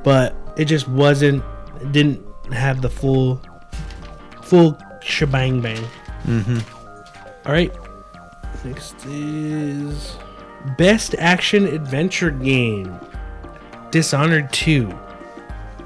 but 0.02 0.34
it 0.56 0.66
just 0.66 0.88
wasn't. 0.88 1.42
It 1.80 1.92
didn't 1.92 2.24
have 2.52 2.82
the 2.82 2.90
full 2.90 3.40
full 4.42 4.78
shebang 5.02 5.60
bang. 5.60 5.84
Mm-hmm. 6.24 6.58
All 7.46 7.52
right. 7.52 7.72
Next 8.64 9.06
is 9.06 10.16
Best 10.76 11.14
Action 11.18 11.66
Adventure 11.66 12.30
Game 12.30 12.98
Dishonored 13.90 14.52
2, 14.52 14.86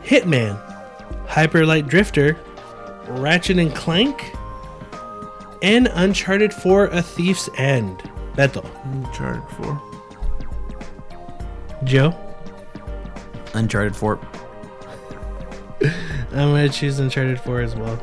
Hitman, 0.03 0.59
Hyper 1.29 1.64
Light 1.64 1.87
Drifter, 1.87 2.37
Ratchet 3.07 3.59
and 3.59 3.75
Clank, 3.75 4.35
and 5.62 5.89
Uncharted 5.93 6.53
4 6.53 6.87
A 6.87 7.01
Thief's 7.03 7.49
End. 7.57 7.99
Beto. 8.35 8.64
Uncharted 8.85 9.49
4. 9.57 9.83
Joe? 11.85 12.14
Uncharted 13.55 13.95
4. 13.95 14.18
I'm 15.83 16.51
going 16.51 16.68
to 16.68 16.77
choose 16.77 16.99
Uncharted 16.99 17.41
4 17.41 17.61
as 17.61 17.77
well. 17.77 18.03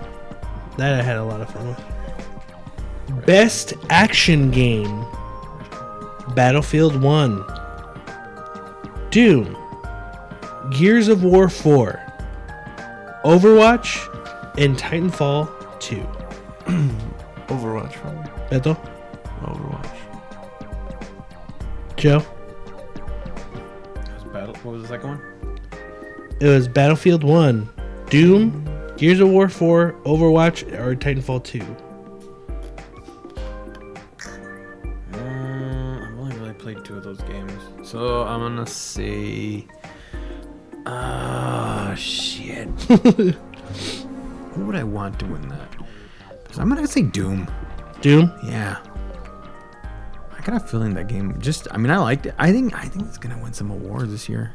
That 0.77 0.97
I 0.97 1.03
had 1.03 1.17
a 1.17 1.23
lot 1.23 1.41
of 1.41 1.49
fun 1.49 1.67
with. 1.67 3.25
Best 3.25 3.73
Action 3.89 4.49
Game 4.49 5.05
Battlefield 6.35 7.01
1, 7.01 7.43
Doom, 9.09 9.57
Gears 10.71 11.07
of 11.07 11.23
War 11.23 11.49
4, 11.49 11.99
Overwatch, 13.23 14.05
and 14.57 14.77
Titanfall 14.77 15.49
2. 15.79 15.95
Overwatch 17.47 17.93
for 17.93 18.11
me. 18.11 18.29
Beto? 18.49 18.77
Overwatch. 19.41 19.95
Joe? 21.97 22.25
Battle. 24.31 24.53
What 24.61 24.73
was 24.73 24.83
the 24.83 24.87
second 24.87 25.09
one? 25.09 25.59
It 26.39 26.47
was 26.47 26.67
Battlefield 26.67 27.23
1, 27.23 27.67
Doom, 28.09 28.93
Gears 28.95 29.19
of 29.19 29.29
War 29.29 29.49
4, 29.49 29.93
Overwatch, 30.05 30.71
or 30.79 30.95
Titanfall 30.95 31.43
2. 31.43 31.59
So 37.99 38.23
I'm 38.23 38.39
gonna 38.39 38.65
say. 38.65 39.67
Ah, 40.85 41.93
shit. 41.97 42.69
Who 42.87 43.35
would 44.65 44.77
I 44.77 44.85
want 44.85 45.19
to 45.19 45.25
win 45.25 45.49
that? 45.49 45.75
I'm 46.57 46.69
gonna 46.69 46.87
say 46.87 47.01
Doom. 47.01 47.45
Doom? 47.99 48.31
Yeah. 48.45 48.77
I 50.31 50.41
got 50.43 50.55
a 50.55 50.65
feeling 50.65 50.93
that 50.93 51.09
game 51.09 51.41
just. 51.41 51.67
I 51.71 51.77
mean, 51.77 51.91
I 51.91 51.97
liked 51.97 52.25
it. 52.25 52.35
I 52.39 52.53
think. 52.53 52.73
I 52.73 52.85
think 52.85 53.05
it's 53.05 53.17
gonna 53.17 53.37
win 53.37 53.51
some 53.51 53.69
awards 53.69 54.11
this 54.11 54.29
year. 54.29 54.53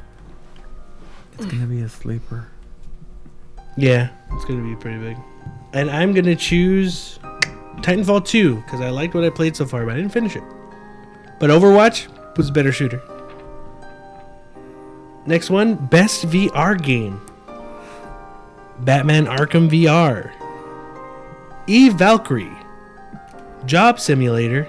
It's 1.34 1.44
gonna 1.44 1.66
be 1.66 1.82
a 1.82 1.88
sleeper. 1.90 2.48
Yeah, 3.76 4.08
it's 4.32 4.46
gonna 4.46 4.66
be 4.66 4.74
pretty 4.74 4.98
big. 4.98 5.18
And 5.74 5.90
I'm 5.90 6.14
gonna 6.14 6.36
choose 6.36 7.18
Titanfall 7.82 8.24
2 8.24 8.54
because 8.56 8.80
I 8.80 8.88
liked 8.88 9.14
what 9.14 9.24
I 9.24 9.28
played 9.28 9.54
so 9.54 9.66
far, 9.66 9.84
but 9.84 9.92
I 9.92 9.96
didn't 9.96 10.12
finish 10.12 10.34
it. 10.34 10.44
But 11.38 11.50
Overwatch 11.50 12.08
was 12.38 12.48
a 12.48 12.52
better 12.52 12.72
shooter. 12.72 13.02
Next 15.26 15.50
one, 15.50 15.74
best 15.74 16.26
VR 16.28 16.80
game. 16.80 17.20
Batman 18.80 19.26
Arkham 19.26 19.68
VR. 19.70 20.32
Eve 21.66 21.94
Valkyrie. 21.94 22.52
Job 23.64 23.98
Simulator. 23.98 24.68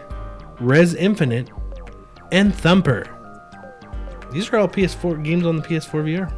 Rez 0.59 0.93
Infinite. 0.93 1.49
And 2.31 2.53
Thumper. 2.53 3.05
These 4.31 4.51
are 4.51 4.57
all 4.57 4.67
PS4 4.67 5.23
games 5.23 5.45
on 5.45 5.57
the 5.57 5.61
PS4 5.61 6.03
VR. 6.03 6.33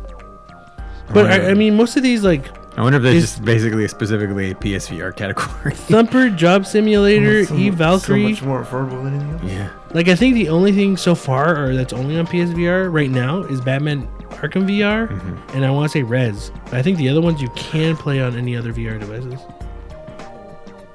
But 1.13 1.27
I, 1.31 1.51
I 1.51 1.53
mean, 1.53 1.75
most 1.75 1.95
of 1.95 2.03
these 2.03 2.23
like 2.23 2.45
I 2.77 2.81
wonder 2.81 2.97
if 2.97 3.03
they're 3.03 3.13
just 3.19 3.43
basically 3.43 3.87
specifically 3.87 4.51
a 4.51 4.55
PSVR 4.55 5.15
category. 5.15 5.73
Thumper, 5.73 6.29
Job 6.29 6.65
Simulator, 6.65 7.45
So 7.45 7.55
Eve 7.55 7.73
mu- 7.73 7.77
Valkyrie. 7.77 8.23
So 8.23 8.29
much 8.29 8.43
more 8.43 8.63
affordable 8.63 9.03
than 9.03 9.15
anything 9.15 9.31
else. 9.39 9.43
yeah. 9.51 9.69
Like 9.93 10.09
I 10.09 10.15
think 10.15 10.35
the 10.35 10.49
only 10.49 10.71
thing 10.73 10.97
so 10.97 11.15
far, 11.15 11.55
or 11.63 11.73
that's 11.75 11.93
only 11.93 12.17
on 12.17 12.27
PSVR 12.27 12.91
right 12.91 13.09
now, 13.09 13.41
is 13.43 13.61
Batman 13.61 14.07
Arkham 14.31 14.67
VR, 14.69 15.09
and 15.55 15.65
I 15.65 15.71
want 15.71 15.89
to 15.91 15.97
say 15.97 16.03
Rez. 16.03 16.51
But 16.65 16.75
I 16.75 16.81
think 16.81 16.97
the 16.97 17.09
other 17.09 17.21
ones 17.21 17.41
you 17.41 17.49
can 17.55 17.95
play 17.95 18.19
on 18.21 18.35
any 18.37 18.55
other 18.55 18.73
VR 18.73 18.99
devices. 18.99 19.39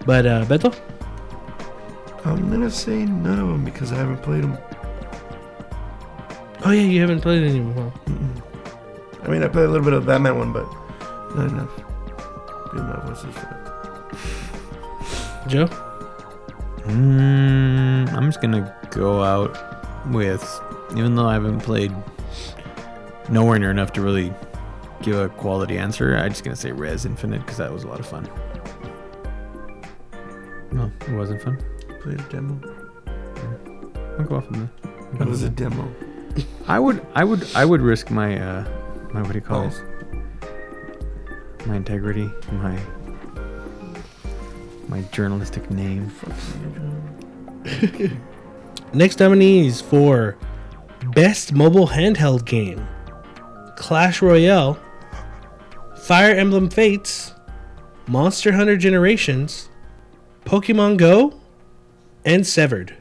But 0.05 0.27
uh, 0.27 0.45
Beto, 0.45 0.75
I'm 2.25 2.51
gonna 2.51 2.71
say 2.71 3.05
none 3.07 3.39
of 3.39 3.49
them 3.49 3.65
because 3.65 3.93
I 3.93 3.97
haven't 3.97 4.19
played 4.23 4.45
them. 4.45 4.59
oh 6.65 6.71
yeah, 6.71 6.83
you 6.83 7.01
haven't 7.01 7.21
played 7.23 7.43
any 7.45 7.61
of 7.61 7.75
them. 7.75 7.91
huh? 7.91 9.23
I 9.25 9.29
mean, 9.29 9.43
I 9.43 9.49
played 9.49 9.65
a 9.65 9.69
little 9.69 9.85
bit 9.85 9.95
of 9.95 10.05
the 10.05 10.13
Batman 10.13 10.37
one, 10.39 10.53
but 10.53 10.67
not 11.35 11.49
enough. 11.51 11.71
Good 12.71 12.81
enough. 12.81 13.05
What's 13.07 13.23
this 13.23 13.35
for? 13.35 13.59
Joe, 15.49 15.67
Mm, 16.87 18.13
I'm 18.13 18.27
just 18.27 18.41
gonna 18.41 18.75
go 18.93 19.23
out 19.23 19.57
with, 20.11 20.61
even 20.93 21.15
though 21.15 21.27
I 21.27 21.35
haven't 21.35 21.61
played 21.61 21.93
nowhere 23.29 23.59
near 23.59 23.71
enough 23.71 23.93
to 23.95 24.03
really 24.03 24.33
give 25.03 25.19
a 25.19 25.29
quality 25.29 25.79
answer, 25.79 26.17
I'm 26.17 26.31
just 26.31 26.45
gonna 26.45 26.57
say 26.57 26.73
Rez 26.73 27.05
Infinite 27.05 27.41
because 27.41 27.59
that 27.59 27.73
was 27.73 27.85
a 27.85 27.89
lot 27.89 28.01
of 28.01 28.07
fun. 28.07 28.29
No, 30.71 30.91
it 31.01 31.13
wasn't 31.13 31.43
fun. 31.43 31.59
Played 32.03 32.21
a 32.21 32.23
demo. 32.25 32.61
I'll 34.19 34.25
go 34.25 34.37
off 34.37 34.47
on 34.49 34.71
that 35.19 35.29
was 35.29 35.43
a 35.43 35.51
demo. 35.51 35.93
I 36.67 36.79
would, 36.79 37.05
I 37.15 37.25
would, 37.25 37.47
I 37.55 37.65
would 37.65 37.81
risk 37.81 38.11
my, 38.11 38.41
uh, 38.41 38.65
my 39.13 39.21
what 39.21 39.33
do 39.33 39.35
you 39.35 39.43
call 39.43 39.63
Balls. 39.63 39.79
it? 39.79 41.67
My 41.67 41.77
integrity, 41.77 42.31
my, 42.53 42.79
my 44.89 45.03
journalistic 45.13 45.71
name. 45.71 46.11
Next 48.95 49.19
nominees 49.21 49.81
for 49.81 50.37
Best 51.15 51.53
Mobile 51.53 51.89
Handheld 51.89 52.45
Game 52.45 52.87
Clash 53.77 54.21
Royale, 54.21 54.79
Fire 55.97 56.35
Emblem 56.35 56.69
Fates, 56.69 57.33
Monster 58.07 58.53
Hunter 58.53 58.77
Generations, 58.77 59.69
Pokemon 60.45 60.99
Go, 60.99 61.41
and 62.25 62.47
Severed. 62.47 62.97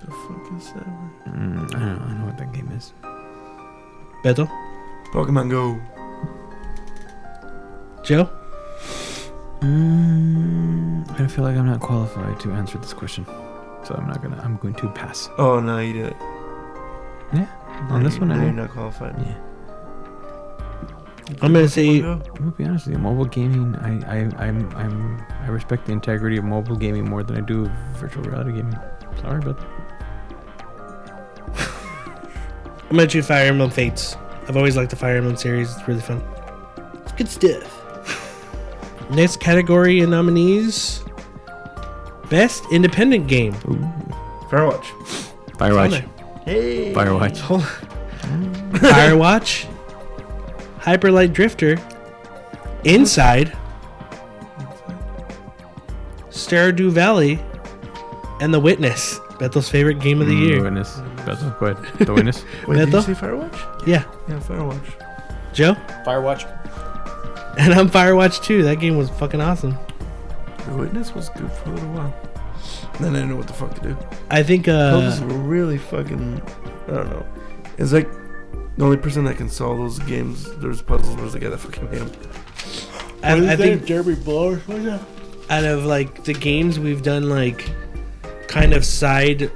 The 0.00 0.10
fuck 0.10 0.52
is 0.56 0.72
that? 0.72 0.86
Mm, 1.28 1.74
I 1.74 1.78
don't 1.78 1.98
know. 1.98 2.04
I 2.04 2.12
know 2.14 2.26
what 2.26 2.38
that 2.38 2.52
game 2.52 2.70
is. 2.72 2.92
Beto? 4.24 4.50
Pokemon 5.12 5.50
Go. 5.50 5.80
Joe? 8.02 8.30
Mm, 9.60 11.20
I 11.20 11.26
feel 11.26 11.44
like 11.44 11.56
I'm 11.56 11.66
not 11.66 11.80
qualified 11.80 12.40
to 12.40 12.52
answer 12.52 12.78
this 12.78 12.94
question, 12.94 13.26
so 13.88 13.94
I'm 13.94 14.06
not 14.06 14.20
gonna. 14.22 14.38
I'm 14.44 14.58
going 14.58 14.74
to 14.74 14.88
pass. 14.90 15.30
Oh 15.38 15.58
no, 15.60 15.78
you 15.78 15.94
did 15.94 16.06
it. 16.08 16.16
Yeah, 17.32 17.48
on 17.90 18.02
this 18.04 18.18
one, 18.18 18.30
I 18.30 18.36
no, 18.36 18.42
you're 18.42 18.52
did. 18.52 18.56
not 18.56 18.70
qualified. 18.70 19.14
Yeah. 19.18 19.34
I'm 21.42 21.52
gonna 21.52 21.68
say- 21.68 22.00
Pokemon 22.00 22.02
Go? 22.02 22.12
I'm 22.12 22.34
gonna 22.36 22.50
be 22.52 22.64
honest 22.64 22.86
with 22.86 22.96
you. 22.96 23.02
Mobile 23.02 23.24
gaming, 23.26 23.76
I, 23.76 24.00
I, 24.06 24.46
I'm, 24.46 24.70
I'm, 24.76 25.22
I 25.42 25.48
respect 25.48 25.84
the 25.86 25.92
integrity 25.92 26.38
of 26.38 26.44
mobile 26.44 26.76
gaming 26.76 27.08
more 27.08 27.22
than 27.22 27.36
I 27.36 27.40
do 27.40 27.66
of 27.66 27.70
virtual 27.96 28.22
reality 28.24 28.52
gaming. 28.52 28.78
Sorry, 29.20 29.40
but 29.40 29.58
I'm 32.90 32.96
gonna 32.96 33.06
choose 33.06 33.26
Fire 33.26 33.46
Emblem 33.46 33.70
Fates. 33.70 34.16
I've 34.48 34.56
always 34.56 34.76
liked 34.76 34.90
the 34.90 34.96
Fire 34.96 35.16
Emblem 35.16 35.36
series. 35.36 35.76
It's 35.76 35.86
really 35.86 36.00
fun. 36.00 36.22
It's 36.94 37.12
good 37.12 37.28
stuff. 37.28 37.74
Next 39.10 39.38
category 39.40 40.00
of 40.00 40.08
nominees: 40.08 41.04
Best 42.30 42.64
Independent 42.70 43.26
Game. 43.26 43.52
Firewatch. 44.50 44.84
Firewatch, 45.56 46.08
Hey. 46.44 46.92
Firewatch. 46.94 47.38
Firewatch, 48.72 49.66
Hyperlight 50.80 51.32
Drifter, 51.32 51.78
Inside, 52.84 53.56
Stardew 56.30 56.90
Valley, 56.90 57.38
and 58.40 58.52
The 58.52 58.60
Witness. 58.60 59.20
Bethel's 59.38 59.68
favorite 59.68 60.00
game 60.00 60.20
of 60.20 60.26
the 60.26 60.34
Mm, 60.34 60.48
year. 60.48 60.62
Witness. 60.64 61.00
Beto, 61.24 61.58
go 61.60 61.66
ahead. 61.66 62.06
The 62.06 62.12
witness. 62.12 62.44
Wait, 62.66 62.76
did 62.78 62.88
you 62.88 62.94
Beto? 62.94 63.02
say 63.04 63.12
Firewatch? 63.14 63.86
Yeah, 63.86 64.02
Yeah, 64.28 64.38
Firewatch. 64.40 64.90
Joe, 65.52 65.74
Firewatch. 66.04 66.44
and 67.56 67.72
I'm 67.72 67.88
Firewatch 67.88 68.42
too. 68.42 68.62
That 68.64 68.80
game 68.80 68.96
was 68.96 69.10
fucking 69.10 69.40
awesome. 69.40 69.78
The 70.68 70.76
Witness 70.76 71.14
was 71.14 71.28
good 71.30 71.50
for 71.50 71.70
a 71.70 71.74
little 71.74 71.92
while. 71.92 72.14
Then 73.00 73.14
I 73.14 73.20
didn't 73.20 73.30
know 73.30 73.36
what 73.36 73.46
the 73.46 73.52
fuck 73.52 73.74
to 73.74 73.80
do. 73.80 73.96
I 74.30 74.42
think 74.42 74.66
Puzzles 74.66 75.20
uh, 75.20 75.26
were 75.26 75.40
really 75.40 75.78
fucking. 75.78 76.42
I 76.88 76.90
don't 76.90 77.10
know. 77.10 77.26
It's 77.78 77.92
like 77.92 78.10
the 78.76 78.84
only 78.84 78.96
person 78.96 79.24
that 79.24 79.36
can 79.36 79.48
solve 79.48 79.78
those 79.78 79.98
games. 80.00 80.54
There's 80.56 80.82
puzzles 80.82 81.16
was 81.16 81.32
the 81.32 81.40
guy 81.40 81.48
that 81.48 81.58
fucking 81.58 81.90
made 81.90 82.00
them. 82.00 82.12
I, 83.22 83.52
I 83.52 83.56
think 83.56 83.84
Jeremy 83.84 84.14
Blower. 84.14 84.56
What 84.56 84.78
is 84.78 84.84
that? 84.84 85.00
out 85.50 85.64
of 85.64 85.84
like 85.84 86.24
the 86.24 86.34
games 86.34 86.78
we've 86.78 87.02
done 87.02 87.28
like 87.28 87.70
kind 88.48 88.74
of 88.74 88.84
side 88.84 89.50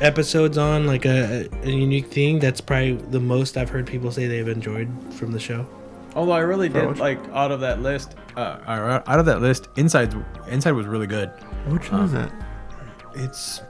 episodes 0.00 0.58
on 0.58 0.86
like 0.86 1.04
a, 1.04 1.48
a 1.62 1.70
unique 1.70 2.06
thing 2.06 2.38
that's 2.38 2.60
probably 2.60 2.92
the 3.10 3.20
most 3.20 3.56
i've 3.56 3.68
heard 3.68 3.86
people 3.86 4.10
say 4.10 4.26
they've 4.26 4.48
enjoyed 4.48 4.88
from 5.14 5.32
the 5.32 5.38
show 5.38 5.66
Although 6.14 6.32
I 6.32 6.40
really 6.40 6.68
did 6.68 6.98
like 6.98 7.18
out 7.32 7.50
of 7.50 7.60
that 7.60 7.82
list, 7.82 8.14
uh, 8.36 8.58
out 8.66 9.18
of 9.18 9.26
that 9.26 9.40
list, 9.40 9.68
Inside, 9.76 10.14
Inside 10.48 10.72
was 10.72 10.86
really 10.86 11.06
good. 11.06 11.28
Which 11.68 11.90
one 11.90 12.04
is 12.04 12.12
that? 12.12 12.32
It's, 13.16 13.60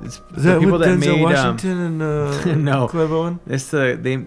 it's 0.00 0.20
Is 0.36 0.44
that 0.44 0.54
the 0.54 0.58
people 0.60 0.78
with 0.78 0.80
that 0.82 0.98
Denzel 0.98 1.00
made 1.00 1.10
um, 1.10 1.20
Washington 1.22 1.78
and 1.78 2.02
uh, 2.02 2.54
No. 2.56 3.38
It's 3.46 3.70
the 3.70 3.98
they, 4.00 4.24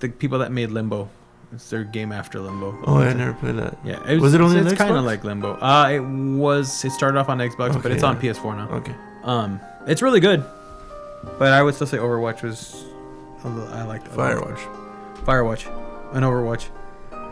the 0.00 0.08
people 0.08 0.38
that 0.38 0.52
made 0.52 0.70
Limbo. 0.70 1.08
It's 1.52 1.68
their 1.68 1.82
game 1.84 2.12
after 2.12 2.38
Limbo. 2.38 2.78
Oh, 2.86 2.98
I 2.98 3.12
never 3.12 3.32
played 3.34 3.56
that. 3.56 3.76
Yeah, 3.84 4.00
Was 4.18 4.34
it 4.34 4.40
only 4.40 4.60
it's, 4.60 4.74
kind 4.74 4.92
of 4.92 4.98
Xbox? 4.98 5.04
like 5.04 5.24
Limbo. 5.24 5.54
Uh, 5.54 5.88
it 5.90 6.00
was. 6.00 6.84
It 6.84 6.92
started 6.92 7.18
off 7.18 7.28
on 7.28 7.38
Xbox, 7.38 7.72
but 7.72 7.86
Okay, 7.86 7.92
it's 7.92 8.04
on 8.04 8.22
yeah. 8.22 8.32
PS4 8.32 8.56
now. 8.56 8.76
Okay. 8.76 8.94
Um, 9.24 9.60
it's 9.86 10.00
really 10.00 10.20
good, 10.20 10.44
but 11.38 11.52
I 11.52 11.62
would 11.62 11.74
still 11.74 11.86
say 11.88 11.98
Overwatch 11.98 12.42
was. 12.42 12.84
I 13.42 13.82
liked 13.84 14.06
Firewatch. 14.10 14.58
Firewatch, 15.24 15.66
and 16.14 16.24
Overwatch. 16.24 16.68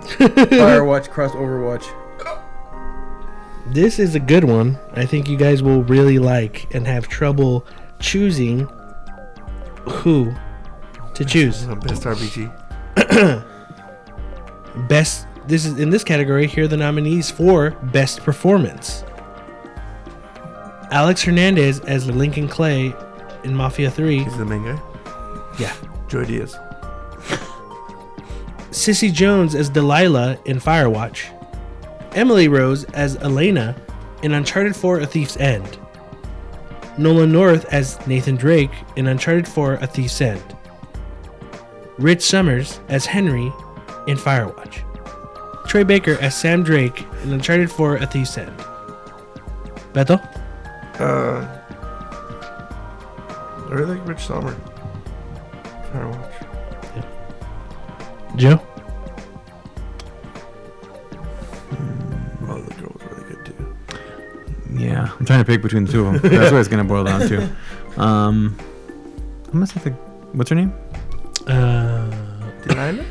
Firewatch 0.03 1.11
cross 1.11 1.33
Overwatch. 1.33 1.85
this 3.67 3.99
is 3.99 4.15
a 4.15 4.21
good 4.21 4.45
one 4.45 4.79
i 4.95 5.05
think 5.05 5.29
you 5.29 5.37
guys 5.37 5.63
will 5.63 5.83
really 5.85 6.19
like 6.19 6.73
and 6.75 6.87
have 6.87 7.07
trouble 7.07 7.67
choosing 8.01 8.61
who 9.83 10.33
to 11.15 11.25
choose 11.25 11.67
Best 11.67 12.05
RPG. 12.05 12.49
best 14.89 15.27
this 15.47 15.67
is 15.67 15.79
in 15.79 15.91
this 15.91 16.03
category 16.05 16.47
here 16.47 16.65
are 16.65 16.69
the 16.69 16.77
nominees 16.77 17.31
for 17.31 17.71
best 17.93 18.23
performance 18.23 19.05
alex 20.91 21.21
hernandez 21.23 21.81
as 21.81 22.07
lincoln 22.07 22.49
clay 22.49 22.95
in 23.45 23.55
mafia 23.55 23.91
3 23.91 24.25
He's 24.25 24.39
the 24.39 24.45
main 24.45 24.65
guy. 24.65 24.81
yeah 25.59 25.75
Joy 26.09 26.25
Diaz. 26.25 26.57
Cissy 28.79 29.11
Jones 29.11 29.57
as 29.57 29.69
Delilah 29.69 30.39
in 30.45 30.61
Firewatch, 30.61 31.35
Emily 32.15 32.47
Rose 32.47 32.85
as 32.95 33.17
Elena 33.17 33.75
in 34.23 34.33
Uncharted 34.33 34.77
4 34.77 35.01
A 35.01 35.07
Thief's 35.07 35.37
End, 35.37 35.79
Nolan 36.97 37.33
North 37.33 37.65
as 37.73 37.99
Nathan 38.07 38.37
Drake 38.37 38.71
in 38.95 39.09
Uncharted 39.09 39.49
4 39.49 39.75
A 39.75 39.87
Thief's 39.89 40.21
End, 40.21 40.57
Rich 41.99 42.23
Summers 42.23 42.79
as 42.89 43.05
Henry 43.05 43.53
in 44.07 44.17
Firewatch, 44.17 44.85
Troy 45.67 45.83
Baker 45.83 46.17
as 46.21 46.37
Sam 46.37 46.63
Drake 46.63 47.05
in 47.25 47.33
Uncharted 47.33 47.73
4 47.73 47.97
A 47.97 48.07
Thief's 48.07 48.39
End. 48.39 48.57
Beto? 49.93 50.23
Uh, 51.01 51.59
I 53.59 53.75
really 53.75 53.97
like 53.97 54.09
Rich 54.09 54.21
Sommer. 54.21 54.57
Firewatch. 55.93 56.39
Joe? 58.37 58.61
Yeah, 64.79 65.11
I'm 65.19 65.27
trying 65.27 65.41
to 65.41 65.45
pick 65.45 65.61
between 65.63 65.85
the 65.85 65.93
two 65.93 66.07
of 66.07 66.23
them. 66.23 66.33
That's 66.33 66.53
what 66.53 66.61
it's 66.61 66.69
gonna 66.69 66.85
boil 66.85 67.05
down 67.05 67.29
to. 67.29 67.49
Um, 67.97 68.57
I'm 69.47 69.55
gonna 69.55 69.67
say 69.67 69.81
the. 69.81 69.91
What's 70.35 70.51
her 70.51 70.55
name? 70.55 70.73
Uh, 71.49 72.09
Delilah? 72.63 73.05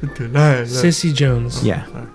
Delilah. 0.14 0.66
Cissy 0.66 1.12
Jones. 1.12 1.64
Yeah. 1.64 1.84
Sorry. 1.86 2.06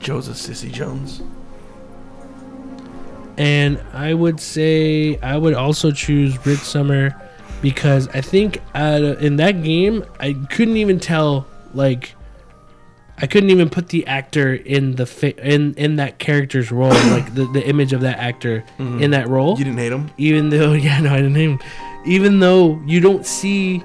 Joseph 0.00 0.36
Cissy 0.36 0.70
Jones. 0.70 1.22
And 3.38 3.80
I 3.94 4.12
would 4.12 4.38
say 4.38 5.18
I 5.20 5.38
would 5.38 5.54
also 5.54 5.90
choose 5.92 6.44
Rich 6.44 6.58
Sommer 6.58 7.14
because 7.62 8.08
I 8.08 8.20
think 8.20 8.60
out 8.74 9.02
of, 9.02 9.22
in 9.22 9.36
that 9.36 9.62
game 9.62 10.04
I 10.20 10.34
couldn't 10.50 10.76
even 10.76 11.00
tell 11.00 11.46
like 11.72 12.15
I 13.18 13.26
couldn't 13.26 13.50
even 13.50 13.70
put 13.70 13.88
the 13.88 14.06
actor 14.06 14.54
in 14.54 14.96
the 14.96 15.06
fa- 15.06 15.36
in 15.44 15.74
in 15.74 15.96
that 15.96 16.18
character's 16.18 16.70
role 16.70 16.90
like 17.10 17.34
the, 17.34 17.46
the 17.52 17.66
image 17.66 17.92
of 17.92 18.02
that 18.02 18.18
actor 18.18 18.64
mm-hmm. 18.78 19.02
in 19.02 19.10
that 19.12 19.28
role 19.28 19.58
You 19.58 19.64
didn't 19.64 19.78
hate 19.78 19.92
him? 19.92 20.10
even 20.18 20.50
though 20.50 20.72
yeah 20.86 21.00
no 21.00 21.12
I 21.12 21.16
didn't 21.16 21.32
name 21.32 21.58
even 22.04 22.40
though 22.40 22.80
you 22.86 23.00
don't 23.00 23.26
see 23.26 23.82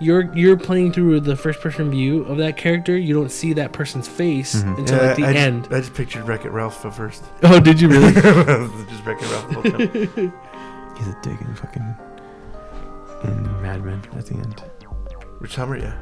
you're 0.00 0.34
you're 0.36 0.56
playing 0.56 0.92
through 0.92 1.20
the 1.20 1.36
first 1.36 1.60
person 1.60 1.90
view 1.90 2.24
of 2.24 2.38
that 2.38 2.56
character 2.56 2.96
you 2.96 3.14
don't 3.14 3.30
see 3.30 3.52
that 3.52 3.72
person's 3.72 4.08
face 4.08 4.56
mm-hmm. 4.56 4.74
until 4.80 4.98
Yeah, 4.98 5.06
like 5.06 5.16
the 5.16 5.24
I, 5.26 5.32
end 5.34 5.64
Just, 5.64 5.72
I 5.72 5.78
just 5.80 5.94
pictured 5.94 6.26
Wreck 6.26 6.44
It 6.44 6.50
Ralph 6.50 6.84
at 6.84 6.94
first. 6.94 7.22
oh 7.44 7.60
did 7.60 7.80
you 7.80 7.88
really 7.88 8.12
just 8.12 9.04
Wreck 9.04 9.20
It 9.20 9.30
Ralph 9.30 9.48
the 9.48 9.54
whole 9.54 9.62
time. 9.62 10.32
He's 10.96 11.06
a 11.08 11.18
dick 11.22 11.40
in 11.40 11.54
fucking 11.54 11.94
in 13.24 13.62
Mad 13.62 13.84
Men 13.84 14.02
at 14.16 14.26
the 14.26 14.34
end. 14.34 14.62
Rich 15.40 15.54
Sommer, 15.54 15.76
yeah. 15.76 15.96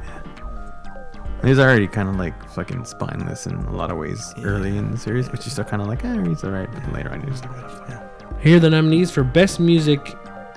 He's 1.42 1.58
already 1.58 1.86
kind 1.86 2.08
of 2.08 2.16
like 2.16 2.48
fucking 2.50 2.84
spineless 2.84 3.46
in 3.46 3.54
a 3.54 3.72
lot 3.72 3.90
of 3.90 3.96
ways 3.96 4.34
early 4.44 4.76
in 4.76 4.90
the 4.90 4.98
series, 4.98 5.28
but 5.28 5.40
you're 5.40 5.50
still 5.50 5.64
kind 5.64 5.80
of 5.80 5.88
like, 5.88 6.04
eh, 6.04 6.22
he's 6.26 6.44
alright. 6.44 6.70
But 6.70 6.82
then 6.82 6.92
later 6.92 7.10
on, 7.10 7.22
he's 7.22 7.40
Yeah. 7.88 8.06
Here 8.40 8.56
are 8.56 8.60
the 8.60 8.70
nominees 8.70 9.10
for 9.10 9.24
Best 9.24 9.58
Music 9.58 10.00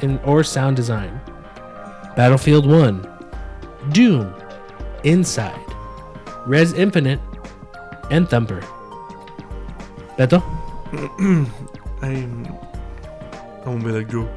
in 0.01 0.19
or 0.19 0.43
Sound 0.43 0.75
Design: 0.75 1.21
Battlefield 2.15 2.65
1, 2.65 3.07
Doom, 3.91 4.33
Inside, 5.03 5.59
Rez 6.45 6.73
Infinite, 6.73 7.19
and 8.11 8.27
Thumper. 8.29 8.61
Beto? 10.17 10.43
I'm. 12.01 12.45
I 13.65 13.69
won't 13.69 13.83
be 13.83 13.91
like 13.91 14.09
Joe. 14.09 14.29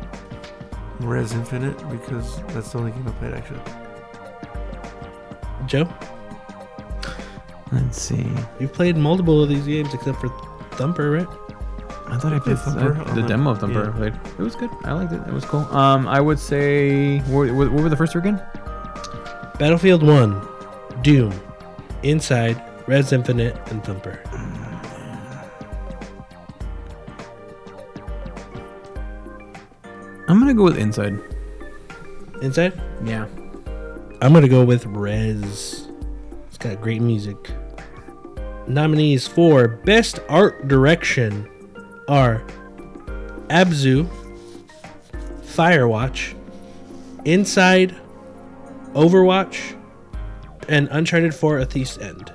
Rez 1.00 1.32
Infinite 1.32 1.76
because 1.90 2.40
that's 2.54 2.72
the 2.72 2.78
only 2.78 2.92
game 2.92 3.06
I 3.06 3.10
played 3.12 3.34
actually. 3.34 3.60
Joe? 5.66 5.88
Let's 7.72 8.00
see. 8.00 8.26
You've 8.60 8.72
played 8.72 8.96
multiple 8.96 9.42
of 9.42 9.48
these 9.48 9.66
games 9.66 9.92
except 9.92 10.20
for 10.20 10.28
Thumper, 10.72 11.10
right? 11.10 11.28
I 12.08 12.16
thought 12.18 12.32
I 12.32 12.38
played 12.38 12.58
Thumper 12.58 12.92
the, 13.04 13.14
the 13.14 13.22
the- 13.22 13.28
demo 13.28 13.50
of 13.50 13.58
Thumper. 13.58 13.82
yeah. 13.84 13.88
I 13.88 13.92
played. 13.92 14.14
It 14.38 14.42
was 14.42 14.54
good. 14.54 14.70
I 14.84 14.92
liked 14.92 15.12
it. 15.12 15.20
It 15.26 15.32
was 15.32 15.44
cool. 15.44 15.60
Um, 15.74 16.06
I 16.06 16.20
would 16.20 16.38
say 16.38 17.18
what, 17.20 17.50
what, 17.52 17.72
what 17.72 17.82
were 17.82 17.88
the 17.88 17.96
first 17.96 18.12
two 18.12 18.20
again? 18.20 18.40
Battlefield 19.58 20.02
1, 20.02 20.48
Doom, 21.02 21.32
Inside, 22.02 22.62
Rez 22.86 23.12
Infinite, 23.12 23.56
and 23.70 23.82
Thumper. 23.82 24.22
I'm 30.28 30.38
gonna 30.40 30.54
go 30.54 30.64
with 30.64 30.76
Inside. 30.78 31.18
Inside? 32.42 32.80
Yeah. 33.04 33.26
I'm 34.20 34.32
gonna 34.32 34.48
go 34.48 34.64
with 34.64 34.84
Rez. 34.86 35.85
It's 36.56 36.64
got 36.64 36.80
great 36.80 37.02
music. 37.02 37.50
Nominees 38.66 39.28
for 39.28 39.68
Best 39.68 40.20
Art 40.26 40.68
Direction 40.68 41.46
are 42.08 42.42
Abzu, 43.48 44.08
Firewatch, 45.42 46.34
Inside, 47.26 47.94
Overwatch, 48.94 49.76
and 50.66 50.88
Uncharted 50.92 51.34
4 51.34 51.58
A 51.58 51.66
Thief's 51.66 51.98
End. 51.98 52.32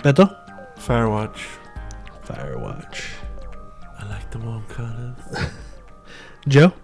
Beto? 0.00 0.28
Firewatch. 0.76 1.40
Firewatch. 2.26 3.02
I 3.98 4.08
like 4.10 4.30
the 4.30 4.40
warm 4.40 4.66
colors. 4.66 5.16
Joe? 6.48 6.74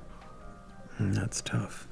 Mm, 0.98 1.14
That's 1.14 1.42
tough. 1.42 1.86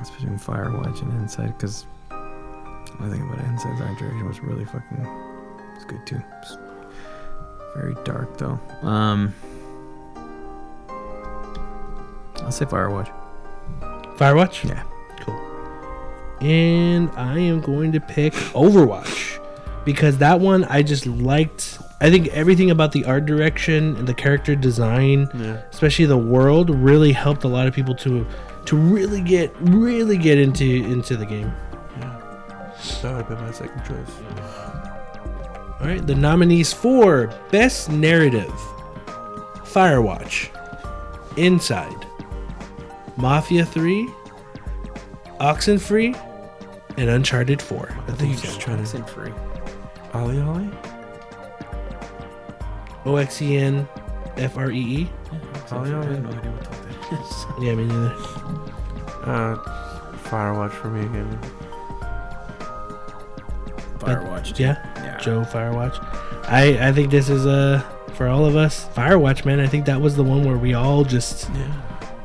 It's 0.00 0.10
between 0.10 0.38
Firewatch 0.38 1.02
and 1.02 1.12
Inside 1.20 1.56
because 1.56 1.86
I 2.10 3.08
think 3.08 3.22
about 3.22 3.44
Inside's 3.46 3.80
art 3.80 3.98
direction 3.98 4.26
was 4.26 4.40
really 4.40 4.64
fucking. 4.64 5.06
It's 5.76 5.84
good 5.84 6.06
too. 6.06 6.20
It's 6.42 6.56
very 7.76 7.94
dark 8.04 8.36
though. 8.38 8.58
Um, 8.82 9.34
I'll 12.42 12.52
say 12.52 12.64
Firewatch. 12.64 13.10
Firewatch? 14.16 14.68
Yeah. 14.68 14.82
Cool. 15.20 15.38
And 16.40 17.10
I 17.10 17.38
am 17.38 17.60
going 17.60 17.92
to 17.92 18.00
pick 18.00 18.32
Overwatch 18.32 19.38
because 19.84 20.18
that 20.18 20.40
one 20.40 20.64
I 20.64 20.82
just 20.82 21.06
liked. 21.06 21.78
I 22.00 22.10
think 22.10 22.28
everything 22.28 22.70
about 22.70 22.92
the 22.92 23.04
art 23.04 23.26
direction 23.26 23.96
and 23.96 24.06
the 24.06 24.14
character 24.14 24.54
design, 24.54 25.28
Yeah. 25.34 25.60
especially 25.70 26.06
the 26.06 26.16
world, 26.18 26.70
really 26.70 27.12
helped 27.12 27.42
a 27.44 27.48
lot 27.48 27.66
of 27.66 27.74
people 27.74 27.94
to 27.96 28.24
to 28.68 28.76
really 28.76 29.22
get 29.22 29.50
really 29.60 30.18
get 30.18 30.38
into 30.38 30.64
into 30.64 31.16
the 31.16 31.24
game. 31.24 31.50
Yeah. 31.98 32.20
That 33.00 33.16
would 33.16 33.24
have 33.24 33.28
been 33.28 33.40
my 33.40 33.50
second 33.50 33.82
choice. 33.82 34.14
All 35.80 35.86
right, 35.86 36.06
the 36.06 36.14
nominees 36.14 36.70
for 36.70 37.32
Best 37.50 37.90
Narrative: 37.90 38.52
Firewatch, 39.64 40.50
Inside, 41.38 42.06
Mafia 43.16 43.64
3, 43.64 44.06
Oxenfree, 45.40 46.14
and 46.98 47.08
Uncharted 47.08 47.62
4. 47.62 47.98
I 48.06 48.12
think 48.12 48.34
you're 48.34 48.42
just 48.42 48.60
trying 48.60 48.84
to. 48.84 49.02
free. 49.04 49.32
Ollie 50.12 50.40
Ollie? 50.42 50.70
O 53.06 53.16
X 53.16 53.40
E 53.40 53.56
N 53.56 53.88
F 54.36 54.58
R 54.58 54.70
E 54.70 54.78
E. 54.78 55.10
Yeah, 55.32 55.38
I 55.70 56.87
yeah. 57.10 57.18
have 57.18 57.20
no 57.20 57.56
idea 57.58 57.58
what. 57.58 57.62
Yeah, 57.62 57.74
me 57.74 57.84
neither. 57.84 58.14
Uh, 59.24 59.56
Firewatch 60.28 60.72
for 60.72 60.88
me 60.88 61.00
again. 61.06 61.38
Firewatch. 63.98 64.58
Yeah, 64.58 64.76
Yeah. 65.04 65.18
Joe 65.18 65.40
Firewatch. 65.42 65.98
I 66.48 66.88
I 66.88 66.92
think 66.92 67.10
this 67.10 67.28
is 67.28 67.46
uh 67.46 67.82
for 68.14 68.26
all 68.28 68.44
of 68.46 68.56
us 68.56 68.86
Firewatch 68.94 69.44
man. 69.44 69.60
I 69.60 69.66
think 69.66 69.84
that 69.86 70.00
was 70.00 70.16
the 70.16 70.24
one 70.24 70.44
where 70.44 70.56
we 70.56 70.74
all 70.74 71.04
just 71.04 71.48
Yeah. 71.54 71.72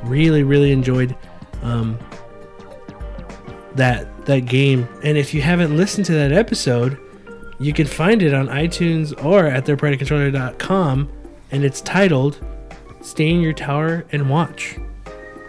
really 0.04 0.44
really 0.44 0.72
enjoyed 0.72 1.16
um 1.62 1.98
that 3.76 4.26
that 4.26 4.42
game. 4.46 4.88
And 5.04 5.18
if 5.18 5.34
you 5.34 5.42
haven't 5.42 5.76
listened 5.76 6.06
to 6.08 6.14
that 6.14 6.32
episode, 6.32 6.98
you 7.60 7.74
can 7.74 7.88
find 7.88 8.22
it 8.22 8.34
on 8.34 8.48
iTunes 8.48 9.14
or 9.26 9.48
at 9.48 9.66
thirdpartycontroller.com 9.66 11.10
and 11.52 11.64
it's 11.64 11.82
titled 11.82 12.40
Stay 13.04 13.30
in 13.30 13.42
Your 13.42 13.54
Tower 13.54 14.06
and 14.14 14.30
Watch. 14.30 14.78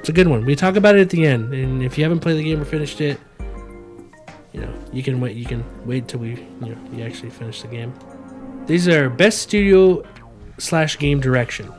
It's 0.00 0.08
a 0.08 0.12
good 0.12 0.26
one. 0.26 0.44
We 0.44 0.56
talk 0.56 0.74
about 0.76 0.96
it 0.96 1.00
at 1.00 1.10
the 1.10 1.24
end, 1.24 1.54
and 1.54 1.82
if 1.82 1.96
you 1.96 2.04
haven't 2.04 2.18
played 2.20 2.36
the 2.36 2.42
game 2.42 2.60
or 2.60 2.64
finished 2.64 3.00
it, 3.00 3.18
you 4.52 4.60
know, 4.60 4.74
you 4.92 5.02
can 5.02 5.20
wait 5.20 5.36
you 5.36 5.46
can 5.46 5.64
wait 5.86 6.08
till 6.08 6.20
we 6.20 6.30
you 6.30 6.46
know 6.60 6.76
you 6.92 7.04
actually 7.04 7.30
finish 7.30 7.62
the 7.62 7.68
game. 7.68 7.94
These 8.66 8.88
are 8.88 9.08
best 9.08 9.38
studio 9.38 10.02
slash 10.58 10.98
game 10.98 11.20
direction. 11.20 11.72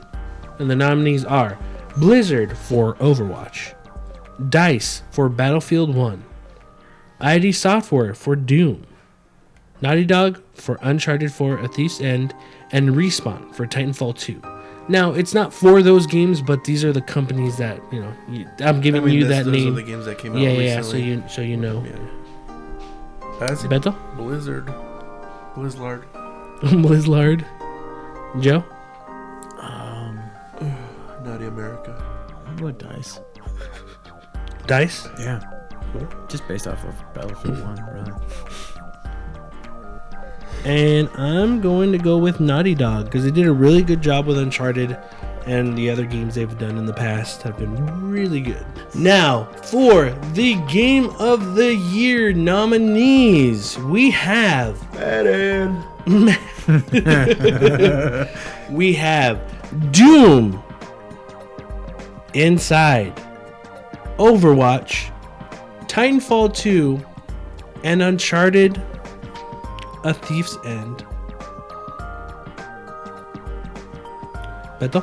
And 0.60 0.70
the 0.70 0.76
nominees 0.76 1.26
are 1.26 1.58
Blizzard 1.98 2.58
for 2.58 2.96
Overwatch, 2.96 3.74
DICE 4.50 5.02
for 5.12 5.28
Battlefield 5.28 5.94
1, 5.94 6.24
ID 7.20 7.52
Software 7.52 8.14
for 8.14 8.38
Doom, 8.38 8.86
Naughty 9.82 10.06
Dog 10.06 10.42
for 10.54 10.80
Uncharted 10.82 11.34
4 11.34 11.58
A 11.58 11.68
Thief's 11.68 12.00
End, 12.00 12.34
and 12.72 12.92
Respawn 12.92 13.54
for 13.54 13.68
Titanfall 13.68 14.18
2. 14.18 14.42
Now, 14.88 15.14
it's 15.14 15.34
not 15.34 15.52
for 15.52 15.82
those 15.82 16.06
games, 16.06 16.42
but 16.42 16.64
these 16.64 16.84
are 16.84 16.94
the 16.94 17.02
companies 17.02 17.58
that, 17.58 17.82
you 17.92 18.02
know, 18.02 18.14
you, 18.30 18.48
I'm 18.60 18.82
giving 18.82 19.08
you 19.08 19.24
that's- 19.26 19.46
that 19.46 19.52
those 19.52 19.64
name. 19.64 19.74
are 19.74 19.76
the 19.76 19.84
games 19.84 20.06
that 20.06 20.18
came 20.20 20.34
out 20.34 20.40
yeah, 20.40 20.50
yeah, 20.50 20.62
yeah, 20.76 20.82
so 20.82 20.96
you 20.98 21.24
so 21.28 21.42
you 21.42 21.58
know. 21.58 21.84
Yeah. 21.84 21.98
I 23.42 23.48
Beto? 23.48 23.96
Blizzard. 24.16 24.72
Blizzard. 25.56 26.06
Blizzard. 26.62 27.46
Joe? 28.40 28.64
Um, 29.60 30.20
Naughty 31.24 31.46
America. 31.48 31.92
what 32.60 32.78
dice? 32.78 33.20
Dice? 34.68 35.08
Yeah. 35.20 35.42
Just 36.28 36.48
based 36.48 36.68
off 36.68 36.84
of 36.86 36.96
Battlefield 37.14 37.62
One, 37.64 37.84
really. 37.94 38.12
And 40.66 41.10
I'm 41.14 41.62
going 41.62 41.92
to 41.92 42.00
go 42.00 42.18
with 42.18 42.40
Naughty 42.40 42.74
Dog 42.74 43.06
because 43.06 43.24
they 43.24 43.30
did 43.30 43.46
a 43.46 43.54
really 43.54 43.84
good 43.84 44.02
job 44.02 44.26
with 44.26 44.40
Uncharted, 44.40 44.98
and 45.46 45.78
the 45.78 45.92
other 45.92 46.08
games 46.08 46.34
they've 46.34 46.58
done 46.58 46.80
in 46.80 46.88
the 46.88 46.94
past 46.94 47.44
have 47.44 47.56
been 47.56 48.10
really 48.10 48.42
good. 48.42 48.66
Now, 48.96 49.44
for 49.62 50.10
the 50.34 50.56
Game 50.68 51.12
of 51.20 51.54
the 51.54 51.76
Year 51.76 52.34
nominees, 52.34 53.78
we 53.78 54.10
have 54.10 54.82
Madden! 54.96 55.84
we 58.72 58.94
have 58.94 59.92
Doom, 59.92 60.64
Inside, 62.34 63.16
Overwatch, 64.18 65.12
Titanfall 65.88 66.56
2, 66.56 67.06
and 67.84 68.02
Uncharted 68.02 68.82
A 70.06 70.14
Thief's 70.14 70.58
End. 70.64 71.06
Beto? 74.80 75.02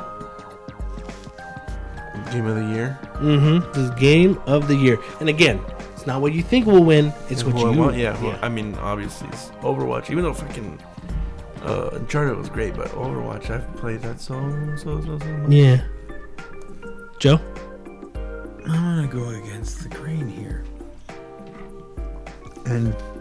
Game 2.31 2.45
of 2.47 2.55
the 2.55 2.65
year. 2.65 2.97
Mm-hmm. 3.15 3.67
This 3.73 3.77
is 3.77 3.89
Game 3.91 4.39
of 4.47 4.67
the 4.67 4.75
Year. 4.75 4.97
And 5.19 5.29
again, 5.29 5.61
it's 5.93 6.07
not 6.07 6.21
what 6.21 6.33
you 6.33 6.41
think 6.41 6.65
will 6.65 6.83
win, 6.83 7.13
it's 7.29 7.41
And 7.41 7.53
what 7.53 7.61
who 7.61 7.69
I 7.69 7.73
you 7.73 7.79
want. 7.79 7.97
Yeah, 7.97 8.15
who- 8.15 8.31
I 8.41 8.49
mean, 8.49 8.75
obviously, 8.75 9.27
it's 9.29 9.49
Overwatch. 9.61 10.09
Even 10.09 10.23
though 10.23 10.33
fucking 10.33 10.79
uh, 11.63 11.89
Uncharted 11.93 12.35
was 12.37 12.49
great, 12.49 12.75
but 12.75 12.87
Overwatch, 12.89 13.49
I've 13.49 13.71
played 13.75 14.01
that 14.01 14.19
so 14.19 14.35
so 14.77 14.99
so 15.01 15.19
so 15.19 15.25
much. 15.25 15.51
yeah. 15.51 15.83
Joe? 17.19 17.39
I'm 18.65 18.71
gonna 18.71 19.07
go 19.07 19.29
against 19.29 19.83
the 19.83 19.89
grain 19.89 20.27
here. 20.27 20.63
And 22.65 22.93
who 22.93 23.12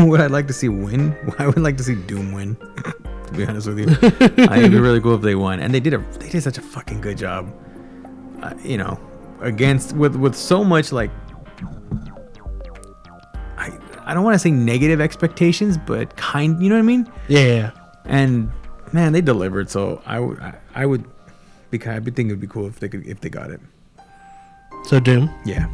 would 0.08 0.20
I 0.20 0.26
like 0.26 0.46
to 0.48 0.52
see 0.52 0.68
win? 0.68 1.16
I 1.38 1.46
would 1.46 1.58
like 1.58 1.76
to 1.78 1.84
see 1.84 1.94
Doom 1.94 2.32
win. 2.32 2.56
to 3.26 3.32
be 3.34 3.44
honest 3.44 3.68
with 3.68 3.78
you, 3.78 3.86
I 4.48 4.58
it'd 4.58 4.70
be 4.70 4.78
really 4.78 5.00
cool 5.00 5.14
if 5.14 5.22
they 5.22 5.34
won. 5.34 5.60
And 5.60 5.74
they 5.74 5.80
did 5.80 5.94
a 5.94 5.98
they 6.18 6.28
did 6.28 6.42
such 6.42 6.58
a 6.58 6.62
fucking 6.62 7.00
good 7.00 7.18
job. 7.18 7.52
Uh, 8.42 8.54
you 8.62 8.78
know, 8.78 8.98
against 9.40 9.94
with 9.94 10.16
with 10.16 10.34
so 10.34 10.64
much 10.64 10.92
like 10.92 11.10
I 13.56 13.70
I 14.04 14.14
don't 14.14 14.24
want 14.24 14.34
to 14.34 14.38
say 14.38 14.50
negative 14.50 15.00
expectations, 15.00 15.76
but 15.78 16.16
kind. 16.16 16.60
You 16.62 16.68
know 16.68 16.76
what 16.76 16.80
I 16.80 16.82
mean? 16.82 17.12
Yeah. 17.28 17.72
And 18.04 18.50
man, 18.92 19.12
they 19.12 19.20
delivered. 19.20 19.70
So 19.70 20.02
I 20.06 20.18
would 20.18 20.40
I, 20.40 20.58
I 20.74 20.86
would 20.86 21.04
because 21.70 21.94
I 21.94 21.98
would 21.98 22.16
think 22.16 22.28
it 22.28 22.32
would 22.32 22.40
be 22.40 22.46
cool 22.46 22.66
if 22.66 22.80
they 22.80 22.88
could 22.88 23.06
if 23.06 23.20
they 23.20 23.28
got 23.28 23.50
it. 23.50 23.60
So 24.84 24.98
Doom. 24.98 25.30
Yeah. 25.44 25.68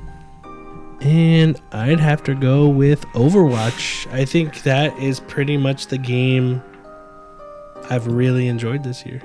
And 1.01 1.61
I'd 1.73 2.01
have 2.01 2.23
to 2.25 2.35
go 2.35 2.69
with 2.69 3.07
Overwatch. 3.09 4.11
I 4.13 4.25
think 4.25 4.63
that 4.63 4.97
is 4.99 5.21
pretty 5.21 5.57
much 5.57 5.89
the 5.89 5.99
game 5.99 6.63
I've 7.91 8.07
really 8.07 8.49
enjoyed 8.49 8.83
this 8.83 9.05
year. 9.05 9.23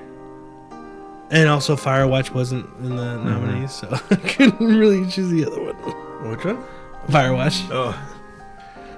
And 1.30 1.48
also, 1.48 1.76
Firewatch 1.76 2.34
wasn't 2.34 2.66
in 2.80 2.96
the 2.96 3.02
mm-hmm. 3.02 3.28
nominees, 3.28 3.72
so 3.72 3.88
I 4.10 4.16
couldn't 4.16 4.78
really 4.78 5.08
choose 5.08 5.30
the 5.30 5.46
other 5.46 5.62
one. 5.62 6.30
Which 6.30 6.44
one? 6.44 6.62
Firewatch. 7.08 7.66
Oh, 7.70 7.98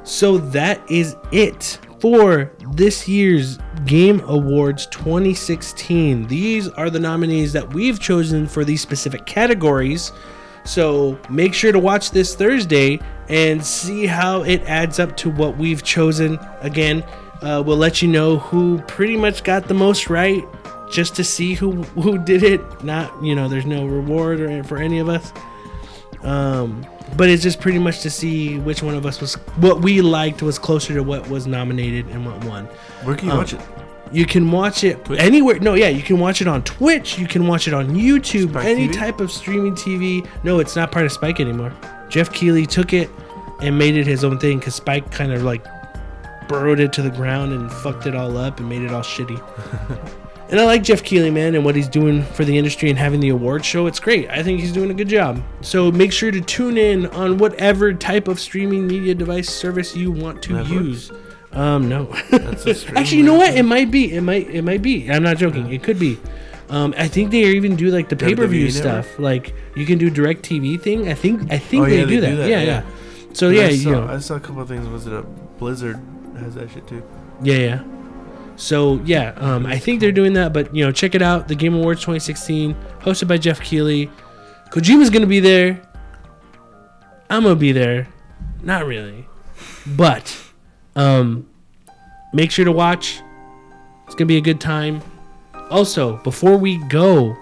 So 0.03 0.39
that 0.39 0.81
is 0.91 1.17
it 1.31 1.79
for 2.01 2.53
this 2.73 3.09
year's 3.09 3.59
Game 3.87 4.21
Awards 4.27 4.87
2016. 4.87 6.27
These 6.27 6.69
are 6.71 6.91
the 6.91 7.01
nominees 7.01 7.53
that 7.53 7.73
we've 7.73 8.01
chosen 8.01 8.47
for 8.47 8.65
these 8.65 8.83
specific 8.83 9.27
categories. 9.27 10.13
So 10.65 11.19
make 11.29 11.53
sure 11.55 11.73
to 11.73 11.79
watch 11.79 12.11
this 12.11 12.35
Thursday 12.35 13.01
and 13.29 13.65
see 13.65 14.07
how 14.07 14.43
it 14.43 14.63
adds 14.63 14.99
up 14.99 15.17
to 15.19 15.31
what 15.31 15.57
we've 15.59 15.83
chosen. 15.83 16.39
Again, 16.61 17.03
uh, 17.43 17.63
we'll 17.65 17.77
let 17.77 18.01
you 18.03 18.09
know 18.09 18.39
who 18.39 18.79
pretty 18.87 19.17
much 19.17 19.45
got 19.45 19.69
the 19.69 19.75
most 19.75 20.09
right, 20.09 20.43
just 20.91 21.15
to 21.17 21.25
see 21.25 21.55
who 21.55 21.83
who 21.83 22.17
did 22.19 22.43
it. 22.43 22.61
Not 22.85 23.23
you 23.23 23.35
know, 23.35 23.49
there's 23.49 23.67
no 23.67 23.87
reward 23.87 24.41
or 24.41 24.65
for 24.65 24.79
any 24.79 24.99
of 25.01 25.09
us. 25.09 25.33
Um, 26.23 26.87
but 27.17 27.29
it's 27.29 27.43
just 27.43 27.61
pretty 27.61 27.79
much 27.79 28.01
to 28.01 28.11
see 28.11 28.59
which 28.59 28.83
one 28.83 28.95
of 28.95 29.05
us 29.05 29.21
was 29.21 29.35
what 29.57 29.83
we 29.83 30.01
liked 30.01 30.41
was 30.43 30.59
closer 30.59 30.95
to 30.95 31.03
what 31.03 31.29
was 31.29 31.47
nominated 31.47 32.07
and 32.09 32.25
what 32.25 32.43
won. 32.45 32.65
where 33.05 33.15
can 33.15 33.27
you 33.29 33.33
Um, 33.33 33.39
watch 33.39 33.53
it? 33.53 33.61
You 34.15 34.27
can 34.27 34.51
watch 34.51 34.85
it 34.85 35.05
Twitch? 35.05 35.21
anywhere. 35.21 35.59
No, 35.59 35.75
yeah, 35.75 35.89
you 35.89 36.03
can 36.03 36.19
watch 36.19 36.41
it 36.41 36.47
on 36.49 36.63
Twitch. 36.63 37.19
You 37.19 37.27
can 37.27 37.47
watch 37.47 37.67
it 37.69 37.75
on 37.75 37.89
YouTube. 37.95 38.51
Spike 38.51 38.65
any 38.67 38.89
TV? 38.89 38.93
type 38.95 39.21
of 39.21 39.31
streaming 39.33 39.75
TV. 39.75 40.27
No, 40.45 40.59
it's 40.61 40.77
not 40.77 40.93
part 40.93 41.05
of 41.05 41.13
Spike 41.13 41.41
anymore. 41.41 41.73
Geoff 42.09 42.33
Keighley 42.33 42.67
took 42.67 42.93
it 42.93 43.11
and 43.61 43.77
made 43.79 43.97
it 43.97 44.07
his 44.07 44.25
own 44.25 44.39
thing 44.39 44.59
because 44.59 44.75
Spike 44.75 45.11
kind 45.11 45.33
of 45.33 45.43
like 45.43 45.65
burrowed 46.49 46.79
it 46.81 46.93
to 46.93 47.03
the 47.03 47.11
ground 47.11 47.53
and 47.53 47.73
fucked 47.73 48.07
it 48.07 48.15
all 48.15 48.37
up 48.37 48.61
and 48.61 48.69
made 48.69 48.83
it 48.83 48.93
all 48.93 49.03
shitty. 49.03 49.41
and 50.51 50.61
I 50.61 50.65
like 50.65 50.83
Geoff 50.83 51.03
Keighley, 51.03 51.31
man, 51.31 51.55
and 51.55 51.65
what 51.65 51.75
he's 51.75 51.89
doing 51.89 52.23
for 52.23 52.45
the 52.45 52.57
industry 52.57 52.91
and 52.91 52.99
having 52.99 53.21
the 53.21 53.31
award 53.31 53.65
show. 53.65 53.87
It's 53.87 53.99
great. 53.99 54.29
I 54.31 54.43
think 54.43 54.61
he's 54.61 54.73
doing 54.73 54.91
a 54.91 54.95
good 54.95 55.09
job. 55.09 55.43
So 55.63 55.91
make 55.91 56.13
sure 56.13 56.31
to 56.31 56.41
tune 56.41 56.77
in 56.77 57.07
on 57.07 57.39
whatever 57.39 57.93
type 57.95 58.29
of 58.29 58.39
streaming 58.39 58.87
media 58.87 59.15
device 59.15 59.49
service 59.49 59.97
you 59.97 60.13
want 60.13 60.43
to 60.43 60.53
Netflix? 60.55 60.69
use. 60.71 61.13
Um, 61.55 61.89
no. 61.89 62.05
That's 62.31 62.67
a 62.67 62.71
Actually, 62.99 63.19
you 63.19 63.25
know 63.25 63.35
what? 63.35 63.57
It 63.57 63.63
might 63.63 63.91
be. 63.91 64.13
It 64.15 64.21
might. 64.23 64.49
It 64.51 64.63
might 64.63 64.83
be. 64.83 65.11
I'm 65.11 65.23
not 65.23 65.37
joking. 65.37 65.73
It 65.73 65.83
could 65.83 65.99
be. 65.99 66.19
Um, 66.71 66.95
I 66.97 67.09
think 67.09 67.31
they 67.31 67.45
even 67.45 67.77
do 67.77 67.89
like 67.89 68.09
the 68.09 68.17
pay 68.17 68.35
per 68.35 68.47
view 68.47 68.67
WWE 68.67 68.75
Network? 68.85 69.05
stuff. 69.05 69.19
Like 69.19 69.55
you 69.77 69.87
can 69.87 69.99
do 69.99 70.11
direct 70.11 70.43
TV 70.43 70.81
thing. 70.81 71.09
I 71.09 71.15
think. 71.15 71.53
I 71.53 71.59
think 71.59 71.85
Oh, 71.85 71.91
they, 71.91 72.01
yeah, 72.01 72.05
do, 72.07 72.21
they 72.21 72.21
that. 72.21 72.31
do 72.31 72.37
that, 72.39 72.49
Yeah, 72.49 72.61
yeah. 72.63 72.83
yeah. 72.83 73.33
So 73.35 73.51
yeah, 73.51 73.63
I 73.65 73.69
you 73.69 73.77
saw, 73.79 73.91
know, 73.91 74.07
I 74.09 74.19
saw 74.19 74.35
a 74.37 74.41
couple 74.41 74.63
of 74.63 74.69
things. 74.69 74.87
Was 74.89 75.07
it 75.07 75.13
a 75.13 75.23
Blizzard 75.23 76.01
has 76.39 76.55
that 76.57 76.71
shit 76.71 76.87
too? 76.89 77.03
yeah, 77.43 77.57
yeah. 77.57 77.85
So 78.57 79.01
yeah, 79.05 79.35
um, 79.37 79.67
I 79.67 79.79
think 79.79 80.01
they're 80.01 80.13
doing 80.13 80.33
that. 80.35 80.53
But 80.53 80.75
you 80.75 80.85
know, 80.85 80.91
check 80.93 81.15
it 81.15 81.23
out. 81.23 81.49
The 81.49 81.55
Game 81.55 81.75
Awards 81.75 82.01
2016, 82.01 82.75
hosted 83.01 83.29
by 83.29 83.37
Geoff 83.39 83.61
Keighley. 83.61 84.11
Kojima's 84.71 85.11
gonna 85.11 85.27
be 85.27 85.41
there. 85.41 85.83
I'm 87.31 87.43
gonna 87.43 87.55
be 87.57 87.73
there. 87.73 88.09
Not 88.63 88.87
really, 88.87 89.27
but 89.87 90.35
um, 90.97 91.49
make 92.33 92.51
sure 92.51 92.65
to 92.65 92.73
watch. 92.73 93.21
It's 94.07 94.15
gonna 94.15 94.27
be 94.27 94.37
a 94.37 94.43
good 94.43 94.61
time. 94.61 95.01
Also, 95.71 96.19
before 96.19 96.57
we 96.57 96.79
go, 96.89 97.37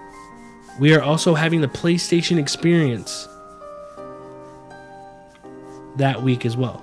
we 0.78 0.94
are 0.94 1.02
also 1.02 1.34
having 1.34 1.60
the 1.60 1.68
PlayStation 1.68 2.38
Experience 2.38 3.28
that 5.96 6.22
week 6.22 6.46
as 6.46 6.56
well. 6.56 6.82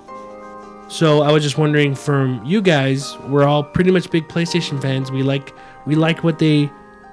So 0.88 1.22
I 1.22 1.30
was 1.32 1.42
just 1.42 1.56
wondering 1.56 1.94
from 1.94 2.44
you 2.44 2.60
guys, 2.60 3.16
we're 3.28 3.44
all 3.44 3.62
pretty 3.62 3.90
much 3.90 4.10
big 4.10 4.28
PlayStation 4.28 4.82
fans. 4.82 5.10
We 5.10 5.22
like 5.22 5.54
we 5.86 5.94
like 5.94 6.24
what 6.24 6.38
they 6.38 6.70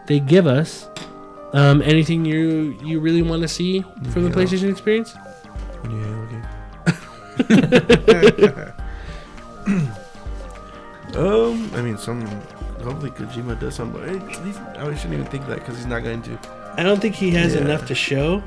they 0.07 0.19
give 0.19 0.47
us. 0.47 0.89
Um, 1.53 1.81
anything 1.83 2.25
you 2.25 2.77
you 2.83 2.99
really 2.99 3.21
want 3.21 3.43
to 3.43 3.47
see 3.47 3.81
from 4.11 4.23
the 4.23 4.29
PlayStation 4.29 4.69
Experience? 4.69 5.15
New 5.85 6.03
Halo 6.03 6.25
game. 7.47 8.73
um, 11.15 11.71
I 11.75 11.81
mean, 11.81 11.97
some. 11.97 12.25
Hopefully, 12.83 13.11
Kojima 13.11 13.59
does 13.59 13.75
some, 13.75 13.91
but 13.91 14.03
least 14.45 14.59
I 14.77 14.93
shouldn't 14.95 15.13
even 15.15 15.25
think 15.25 15.47
that 15.47 15.55
because 15.59 15.75
he's 15.77 15.85
not 15.87 16.03
going 16.03 16.21
to. 16.23 16.39
I 16.77 16.83
don't 16.83 17.01
think 17.01 17.15
he 17.15 17.31
has 17.31 17.55
Yeah. 17.55 17.61
enough 17.61 17.85
to 17.87 17.95
show. 17.95 18.41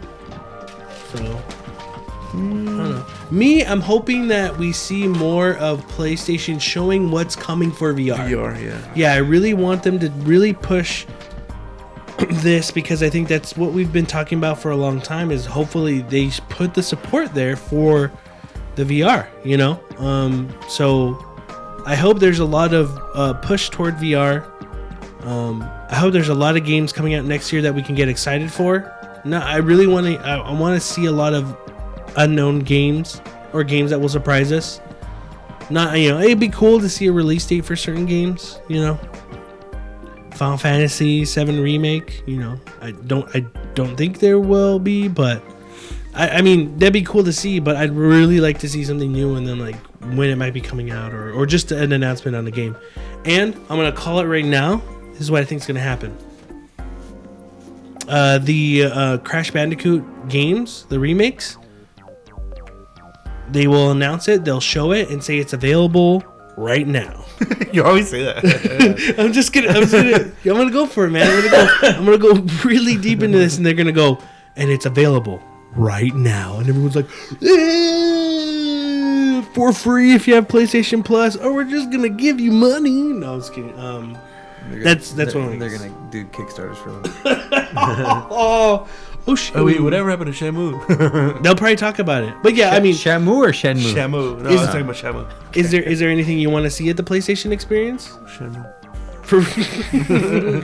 So 1.13 1.19
I 1.19 2.33
don't 2.33 2.65
know. 2.65 3.07
Me, 3.33 3.65
I'm 3.65 3.81
hoping 3.81 4.29
that 4.29 4.57
we 4.57 4.73
see 4.73 5.09
more 5.09 5.55
of 5.57 5.85
PlayStation 5.89 6.61
showing 6.61 7.11
what's 7.11 7.35
coming 7.35 7.73
for 7.73 7.93
VR. 7.93 8.17
VR, 8.29 8.63
yeah. 8.65 8.79
Yeah, 8.95 9.13
I 9.15 9.17
really 9.17 9.53
want 9.53 9.83
them 9.83 9.99
to 9.99 10.09
really 10.23 10.53
push 10.53 11.07
this 12.31 12.71
because 12.71 13.03
I 13.03 13.11
think 13.11 13.27
that's 13.29 13.57
what 13.57 13.73
we've 13.73 13.93
been 13.93 14.07
talking 14.07 14.39
about 14.39 14.61
for 14.61 14.71
a 14.71 14.77
long 14.77 15.01
time 15.01 15.33
is 15.33 15.45
hopefully 15.45 16.03
they 16.03 16.31
put 16.49 16.75
the 16.75 16.83
support 16.85 17.35
there 17.35 17.57
for 17.57 18.13
the 18.77 18.85
VR, 18.85 19.27
you 19.45 19.57
know? 19.57 19.81
Um 19.99 20.49
so 20.69 21.27
I 21.87 21.95
hope 21.95 22.19
there's 22.19 22.41
a 22.41 22.45
lot 22.45 22.75
of 22.75 22.97
uh, 23.15 23.35
push 23.35 23.71
toward 23.71 23.95
VR. 23.97 24.45
Um, 25.25 25.63
I 25.89 25.95
hope 25.95 26.13
there's 26.13 26.29
a 26.29 26.35
lot 26.35 26.57
of 26.57 26.65
games 26.65 26.93
coming 26.93 27.15
out 27.15 27.25
next 27.25 27.53
year 27.53 27.63
that 27.63 27.75
we 27.75 27.83
can 27.83 27.95
get 27.95 28.09
excited 28.09 28.53
for. 28.53 28.95
No, 29.25 29.39
I 29.39 29.57
really 29.57 29.87
want 29.87 30.07
to. 30.07 30.17
I, 30.19 30.37
I 30.37 30.53
want 30.53 30.81
to 30.81 30.87
see 30.87 31.07
a 31.07 31.13
lot 31.13 31.35
of 31.35 31.57
unknown 32.17 32.61
games 32.61 33.21
or 33.53 33.65
games 33.65 33.91
that 33.91 34.01
will 34.01 34.09
surprise 34.09 34.53
us. 34.53 34.81
Not 35.71 35.99
you 35.99 36.11
know, 36.11 36.21
it'd 36.21 36.41
be 36.41 36.49
cool 36.49 36.81
to 36.81 36.89
see 36.89 37.07
a 37.07 37.13
release 37.13 37.47
date 37.47 37.65
for 37.65 37.77
certain 37.77 38.07
games. 38.07 38.61
You 38.69 38.81
know, 38.81 39.01
Final 40.35 40.57
Fantasy 40.57 41.25
VII 41.25 41.61
remake. 41.61 42.23
You 42.27 42.39
know, 42.39 42.61
I 42.81 42.93
don't. 42.93 43.29
I 43.35 43.41
don't 43.75 43.97
think 43.97 44.19
there 44.19 44.39
will 44.39 44.79
be, 44.79 45.09
but 45.09 45.43
I, 46.15 46.29
I 46.29 46.43
mean 46.43 46.77
that'd 46.79 46.93
be 46.93 47.03
cool 47.03 47.25
to 47.25 47.33
see. 47.33 47.61
But 47.61 47.77
I'd 47.77 47.93
really 47.93 48.41
like 48.41 48.59
to 48.61 48.69
see 48.69 48.85
something 48.85 49.13
new 49.13 49.37
and 49.37 49.47
then 49.47 49.59
like 49.59 49.77
when 50.15 50.29
it 50.29 50.37
might 50.37 50.55
be 50.55 50.61
coming 50.61 50.91
out 50.91 51.13
or 51.13 51.33
or 51.33 51.47
just 51.47 51.73
an 51.73 51.93
announcement 51.93 52.37
on 52.37 52.45
the 52.45 52.51
game. 52.51 52.77
And 53.25 53.55
I'm 53.55 53.77
gonna 53.77 53.93
call 53.93 54.21
it 54.21 54.25
right 54.25 54.45
now. 54.45 54.83
This 55.13 55.21
is 55.21 55.31
what 55.31 55.43
I 55.43 55.45
think 55.45 55.61
is 55.61 55.67
gonna 55.67 55.81
happen. 55.81 56.17
Uh, 58.09 58.39
the 58.39 58.85
uh, 58.85 59.19
Crash 59.19 59.53
Bandicoot 59.53 60.29
games, 60.29 60.85
the 60.89 60.99
remakes, 60.99 61.59
they 63.51 63.69
will 63.69 63.93
announce 63.93 64.27
it. 64.27 64.45
They'll 64.45 64.61
show 64.61 64.93
it 64.93 65.11
and 65.11 65.23
say 65.23 65.39
it's 65.39 65.53
available 65.53 66.25
right 66.57 66.89
now. 66.89 67.25
you 67.73 67.85
always 67.85 68.09
say 68.09 68.25
that. 68.25 69.15
I'm 69.19 69.33
just 69.33 69.53
gonna, 69.53 69.69
I'm 69.69 69.87
just 69.87 69.93
gonna, 69.93 70.33
I'm 70.45 70.59
gonna 70.59 70.73
go 70.73 70.87
for 70.87 71.07
it, 71.07 71.11
man. 71.11 71.31
I'm 71.31 71.37
gonna 71.37 71.51
go, 71.51 71.89
I'm 71.89 72.05
gonna 72.05 72.19
go 72.19 72.55
really 72.65 72.97
deep 72.97 73.23
into 73.23 73.39
this, 73.39 73.59
and 73.59 73.65
they're 73.65 73.75
gonna 73.75 73.93
go, 73.93 74.19
and 74.57 74.71
it's 74.71 74.87
available 74.87 75.41
right 75.77 76.15
now, 76.15 76.59
and 76.59 76.69
everyone's 76.69 76.97
like, 76.97 77.07
"Eh, 78.11 79.43
for 79.55 79.73
free 79.73 80.15
if 80.15 80.27
you 80.29 80.35
have 80.35 80.49
PlayStation 80.49 81.05
Plus, 81.05 81.37
or 81.37 81.53
we're 81.53 81.65
just 81.65 81.91
gonna 81.91 82.09
give 82.09 82.41
you 82.41 82.51
money. 82.53 82.91
No, 82.91 83.35
I'm 83.35 83.41
just 83.41 83.53
kidding. 83.55 83.79
Um, 83.79 84.17
That's- 84.71 85.11
that's 85.13 85.33
they're, 85.33 85.43
one 85.43 85.59
they're 85.59 85.71
gonna 85.77 85.93
do 86.11 86.25
kickstarters 86.27 86.77
for 86.77 86.91
them. 86.91 87.03
oh, 88.31 88.87
oh, 89.27 89.35
sh- 89.35 89.51
oh 89.55 89.65
wait, 89.65 89.81
whatever 89.83 90.11
happened 90.11 90.33
to 90.35 90.45
Shamu? 90.45 90.79
They'll 91.43 91.57
probably 91.57 91.77
talk 91.77 91.99
about 91.99 92.25
it, 92.25 92.35
but 92.43 92.55
yeah, 92.55 92.71
I 92.71 92.81
mean, 92.81 92.95
Shamu 92.95 93.29
or 93.39 93.49
Shenmue? 93.53 93.93
Shamu. 93.95 94.43
No, 94.43 94.51
Is- 94.51 94.61
I 94.61 94.63
was 94.65 94.67
talking 94.67 94.83
about 94.83 94.97
Shamu. 94.97 95.27
is 95.57 95.71
there 95.71 95.83
is 95.83 95.99
there 95.99 96.11
anything 96.11 96.39
you 96.39 96.51
want 96.51 96.65
to 96.65 96.71
see 96.71 96.89
at 96.91 96.97
the 96.97 97.03
PlayStation 97.03 97.51
Experience? 97.53 98.09
Shamu. 98.37 98.63
For 99.25 99.41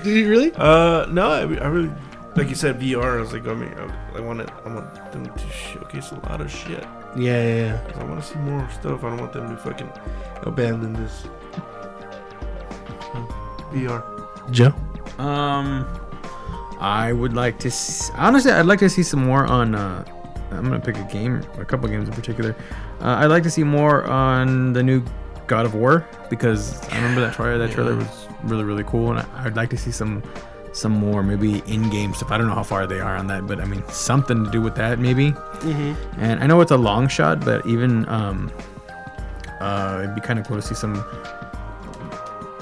do 0.02 0.10
you 0.10 0.28
really? 0.34 0.52
Uh, 0.56 1.06
no, 1.10 1.30
I, 1.30 1.40
I 1.40 1.66
really, 1.68 1.90
like 2.36 2.48
you 2.48 2.54
said, 2.54 2.78
VR. 2.80 3.16
I 3.18 3.20
was 3.20 3.32
like, 3.32 3.46
I 3.46 3.54
mean, 3.54 3.72
I, 3.78 4.18
I 4.18 4.20
want 4.20 4.40
it. 4.40 4.50
I 4.64 4.68
want 4.74 5.12
them 5.12 5.26
to 5.26 5.48
showcase 5.50 6.10
a 6.12 6.16
lot 6.28 6.40
of 6.40 6.50
shit. 6.50 6.82
Yeah, 7.16 7.42
yeah, 7.42 7.56
yeah. 7.86 8.00
I 8.00 8.04
want 8.04 8.22
to 8.22 8.26
see 8.26 8.38
more 8.40 8.68
stuff. 8.70 9.02
I 9.04 9.08
don't 9.10 9.18
want 9.20 9.32
them 9.32 9.48
to 9.48 9.56
fucking 9.56 9.90
abandon 10.42 10.92
this. 10.92 11.26
VR. 13.72 14.02
Joe. 14.50 14.74
Um, 15.18 15.86
I 16.80 17.12
would 17.12 17.32
like 17.32 17.58
to. 17.60 17.68
s 17.68 18.10
honestly, 18.16 18.52
I'd 18.52 18.66
like 18.66 18.78
to 18.80 18.88
see 18.90 19.02
some 19.02 19.24
more 19.24 19.46
on. 19.46 19.74
Uh, 19.74 20.04
I'm 20.50 20.62
gonna 20.64 20.78
pick 20.80 20.96
a 20.96 21.04
game, 21.04 21.42
a 21.58 21.64
couple 21.64 21.88
games 21.88 22.08
in 22.08 22.14
particular. 22.14 22.54
Uh, 23.00 23.16
I'd 23.20 23.26
like 23.26 23.42
to 23.44 23.50
see 23.50 23.64
more 23.64 24.04
on 24.04 24.72
the 24.72 24.82
new 24.82 25.02
God 25.46 25.66
of 25.66 25.74
War 25.74 26.06
because 26.30 26.80
I 26.90 26.96
remember 26.96 27.20
that 27.22 27.34
trailer. 27.34 27.58
That 27.58 27.70
trailer 27.72 27.92
Yeah. 27.92 27.98
was 27.98 28.28
really 28.44 28.64
really 28.64 28.84
cool, 28.84 29.10
and 29.10 29.18
I, 29.20 29.26
I'd 29.46 29.56
like 29.56 29.70
to 29.70 29.76
see 29.78 29.90
some 29.90 30.22
some 30.76 30.92
more 30.92 31.22
maybe 31.22 31.62
in-game 31.66 32.12
stuff. 32.12 32.30
I 32.30 32.38
don't 32.38 32.48
know 32.48 32.54
how 32.54 32.62
far 32.62 32.86
they 32.86 33.00
are 33.00 33.16
on 33.16 33.26
that, 33.28 33.46
but 33.46 33.60
I 33.60 33.64
mean 33.64 33.82
something 33.88 34.44
to 34.44 34.50
do 34.50 34.60
with 34.60 34.74
that 34.76 34.98
maybe. 34.98 35.32
Mm-hmm. 35.32 36.20
And 36.20 36.42
I 36.42 36.46
know 36.46 36.60
it's 36.60 36.70
a 36.70 36.76
long 36.76 37.08
shot, 37.08 37.44
but 37.44 37.64
even 37.66 38.08
um, 38.08 38.52
uh, 39.60 40.02
it'd 40.04 40.14
be 40.14 40.20
kind 40.20 40.38
of 40.38 40.46
cool 40.46 40.56
to 40.56 40.62
see 40.62 40.74
some 40.74 41.04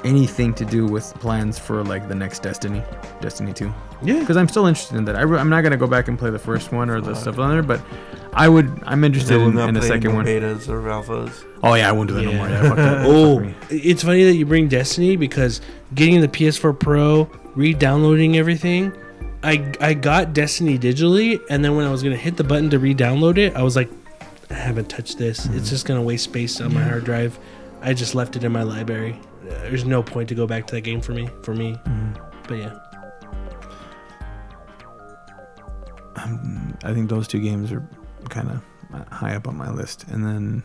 anything 0.05 0.53
to 0.55 0.65
do 0.65 0.87
with 0.87 1.13
plans 1.15 1.59
for 1.59 1.83
like 1.83 2.09
the 2.09 2.15
next 2.15 2.43
Destiny, 2.43 2.83
Destiny 3.21 3.53
Two. 3.53 3.73
Yeah. 4.03 4.21
Because 4.21 4.37
I'm 4.37 4.49
still 4.49 4.67
interested 4.67 4.97
in 4.97 5.05
that. 5.07 5.17
I 5.17 5.23
re- 5.23 5.39
I'm 5.39 5.49
not 5.49 5.63
gonna 5.63 5.77
go 5.77 5.87
back 5.87 6.09
and 6.09 6.19
play 6.19 6.31
the 6.31 6.39
first 6.39 6.73
one 6.73 6.91
or 6.91 7.01
the 7.01 7.15
stuff 7.15 7.39
on 7.39 7.51
there, 7.51 7.63
but 7.63 7.81
I 8.33 8.49
would. 8.49 8.83
I'm 8.87 9.03
interested 9.03 9.41
in, 9.41 9.59
in 9.59 9.75
the 9.75 9.83
second 9.83 10.11
no 10.11 10.17
one. 10.17 10.27
betas 10.27 10.69
or 10.69 10.81
alphas. 10.83 11.45
Oh 11.63 11.75
yeah, 11.75 11.89
I 11.89 11.93
won't 11.93 12.09
do 12.09 12.15
that 12.15 12.23
no 12.23 12.33
more. 12.33 12.49
Yeah, 12.49 12.75
that. 12.75 13.07
Oh, 13.07 13.53
it's 13.71 14.05
funny 14.05 14.25
that 14.25 14.35
you 14.35 14.47
bring 14.47 14.69
Destiny 14.69 15.17
because 15.17 15.61
getting 15.95 16.21
the 16.21 16.29
PS4 16.29 16.79
Pro, 16.79 17.25
re-downloading 17.55 18.37
everything. 18.37 18.93
I 19.43 19.73
I 19.81 19.95
got 19.95 20.33
Destiny 20.33 20.79
digitally, 20.79 21.41
and 21.51 21.65
then 21.65 21.77
when 21.77 21.87
I 21.87 21.91
was 21.91 22.03
gonna 22.03 22.17
hit 22.17 22.37
the 22.37 22.45
button 22.45 22.71
to 22.71 22.79
re-download 22.79 23.37
it, 23.39 23.55
I 23.57 23.63
was 23.63 23.77
like, 23.77 23.91
I 24.51 24.55
haven't 24.55 24.89
touched 24.89 25.19
this. 25.19 25.47
It's 25.47 25.69
just 25.71 25.87
gonna 25.87 26.03
waste 26.03 26.25
space 26.25 26.61
on 26.61 26.73
my 26.75 26.83
hard 26.83 27.05
drive. 27.05 27.39
I 27.83 27.93
just 27.95 28.15
left 28.15 28.37
it 28.37 28.45
in 28.45 28.53
my 28.53 28.63
library. 28.63 29.21
Uh, 29.43 29.49
There's 29.63 29.85
no 29.85 30.03
point 30.03 30.29
to 30.31 30.35
go 30.35 30.47
back 30.47 30.67
to 30.69 30.75
that 30.77 30.81
game 30.83 31.01
for 31.03 31.13
me. 31.13 31.29
For 31.43 31.55
me, 31.55 31.77
but 32.49 32.55
yeah. 32.55 32.79
Um, 36.17 36.77
I 36.85 36.95
think 36.95 37.11
those 37.11 37.27
two 37.29 37.41
games 37.41 37.73
are 37.73 37.87
kind 38.31 38.51
of 38.51 39.09
high 39.09 39.35
up 39.35 39.49
on 39.49 39.57
my 39.57 39.71
list, 39.71 40.05
and 40.09 40.25
then 40.25 40.63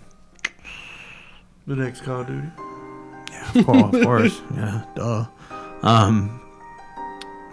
The 1.67 1.75
next 1.75 2.01
Call 2.01 2.21
of 2.21 2.27
Duty. 2.27 2.47
yeah, 3.31 3.51
of 3.59 3.65
course, 3.65 3.93
of 3.95 4.03
course, 4.03 4.41
yeah, 4.55 4.85
duh. 4.95 5.25
Um, 5.81 6.39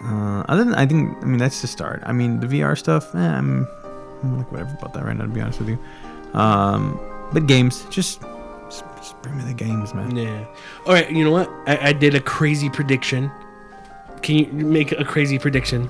uh, 0.03 0.43
other 0.47 0.63
than 0.63 0.75
I 0.75 0.85
think, 0.85 1.17
I 1.23 1.25
mean 1.25 1.39
that's 1.39 1.61
the 1.61 1.67
start. 1.67 2.03
I 2.05 2.13
mean 2.13 2.39
the 2.39 2.47
VR 2.47 2.77
stuff, 2.77 3.13
eh, 3.15 3.19
I'm, 3.19 3.67
I'm 4.23 4.37
like 4.37 4.51
whatever 4.51 4.75
about 4.77 4.93
that 4.93 5.05
right 5.05 5.15
now. 5.15 5.23
To 5.23 5.29
be 5.29 5.41
honest 5.41 5.59
with 5.59 5.69
you, 5.69 5.79
um, 6.33 6.99
but 7.33 7.47
games, 7.47 7.85
just, 7.89 8.21
just, 8.65 8.85
just 8.97 9.21
bring 9.21 9.37
me 9.37 9.43
the 9.43 9.53
games, 9.53 9.93
man. 9.93 10.15
Yeah. 10.15 10.45
All 10.85 10.93
right. 10.93 11.09
You 11.11 11.23
know 11.23 11.31
what? 11.31 11.49
I, 11.67 11.89
I 11.89 11.93
did 11.93 12.15
a 12.15 12.21
crazy 12.21 12.69
prediction. 12.69 13.31
Can 14.21 14.35
you 14.35 14.45
make 14.47 14.91
a 14.93 15.05
crazy 15.05 15.37
prediction? 15.39 15.89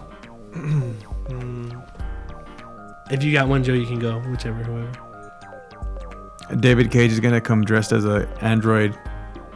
if 3.11 3.23
you 3.23 3.31
got 3.33 3.47
one, 3.47 3.63
Joe, 3.63 3.73
you 3.73 3.85
can 3.85 3.99
go. 3.99 4.19
Whichever, 4.19 4.63
whoever. 4.63 4.91
David 6.59 6.91
Cage 6.91 7.11
is 7.11 7.19
gonna 7.19 7.41
come 7.41 7.63
dressed 7.63 7.91
as 7.91 8.05
a 8.05 8.27
android 8.41 8.97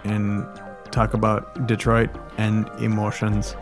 and 0.03 0.45
talk 0.91 1.14
about 1.14 1.68
Detroit 1.68 2.10
and 2.38 2.68
emotions. 2.80 3.56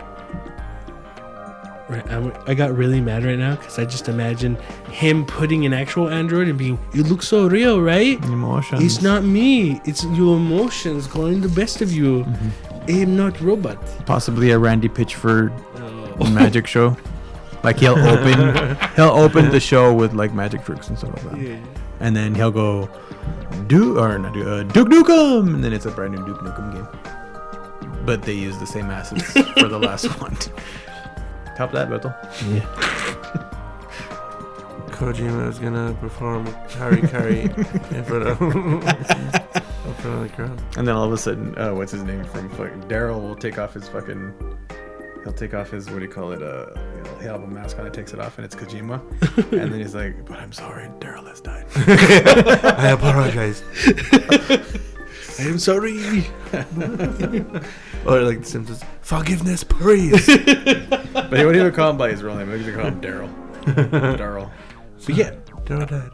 Right. 1.89 2.07
I'm, 2.11 2.31
I 2.45 2.53
got 2.53 2.75
really 2.75 3.01
mad 3.01 3.23
right 3.25 3.37
now 3.39 3.55
because 3.55 3.79
I 3.79 3.85
just 3.85 4.07
imagined 4.09 4.59
him 4.91 5.25
putting 5.25 5.65
an 5.65 5.73
actual 5.73 6.07
android 6.09 6.47
and 6.47 6.57
being, 6.57 6.77
"You 6.93 7.01
look 7.03 7.23
so 7.23 7.47
real, 7.47 7.81
right? 7.81 8.23
Emotions. 8.25 8.83
It's 8.83 9.01
not 9.01 9.23
me. 9.23 9.81
It's 9.85 10.03
your 10.03 10.37
emotions 10.37 11.07
calling 11.07 11.41
the 11.41 11.49
best 11.49 11.81
of 11.81 11.91
you. 11.91 12.25
Mm-hmm. 12.25 12.91
I'm 12.91 13.17
not 13.17 13.41
robot." 13.41 13.77
possibly 14.05 14.51
a 14.51 14.59
Randy 14.59 14.87
Pitchford 14.87 15.51
magic 16.33 16.67
show. 16.67 16.95
Like 17.63 17.77
he'll 17.79 17.97
open, 17.97 18.77
he'll 18.95 19.05
open 19.25 19.49
the 19.49 19.59
show 19.59 19.93
with 19.93 20.13
like 20.13 20.33
magic 20.33 20.63
tricks 20.63 20.89
and 20.89 20.97
stuff 20.97 21.13
like 21.25 21.33
that, 21.35 21.41
Yeah. 21.41 21.57
and 21.99 22.15
then 22.15 22.33
he'll 22.35 22.51
go, 22.51 22.87
do 23.67 23.99
or 23.99 24.17
not 24.19 24.33
do, 24.33 24.47
uh, 24.47 24.63
Duke 24.63 24.89
Nukem, 24.89 25.55
and 25.55 25.63
then 25.63 25.73
it's 25.73 25.85
a 25.85 25.91
brand 25.91 26.13
new 26.13 26.25
Duke 26.25 26.39
Nukem 26.39 26.73
game. 26.73 26.87
But 28.05 28.21
they 28.23 28.33
use 28.33 28.57
the 28.59 28.65
same 28.67 28.89
assets 28.91 29.23
for 29.59 29.67
the 29.67 29.77
last 29.79 30.05
one. 30.21 30.37
Top 31.59 31.73
that, 31.73 31.89
Beto. 31.89 32.15
Kojima 34.91 35.49
is 35.49 35.59
gonna 35.59 35.93
perform 35.99 36.45
Harry 36.77 37.01
Carey 37.01 37.41
in 37.41 38.03
front 38.05 38.25
of 38.25 38.41
in 38.41 38.79
front 38.79 40.05
of 40.05 40.21
the 40.21 40.29
crowd. 40.33 40.61
And 40.77 40.87
then 40.87 40.95
all 40.95 41.03
of 41.03 41.11
a 41.11 41.17
sudden, 41.17 41.57
uh, 41.57 41.73
what's 41.73 41.91
his 41.91 42.03
name 42.03 42.23
from 42.23 42.49
fucking 42.51 42.83
Daryl 42.83 43.21
will 43.21 43.35
take 43.35 43.59
off 43.59 43.73
his 43.73 43.89
fucking. 43.89 44.33
He'll 45.25 45.33
take 45.33 45.53
off 45.53 45.71
his 45.71 45.89
what 45.89 45.99
do 45.99 46.05
you 46.05 46.09
call 46.09 46.31
it? 46.31 46.41
Uh, 46.41 46.67
he'll, 47.03 47.19
he'll 47.19 47.33
have 47.33 47.43
a 47.43 47.47
mask 47.47 47.77
on. 47.77 47.85
It 47.85 47.93
takes 47.93 48.13
it 48.13 48.21
off, 48.21 48.37
and 48.37 48.45
it's 48.45 48.55
Kojima. 48.55 49.01
and 49.51 49.73
then 49.73 49.81
he's 49.81 49.93
like, 49.93 50.25
"But 50.25 50.39
I'm 50.39 50.53
sorry, 50.53 50.87
Daryl 51.01 51.27
has 51.27 51.41
died." 51.41 51.65
I 51.75 52.91
apologize. 52.91 53.63
I 55.39 55.43
am 55.43 55.57
sorry. 55.57 56.25
Or 58.05 58.21
like 58.21 58.39
The 58.39 58.45
Simpsons, 58.45 58.83
forgiveness, 59.01 59.63
please. 59.63 60.25
But 61.13 61.37
he 61.37 61.45
wouldn't 61.45 61.57
even 61.57 61.71
call 61.73 61.91
him 61.91 61.97
by 61.97 62.11
his 62.11 62.23
real 62.23 62.35
name. 62.35 62.49
He 62.57 62.65
would 62.65 62.75
call 62.75 62.85
him 62.85 63.01
Daryl. 63.01 63.29
Daryl. 64.17 64.49
But 65.05 65.15
yeah, 65.15 65.35
Daryl 65.65 65.87
died. 65.87 66.11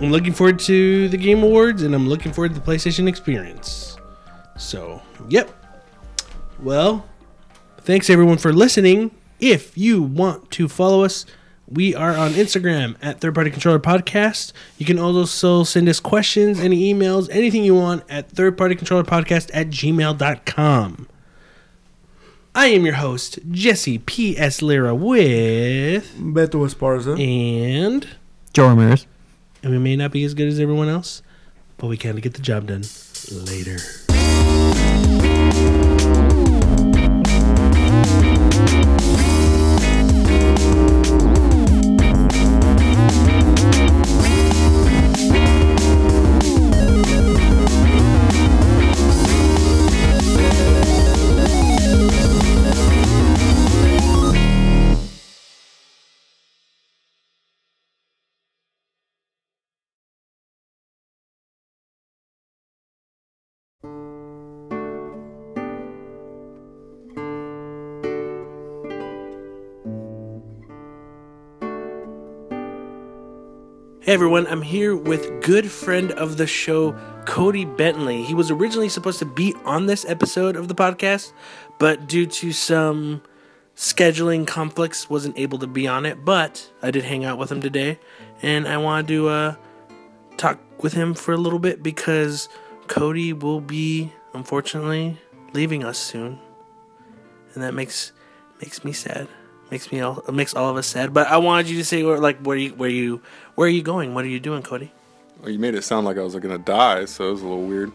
I'm 0.00 0.10
looking 0.10 0.32
forward 0.32 0.58
to 0.60 1.08
the 1.08 1.16
Game 1.16 1.42
Awards 1.42 1.82
and 1.82 1.94
I'm 1.94 2.08
looking 2.08 2.32
forward 2.32 2.54
to 2.54 2.60
the 2.60 2.64
PlayStation 2.64 3.08
experience. 3.08 3.96
So, 4.56 5.00
yep. 5.28 5.50
Well, 6.60 7.08
thanks 7.82 8.10
everyone 8.10 8.38
for 8.38 8.52
listening. 8.52 9.12
If 9.40 9.78
you 9.78 10.02
want 10.02 10.50
to 10.52 10.68
follow 10.68 11.04
us, 11.04 11.24
we 11.70 11.94
are 11.94 12.16
on 12.16 12.32
Instagram 12.32 12.96
at 13.02 13.20
Third 13.20 13.34
Party 13.34 13.50
Controller 13.50 13.78
Podcast. 13.78 14.52
You 14.78 14.86
can 14.86 14.98
also 14.98 15.64
send 15.64 15.88
us 15.88 16.00
questions, 16.00 16.60
any 16.60 16.92
emails, 16.92 17.28
anything 17.30 17.64
you 17.64 17.74
want 17.74 18.04
at 18.08 18.30
Third 18.30 18.56
Party 18.56 18.74
Controller 18.74 19.04
Podcast 19.04 19.50
at 19.52 19.68
gmail.com. 19.68 21.08
I 22.54 22.66
am 22.68 22.84
your 22.84 22.94
host, 22.94 23.38
Jesse 23.50 23.98
P.S. 23.98 24.62
Lira 24.62 24.94
with. 24.94 26.12
Beto 26.18 26.66
Esparza. 26.66 27.18
And. 27.20 28.08
Joe 28.52 28.68
Ramirez. 28.68 29.06
and 29.62 29.70
we 29.72 29.78
may 29.78 29.94
not 29.94 30.10
be 30.10 30.24
as 30.24 30.34
good 30.34 30.48
as 30.48 30.58
everyone 30.58 30.88
else, 30.88 31.22
but 31.76 31.86
we 31.86 31.96
kind 31.96 32.16
of 32.16 32.22
get 32.22 32.34
the 32.34 32.42
job 32.42 32.66
done 32.66 32.82
later. 33.30 33.76
Hey 74.08 74.14
everyone, 74.14 74.46
I'm 74.46 74.62
here 74.62 74.96
with 74.96 75.42
good 75.42 75.70
friend 75.70 76.12
of 76.12 76.38
the 76.38 76.46
show, 76.46 76.92
Cody 77.26 77.66
Bentley. 77.66 78.22
He 78.22 78.32
was 78.32 78.50
originally 78.50 78.88
supposed 78.88 79.18
to 79.18 79.26
be 79.26 79.54
on 79.66 79.84
this 79.84 80.06
episode 80.08 80.56
of 80.56 80.66
the 80.66 80.74
podcast, 80.74 81.34
but 81.78 82.08
due 82.08 82.24
to 82.24 82.50
some 82.50 83.20
scheduling 83.76 84.46
conflicts, 84.46 85.10
wasn't 85.10 85.38
able 85.38 85.58
to 85.58 85.66
be 85.66 85.86
on 85.86 86.06
it. 86.06 86.24
But 86.24 86.72
I 86.80 86.90
did 86.90 87.04
hang 87.04 87.26
out 87.26 87.36
with 87.36 87.52
him 87.52 87.60
today, 87.60 87.98
and 88.40 88.66
I 88.66 88.78
wanted 88.78 89.08
to 89.08 89.28
uh, 89.28 89.56
talk 90.38 90.58
with 90.82 90.94
him 90.94 91.12
for 91.12 91.34
a 91.34 91.36
little 91.36 91.58
bit 91.58 91.82
because 91.82 92.48
Cody 92.86 93.34
will 93.34 93.60
be, 93.60 94.10
unfortunately, 94.32 95.18
leaving 95.52 95.84
us 95.84 95.98
soon, 95.98 96.38
and 97.52 97.62
that 97.62 97.74
makes 97.74 98.12
makes 98.58 98.86
me 98.86 98.92
sad. 98.94 99.28
Makes 99.70 99.92
me 99.92 100.00
all 100.00 100.24
makes 100.32 100.54
all 100.54 100.70
of 100.70 100.78
us 100.78 100.86
sad. 100.86 101.12
But 101.12 101.26
I 101.26 101.36
wanted 101.36 101.68
you 101.68 101.76
to 101.76 101.84
say 101.84 102.02
where, 102.02 102.18
like 102.18 102.40
where 102.40 102.56
you 102.56 102.70
where 102.70 102.88
you 102.88 103.20
where 103.58 103.66
are 103.66 103.70
you 103.70 103.82
going? 103.82 104.14
What 104.14 104.24
are 104.24 104.28
you 104.28 104.38
doing, 104.38 104.62
Cody? 104.62 104.92
Well, 105.40 105.50
you 105.50 105.58
made 105.58 105.74
it 105.74 105.82
sound 105.82 106.06
like 106.06 106.16
I 106.16 106.22
was 106.22 106.36
gonna 106.36 106.58
die, 106.58 107.06
so 107.06 107.28
it 107.28 107.32
was 107.32 107.42
a 107.42 107.48
little 107.48 107.64
weird. 107.64 107.90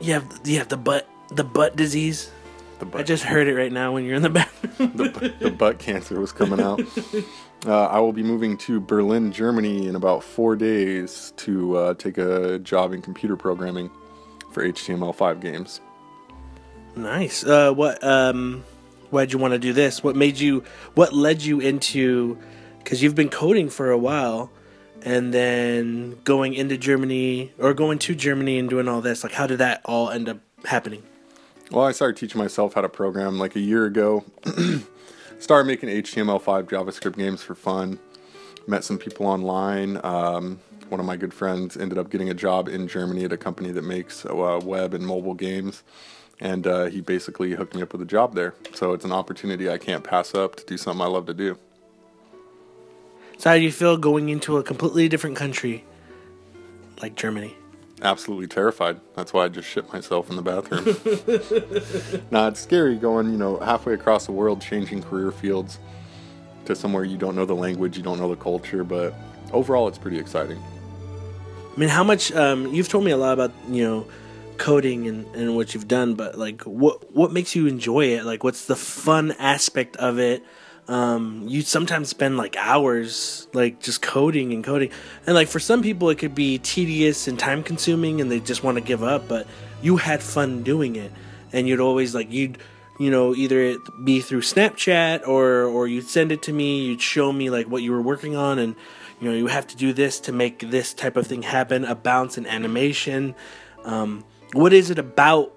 You 0.00 0.14
have 0.14 0.40
you 0.44 0.58
have 0.58 0.68
the 0.68 0.76
butt 0.76 1.08
the 1.30 1.44
butt 1.44 1.76
disease. 1.76 2.32
The 2.80 2.86
butt, 2.86 3.00
I 3.02 3.04
just 3.04 3.22
heard 3.22 3.46
it 3.46 3.54
right 3.54 3.70
now 3.70 3.92
when 3.92 4.04
you're 4.04 4.16
in 4.16 4.22
the 4.22 4.30
bathroom. 4.30 4.90
the, 4.96 5.08
bu- 5.08 5.38
the 5.38 5.50
butt 5.52 5.78
cancer 5.78 6.18
was 6.20 6.32
coming 6.32 6.60
out. 6.60 6.80
Uh, 7.66 7.86
I 7.86 7.98
will 7.98 8.12
be 8.12 8.22
moving 8.22 8.58
to 8.58 8.78
Berlin, 8.78 9.32
Germany, 9.32 9.86
in 9.88 9.96
about 9.96 10.22
four 10.22 10.54
days 10.54 11.32
to 11.38 11.78
uh, 11.78 11.94
take 11.94 12.18
a 12.18 12.58
job 12.58 12.92
in 12.92 13.00
computer 13.00 13.36
programming 13.38 13.90
for 14.52 14.62
HTML5 14.68 15.40
games. 15.40 15.80
nice. 16.94 17.42
Uh, 17.42 17.72
what 17.72 18.04
um, 18.04 18.62
why'd 19.08 19.32
you 19.32 19.38
want 19.38 19.52
to 19.52 19.58
do 19.58 19.72
this? 19.72 20.04
What 20.04 20.14
made 20.14 20.38
you? 20.38 20.62
What 20.94 21.14
led 21.14 21.42
you 21.42 21.60
into? 21.60 22.36
Because 22.78 23.02
you've 23.02 23.14
been 23.14 23.30
coding 23.30 23.70
for 23.70 23.90
a 23.90 23.96
while, 23.96 24.50
and 25.04 25.34
then 25.34 26.18
going 26.24 26.54
into 26.54 26.78
Germany 26.78 27.52
or 27.58 27.74
going 27.74 27.98
to 28.00 28.14
Germany 28.14 28.58
and 28.58 28.68
doing 28.68 28.88
all 28.88 29.02
this. 29.02 29.22
Like, 29.22 29.34
how 29.34 29.46
did 29.46 29.58
that 29.58 29.82
all 29.84 30.10
end 30.10 30.28
up 30.28 30.38
happening? 30.64 31.02
Well, 31.70 31.84
I 31.84 31.92
started 31.92 32.16
teaching 32.16 32.40
myself 32.40 32.74
how 32.74 32.80
to 32.80 32.88
program 32.88 33.38
like 33.38 33.54
a 33.54 33.60
year 33.60 33.84
ago. 33.84 34.24
started 35.38 35.66
making 35.66 35.90
HTML5 35.90 36.64
JavaScript 36.64 37.16
games 37.16 37.42
for 37.42 37.54
fun. 37.54 37.98
Met 38.66 38.82
some 38.82 38.98
people 38.98 39.26
online. 39.26 40.00
Um, 40.02 40.60
one 40.88 41.00
of 41.00 41.06
my 41.06 41.16
good 41.16 41.34
friends 41.34 41.76
ended 41.76 41.98
up 41.98 42.10
getting 42.10 42.30
a 42.30 42.34
job 42.34 42.68
in 42.68 42.88
Germany 42.88 43.24
at 43.24 43.32
a 43.32 43.36
company 43.36 43.72
that 43.72 43.84
makes 43.84 44.24
uh, 44.24 44.60
web 44.62 44.94
and 44.94 45.06
mobile 45.06 45.34
games. 45.34 45.82
And 46.40 46.66
uh, 46.66 46.86
he 46.86 47.00
basically 47.00 47.52
hooked 47.52 47.74
me 47.74 47.82
up 47.82 47.92
with 47.92 48.00
a 48.02 48.06
job 48.06 48.34
there. 48.34 48.54
So 48.72 48.92
it's 48.92 49.04
an 49.04 49.12
opportunity 49.12 49.68
I 49.68 49.78
can't 49.78 50.02
pass 50.02 50.34
up 50.34 50.56
to 50.56 50.64
do 50.64 50.78
something 50.78 51.02
I 51.02 51.08
love 51.08 51.26
to 51.26 51.34
do. 51.34 51.58
So, 53.44 53.50
how 53.50 53.56
do 53.56 53.62
you 53.62 53.72
feel 53.72 53.98
going 53.98 54.30
into 54.30 54.56
a 54.56 54.62
completely 54.62 55.06
different 55.06 55.36
country 55.36 55.84
like 57.02 57.14
Germany? 57.14 57.54
absolutely 58.00 58.46
terrified. 58.46 58.98
That's 59.16 59.34
why 59.34 59.44
I 59.44 59.48
just 59.48 59.68
shit 59.68 59.92
myself 59.92 60.30
in 60.30 60.36
the 60.36 60.42
bathroom. 60.42 62.24
nah, 62.30 62.48
it's 62.48 62.60
scary 62.60 62.96
going, 62.96 63.30
you 63.30 63.36
know, 63.36 63.58
halfway 63.58 63.92
across 63.92 64.24
the 64.24 64.32
world, 64.32 64.62
changing 64.62 65.02
career 65.02 65.30
fields 65.30 65.78
to 66.64 66.74
somewhere 66.74 67.04
you 67.04 67.18
don't 67.18 67.36
know 67.36 67.44
the 67.44 67.54
language, 67.54 67.98
you 67.98 68.02
don't 68.02 68.18
know 68.18 68.30
the 68.30 68.36
culture, 68.36 68.82
but 68.82 69.12
overall, 69.52 69.88
it's 69.88 69.98
pretty 69.98 70.18
exciting. 70.18 70.58
I 71.76 71.78
mean, 71.78 71.90
how 71.90 72.02
much? 72.02 72.32
Um, 72.32 72.72
you've 72.72 72.88
told 72.88 73.04
me 73.04 73.10
a 73.10 73.18
lot 73.18 73.34
about 73.34 73.52
you 73.68 73.84
know 73.84 74.06
coding 74.56 75.06
and, 75.06 75.26
and 75.36 75.54
what 75.54 75.74
you've 75.74 75.86
done, 75.86 76.14
but 76.14 76.38
like, 76.38 76.62
what 76.62 77.14
what 77.14 77.30
makes 77.30 77.54
you 77.54 77.66
enjoy 77.66 78.06
it? 78.06 78.24
Like, 78.24 78.42
what's 78.42 78.64
the 78.64 78.76
fun 78.76 79.32
aspect 79.32 79.96
of 79.96 80.18
it? 80.18 80.42
Um, 80.86 81.44
you 81.46 81.62
sometimes 81.62 82.10
spend 82.10 82.36
like 82.36 82.56
hours 82.58 83.48
like 83.54 83.80
just 83.80 84.02
coding 84.02 84.52
and 84.52 84.62
coding, 84.62 84.90
and 85.26 85.34
like 85.34 85.48
for 85.48 85.58
some 85.58 85.82
people 85.82 86.10
it 86.10 86.18
could 86.18 86.34
be 86.34 86.58
tedious 86.58 87.26
and 87.26 87.38
time 87.38 87.62
consuming, 87.62 88.20
and 88.20 88.30
they 88.30 88.40
just 88.40 88.62
want 88.62 88.76
to 88.76 88.82
give 88.82 89.02
up. 89.02 89.26
But 89.26 89.46
you 89.80 89.96
had 89.96 90.22
fun 90.22 90.62
doing 90.62 90.96
it, 90.96 91.10
and 91.52 91.66
you'd 91.66 91.80
always 91.80 92.14
like 92.14 92.30
you'd 92.30 92.58
you 93.00 93.10
know 93.10 93.34
either 93.34 93.60
it 93.60 93.78
be 94.04 94.20
through 94.20 94.42
Snapchat 94.42 95.26
or 95.26 95.64
or 95.64 95.88
you'd 95.88 96.06
send 96.06 96.32
it 96.32 96.42
to 96.42 96.52
me, 96.52 96.84
you'd 96.84 97.00
show 97.00 97.32
me 97.32 97.48
like 97.48 97.66
what 97.66 97.82
you 97.82 97.90
were 97.92 98.02
working 98.02 98.36
on, 98.36 98.58
and 98.58 98.76
you 99.20 99.30
know 99.30 99.36
you 99.36 99.46
have 99.46 99.66
to 99.68 99.76
do 99.76 99.94
this 99.94 100.20
to 100.20 100.32
make 100.32 100.58
this 100.70 100.92
type 100.92 101.16
of 101.16 101.26
thing 101.26 101.42
happen, 101.42 101.86
a 101.86 101.94
bounce 101.94 102.36
and 102.36 102.46
animation. 102.46 103.34
Um, 103.84 104.22
what 104.52 104.74
is 104.74 104.90
it 104.90 104.98
about 104.98 105.53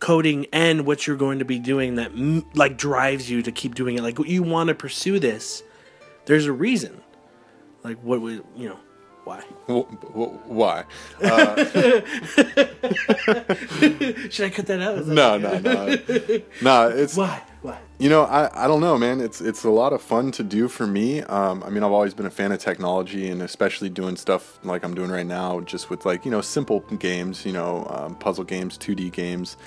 coding 0.00 0.46
and 0.52 0.86
what 0.86 1.06
you're 1.06 1.16
going 1.16 1.38
to 1.38 1.44
be 1.44 1.58
doing 1.58 1.94
that 1.96 2.10
like 2.54 2.76
drives 2.76 3.30
you 3.30 3.42
to 3.42 3.52
keep 3.52 3.74
doing 3.74 3.96
it 3.96 4.02
like 4.02 4.18
you 4.26 4.42
want 4.42 4.68
to 4.68 4.74
pursue 4.74 5.18
this 5.18 5.62
there's 6.24 6.46
a 6.46 6.52
reason 6.52 7.00
like 7.84 7.98
what 8.02 8.20
would 8.20 8.42
you 8.56 8.68
know 8.68 8.78
why 9.24 9.40
Wh- 9.68 9.84
wh- 10.16 10.48
Why? 10.50 10.84
should 14.30 14.46
i 14.46 14.50
cut 14.50 14.66
that 14.66 14.80
out 14.80 15.06
No, 15.06 15.38
no, 15.38 15.58
no. 15.58 15.96
no, 16.62 16.88
it's 16.88 17.16
why 17.16 17.42
why 17.62 17.78
You 17.98 18.08
know, 18.08 18.22
I, 18.22 18.64
I 18.64 18.66
don't 18.66 18.80
know, 18.80 18.96
man. 18.96 19.20
It's 19.20 19.42
it's 19.42 19.64
a 19.64 19.70
lot 19.70 19.92
of 19.92 20.00
fun 20.00 20.32
to 20.32 20.42
do 20.42 20.66
for 20.68 20.86
me. 20.86 21.20
Um, 21.24 21.62
I 21.62 21.68
mean, 21.68 21.82
I've 21.84 21.92
always 21.92 22.14
been 22.14 22.24
a 22.24 22.30
fan 22.30 22.50
of 22.52 22.58
technology, 22.58 23.28
and 23.28 23.42
especially 23.42 23.90
doing 23.90 24.16
stuff 24.16 24.58
like 24.64 24.82
I'm 24.82 24.94
doing 24.94 25.10
right 25.10 25.26
now, 25.26 25.60
just 25.60 25.90
with 25.90 26.06
like 26.06 26.24
you 26.24 26.30
know 26.30 26.40
simple 26.40 26.80
games, 26.98 27.44
you 27.44 27.52
know, 27.52 27.86
um, 27.90 28.14
puzzle 28.14 28.44
games, 28.44 28.78
2D 28.78 29.12
games. 29.12 29.58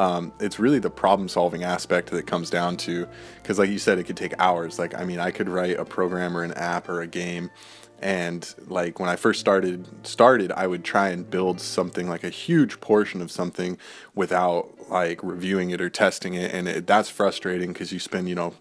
Um, 0.00 0.32
it's 0.40 0.58
really 0.58 0.78
the 0.78 0.88
problem 0.88 1.28
solving 1.28 1.62
aspect 1.62 2.08
that 2.10 2.26
comes 2.26 2.48
down 2.48 2.78
to, 2.78 3.06
because 3.36 3.58
like 3.58 3.68
you 3.68 3.78
said, 3.78 3.98
it 3.98 4.04
could 4.04 4.16
take 4.16 4.32
hours. 4.38 4.78
Like 4.78 4.94
I 4.94 5.04
mean, 5.04 5.18
I 5.18 5.30
could 5.30 5.46
write 5.46 5.78
a 5.78 5.84
program 5.84 6.34
or 6.34 6.42
an 6.42 6.54
app 6.54 6.88
or 6.88 7.02
a 7.02 7.06
game 7.06 7.50
and 8.02 8.54
like 8.68 8.98
when 8.98 9.10
i 9.10 9.14
first 9.14 9.38
started 9.40 9.86
started 10.06 10.50
i 10.52 10.66
would 10.66 10.82
try 10.82 11.10
and 11.10 11.28
build 11.28 11.60
something 11.60 12.08
like 12.08 12.24
a 12.24 12.30
huge 12.30 12.80
portion 12.80 13.20
of 13.20 13.30
something 13.30 13.76
without 14.14 14.70
like 14.88 15.22
reviewing 15.22 15.68
it 15.68 15.82
or 15.82 15.90
testing 15.90 16.32
it 16.32 16.50
and 16.54 16.66
it, 16.66 16.86
that's 16.86 17.10
frustrating 17.10 17.74
because 17.74 17.92
you 17.92 17.98
spend 17.98 18.26
you 18.26 18.34
know 18.34 18.54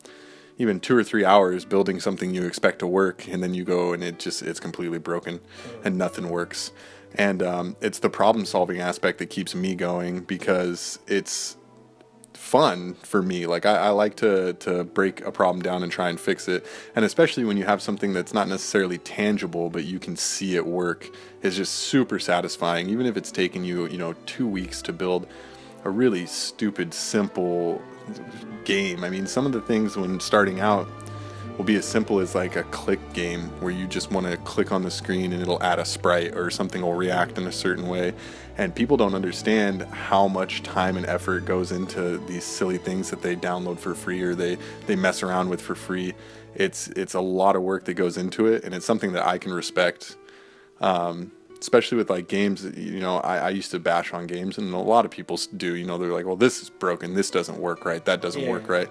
even 0.57 0.77
two 0.77 0.93
or 0.93 1.05
three 1.05 1.23
hours 1.23 1.63
building 1.63 2.01
something 2.01 2.35
you 2.35 2.43
expect 2.43 2.79
to 2.79 2.87
work 2.87 3.29
and 3.29 3.41
then 3.41 3.53
you 3.53 3.63
go 3.63 3.93
and 3.93 4.03
it 4.03 4.19
just 4.19 4.41
it's 4.41 4.59
completely 4.59 4.99
broken 4.99 5.39
and 5.85 5.97
nothing 5.97 6.27
works 6.27 6.73
and 7.15 7.41
um, 7.41 7.75
it's 7.81 7.99
the 7.99 8.09
problem 8.09 8.45
solving 8.45 8.79
aspect 8.79 9.19
that 9.19 9.27
keeps 9.27 9.55
me 9.55 9.75
going 9.75 10.21
because 10.21 10.99
it's 11.07 11.57
fun 12.33 12.95
for 12.95 13.21
me. 13.21 13.45
Like 13.45 13.65
I, 13.65 13.75
I 13.75 13.89
like 13.89 14.15
to 14.17 14.53
to 14.53 14.83
break 14.83 15.21
a 15.21 15.31
problem 15.31 15.61
down 15.61 15.83
and 15.83 15.91
try 15.91 16.09
and 16.09 16.19
fix 16.19 16.47
it. 16.47 16.65
And 16.95 17.05
especially 17.05 17.43
when 17.43 17.57
you 17.57 17.65
have 17.65 17.81
something 17.81 18.13
that's 18.13 18.33
not 18.33 18.47
necessarily 18.47 18.97
tangible, 18.97 19.69
but 19.69 19.83
you 19.85 19.99
can 19.99 20.15
see 20.15 20.55
it 20.55 20.65
work, 20.65 21.07
is 21.41 21.55
just 21.55 21.73
super 21.73 22.19
satisfying. 22.19 22.89
Even 22.89 23.05
if 23.05 23.17
it's 23.17 23.31
taken 23.31 23.63
you, 23.63 23.87
you 23.87 23.97
know, 23.97 24.13
two 24.25 24.47
weeks 24.47 24.81
to 24.83 24.93
build 24.93 25.27
a 25.83 25.89
really 25.89 26.25
stupid, 26.25 26.93
simple 26.93 27.81
game. 28.65 29.03
I 29.03 29.09
mean, 29.09 29.27
some 29.27 29.45
of 29.45 29.51
the 29.51 29.61
things 29.61 29.95
when 29.95 30.19
starting 30.19 30.59
out 30.59 30.87
will 31.59 31.65
be 31.65 31.75
as 31.75 31.85
simple 31.85 32.19
as 32.21 32.35
like 32.35 32.55
a 32.55 32.63
click 32.63 33.01
game 33.11 33.41
where 33.59 33.69
you 33.69 33.85
just 33.85 34.11
want 34.13 34.25
to 34.25 34.37
click 34.37 34.71
on 34.71 34.81
the 34.81 34.89
screen 34.89 35.33
and 35.33 35.41
it'll 35.41 35.61
add 35.61 35.77
a 35.77 35.83
sprite 35.83 36.33
or 36.33 36.49
something 36.49 36.81
will 36.81 36.93
react 36.93 37.37
in 37.37 37.45
a 37.47 37.51
certain 37.51 37.89
way. 37.89 38.13
And 38.57 38.73
people 38.73 38.95
don't 38.95 39.13
understand 39.13 39.81
how 39.83 40.29
much 40.29 40.63
time 40.63 40.95
and 40.95 41.05
effort 41.05 41.43
goes 41.43 41.73
into 41.73 42.17
these 42.27 42.45
silly 42.45 42.77
things 42.77 43.09
that 43.09 43.21
they 43.21 43.35
download 43.35 43.77
for 43.77 43.93
free 43.93 44.21
or 44.21 44.35
they, 44.35 44.57
they 44.87 44.95
mess 44.95 45.21
around 45.21 45.49
with 45.49 45.59
for 45.59 45.75
free. 45.75 46.13
It's 46.55 46.87
it's 46.89 47.13
a 47.13 47.19
lot 47.19 47.57
of 47.57 47.61
work 47.61 47.83
that 47.85 47.95
goes 47.95 48.15
into 48.15 48.47
it 48.47 48.63
and 48.63 48.73
it's 48.73 48.85
something 48.85 49.11
that 49.11 49.27
I 49.27 49.37
can 49.37 49.51
respect. 49.51 50.15
Um, 50.79 51.33
especially 51.59 51.97
with 51.97 52.09
like 52.09 52.29
games, 52.29 52.63
you 52.63 53.01
know, 53.01 53.17
I, 53.17 53.37
I 53.37 53.49
used 53.49 53.71
to 53.71 53.79
bash 53.79 54.13
on 54.13 54.27
games 54.27 54.57
and 54.57 54.73
a 54.73 54.77
lot 54.77 55.03
of 55.03 55.11
people 55.11 55.37
do, 55.57 55.75
you 55.75 55.85
know, 55.85 55.97
they're 55.97 56.13
like, 56.13 56.25
well, 56.25 56.37
this 56.37 56.61
is 56.61 56.69
broken, 56.69 57.15
this 57.15 57.29
doesn't 57.29 57.57
work 57.59 57.83
right, 57.83 58.05
that 58.05 58.21
doesn't 58.21 58.43
Yeah. 58.43 58.49
work 58.49 58.69
right 58.69 58.87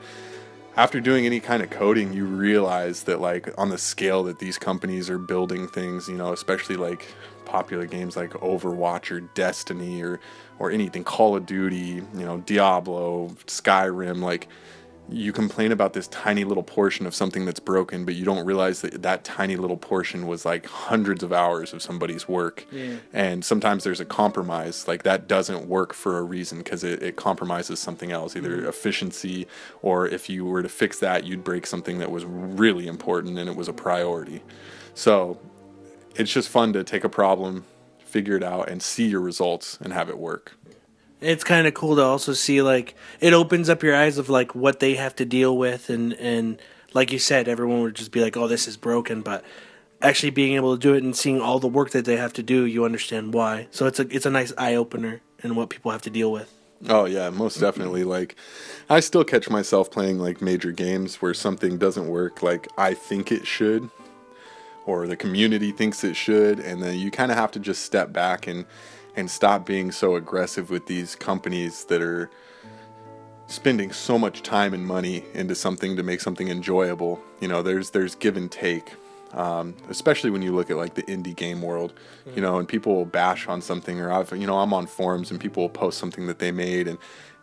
after 0.78 1.00
doing 1.00 1.26
any 1.26 1.40
kind 1.40 1.60
of 1.60 1.70
coding, 1.70 2.12
you 2.12 2.24
realize 2.24 3.02
that 3.02 3.20
like 3.20 3.52
on 3.58 3.68
the 3.68 3.76
scale 3.76 4.22
that 4.22 4.38
these 4.38 4.58
companies 4.58 5.10
are 5.10 5.18
building 5.18 5.66
things, 5.66 6.08
you 6.08 6.14
know, 6.14 6.32
especially 6.32 6.76
like 6.76 7.04
popular 7.44 7.84
games 7.84 8.16
like 8.16 8.30
Overwatch 8.34 9.10
or 9.10 9.20
Destiny 9.20 10.00
or 10.00 10.20
or 10.60 10.70
anything 10.70 11.02
Call 11.02 11.34
of 11.34 11.46
Duty, 11.46 12.00
you 12.14 12.24
know, 12.24 12.38
Diablo, 12.46 13.30
Skyrim, 13.46 14.22
like 14.22 14.46
you 15.10 15.32
complain 15.32 15.72
about 15.72 15.94
this 15.94 16.06
tiny 16.08 16.44
little 16.44 16.62
portion 16.62 17.06
of 17.06 17.14
something 17.14 17.44
that's 17.44 17.60
broken, 17.60 18.04
but 18.04 18.14
you 18.14 18.24
don't 18.24 18.44
realize 18.44 18.82
that 18.82 19.02
that 19.02 19.24
tiny 19.24 19.56
little 19.56 19.76
portion 19.76 20.26
was 20.26 20.44
like 20.44 20.66
hundreds 20.66 21.22
of 21.22 21.32
hours 21.32 21.72
of 21.72 21.82
somebody's 21.82 22.28
work. 22.28 22.66
And 23.12 23.44
sometimes 23.44 23.84
there's 23.84 24.00
a 24.00 24.04
compromise, 24.04 24.86
like 24.86 25.04
that 25.04 25.26
doesn't 25.26 25.66
work 25.66 25.94
for 25.94 26.18
a 26.18 26.22
reason 26.22 26.58
because 26.58 26.84
it, 26.84 27.02
it 27.02 27.16
compromises 27.16 27.80
something 27.80 28.12
else, 28.12 28.36
either 28.36 28.62
mm. 28.62 28.68
efficiency 28.68 29.46
or 29.80 30.06
if 30.06 30.28
you 30.28 30.44
were 30.44 30.62
to 30.62 30.68
fix 30.68 30.98
that, 30.98 31.24
you'd 31.24 31.44
break 31.44 31.66
something 31.66 31.98
that 31.98 32.10
was 32.10 32.24
really 32.24 32.86
important 32.86 33.38
and 33.38 33.48
it 33.48 33.56
was 33.56 33.68
a 33.68 33.72
priority. 33.72 34.42
So 34.94 35.38
it's 36.16 36.32
just 36.32 36.48
fun 36.48 36.72
to 36.74 36.84
take 36.84 37.04
a 37.04 37.08
problem, 37.08 37.64
figure 37.98 38.36
it 38.36 38.42
out, 38.42 38.68
and 38.68 38.82
see 38.82 39.06
your 39.06 39.20
results 39.20 39.78
and 39.80 39.92
have 39.92 40.10
it 40.10 40.18
work. 40.18 40.57
It's 41.20 41.44
kind 41.44 41.66
of 41.66 41.74
cool 41.74 41.96
to 41.96 42.02
also 42.02 42.32
see 42.32 42.62
like 42.62 42.94
it 43.20 43.32
opens 43.32 43.68
up 43.68 43.82
your 43.82 43.94
eyes 43.94 44.18
of 44.18 44.28
like 44.28 44.54
what 44.54 44.80
they 44.80 44.94
have 44.94 45.14
to 45.16 45.24
deal 45.24 45.56
with 45.56 45.90
and 45.90 46.12
and 46.14 46.60
like 46.94 47.12
you 47.12 47.18
said 47.18 47.48
everyone 47.48 47.82
would 47.82 47.94
just 47.94 48.12
be 48.12 48.20
like 48.20 48.36
oh 48.36 48.48
this 48.48 48.68
is 48.68 48.76
broken 48.76 49.22
but 49.22 49.44
actually 50.00 50.30
being 50.30 50.54
able 50.54 50.76
to 50.76 50.80
do 50.80 50.94
it 50.94 51.02
and 51.02 51.16
seeing 51.16 51.40
all 51.40 51.58
the 51.58 51.66
work 51.66 51.90
that 51.90 52.04
they 52.04 52.16
have 52.16 52.32
to 52.32 52.42
do 52.42 52.64
you 52.64 52.84
understand 52.84 53.34
why 53.34 53.66
so 53.70 53.86
it's 53.86 53.98
a 53.98 54.14
it's 54.14 54.26
a 54.26 54.30
nice 54.30 54.52
eye 54.56 54.74
opener 54.74 55.20
in 55.42 55.54
what 55.54 55.68
people 55.68 55.90
have 55.90 56.02
to 56.02 56.10
deal 56.10 56.30
with 56.30 56.52
Oh 56.86 57.06
yeah, 57.06 57.30
most 57.30 57.58
definitely. 57.58 58.04
Like, 58.04 58.36
I 58.88 59.00
still 59.00 59.24
catch 59.24 59.50
myself 59.50 59.90
playing 59.90 60.18
like 60.18 60.40
major 60.40 60.70
games 60.70 61.16
where 61.16 61.34
something 61.34 61.76
doesn't 61.76 62.06
work 62.06 62.42
like 62.42 62.68
I 62.78 62.94
think 62.94 63.32
it 63.32 63.46
should, 63.46 63.90
or 64.86 65.06
the 65.08 65.16
community 65.16 65.72
thinks 65.72 66.04
it 66.04 66.14
should, 66.14 66.60
and 66.60 66.80
then 66.80 66.96
you 66.98 67.10
kind 67.10 67.32
of 67.32 67.38
have 67.38 67.50
to 67.52 67.58
just 67.58 67.82
step 67.82 68.12
back 68.12 68.46
and 68.46 68.64
and 69.16 69.30
stop 69.30 69.66
being 69.66 69.90
so 69.92 70.16
aggressive 70.16 70.70
with 70.70 70.86
these 70.86 71.14
companies 71.14 71.84
that 71.84 72.02
are 72.02 72.30
spending 73.46 73.92
so 73.92 74.18
much 74.18 74.42
time 74.42 74.74
and 74.74 74.86
money 74.86 75.24
into 75.34 75.54
something 75.54 75.96
to 75.96 76.02
make 76.02 76.20
something 76.20 76.48
enjoyable. 76.48 77.20
You 77.40 77.48
know, 77.48 77.62
there's 77.62 77.90
there's 77.90 78.14
give 78.14 78.36
and 78.36 78.50
take. 78.50 78.92
Um, 79.34 79.74
especially 79.90 80.30
when 80.30 80.40
you 80.40 80.54
look 80.54 80.70
at 80.70 80.78
like 80.78 80.94
the 80.94 81.02
indie 81.02 81.36
game 81.36 81.60
world, 81.60 81.92
you 82.34 82.40
know, 82.40 82.58
and 82.58 82.66
people 82.66 82.94
will 82.94 83.04
bash 83.04 83.46
on 83.46 83.60
something, 83.60 84.00
or 84.00 84.10
I've, 84.10 84.32
you 84.32 84.46
know, 84.46 84.58
I'm 84.58 84.72
on 84.72 84.86
forums 84.86 85.30
and 85.30 85.38
people 85.38 85.64
will 85.64 85.68
post 85.68 85.98
something 85.98 86.26
that 86.28 86.38
they 86.38 86.50
made, 86.50 86.88
and 86.88 86.96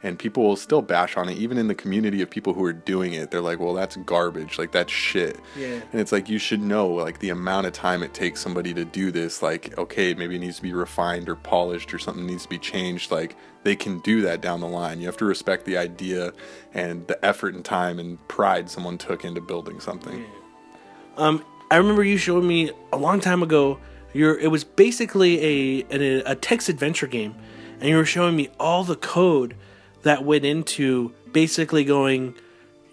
and 0.06 0.19
people 0.19 0.44
will 0.44 0.56
still 0.56 0.84
bash 0.84 1.18
on 1.18 1.30
it, 1.30 1.36
even 1.36 1.57
in 1.57 1.68
the 1.68 1.73
community 1.73 2.22
of 2.22 2.30
people 2.30 2.53
who 2.53 2.64
are 2.64 2.72
doing 2.72 3.14
it. 3.14 3.32
They're 3.32 3.41
like, 3.41 3.60
well, 3.60 3.73
that's 3.73 3.98
garbage, 3.98 4.60
like 4.60 4.72
that's 4.72 4.94
shit. 4.94 5.40
Yeah. 5.57 5.82
And 5.91 5.99
it's 5.99 6.11
like 6.11 6.30
you 6.30 6.38
should 6.38 6.61
know 6.61 6.88
like 6.88 7.18
the 7.19 7.30
amount 7.30 7.65
of 7.65 7.73
time 7.73 8.03
it 8.03 8.14
takes 8.14 8.40
somebody 8.40 8.72
to 8.76 8.86
do 8.86 9.10
this. 9.10 9.41
Like, 9.41 9.76
okay, 9.80 10.14
maybe 10.14 10.36
it 10.36 10.40
needs 10.40 10.57
to 10.57 10.61
be 10.61 10.73
refined 10.73 11.27
or 11.27 11.36
polished 11.36 11.91
or 11.91 11.98
something 11.98 12.23
needs 12.23 12.44
to 12.44 12.49
be 12.49 12.60
changed. 12.60 13.10
Like 13.10 13.36
they 13.64 13.76
can 13.76 13.98
do 14.02 14.22
that 14.22 14.41
down 14.41 14.60
the 14.60 14.68
line. 14.68 14.99
You 14.99 15.07
have 15.07 15.18
to 15.18 15.26
respect 15.26 15.65
the 15.65 15.76
idea 15.76 16.34
and 16.72 17.07
the 17.07 17.26
effort 17.26 17.56
and 17.56 17.65
time 17.65 17.98
and 17.98 18.26
pride 18.27 18.69
someone 18.69 18.99
took 18.99 19.26
into 19.26 19.41
building 19.41 19.80
something. 19.80 20.23
Um, 21.18 21.44
I 21.72 21.77
remember 21.77 22.03
you 22.03 22.18
showed 22.18 22.44
me 22.44 22.69
a 22.94 22.98
long 22.98 23.19
time 23.19 23.41
ago. 23.41 23.80
Your 24.14 24.38
it 24.38 24.52
was 24.52 24.64
basically 24.64 25.82
a 25.82 25.86
a, 25.90 26.34
a 26.34 26.36
text 26.36 26.69
adventure 26.69 27.07
game, 27.07 27.34
and 27.80 27.90
you 27.90 27.95
were 27.95 28.06
showing 28.06 28.36
me 28.36 28.49
all 28.60 28.84
the 28.84 28.95
code 28.95 29.56
that 30.06 30.23
went 30.23 30.45
into 30.45 31.14
basically 31.32 31.84
going. 31.84 32.36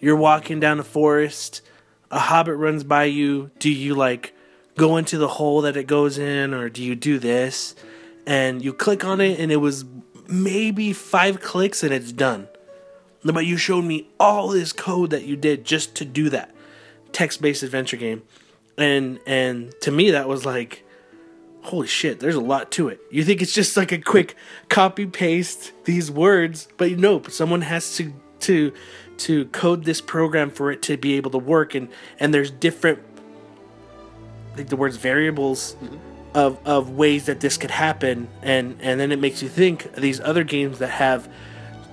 You're 0.01 0.17
walking 0.17 0.59
down 0.59 0.81
a 0.81 0.85
forest, 0.85 1.63
a 2.11 2.19
hobbit 2.19 2.57
runs 2.57 2.83
by 2.83 3.05
you. 3.05 3.51
Do 3.59 3.71
you 3.71 3.95
like 3.95 4.35
go 4.77 4.97
into 4.97 5.17
the 5.17 5.29
hole 5.29 5.61
that 5.63 5.77
it 5.77 5.87
goes 5.87 6.19
in, 6.19 6.53
or 6.53 6.69
do 6.69 6.83
you 6.83 6.97
do 6.97 7.19
this? 7.19 7.77
And 8.27 8.63
you 8.63 8.73
click 8.73 9.05
on 9.05 9.21
it, 9.21 9.39
and 9.39 9.53
it 9.53 9.57
was 9.57 9.85
maybe 10.27 10.93
five 10.93 11.41
clicks, 11.41 11.83
and 11.83 11.93
it's 11.95 12.13
done. 12.13 12.49
But 13.25 13.47
you 13.47 13.57
showed 13.57 13.85
me 13.85 14.09
all 14.19 14.49
this 14.49 14.73
code 14.73 15.11
that 15.11 15.25
you 15.25 15.37
did 15.37 15.65
just 15.65 15.95
to 15.97 16.05
do 16.05 16.29
that 16.31 16.53
text-based 17.13 17.63
adventure 17.63 17.99
game 17.99 18.23
and 18.79 19.21
and 19.27 19.73
to 19.81 19.91
me 19.91 20.11
that 20.11 20.29
was 20.29 20.47
like 20.47 20.82
holy 21.63 21.87
shit, 21.87 22.21
there's 22.21 22.35
a 22.35 22.41
lot 22.41 22.71
to 22.73 22.89
it. 22.89 23.01
You 23.11 23.25
think 23.25 23.41
it's 23.41 23.55
just 23.55 23.77
like 23.77 23.93
a 23.93 23.99
quick 23.99 24.35
copy 24.69 25.07
paste 25.07 25.73
these 25.85 26.11
words, 26.11 26.69
but 26.77 26.91
know, 26.93 27.23
someone 27.29 27.63
has 27.63 27.97
to 27.97 28.13
to 28.41 28.73
to 29.19 29.45
code 29.47 29.85
this 29.85 30.01
program 30.01 30.51
for 30.51 30.73
it 30.73 30.83
to 30.83 30.97
be 30.97 31.15
able 31.15 31.31
to 31.31 31.39
work 31.39 31.75
and 31.75 31.89
and 32.19 32.35
there's 32.35 32.51
different 32.51 32.99
I 34.53 34.57
think 34.57 34.69
the 34.69 34.77
words 34.77 34.97
variables 34.97 35.77
mm-hmm. 35.81 35.97
of 36.35 36.59
of 36.67 36.91
ways 36.91 37.27
that 37.27 37.41
this 37.41 37.57
could 37.57 37.71
happen 37.71 38.29
and 38.43 38.77
and 38.81 38.99
then 38.99 39.13
it 39.13 39.21
makes 39.21 39.43
you 39.43 39.49
think 39.49 39.95
these 39.95 40.21
other 40.21 40.45
games 40.45 40.81
that 40.81 40.89
have 40.89 41.29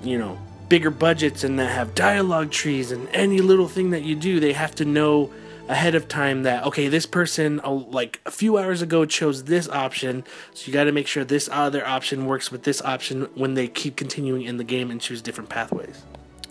you 0.01 0.17
know 0.17 0.39
bigger 0.69 0.89
budgets 0.89 1.43
and 1.43 1.59
that 1.59 1.71
have 1.71 1.93
dialogue 1.93 2.51
trees 2.51 2.91
and 2.91 3.07
any 3.09 3.39
little 3.39 3.67
thing 3.67 3.91
that 3.91 4.03
you 4.03 4.15
do 4.15 4.39
they 4.39 4.53
have 4.53 4.73
to 4.75 4.85
know 4.85 5.31
ahead 5.69 5.95
of 5.95 6.07
time 6.07 6.43
that 6.43 6.65
okay 6.65 6.87
this 6.89 7.05
person 7.05 7.61
uh, 7.63 7.69
like 7.69 8.19
a 8.25 8.31
few 8.31 8.57
hours 8.57 8.81
ago 8.81 9.05
chose 9.05 9.45
this 9.45 9.69
option 9.69 10.23
so 10.53 10.67
you 10.67 10.73
got 10.73 10.83
to 10.83 10.91
make 10.91 11.07
sure 11.07 11.23
this 11.23 11.47
other 11.51 11.85
option 11.87 12.25
works 12.25 12.51
with 12.51 12.63
this 12.63 12.81
option 12.81 13.29
when 13.35 13.53
they 13.53 13.67
keep 13.67 13.95
continuing 13.95 14.41
in 14.41 14.57
the 14.57 14.63
game 14.63 14.91
and 14.91 14.99
choose 14.99 15.21
different 15.21 15.49
pathways 15.49 16.03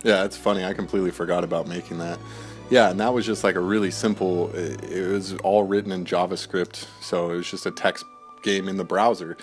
Yeah, 0.03 0.24
it's 0.24 0.36
funny. 0.36 0.65
I 0.65 0.74
completely 0.74 1.11
forgot 1.11 1.45
about 1.45 1.66
making 1.66 1.99
that. 1.99 2.19
Yeah, 2.70 2.90
and 2.90 3.01
that 3.01 3.12
was 3.12 3.27
just 3.27 3.45
like 3.45 3.57
a 3.57 3.61
really 3.61 3.90
simple. 3.90 4.51
It, 4.55 4.85
it 4.85 5.09
was 5.09 5.35
all 5.36 5.65
written 5.65 5.90
in 5.90 6.05
JavaScript, 6.05 6.86
so 7.01 7.31
it 7.31 7.36
was 7.36 7.51
just 7.51 7.66
a 7.66 7.70
text 7.70 8.05
game 8.43 8.69
in 8.69 8.77
the 8.77 8.85
browser. 8.85 9.36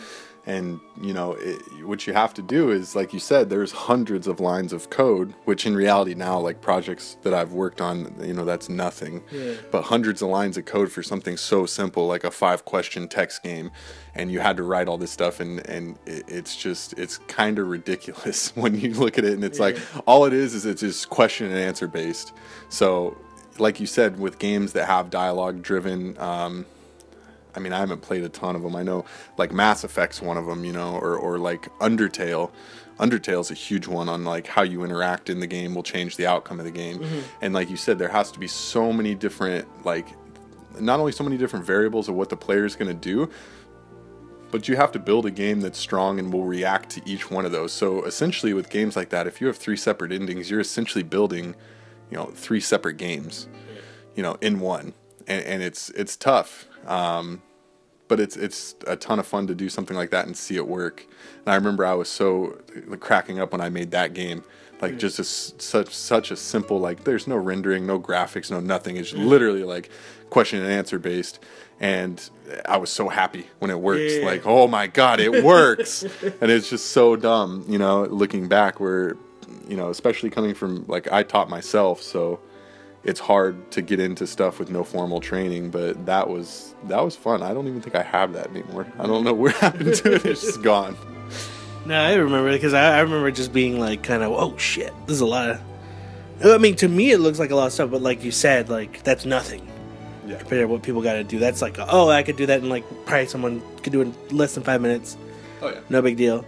And 0.48 0.80
you 1.02 1.14
know, 1.14 1.34
it, 1.34 1.60
what 1.86 2.06
you 2.06 2.14
have 2.14 2.34
to 2.36 2.42
do 2.44 2.70
is, 2.70 2.96
like 2.96 3.14
you 3.14 3.20
said, 3.20 3.50
there's 3.50 3.72
hundreds 3.72 4.28
of 4.28 4.40
lines 4.40 4.74
of 4.74 4.92
code, 4.92 5.34
which 5.46 5.66
in 5.66 5.76
reality 5.76 6.14
now, 6.14 6.40
like 6.40 6.62
projects 6.62 7.18
that 7.24 7.34
I've 7.34 7.54
worked 7.54 7.82
on, 7.82 8.14
you 8.22 8.34
know, 8.34 8.46
that's 8.46 8.70
nothing. 8.70 9.24
But 9.72 9.84
hundreds 9.84 10.22
of 10.22 10.30
lines 10.30 10.56
of 10.58 10.66
code 10.66 10.92
for 10.92 11.02
something 11.02 11.36
so 11.38 11.66
simple, 11.66 12.06
like 12.06 12.24
a 12.24 12.30
five-question 12.32 13.08
text 13.08 13.42
game, 13.42 13.72
and 14.14 14.32
you 14.32 14.40
had 14.40 14.58
to 14.58 14.64
write 14.64 14.88
all 14.88 15.00
this 15.00 15.12
stuff, 15.12 15.40
and 15.40 15.68
and 15.68 15.98
it, 16.06 16.26
it's 16.28 16.56
just 16.56 16.94
it's 16.94 17.18
kind 17.28 17.58
of 17.58 17.68
ridiculous 17.68 18.50
when 18.56 18.80
you 18.80 18.94
look 18.94 19.18
at 19.18 19.26
it, 19.26 19.34
and 19.34 19.44
it's 19.44 19.60
like 19.60 19.78
all 20.06 20.26
it 20.26 20.34
is 20.34 20.54
is 20.54 20.66
it's 20.68 20.82
just 20.82 21.10
question 21.10 21.48
and 21.48 21.58
answer 21.58 21.88
based. 21.88 22.34
So, 22.70 23.18
like 23.58 23.80
you 23.80 23.88
said, 23.88 24.20
with 24.20 24.38
games 24.38 24.74
that 24.74 24.86
have 24.86 25.10
dialogue 25.10 25.64
driven. 25.64 26.18
Um, 26.20 26.66
I 27.56 27.60
mean, 27.60 27.74
I 27.74 27.80
haven't 27.80 28.02
played 28.02 28.24
a 28.24 28.30
ton 28.30 28.56
of 28.56 28.64
them. 28.64 28.76
I 28.76 28.84
know 28.84 29.06
like 29.38 29.52
Mass 29.52 29.84
Effect's 29.84 30.22
one 30.22 30.38
of 30.38 30.46
them, 30.46 30.64
you 30.66 30.74
know, 30.74 30.96
or, 30.96 31.18
or 31.18 31.38
like 31.38 31.70
Undertale. 31.80 32.52
Undertale's 33.00 33.52
a 33.52 33.56
huge 33.56 33.88
one 33.88 34.08
on 34.08 34.24
like 34.24 34.48
how 34.48 34.62
you 34.62 34.84
interact 34.84 35.30
in 35.30 35.40
the 35.40 35.48
game 35.48 35.76
will 35.76 35.84
change 35.84 36.16
the 36.16 36.26
outcome 36.26 36.60
of 36.60 36.66
the 36.66 36.72
game. 36.72 37.00
Mm-hmm. 37.00 37.20
And 37.42 37.54
like 37.54 37.70
you 37.70 37.78
said, 37.78 38.00
there 38.00 38.10
has 38.10 38.32
to 38.32 38.40
be 38.40 38.48
so 38.48 38.94
many 38.94 39.16
different 39.16 39.68
like 39.86 40.08
not 40.80 41.00
only 41.00 41.12
so 41.12 41.24
many 41.24 41.38
different 41.38 41.66
variables 41.66 42.10
of 42.10 42.16
what 42.16 42.30
the 42.30 42.38
player 42.38 42.66
is 42.66 42.76
going 42.76 42.88
to 42.88 42.94
do, 42.94 43.30
but 44.52 44.68
you 44.68 44.76
have 44.76 44.92
to 44.94 45.00
build 45.00 45.26
a 45.26 45.32
game 45.32 45.60
that's 45.60 45.78
strong 45.78 46.20
and 46.20 46.32
will 46.32 46.46
react 46.46 46.90
to 46.92 47.02
each 47.06 47.30
one 47.30 47.46
of 47.46 47.52
those. 47.52 47.74
So 47.74 48.04
essentially, 48.04 48.54
with 48.54 48.70
games 48.70 48.96
like 48.96 49.10
that, 49.10 49.28
if 49.28 49.42
you 49.42 49.48
have 49.48 49.58
three 49.58 49.78
separate 49.78 50.12
endings, 50.12 50.50
you're 50.50 50.60
essentially 50.60 51.04
building, 51.04 51.56
you 52.10 52.18
know, 52.18 52.26
three 52.28 52.62
separate 52.62 52.98
games, 52.98 53.48
you 54.16 54.24
know, 54.24 54.38
in 54.42 54.60
one, 54.60 54.94
and, 55.28 55.44
and 55.46 55.62
it's 55.62 55.90
it's 55.90 56.16
tough. 56.16 56.68
Um, 56.86 57.42
but 58.08 58.20
it's 58.20 58.38
it's 58.38 58.76
a 58.88 58.96
ton 58.96 59.20
of 59.20 59.26
fun 59.26 59.48
to 59.48 59.56
do 59.56 59.70
something 59.70 59.98
like 59.98 60.12
that 60.12 60.26
and 60.26 60.38
see 60.38 60.56
it 60.56 60.68
work. 60.68 61.06
And 61.40 61.54
I 61.54 61.56
remember 61.56 61.86
I 61.86 61.94
was 61.94 62.10
so 62.10 62.62
like, 62.88 63.00
cracking 63.00 63.40
up 63.40 63.52
when 63.52 63.62
I 63.62 63.70
made 63.70 63.92
that 63.92 64.14
game, 64.14 64.44
like 64.82 64.98
just 64.98 65.20
a 65.20 65.24
such 65.24 65.94
such 65.94 66.32
a 66.32 66.36
simple 66.36 66.80
like 66.80 67.04
there's 67.04 67.28
no 67.28 67.38
rendering, 67.38 67.86
no 67.86 68.00
graphics, 68.00 68.52
no 68.52 68.60
nothing. 68.60 68.98
It's 68.98 69.14
literally 69.14 69.64
like 69.64 69.90
question 70.30 70.62
and 70.62 70.72
answer 70.72 71.00
based. 71.00 71.40
And 71.80 72.30
I 72.66 72.78
was 72.78 72.90
so 72.90 73.10
happy 73.10 73.48
when 73.60 73.72
it 73.72 73.80
works. 73.80 74.14
Yeah. 74.16 74.26
Like 74.26 74.46
oh 74.46 74.68
my 74.68 74.88
god, 74.88 75.20
it 75.20 75.44
works! 75.44 76.04
and 76.42 76.52
it's 76.52 76.70
just 76.70 76.92
so 76.92 77.16
dumb, 77.16 77.66
you 77.68 77.78
know. 77.78 78.04
Looking 78.04 78.48
back, 78.48 78.80
where 78.80 79.18
you 79.68 79.76
know, 79.76 79.90
especially 79.90 80.30
coming 80.30 80.54
from 80.54 80.86
like 80.88 81.12
I 81.12 81.24
taught 81.24 81.50
myself, 81.50 82.02
so 82.02 82.40
it's 83.06 83.20
hard 83.20 83.72
to 83.72 83.82
get 83.82 84.00
into 84.00 84.28
stuff 84.28 84.60
with 84.60 84.70
no 84.70 84.84
formal 84.84 85.20
training 85.22 85.70
but 85.70 86.06
that 86.06 86.28
was 86.30 86.76
that 86.86 87.04
was 87.04 87.16
fun 87.16 87.42
i 87.44 87.54
don't 87.54 87.68
even 87.68 87.82
think 87.82 87.96
i 87.96 88.02
have 88.04 88.34
that 88.34 88.48
anymore 88.50 88.86
i 89.00 89.06
don't 89.06 89.24
know 89.24 89.34
what 89.34 89.54
happened 89.66 89.94
to 89.94 90.14
it 90.16 90.26
it's 90.26 90.42
just 90.42 90.62
gone 90.62 90.98
No, 91.88 92.00
I 92.02 92.16
remember 92.16 92.52
because 92.52 92.74
I, 92.74 92.98
I 92.98 93.02
remember 93.02 93.30
just 93.30 93.54
being 93.54 93.80
like, 93.80 94.02
kind 94.02 94.24
of, 94.24 94.32
oh 94.32 94.58
shit, 94.58 94.92
this 95.06 95.14
is 95.14 95.22
a 95.22 95.26
lot 95.28 95.52
of. 95.52 95.62
I 96.44 96.58
mean, 96.58 96.76
to 96.78 96.88
me, 96.88 97.12
it 97.12 97.20
looks 97.20 97.38
like 97.38 97.52
a 97.52 97.56
lot 97.56 97.68
of 97.68 97.74
stuff, 97.74 97.92
but 97.92 98.02
like 98.02 98.24
you 98.24 98.32
said, 98.32 98.70
like 98.70 99.04
that's 99.04 99.24
nothing 99.24 99.68
yeah 100.26 100.40
compared 100.40 100.62
to 100.62 100.66
what 100.66 100.82
people 100.82 101.04
got 101.04 101.14
to 101.14 101.24
do. 101.24 101.38
That's 101.38 101.62
like, 101.62 101.76
oh, 101.78 102.10
I 102.10 102.24
could 102.24 102.38
do 102.38 102.48
that 102.48 102.62
in 102.64 102.70
like 102.70 102.84
probably 103.06 103.28
someone 103.28 103.62
could 103.84 103.94
do 103.94 104.02
it 104.02 104.06
in 104.06 104.36
less 104.36 104.56
than 104.56 104.64
five 104.64 104.82
minutes. 104.82 105.16
oh 105.62 105.70
yeah 105.70 105.80
No 105.90 106.02
big 106.02 106.18
deal. 106.18 106.44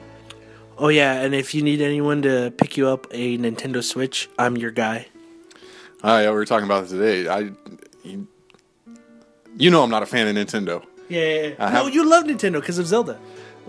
Oh 0.79 0.87
yeah, 0.87 1.21
and 1.21 1.35
if 1.35 1.53
you 1.53 1.61
need 1.61 1.81
anyone 1.81 2.23
to 2.23 2.49
pick 2.57 2.75
you 2.75 2.87
up 2.87 3.05
a 3.11 3.37
Nintendo 3.37 3.83
Switch, 3.83 4.29
I'm 4.39 4.57
your 4.57 4.71
guy. 4.71 5.05
Yeah 6.03 6.29
we 6.29 6.35
were 6.35 6.45
talking 6.45 6.65
about 6.65 6.87
today 6.87 7.27
i 7.27 7.49
you, 8.03 8.27
you 9.57 9.69
know 9.71 9.83
i'm 9.83 9.89
not 9.89 10.03
a 10.03 10.05
fan 10.05 10.27
of 10.27 10.35
nintendo 10.35 10.83
Yeah, 11.09 11.21
yeah, 11.21 11.47
yeah. 11.47 11.55
I 11.59 11.71
no, 11.73 11.85
have- 11.85 11.93
you 11.93 12.03
love 12.09 12.25
Nintendo 12.25 12.59
because 12.59 12.77
of 12.79 12.87
Zelda. 12.87 13.17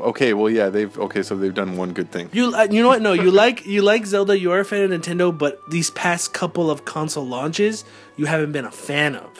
okay 0.01 0.33
well 0.35 0.51
yeah 0.51 0.69
they've 0.69 0.97
okay 0.99 1.23
so 1.23 1.37
they've 1.37 1.55
done 1.55 1.77
one 1.77 1.93
good 1.93 2.11
thing 2.11 2.29
You, 2.33 2.55
uh, 2.55 2.67
you 2.71 2.83
know 2.83 2.89
what? 2.89 3.03
No, 3.03 3.13
you 3.13 3.31
like 3.31 3.65
you 3.67 3.83
like 3.83 4.07
Zelda. 4.07 4.39
You 4.39 4.53
are 4.53 4.61
a 4.61 4.65
fan 4.65 4.83
of 4.85 4.91
Nintendo, 5.01 5.37
but 5.37 5.59
these 5.71 5.91
past 5.91 6.33
couple 6.35 6.71
of 6.71 6.85
console 6.85 7.27
launches, 7.27 7.85
you 8.17 8.27
haven't 8.27 8.53
been 8.53 8.65
a 8.65 8.71
fan 8.71 9.15
of. 9.17 9.31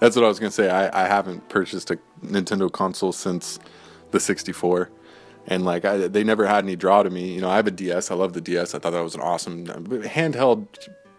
that's 0.00 0.16
what 0.16 0.24
i 0.24 0.28
was 0.28 0.38
gonna 0.40 0.50
say 0.50 0.68
i, 0.70 1.04
I 1.04 1.06
haven't 1.08 1.48
purchased 1.48 1.90
a 1.90 1.98
nintendo 2.24 2.70
console 2.70 3.12
since 3.12 3.58
the 4.10 4.18
64 4.20 4.90
and 5.46 5.64
like 5.64 5.84
I, 5.84 6.08
they 6.08 6.24
never 6.24 6.44
had 6.46 6.64
any 6.64 6.74
draw 6.76 7.02
to 7.04 7.10
me 7.10 7.32
you 7.34 7.40
know 7.40 7.48
i 7.50 7.56
have 7.56 7.66
a 7.68 7.70
ds 7.70 8.10
i 8.10 8.14
love 8.14 8.32
the 8.32 8.40
ds 8.40 8.74
i 8.74 8.78
thought 8.80 8.92
that 8.92 9.02
was 9.02 9.14
an 9.14 9.20
awesome 9.20 9.64
handheld 9.66 10.66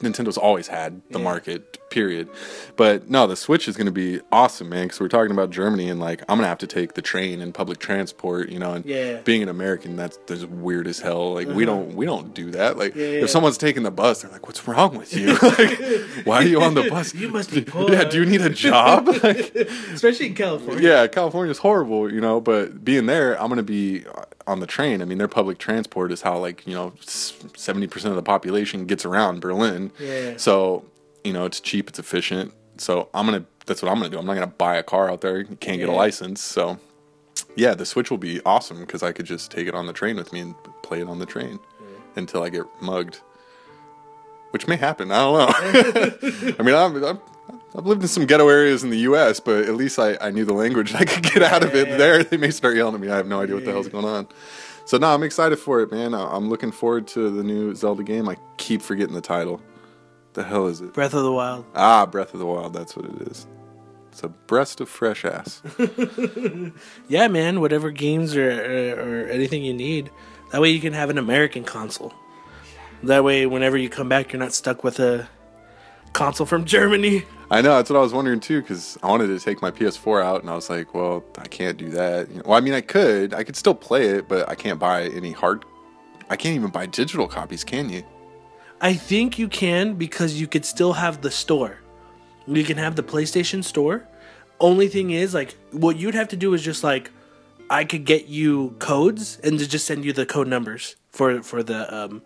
nintendo's 0.03 0.37
always 0.37 0.67
had 0.67 1.01
the 1.09 1.19
market 1.19 1.79
period 1.93 2.27
but 2.75 3.09
no 3.09 3.27
the 3.27 3.35
switch 3.35 3.67
is 3.67 3.77
going 3.77 3.85
to 3.85 3.91
be 3.91 4.19
awesome 4.31 4.67
man 4.69 4.85
because 4.85 4.99
we're 4.99 5.07
talking 5.07 5.31
about 5.31 5.49
germany 5.51 5.87
and 5.89 5.99
like 5.99 6.21
i'm 6.27 6.37
going 6.37 6.43
to 6.43 6.47
have 6.47 6.57
to 6.57 6.67
take 6.67 6.93
the 6.95 7.01
train 7.01 7.39
and 7.41 7.53
public 7.53 7.77
transport 7.79 8.49
you 8.49 8.57
know 8.59 8.73
and 8.73 8.83
Yeah. 8.85 9.21
being 9.21 9.43
an 9.43 9.49
american 9.49 9.95
that's, 9.95 10.17
that's 10.27 10.45
weird 10.45 10.87
as 10.87 10.99
hell 10.99 11.33
like 11.35 11.47
we 11.47 11.65
uh-huh. 11.65 11.73
don't 11.77 11.95
we 11.95 12.05
don't 12.05 12.33
do 12.33 12.51
that 12.51 12.77
like 12.77 12.95
yeah. 12.95 13.23
if 13.23 13.29
someone's 13.29 13.57
taking 13.57 13.83
the 13.83 13.91
bus 13.91 14.21
they're 14.23 14.31
like 14.31 14.47
what's 14.47 14.67
wrong 14.67 14.97
with 14.97 15.13
you 15.15 15.27
like 15.59 15.79
why 16.25 16.37
are 16.37 16.47
you 16.47 16.61
on 16.61 16.73
the 16.73 16.89
bus 16.89 17.13
You 17.13 17.29
must 17.29 17.51
be 17.51 17.61
poor. 17.61 17.91
yeah 17.93 18.03
do 18.05 18.19
you 18.19 18.25
need 18.25 18.41
a 18.41 18.49
job 18.49 19.07
Like, 19.23 19.55
Especially 19.93 20.27
in 20.27 20.35
California. 20.35 20.81
yeah, 20.89 21.07
California's 21.07 21.59
horrible, 21.59 22.11
you 22.11 22.19
know, 22.19 22.41
but 22.41 22.83
being 22.83 23.05
there, 23.05 23.39
I'm 23.39 23.47
going 23.47 23.57
to 23.57 23.63
be 23.63 24.03
on 24.47 24.59
the 24.59 24.67
train. 24.67 25.01
I 25.01 25.05
mean, 25.05 25.17
their 25.17 25.27
public 25.27 25.57
transport 25.59 26.11
is 26.11 26.21
how, 26.21 26.37
like, 26.37 26.65
you 26.67 26.73
know, 26.73 26.91
70% 27.01 28.05
of 28.05 28.15
the 28.15 28.23
population 28.23 28.85
gets 28.85 29.05
around 29.05 29.39
Berlin. 29.41 29.91
Yeah. 29.99 30.33
So, 30.37 30.85
you 31.23 31.33
know, 31.33 31.45
it's 31.45 31.59
cheap, 31.59 31.89
it's 31.89 31.99
efficient. 31.99 32.53
So, 32.77 33.09
I'm 33.13 33.27
to, 33.27 33.45
that's 33.65 33.81
what 33.81 33.91
I'm 33.91 34.01
to 34.01 34.09
do. 34.09 34.17
I'm 34.17 34.25
not 34.25 34.35
to 34.35 34.47
buy 34.47 34.75
a 34.75 34.83
car 34.83 35.09
out 35.09 35.21
there. 35.21 35.39
You 35.39 35.55
can't 35.57 35.79
get 35.79 35.89
a 35.89 35.93
license. 35.93 36.41
So, 36.41 36.79
yeah, 37.55 37.73
the 37.73 37.85
Switch 37.85 38.09
will 38.09 38.17
be 38.17 38.41
awesome 38.45 38.79
because 38.79 39.03
I 39.03 39.11
could 39.11 39.25
just 39.25 39.51
take 39.51 39.67
it 39.67 39.75
on 39.75 39.85
the 39.85 39.93
train 39.93 40.15
with 40.15 40.33
me 40.33 40.39
and 40.39 40.55
play 40.81 41.01
it 41.01 41.07
on 41.07 41.19
the 41.19 41.25
train 41.25 41.59
until 42.15 42.43
I 42.43 42.49
get 42.49 42.63
mugged. 42.81 43.21
Which 44.51 44.67
may 44.67 44.75
happen. 44.75 45.11
I 45.11 45.17
don't 45.17 45.37
know. 45.37 46.55
I 46.59 46.63
mean, 46.63 46.75
I'm, 46.75 47.03
I'm, 47.03 47.19
I've 47.75 47.85
lived 47.87 48.03
in 48.03 48.07
some 48.07 48.25
ghetto 48.25 48.47
areas 48.49 48.83
in 48.83 48.91
the 48.91 48.99
U.S., 48.99 49.39
but 49.39 49.65
at 49.65 49.75
least 49.75 49.97
I, 49.97 50.15
I 50.21 50.29
knew 50.29 50.45
the 50.45 50.53
language 50.53 50.91
and 50.91 51.01
I 51.01 51.05
could 51.05 51.23
get 51.23 51.41
out 51.41 51.63
of 51.63 51.73
it. 51.73 51.97
There, 51.97 52.23
they 52.23 52.37
may 52.37 52.51
start 52.51 52.75
yelling 52.75 52.93
at 52.95 53.01
me. 53.01 53.09
I 53.09 53.17
have 53.17 53.27
no 53.27 53.41
idea 53.41 53.55
what 53.55 53.65
the 53.65 53.71
hell's 53.71 53.87
going 53.87 54.05
on. 54.05 54.27
So 54.85 54.97
no, 54.97 55.13
I'm 55.13 55.23
excited 55.23 55.57
for 55.57 55.81
it, 55.81 55.91
man. 55.91 56.13
I'm 56.13 56.49
looking 56.49 56.71
forward 56.71 57.07
to 57.09 57.31
the 57.31 57.43
new 57.43 57.73
Zelda 57.73 58.03
game. 58.03 58.27
I 58.29 58.37
keep 58.57 58.81
forgetting 58.81 59.15
the 59.15 59.21
title. 59.21 59.61
The 60.33 60.43
hell 60.43 60.67
is 60.67 60.81
it? 60.81 60.93
Breath 60.93 61.13
of 61.13 61.23
the 61.23 61.31
Wild. 61.31 61.65
Ah, 61.75 62.05
Breath 62.05 62.33
of 62.33 62.39
the 62.39 62.45
Wild. 62.45 62.73
That's 62.73 62.95
what 62.95 63.05
it 63.05 63.27
is. 63.27 63.47
It's 64.11 64.23
a 64.23 64.29
breast 64.29 64.79
of 64.81 64.89
fresh 64.89 65.25
ass. 65.25 65.61
Yeah, 67.07 67.27
man. 67.27 67.61
Whatever 67.61 67.91
games 67.91 68.35
or, 68.35 68.49
or 68.49 69.23
or 69.23 69.27
anything 69.29 69.63
you 69.63 69.73
need, 69.73 70.09
that 70.51 70.61
way 70.61 70.69
you 70.69 70.79
can 70.79 70.93
have 70.93 71.09
an 71.09 71.17
American 71.17 71.63
console. 71.63 72.13
That 73.03 73.23
way, 73.23 73.45
whenever 73.45 73.77
you 73.77 73.89
come 73.89 74.07
back, 74.09 74.31
you're 74.31 74.39
not 74.39 74.53
stuck 74.53 74.83
with 74.83 74.99
a 74.99 75.27
console 76.13 76.45
from 76.45 76.65
Germany. 76.65 77.23
I 77.51 77.61
know 77.61 77.75
that's 77.75 77.89
what 77.89 77.97
I 77.97 78.01
was 78.01 78.13
wondering 78.13 78.39
too, 78.39 78.61
because 78.61 78.97
I 79.03 79.07
wanted 79.07 79.27
to 79.27 79.39
take 79.39 79.61
my 79.61 79.71
PS4 79.71 80.23
out, 80.23 80.41
and 80.41 80.49
I 80.49 80.55
was 80.55 80.69
like, 80.69 80.93
well, 80.93 81.23
I 81.37 81.47
can't 81.47 81.77
do 81.77 81.89
that. 81.89 82.29
You 82.29 82.37
know, 82.37 82.43
well, 82.45 82.57
I 82.57 82.61
mean, 82.61 82.73
I 82.73 82.81
could, 82.81 83.33
I 83.33 83.43
could 83.43 83.55
still 83.55 83.75
play 83.75 84.05
it, 84.07 84.27
but 84.27 84.47
I 84.49 84.55
can't 84.55 84.79
buy 84.79 85.03
any 85.09 85.31
hard. 85.31 85.65
I 86.29 86.35
can't 86.35 86.55
even 86.55 86.69
buy 86.69 86.85
digital 86.85 87.27
copies, 87.27 87.63
can 87.63 87.89
you? 87.89 88.03
I 88.83 88.93
think 88.93 89.39
you 89.39 89.47
can 89.47 89.93
because 89.93 90.39
you 90.39 90.45
could 90.45 90.65
still 90.65 90.91
have 90.93 91.21
the 91.21 91.31
store. 91.31 91.79
You 92.45 92.65
can 92.65 92.77
have 92.77 92.97
the 92.97 93.01
PlayStation 93.01 93.63
store. 93.63 94.05
Only 94.59 94.89
thing 94.89 95.11
is, 95.11 95.33
like, 95.33 95.55
what 95.71 95.95
you'd 95.95 96.15
have 96.15 96.27
to 96.27 96.35
do 96.35 96.53
is 96.53 96.61
just 96.61 96.83
like, 96.83 97.09
I 97.69 97.85
could 97.85 98.03
get 98.03 98.27
you 98.27 98.75
codes 98.79 99.39
and 99.41 99.57
to 99.57 99.67
just 99.67 99.85
send 99.85 100.03
you 100.03 100.11
the 100.11 100.25
code 100.25 100.49
numbers 100.49 100.97
for 101.11 101.41
for 101.41 101.63
the 101.63 101.95
um, 101.95 102.21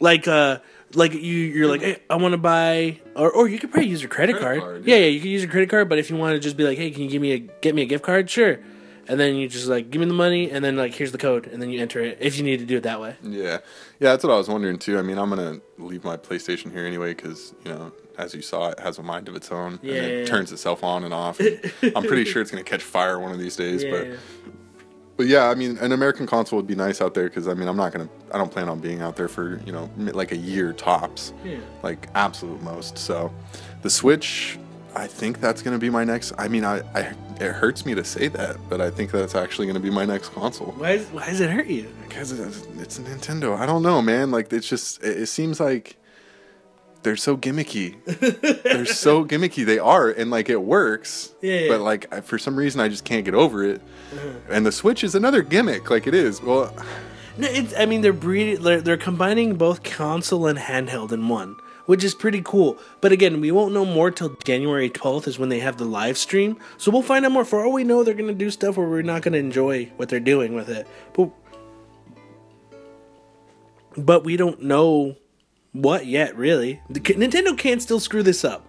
like 0.00 0.26
uh, 0.26 0.58
like 0.94 1.14
you 1.14 1.20
you're 1.20 1.68
like, 1.68 1.82
hey, 1.82 2.02
I 2.10 2.16
want 2.16 2.32
to 2.32 2.38
buy, 2.38 2.98
or 3.14 3.30
or 3.30 3.48
you 3.48 3.60
could 3.60 3.70
probably 3.70 3.88
use 3.88 4.02
your 4.02 4.10
credit, 4.10 4.36
Credit 4.36 4.44
card. 4.44 4.60
card, 4.60 4.86
yeah. 4.86 4.96
yeah. 4.96 5.06
you 5.06 5.20
could 5.20 5.30
use 5.30 5.42
your 5.42 5.50
credit 5.50 5.70
card. 5.70 5.88
But 5.88 5.98
if 5.98 6.10
you 6.10 6.16
want 6.16 6.34
to 6.34 6.40
just 6.40 6.56
be 6.56 6.64
like, 6.64 6.78
hey, 6.78 6.90
can 6.90 7.04
you 7.04 7.08
give 7.08 7.22
me 7.22 7.32
a 7.32 7.38
get 7.38 7.76
me 7.76 7.82
a 7.82 7.86
gift 7.86 8.02
card? 8.02 8.28
Sure. 8.28 8.58
And 9.08 9.18
then 9.20 9.34
you 9.36 9.48
just 9.48 9.66
like 9.66 9.90
give 9.90 10.00
me 10.00 10.06
the 10.06 10.14
money, 10.14 10.50
and 10.50 10.64
then 10.64 10.76
like 10.76 10.94
here's 10.94 11.12
the 11.12 11.18
code, 11.18 11.46
and 11.46 11.60
then 11.60 11.70
you 11.70 11.80
enter 11.80 12.00
it 12.00 12.18
if 12.20 12.36
you 12.38 12.44
need 12.44 12.58
to 12.60 12.66
do 12.66 12.76
it 12.76 12.82
that 12.84 13.00
way. 13.00 13.16
Yeah, 13.22 13.42
yeah, 13.98 14.10
that's 14.10 14.24
what 14.24 14.32
I 14.32 14.36
was 14.36 14.48
wondering 14.48 14.78
too. 14.78 14.98
I 14.98 15.02
mean, 15.02 15.18
I'm 15.18 15.28
gonna 15.30 15.60
leave 15.78 16.04
my 16.04 16.16
PlayStation 16.16 16.72
here 16.72 16.84
anyway 16.86 17.14
because 17.14 17.54
you 17.64 17.70
know, 17.72 17.92
as 18.18 18.34
you 18.34 18.42
saw, 18.42 18.70
it 18.70 18.80
has 18.80 18.98
a 18.98 19.02
mind 19.02 19.28
of 19.28 19.34
its 19.36 19.50
own 19.50 19.78
Yeah, 19.82 19.94
and 19.94 20.06
it 20.06 20.12
yeah, 20.12 20.18
yeah. 20.20 20.24
turns 20.26 20.52
itself 20.52 20.82
on 20.84 21.04
and 21.04 21.14
off. 21.14 21.40
I'm 21.40 22.04
pretty 22.04 22.24
sure 22.24 22.42
it's 22.42 22.50
gonna 22.50 22.62
catch 22.64 22.82
fire 22.82 23.18
one 23.18 23.32
of 23.32 23.38
these 23.38 23.56
days. 23.56 23.82
Yeah, 23.84 23.90
but 23.90 24.06
yeah. 24.06 24.16
but 25.16 25.26
yeah, 25.26 25.48
I 25.50 25.54
mean, 25.54 25.78
an 25.78 25.92
American 25.92 26.26
console 26.26 26.56
would 26.58 26.66
be 26.66 26.74
nice 26.74 27.00
out 27.00 27.14
there 27.14 27.28
because 27.28 27.48
I 27.48 27.54
mean, 27.54 27.68
I'm 27.68 27.76
not 27.76 27.92
gonna, 27.92 28.08
I 28.32 28.38
don't 28.38 28.50
plan 28.52 28.68
on 28.68 28.80
being 28.80 29.00
out 29.00 29.16
there 29.16 29.28
for 29.28 29.60
you 29.66 29.72
know 29.72 29.90
like 29.96 30.32
a 30.32 30.36
year 30.36 30.72
tops, 30.72 31.32
Yeah. 31.44 31.58
like 31.82 32.08
absolute 32.14 32.62
most. 32.62 32.98
So, 32.98 33.32
the 33.82 33.90
Switch. 33.90 34.58
I 34.94 35.06
think 35.06 35.40
that's 35.40 35.62
gonna 35.62 35.78
be 35.78 35.90
my 35.90 36.04
next. 36.04 36.32
I 36.38 36.48
mean, 36.48 36.64
I, 36.64 36.78
I 36.94 37.14
it 37.40 37.52
hurts 37.52 37.86
me 37.86 37.94
to 37.94 38.04
say 38.04 38.28
that, 38.28 38.56
but 38.68 38.80
I 38.80 38.90
think 38.90 39.10
that's 39.10 39.34
actually 39.34 39.66
gonna 39.66 39.80
be 39.80 39.90
my 39.90 40.04
next 40.04 40.30
console. 40.30 40.72
Why, 40.72 40.92
is, 40.92 41.06
why 41.08 41.26
does 41.26 41.40
it 41.40 41.50
hurt 41.50 41.66
you? 41.66 41.92
Because 42.06 42.32
it's, 42.32 42.66
it's 42.78 42.98
a 42.98 43.02
Nintendo. 43.02 43.56
I 43.58 43.66
don't 43.66 43.82
know, 43.82 44.02
man. 44.02 44.30
Like 44.30 44.52
it's 44.52 44.68
just 44.68 45.02
it, 45.02 45.22
it 45.22 45.26
seems 45.26 45.60
like 45.60 45.96
they're 47.02 47.16
so 47.16 47.36
gimmicky. 47.36 47.96
they're 48.62 48.84
so 48.84 49.24
gimmicky. 49.24 49.64
They 49.64 49.78
are, 49.78 50.10
and 50.10 50.30
like 50.30 50.48
it 50.48 50.60
works. 50.62 51.32
Yeah, 51.40 51.54
yeah. 51.54 51.68
But 51.68 51.80
like 51.80 52.12
I, 52.12 52.20
for 52.20 52.38
some 52.38 52.56
reason, 52.56 52.80
I 52.80 52.88
just 52.88 53.04
can't 53.04 53.24
get 53.24 53.34
over 53.34 53.64
it. 53.64 53.80
Uh-huh. 54.12 54.28
And 54.50 54.66
the 54.66 54.72
Switch 54.72 55.02
is 55.04 55.14
another 55.14 55.42
gimmick. 55.42 55.90
Like 55.90 56.06
it 56.06 56.14
is. 56.14 56.42
Well, 56.42 56.74
No, 57.38 57.48
it's, 57.48 57.72
I 57.78 57.86
mean, 57.86 58.02
they're 58.02 58.12
breeding, 58.12 58.62
they're, 58.62 58.80
they're 58.82 58.96
combining 58.98 59.54
both 59.54 59.82
console 59.82 60.46
and 60.46 60.58
handheld 60.58 61.12
in 61.12 61.28
one, 61.28 61.56
which 61.90 62.04
is 62.04 62.14
pretty 62.14 62.40
cool. 62.44 62.78
But 63.00 63.10
again, 63.10 63.40
we 63.40 63.50
won't 63.50 63.74
know 63.74 63.84
more 63.84 64.12
till 64.12 64.36
January 64.44 64.88
12th 64.88 65.26
is 65.26 65.40
when 65.40 65.48
they 65.48 65.58
have 65.58 65.76
the 65.76 65.84
live 65.84 66.16
stream. 66.16 66.56
So 66.78 66.92
we'll 66.92 67.02
find 67.02 67.26
out 67.26 67.32
more. 67.32 67.44
For 67.44 67.64
all 67.64 67.72
we 67.72 67.82
know, 67.82 68.04
they're 68.04 68.14
going 68.14 68.28
to 68.28 68.32
do 68.32 68.48
stuff 68.48 68.76
where 68.76 68.88
we're 68.88 69.02
not 69.02 69.22
going 69.22 69.32
to 69.32 69.40
enjoy 69.40 69.86
what 69.96 70.08
they're 70.08 70.20
doing 70.20 70.54
with 70.54 70.68
it. 70.68 70.86
But, 71.14 71.30
but 73.96 74.22
we 74.22 74.36
don't 74.36 74.62
know 74.62 75.16
what 75.72 76.06
yet, 76.06 76.36
really. 76.36 76.80
The, 76.90 77.00
Nintendo 77.00 77.58
can 77.58 77.80
still 77.80 77.98
screw 77.98 78.22
this 78.22 78.44
up. 78.44 78.64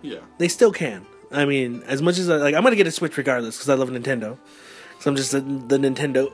yeah. 0.00 0.20
They 0.38 0.48
still 0.48 0.72
can. 0.72 1.04
I 1.30 1.44
mean, 1.44 1.82
as 1.82 2.00
much 2.00 2.16
as 2.16 2.30
I, 2.30 2.36
like, 2.36 2.54
I'm 2.54 2.62
gonna 2.62 2.76
get 2.76 2.86
a 2.86 2.90
Switch 2.90 3.14
regardless 3.18 3.58
because 3.58 3.68
I 3.68 3.74
love 3.74 3.90
Nintendo. 3.90 4.38
So 5.00 5.10
I'm 5.10 5.16
just 5.16 5.32
the, 5.32 5.40
the 5.42 5.76
Nintendo. 5.76 6.32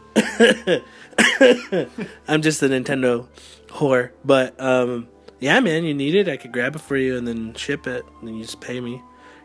I'm 2.28 2.40
just 2.40 2.61
the 2.61 2.69
Nintendo 2.69 3.27
whore. 3.66 4.12
But 4.24 4.61
um, 4.61 5.09
yeah, 5.40 5.58
man, 5.60 5.84
you 5.84 5.94
need 5.94 6.14
it. 6.14 6.28
I 6.28 6.36
could 6.36 6.52
grab 6.52 6.76
it 6.76 6.80
for 6.80 6.96
you 6.96 7.16
and 7.16 7.26
then 7.26 7.54
ship 7.54 7.86
it, 7.86 8.04
and 8.18 8.28
then 8.28 8.36
you 8.36 8.42
just 8.42 8.60
pay 8.60 8.80
me. 8.80 9.02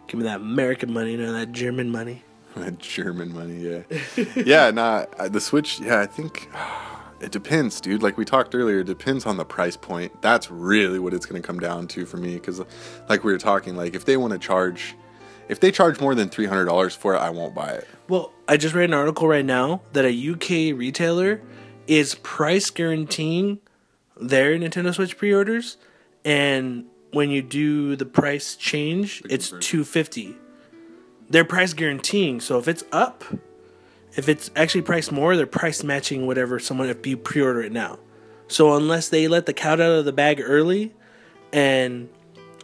Give 0.07 0.19
me 0.19 0.25
that 0.25 0.41
American 0.41 0.93
money, 0.93 1.15
not 1.17 1.31
that 1.31 1.51
German 1.51 1.89
money. 1.89 2.23
That 2.55 2.79
German 2.79 3.33
money, 3.33 3.57
yeah, 3.57 3.81
yeah. 4.37 4.71
Nah, 4.71 5.07
the 5.27 5.41
Switch. 5.41 5.81
Yeah, 5.81 5.99
I 5.99 6.05
think 6.05 6.49
it 7.19 7.31
depends, 7.31 7.81
dude. 7.81 8.01
Like 8.01 8.17
we 8.17 8.23
talked 8.23 8.55
earlier, 8.55 8.79
it 8.79 8.85
depends 8.85 9.25
on 9.25 9.35
the 9.35 9.43
price 9.43 9.75
point. 9.75 10.21
That's 10.21 10.49
really 10.49 10.97
what 10.97 11.13
it's 11.13 11.25
going 11.25 11.41
to 11.41 11.45
come 11.45 11.59
down 11.59 11.89
to 11.89 12.05
for 12.05 12.15
me. 12.15 12.35
Because, 12.35 12.61
like 13.09 13.25
we 13.25 13.33
were 13.33 13.37
talking, 13.37 13.75
like 13.75 13.93
if 13.93 14.05
they 14.05 14.15
want 14.15 14.31
to 14.31 14.39
charge, 14.39 14.95
if 15.49 15.59
they 15.59 15.69
charge 15.69 15.99
more 15.99 16.15
than 16.15 16.29
three 16.29 16.45
hundred 16.45 16.65
dollars 16.65 16.95
for 16.95 17.13
it, 17.13 17.17
I 17.17 17.29
won't 17.29 17.53
buy 17.53 17.71
it. 17.71 17.89
Well, 18.07 18.31
I 18.47 18.55
just 18.55 18.73
read 18.73 18.89
an 18.89 18.93
article 18.93 19.27
right 19.27 19.43
now 19.43 19.81
that 19.91 20.05
a 20.05 20.31
UK 20.31 20.79
retailer 20.79 21.41
is 21.87 22.15
price 22.15 22.69
guaranteeing 22.69 23.59
their 24.15 24.57
Nintendo 24.57 24.93
Switch 24.93 25.17
pre-orders, 25.17 25.75
and 26.25 26.85
when 27.11 27.29
you 27.29 27.41
do 27.41 27.95
the 27.95 28.05
price 28.05 28.55
change, 28.57 29.23
it's 29.29 29.53
two 29.61 29.85
fifty. 29.85 30.35
They're 31.29 31.45
price 31.45 31.73
guaranteeing, 31.73 32.41
so 32.41 32.59
if 32.59 32.67
it's 32.67 32.83
up, 32.91 33.23
if 34.15 34.27
it's 34.27 34.51
actually 34.55 34.81
priced 34.81 35.11
more, 35.11 35.37
they're 35.37 35.47
price 35.47 35.83
matching 35.83 36.27
whatever 36.27 36.59
someone 36.59 36.89
if 36.89 37.05
you 37.07 37.15
pre-order 37.15 37.61
it 37.61 37.71
now. 37.71 37.99
So 38.47 38.75
unless 38.75 39.09
they 39.09 39.27
let 39.27 39.45
the 39.45 39.53
cat 39.53 39.79
out 39.79 39.91
of 39.91 40.05
the 40.05 40.13
bag 40.13 40.41
early, 40.43 40.93
and 41.53 42.09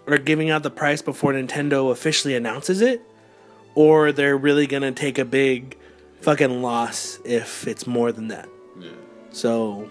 are 0.08 0.18
giving 0.18 0.50
out 0.50 0.64
the 0.64 0.70
price 0.70 1.02
before 1.02 1.34
Nintendo 1.34 1.92
officially 1.92 2.36
announces 2.36 2.82
it, 2.82 3.02
or 3.74 4.12
they're 4.12 4.38
really 4.38 4.68
gonna 4.68 4.92
take 4.92 5.18
a 5.18 5.26
big 5.26 5.78
fucking 6.22 6.62
loss 6.62 7.20
if 7.24 7.68
it's 7.68 7.88
more 7.88 8.12
than 8.12 8.28
that. 8.28 8.50
So 9.32 9.90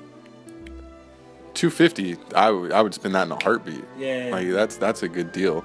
Two 1.60 1.68
fifty, 1.68 2.16
I 2.34 2.50
would 2.50 2.72
I 2.72 2.80
would 2.80 2.94
spend 2.94 3.14
that 3.14 3.26
in 3.26 3.32
a 3.32 3.42
heartbeat. 3.42 3.84
Yeah. 3.98 4.30
like 4.32 4.48
that's 4.48 4.78
that's 4.78 5.02
a 5.02 5.08
good 5.08 5.30
deal. 5.30 5.62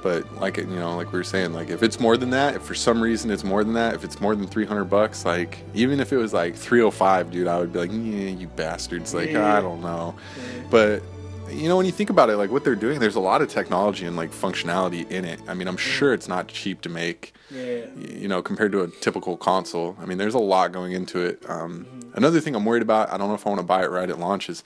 But 0.00 0.32
like 0.36 0.56
you 0.56 0.66
know, 0.66 0.94
like 0.96 1.10
we 1.10 1.18
were 1.18 1.24
saying, 1.24 1.52
like 1.52 1.68
if 1.68 1.82
it's 1.82 1.98
more 1.98 2.16
than 2.16 2.30
that, 2.30 2.54
if 2.54 2.62
for 2.62 2.76
some 2.76 3.00
reason 3.02 3.28
it's 3.28 3.42
more 3.42 3.64
than 3.64 3.72
that, 3.74 3.92
if 3.94 4.04
it's 4.04 4.20
more 4.20 4.36
than 4.36 4.46
three 4.46 4.64
hundred 4.64 4.84
bucks, 4.84 5.24
like 5.24 5.58
even 5.74 5.98
if 5.98 6.12
it 6.12 6.16
was 6.16 6.32
like 6.32 6.54
three 6.54 6.80
oh 6.80 6.92
five, 6.92 7.32
dude, 7.32 7.48
I 7.48 7.58
would 7.58 7.72
be 7.72 7.80
like, 7.80 7.90
yeah, 7.90 8.30
you 8.30 8.46
bastards. 8.54 9.14
Like 9.14 9.32
Yeah. 9.32 9.52
I 9.56 9.60
don't 9.60 9.80
know, 9.80 10.14
but 10.70 11.02
you 11.50 11.68
know 11.68 11.76
when 11.76 11.86
you 11.86 11.92
think 11.92 12.10
about 12.10 12.30
it, 12.30 12.36
like 12.36 12.52
what 12.52 12.62
they're 12.62 12.76
doing, 12.76 13.00
there's 13.00 13.16
a 13.16 13.20
lot 13.20 13.42
of 13.42 13.48
technology 13.48 14.06
and 14.06 14.14
like 14.16 14.30
functionality 14.30 15.10
in 15.10 15.24
it. 15.24 15.40
I 15.48 15.54
mean, 15.54 15.66
I'm 15.66 15.76
sure 15.76 16.14
it's 16.14 16.28
not 16.28 16.46
cheap 16.46 16.82
to 16.82 16.88
make. 16.88 17.34
yeah, 17.50 17.86
You 17.96 18.28
know, 18.28 18.42
compared 18.42 18.70
to 18.72 18.82
a 18.82 18.88
typical 18.88 19.36
console, 19.36 19.96
I 20.00 20.06
mean, 20.06 20.18
there's 20.18 20.34
a 20.34 20.38
lot 20.38 20.70
going 20.70 20.92
into 20.92 21.18
it. 21.20 21.42
Um, 21.50 21.84
Another 22.14 22.40
thing 22.40 22.54
I'm 22.54 22.64
worried 22.64 22.82
about, 22.82 23.10
I 23.12 23.16
don't 23.16 23.26
know 23.28 23.34
if 23.34 23.44
I 23.44 23.50
want 23.50 23.60
to 23.60 23.66
buy 23.66 23.82
it 23.82 23.90
right 23.90 24.08
at 24.08 24.18
launch, 24.20 24.48
is 24.50 24.62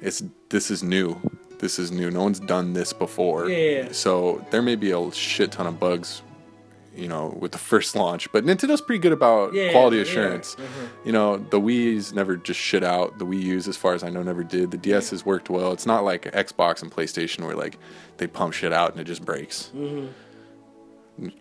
it's 0.00 0.22
this 0.48 0.70
is 0.70 0.82
new. 0.82 1.16
This 1.58 1.78
is 1.78 1.90
new. 1.90 2.10
No 2.10 2.22
one's 2.22 2.40
done 2.40 2.72
this 2.74 2.92
before. 2.92 3.48
Yeah, 3.48 3.56
yeah, 3.56 3.82
yeah. 3.84 3.92
So 3.92 4.44
there 4.50 4.62
may 4.62 4.76
be 4.76 4.90
a 4.90 5.10
shit 5.12 5.52
ton 5.52 5.66
of 5.66 5.80
bugs, 5.80 6.20
you 6.94 7.08
know, 7.08 7.34
with 7.40 7.52
the 7.52 7.58
first 7.72 7.96
launch. 7.96 8.30
But 8.30 8.44
Nintendo's 8.44 8.82
pretty 8.82 9.00
good 9.00 9.12
about 9.12 9.54
Yeah, 9.54 9.72
quality 9.72 9.96
yeah. 9.96 10.02
assurance. 10.02 10.54
Mhm. 10.56 11.06
You 11.06 11.12
know, 11.12 11.38
the 11.38 11.58
Wii's 11.60 12.12
never 12.12 12.36
just 12.36 12.60
shit 12.60 12.84
out. 12.84 13.18
The 13.18 13.24
Wii 13.24 13.42
U's, 13.42 13.68
as 13.68 13.76
far 13.76 13.94
as 13.94 14.02
I 14.04 14.10
know, 14.10 14.22
never 14.22 14.44
did. 14.44 14.70
The 14.70 14.76
DS 14.76 15.10
has 15.10 15.24
worked 15.24 15.48
well. 15.48 15.72
It's 15.72 15.86
not 15.86 16.04
like 16.04 16.24
Xbox 16.32 16.82
and 16.82 16.90
PlayStation 16.92 17.46
where 17.46 17.56
like 17.56 17.78
they 18.18 18.26
pump 18.26 18.52
shit 18.52 18.72
out 18.72 18.92
and 18.92 19.00
it 19.00 19.04
just 19.04 19.24
breaks. 19.24 19.70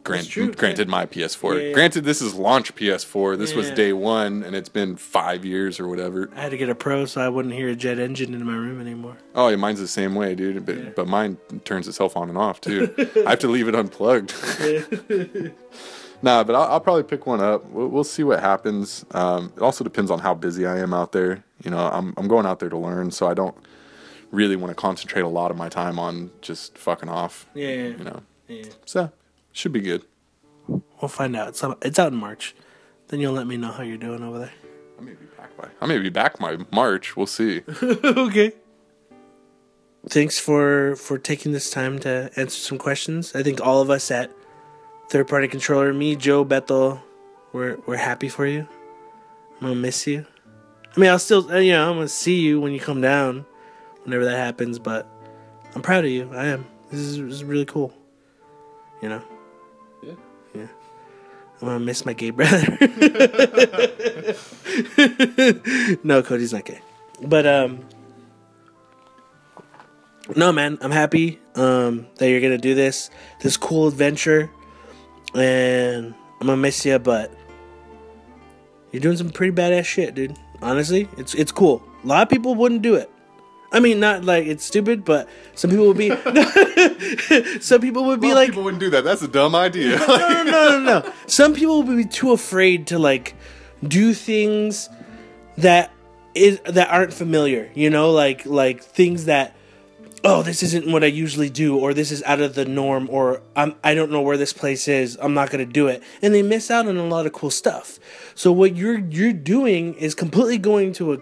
Grant, 0.03 0.29
true, 0.29 0.53
granted, 0.53 0.87
my 0.87 1.05
PS4. 1.05 1.55
Yeah, 1.55 1.67
yeah. 1.67 1.73
Granted, 1.73 2.05
this 2.05 2.21
is 2.21 2.33
launch 2.33 2.73
PS4. 2.75 3.37
This 3.37 3.53
was 3.53 3.69
day 3.71 3.91
one, 3.91 4.41
and 4.43 4.55
it's 4.55 4.69
been 4.69 4.95
five 4.95 5.43
years 5.43 5.79
or 5.81 5.87
whatever. 5.87 6.29
I 6.33 6.41
had 6.43 6.51
to 6.51 6.57
get 6.57 6.69
a 6.69 6.75
pro 6.75 7.05
so 7.05 7.19
I 7.19 7.27
wouldn't 7.27 7.53
hear 7.53 7.67
a 7.67 7.75
jet 7.75 7.99
engine 7.99 8.33
in 8.33 8.45
my 8.45 8.55
room 8.55 8.79
anymore. 8.79 9.17
Oh, 9.33 9.49
yeah, 9.49 9.57
mine's 9.57 9.81
the 9.81 9.87
same 9.87 10.15
way, 10.15 10.33
dude. 10.33 10.65
But, 10.65 10.95
but 10.95 11.07
mine 11.07 11.37
turns 11.65 11.89
itself 11.89 12.15
on 12.15 12.29
and 12.29 12.37
off 12.37 12.61
too. 12.61 12.93
I 13.27 13.31
have 13.31 13.39
to 13.39 13.49
leave 13.49 13.67
it 13.67 13.75
unplugged. 13.75 14.33
nah, 16.21 16.43
but 16.45 16.55
I'll, 16.55 16.71
I'll 16.71 16.79
probably 16.81 17.03
pick 17.03 17.25
one 17.27 17.41
up. 17.41 17.65
We'll, 17.65 17.87
we'll 17.89 18.03
see 18.05 18.23
what 18.23 18.39
happens. 18.39 19.05
Um, 19.11 19.51
it 19.57 19.61
also 19.61 19.83
depends 19.83 20.09
on 20.09 20.19
how 20.19 20.33
busy 20.33 20.65
I 20.65 20.79
am 20.79 20.93
out 20.93 21.11
there. 21.11 21.43
You 21.63 21.71
know, 21.71 21.79
I'm 21.79 22.13
I'm 22.17 22.27
going 22.27 22.45
out 22.45 22.59
there 22.59 22.69
to 22.69 22.77
learn, 22.77 23.11
so 23.11 23.27
I 23.27 23.33
don't 23.33 23.55
really 24.31 24.55
want 24.55 24.71
to 24.71 24.75
concentrate 24.75 25.21
a 25.21 25.27
lot 25.27 25.51
of 25.51 25.57
my 25.57 25.69
time 25.69 25.99
on 25.99 26.31
just 26.41 26.77
fucking 26.77 27.09
off. 27.09 27.45
Yeah, 27.53 27.67
You 27.67 28.03
know, 28.03 28.21
yeah. 28.47 28.63
so 28.85 29.11
should 29.55 29.71
be 29.71 29.81
good. 29.81 30.03
We'll 30.67 31.09
find 31.09 31.35
out. 31.35 31.49
It's, 31.49 31.63
out- 31.63 31.77
it's 31.81 31.99
out 31.99 32.11
in 32.11 32.17
March. 32.17 32.55
Then 33.07 33.19
you'll 33.19 33.33
let 33.33 33.47
me 33.47 33.57
know 33.57 33.71
how 33.71 33.83
you're 33.83 33.97
doing 33.97 34.23
over 34.23 34.39
there. 34.39 34.51
I 34.97 35.01
may 35.01 35.11
be 35.13 35.25
back 35.37 35.57
by 35.57 35.67
I 35.81 35.85
may 35.85 35.99
be 35.99 36.09
back 36.09 36.39
by 36.39 36.57
March. 36.71 37.15
We'll 37.15 37.27
see. 37.27 37.61
okay. 37.83 38.53
Thanks 40.07 40.39
for 40.39 40.95
for 40.95 41.17
taking 41.17 41.51
this 41.51 41.69
time 41.69 41.99
to 41.99 42.29
answer 42.35 42.59
some 42.59 42.77
questions. 42.77 43.35
I 43.35 43.43
think 43.43 43.59
all 43.61 43.81
of 43.81 43.89
us 43.89 44.09
at 44.11 44.31
Third 45.09 45.27
Party 45.27 45.47
Controller, 45.47 45.93
me, 45.93 46.15
Joe, 46.15 46.43
Bethel, 46.43 47.01
we're 47.53 47.77
we're 47.85 47.97
happy 47.97 48.29
for 48.29 48.45
you. 48.45 48.67
I'm 49.55 49.67
gonna 49.67 49.75
miss 49.75 50.07
you. 50.07 50.25
I 50.95 50.99
mean, 50.99 51.09
I'll 51.09 51.19
still, 51.19 51.51
uh, 51.51 51.57
you 51.57 51.73
know, 51.73 51.89
I'm 51.89 51.97
gonna 51.97 52.07
see 52.07 52.39
you 52.39 52.61
when 52.61 52.71
you 52.71 52.79
come 52.79 53.01
down, 53.01 53.45
whenever 54.03 54.25
that 54.25 54.37
happens. 54.37 54.79
But 54.79 55.07
I'm 55.75 55.81
proud 55.81 56.05
of 56.05 56.11
you. 56.11 56.31
I 56.33 56.45
am. 56.45 56.65
This 56.89 56.99
is, 56.99 57.17
this 57.17 57.33
is 57.33 57.43
really 57.43 57.65
cool. 57.65 57.93
You 59.01 59.09
know. 59.09 59.21
I'm 61.61 61.67
gonna 61.67 61.79
miss 61.79 62.05
my 62.05 62.13
gay 62.13 62.31
brother. 62.31 62.57
no, 66.03 66.21
Cody's 66.21 66.53
not 66.53 66.65
gay. 66.65 66.79
But 67.21 67.47
um 67.47 67.85
No 70.35 70.51
man, 70.51 70.77
I'm 70.81 70.91
happy 70.91 71.39
um 71.55 72.07
that 72.17 72.29
you're 72.29 72.41
gonna 72.41 72.57
do 72.57 72.75
this 72.75 73.09
this 73.41 73.57
cool 73.57 73.87
adventure 73.87 74.51
and 75.33 76.13
I'm 76.41 76.47
gonna 76.47 76.57
miss 76.57 76.85
you, 76.85 76.99
but 76.99 77.33
you're 78.91 79.01
doing 79.01 79.17
some 79.17 79.29
pretty 79.29 79.55
badass 79.55 79.85
shit, 79.85 80.13
dude. 80.15 80.37
Honestly, 80.61 81.07
it's 81.17 81.33
it's 81.33 81.51
cool. 81.51 81.83
A 82.03 82.07
lot 82.07 82.23
of 82.23 82.29
people 82.29 82.55
wouldn't 82.55 82.81
do 82.81 82.95
it. 82.95 83.09
I 83.75 83.81
mean, 83.81 83.99
not 83.99 84.23
like 84.23 84.45
it's 84.45 84.63
stupid, 84.63 85.03
but 85.03 85.27
some 85.53 85.69
people 85.69 85.87
would 85.87 85.97
be. 85.97 86.09
some 87.59 87.81
people 87.81 88.05
would 88.05 88.21
be 88.21 88.33
like, 88.33 88.47
people 88.47 88.63
wouldn't 88.63 88.79
do 88.79 88.89
that. 88.91 89.03
That's 89.03 89.21
a 89.21 89.27
dumb 89.27 89.53
idea. 89.53 89.97
no, 90.07 90.07
no, 90.07 90.43
no, 90.43 90.79
no, 90.79 90.79
no. 90.79 91.13
Some 91.27 91.53
people 91.53 91.83
would 91.83 91.97
be 91.97 92.05
too 92.05 92.31
afraid 92.31 92.87
to 92.87 92.99
like 92.99 93.35
do 93.85 94.13
things 94.13 94.89
that 95.57 95.91
is 96.33 96.61
that 96.61 96.89
aren't 96.89 97.13
familiar. 97.13 97.69
You 97.75 97.89
know, 97.89 98.11
like 98.11 98.45
like 98.45 98.81
things 98.81 99.25
that 99.25 99.57
oh, 100.23 100.41
this 100.41 100.63
isn't 100.63 100.89
what 100.89 101.03
I 101.03 101.07
usually 101.07 101.49
do, 101.49 101.77
or 101.77 101.93
this 101.93 102.11
is 102.11 102.23
out 102.23 102.39
of 102.39 102.55
the 102.55 102.65
norm, 102.65 103.07
or 103.11 103.41
I'm, 103.55 103.75
I 103.83 103.93
don't 103.93 104.09
know 104.09 104.21
where 104.21 104.37
this 104.37 104.53
place 104.53 104.87
is. 104.87 105.17
I'm 105.21 105.35
not 105.35 105.51
going 105.51 105.65
to 105.65 105.71
do 105.71 105.87
it. 105.87 106.01
And 106.21 106.33
they 106.33 106.41
miss 106.41 106.71
out 106.71 106.87
on 106.87 106.97
a 106.97 107.05
lot 107.05 107.27
of 107.27 107.33
cool 107.33 107.51
stuff. 107.51 107.99
So 108.33 108.51
what 108.51 108.75
you're 108.75 108.99
you're 108.99 109.33
doing 109.33 109.95
is 109.95 110.15
completely 110.15 110.57
going 110.57 110.93
to 110.93 111.13
a, 111.13 111.17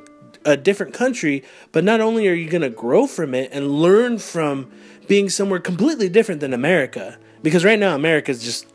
a 0.46 0.58
different 0.58 0.94
country, 0.94 1.44
but 1.72 1.84
not 1.84 2.02
only 2.02 2.28
are 2.28 2.34
you 2.34 2.50
going 2.50 2.62
to 2.62 2.70
grow 2.70 3.08
from 3.08 3.34
it 3.34 3.50
and 3.52 3.72
learn 3.72 4.18
from 4.18 4.72
being 5.08 5.30
somewhere 5.30 5.60
completely 5.60 6.10
different 6.10 6.42
than 6.42 6.54
America, 6.54 7.18
because 7.42 7.66
right 7.66 7.80
now 7.80 7.96
America's 7.96 8.44
just 8.44 8.66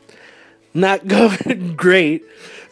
not 0.75 1.07
going 1.07 1.75
great. 1.77 2.25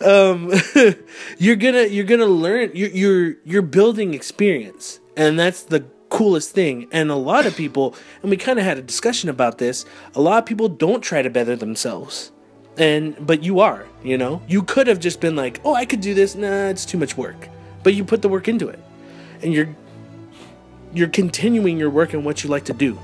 Um, 0.05 0.53
you're 1.39 1.57
gonna 1.57 1.85
you're 1.85 2.05
gonna 2.05 2.27
learn. 2.27 2.71
You're 2.75 2.91
you're 2.91 3.37
you're 3.45 3.63
building 3.63 4.15
experience, 4.15 5.01
and 5.17 5.39
that's 5.39 5.63
the 5.63 5.87
coolest 6.09 6.51
thing. 6.53 6.87
And 6.93 7.11
a 7.11 7.17
lot 7.17 7.47
of 7.47 7.57
people, 7.57 7.95
and 8.23 8.31
we 8.31 8.37
kind 8.37 8.59
of 8.59 8.65
had 8.65 8.79
a 8.79 8.83
discussion 8.83 9.29
about 9.29 9.59
this. 9.59 9.85
A 10.15 10.21
lot 10.21 10.39
of 10.39 10.47
people 10.47 10.69
don't 10.69 11.01
try 11.01 11.23
to 11.23 11.31
better 11.31 11.57
themselves, 11.57 12.31
and 12.77 13.17
but 13.27 13.43
you 13.43 13.61
are. 13.61 13.87
You 14.05 14.19
know, 14.19 14.43
you 14.47 14.63
could 14.63 14.87
have 14.87 15.01
just 15.01 15.21
been 15.21 15.35
like, 15.35 15.61
oh, 15.65 15.75
I 15.75 15.85
could 15.87 16.01
do 16.01 16.15
this. 16.15 16.35
Nah, 16.35 16.69
it's 16.69 16.85
too 16.85 16.99
much 16.99 17.17
work. 17.17 17.49
But 17.83 17.95
you 17.95 18.05
put 18.05 18.21
the 18.21 18.29
work 18.29 18.49
into 18.49 18.69
it, 18.69 18.81
and 19.47 19.55
you're 19.55 19.75
you're 20.93 21.09
continuing 21.09 21.79
your 21.79 21.89
work 21.89 22.13
and 22.13 22.25
what 22.25 22.45
you 22.45 22.51
like 22.51 22.65
to 22.67 22.75
do 22.75 22.99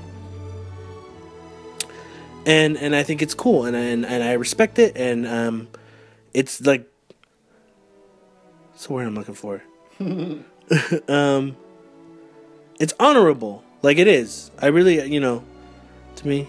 and 2.45 2.77
and 2.77 2.95
I 2.95 3.03
think 3.03 3.21
it's 3.21 3.33
cool, 3.33 3.65
and 3.65 3.75
and, 3.75 4.05
and 4.05 4.23
I 4.23 4.33
respect 4.33 4.79
it, 4.79 4.97
and 4.97 5.25
um, 5.25 5.67
it's 6.33 6.61
like, 6.61 6.87
what's 8.71 8.87
the 8.87 8.93
word 8.93 9.07
I'm 9.07 9.15
looking 9.15 9.35
for? 9.35 9.63
um, 11.07 11.55
it's 12.79 12.93
honorable, 12.99 13.63
like 13.81 13.97
it 13.97 14.07
is. 14.07 14.51
I 14.59 14.67
really, 14.67 15.05
you 15.09 15.19
know, 15.19 15.43
to 16.17 16.27
me, 16.27 16.47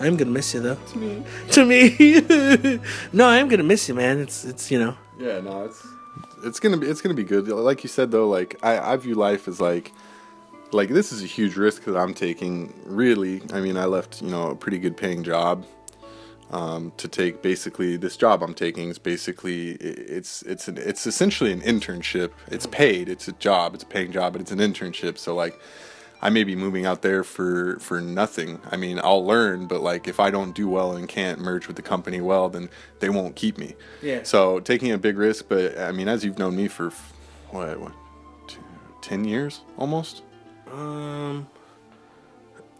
I'm 0.00 0.16
gonna 0.16 0.30
miss 0.30 0.54
you 0.54 0.60
though. 0.60 0.76
To 0.76 0.98
me, 0.98 1.22
to 1.50 1.64
me, 1.64 2.80
no, 3.12 3.26
I 3.26 3.38
am 3.38 3.48
gonna 3.48 3.62
miss 3.62 3.88
you, 3.88 3.94
man. 3.94 4.20
It's 4.20 4.44
it's 4.44 4.70
you 4.70 4.78
know, 4.78 4.96
Yeah, 5.18 5.40
no, 5.40 5.64
it's 5.66 5.86
it's 6.46 6.60
gonna 6.60 6.76
be 6.76 6.86
it's 6.86 7.00
gonna 7.00 7.14
be 7.14 7.24
good. 7.24 7.48
Like 7.48 7.82
you 7.82 7.88
said 7.88 8.10
though, 8.10 8.28
like 8.28 8.58
I, 8.62 8.92
I 8.92 8.96
view 8.96 9.14
life 9.14 9.48
as 9.48 9.60
like 9.60 9.92
like 10.72 10.88
this 10.88 11.12
is 11.12 11.22
a 11.22 11.26
huge 11.26 11.56
risk 11.56 11.84
that 11.84 11.96
I'm 11.96 12.14
taking. 12.14 12.72
Really, 12.84 13.42
I 13.52 13.60
mean, 13.60 13.76
I 13.76 13.86
left 13.86 14.22
you 14.22 14.30
know 14.30 14.50
a 14.50 14.56
pretty 14.56 14.78
good 14.78 14.96
paying 14.96 15.22
job 15.22 15.66
um, 16.50 16.92
to 16.96 17.08
take 17.08 17.42
basically 17.42 17.96
this 17.96 18.16
job 18.16 18.42
I'm 18.42 18.54
taking 18.54 18.88
is 18.88 18.98
basically 18.98 19.72
it's 19.72 20.42
it's 20.42 20.68
an, 20.68 20.78
it's 20.78 21.06
essentially 21.06 21.52
an 21.52 21.60
internship. 21.60 22.30
It's 22.48 22.66
paid. 22.66 23.08
It's 23.08 23.28
a 23.28 23.32
job. 23.32 23.74
It's 23.74 23.84
a 23.84 23.86
paying 23.86 24.12
job, 24.12 24.32
but 24.32 24.40
it's 24.40 24.52
an 24.52 24.58
internship. 24.58 25.18
So 25.18 25.34
like. 25.34 25.60
I 26.22 26.30
may 26.30 26.44
be 26.44 26.56
moving 26.56 26.86
out 26.86 27.02
there 27.02 27.22
for 27.22 27.78
for 27.78 28.00
nothing. 28.00 28.60
I 28.70 28.76
mean, 28.76 28.98
I'll 29.02 29.24
learn, 29.24 29.66
but 29.66 29.80
like 29.82 30.08
if 30.08 30.18
I 30.18 30.30
don't 30.30 30.54
do 30.54 30.68
well 30.68 30.96
and 30.96 31.06
can't 31.08 31.38
merge 31.40 31.66
with 31.66 31.76
the 31.76 31.82
company 31.82 32.20
well, 32.20 32.48
then 32.48 32.68
they 33.00 33.08
won't 33.10 33.36
keep 33.36 33.58
me. 33.58 33.74
Yeah. 34.02 34.22
So 34.22 34.60
taking 34.60 34.92
a 34.92 34.98
big 34.98 35.18
risk, 35.18 35.46
but 35.48 35.78
I 35.78 35.92
mean, 35.92 36.08
as 36.08 36.24
you've 36.24 36.38
known 36.38 36.56
me 36.56 36.68
for 36.68 36.90
what, 37.50 37.78
what, 37.78 37.92
two, 38.48 38.60
ten 39.02 39.24
years 39.24 39.60
almost. 39.78 40.22
um, 40.72 41.46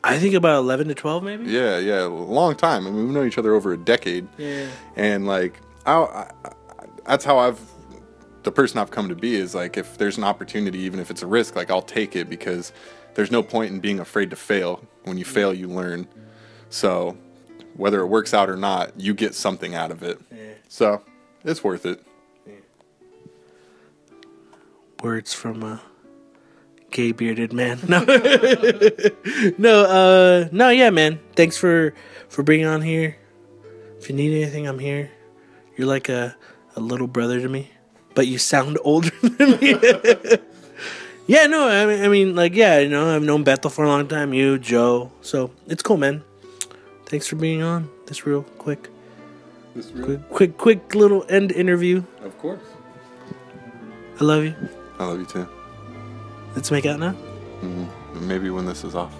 I 0.02 0.18
think 0.18 0.34
about 0.34 0.58
eleven 0.58 0.88
to 0.88 0.94
twelve, 0.94 1.22
maybe. 1.22 1.44
Yeah, 1.44 1.78
yeah, 1.78 2.04
a 2.04 2.08
long 2.08 2.54
time. 2.56 2.86
I 2.86 2.90
mean, 2.90 3.06
we've 3.06 3.14
known 3.14 3.26
each 3.26 3.38
other 3.38 3.54
over 3.54 3.72
a 3.72 3.76
decade, 3.76 4.28
Yeah. 4.38 4.66
and 4.96 5.26
like, 5.26 5.60
I, 5.84 5.94
I, 5.94 6.30
that's 7.06 7.24
how 7.24 7.38
I've 7.38 7.60
the 8.44 8.52
person 8.52 8.78
I've 8.78 8.92
come 8.92 9.08
to 9.08 9.16
be 9.16 9.34
is 9.34 9.56
like, 9.56 9.76
if 9.76 9.98
there's 9.98 10.16
an 10.18 10.22
opportunity, 10.24 10.78
even 10.80 11.00
if 11.00 11.10
it's 11.10 11.22
a 11.22 11.26
risk, 11.26 11.56
like 11.56 11.68
I'll 11.70 11.82
take 11.82 12.14
it 12.14 12.30
because 12.30 12.72
there's 13.16 13.30
no 13.30 13.42
point 13.42 13.72
in 13.72 13.80
being 13.80 13.98
afraid 13.98 14.30
to 14.30 14.36
fail. 14.36 14.84
When 15.04 15.18
you 15.18 15.24
fail, 15.24 15.52
you 15.52 15.68
learn. 15.68 16.06
So 16.70 17.16
whether 17.74 18.00
it 18.00 18.06
works 18.06 18.32
out 18.32 18.48
or 18.48 18.56
not, 18.56 18.98
you 19.00 19.14
get 19.14 19.34
something 19.34 19.74
out 19.74 19.90
of 19.90 20.02
it. 20.02 20.20
So 20.68 21.02
it's 21.44 21.64
worth 21.64 21.86
it. 21.86 22.02
words 25.02 25.32
from 25.34 25.62
a 25.62 25.80
gay 26.90 27.12
bearded 27.12 27.52
man. 27.52 27.78
No, 27.88 28.04
no, 29.58 29.84
uh, 29.84 30.48
no, 30.52 30.68
yeah, 30.70 30.90
man. 30.90 31.20
Thanks 31.34 31.56
for 31.56 31.94
for 32.28 32.42
being 32.42 32.64
on 32.64 32.82
here. 32.82 33.16
If 33.98 34.08
you 34.08 34.14
need 34.14 34.42
anything, 34.42 34.66
I'm 34.66 34.78
here. 34.78 35.10
You're 35.76 35.86
like 35.86 36.08
a 36.08 36.36
a 36.74 36.80
little 36.80 37.06
brother 37.06 37.40
to 37.40 37.48
me, 37.48 37.70
but 38.14 38.26
you 38.26 38.38
sound 38.38 38.78
older 38.84 39.10
than 39.22 39.60
me. 39.60 39.74
Yeah, 41.26 41.46
no, 41.46 41.68
I 41.68 41.86
mean, 41.86 42.02
I 42.04 42.08
mean, 42.08 42.34
like, 42.36 42.54
yeah, 42.54 42.78
you 42.78 42.88
know, 42.88 43.14
I've 43.14 43.22
known 43.22 43.42
Bethel 43.44 43.70
for 43.70 43.84
a 43.84 43.88
long 43.88 44.06
time. 44.08 44.32
You, 44.34 44.58
Joe, 44.58 45.10
so 45.22 45.50
it's 45.66 45.82
cool, 45.82 45.96
man. 45.96 46.22
Thanks 47.06 47.26
for 47.26 47.36
being 47.36 47.62
on 47.62 47.88
this 48.06 48.26
real 48.26 48.42
quick, 48.58 48.88
This 49.74 49.90
really, 49.92 50.16
quick, 50.16 50.28
quick, 50.30 50.58
quick 50.58 50.94
little 50.94 51.24
end 51.28 51.52
interview. 51.52 52.02
of 52.22 52.36
course. 52.38 52.60
I 54.20 54.24
love 54.24 54.44
you. 54.44 54.54
I 54.98 55.04
love 55.04 55.18
you 55.20 55.26
too. 55.26 55.46
Let's 56.54 56.70
make 56.70 56.86
out 56.86 56.98
now. 56.98 57.12
Mm-hmm. 57.60 58.26
Maybe 58.26 58.48
when 58.50 58.64
this 58.64 58.82
is 58.82 58.94
off. 58.94 59.14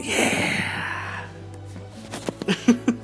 Yeah. 0.00 1.24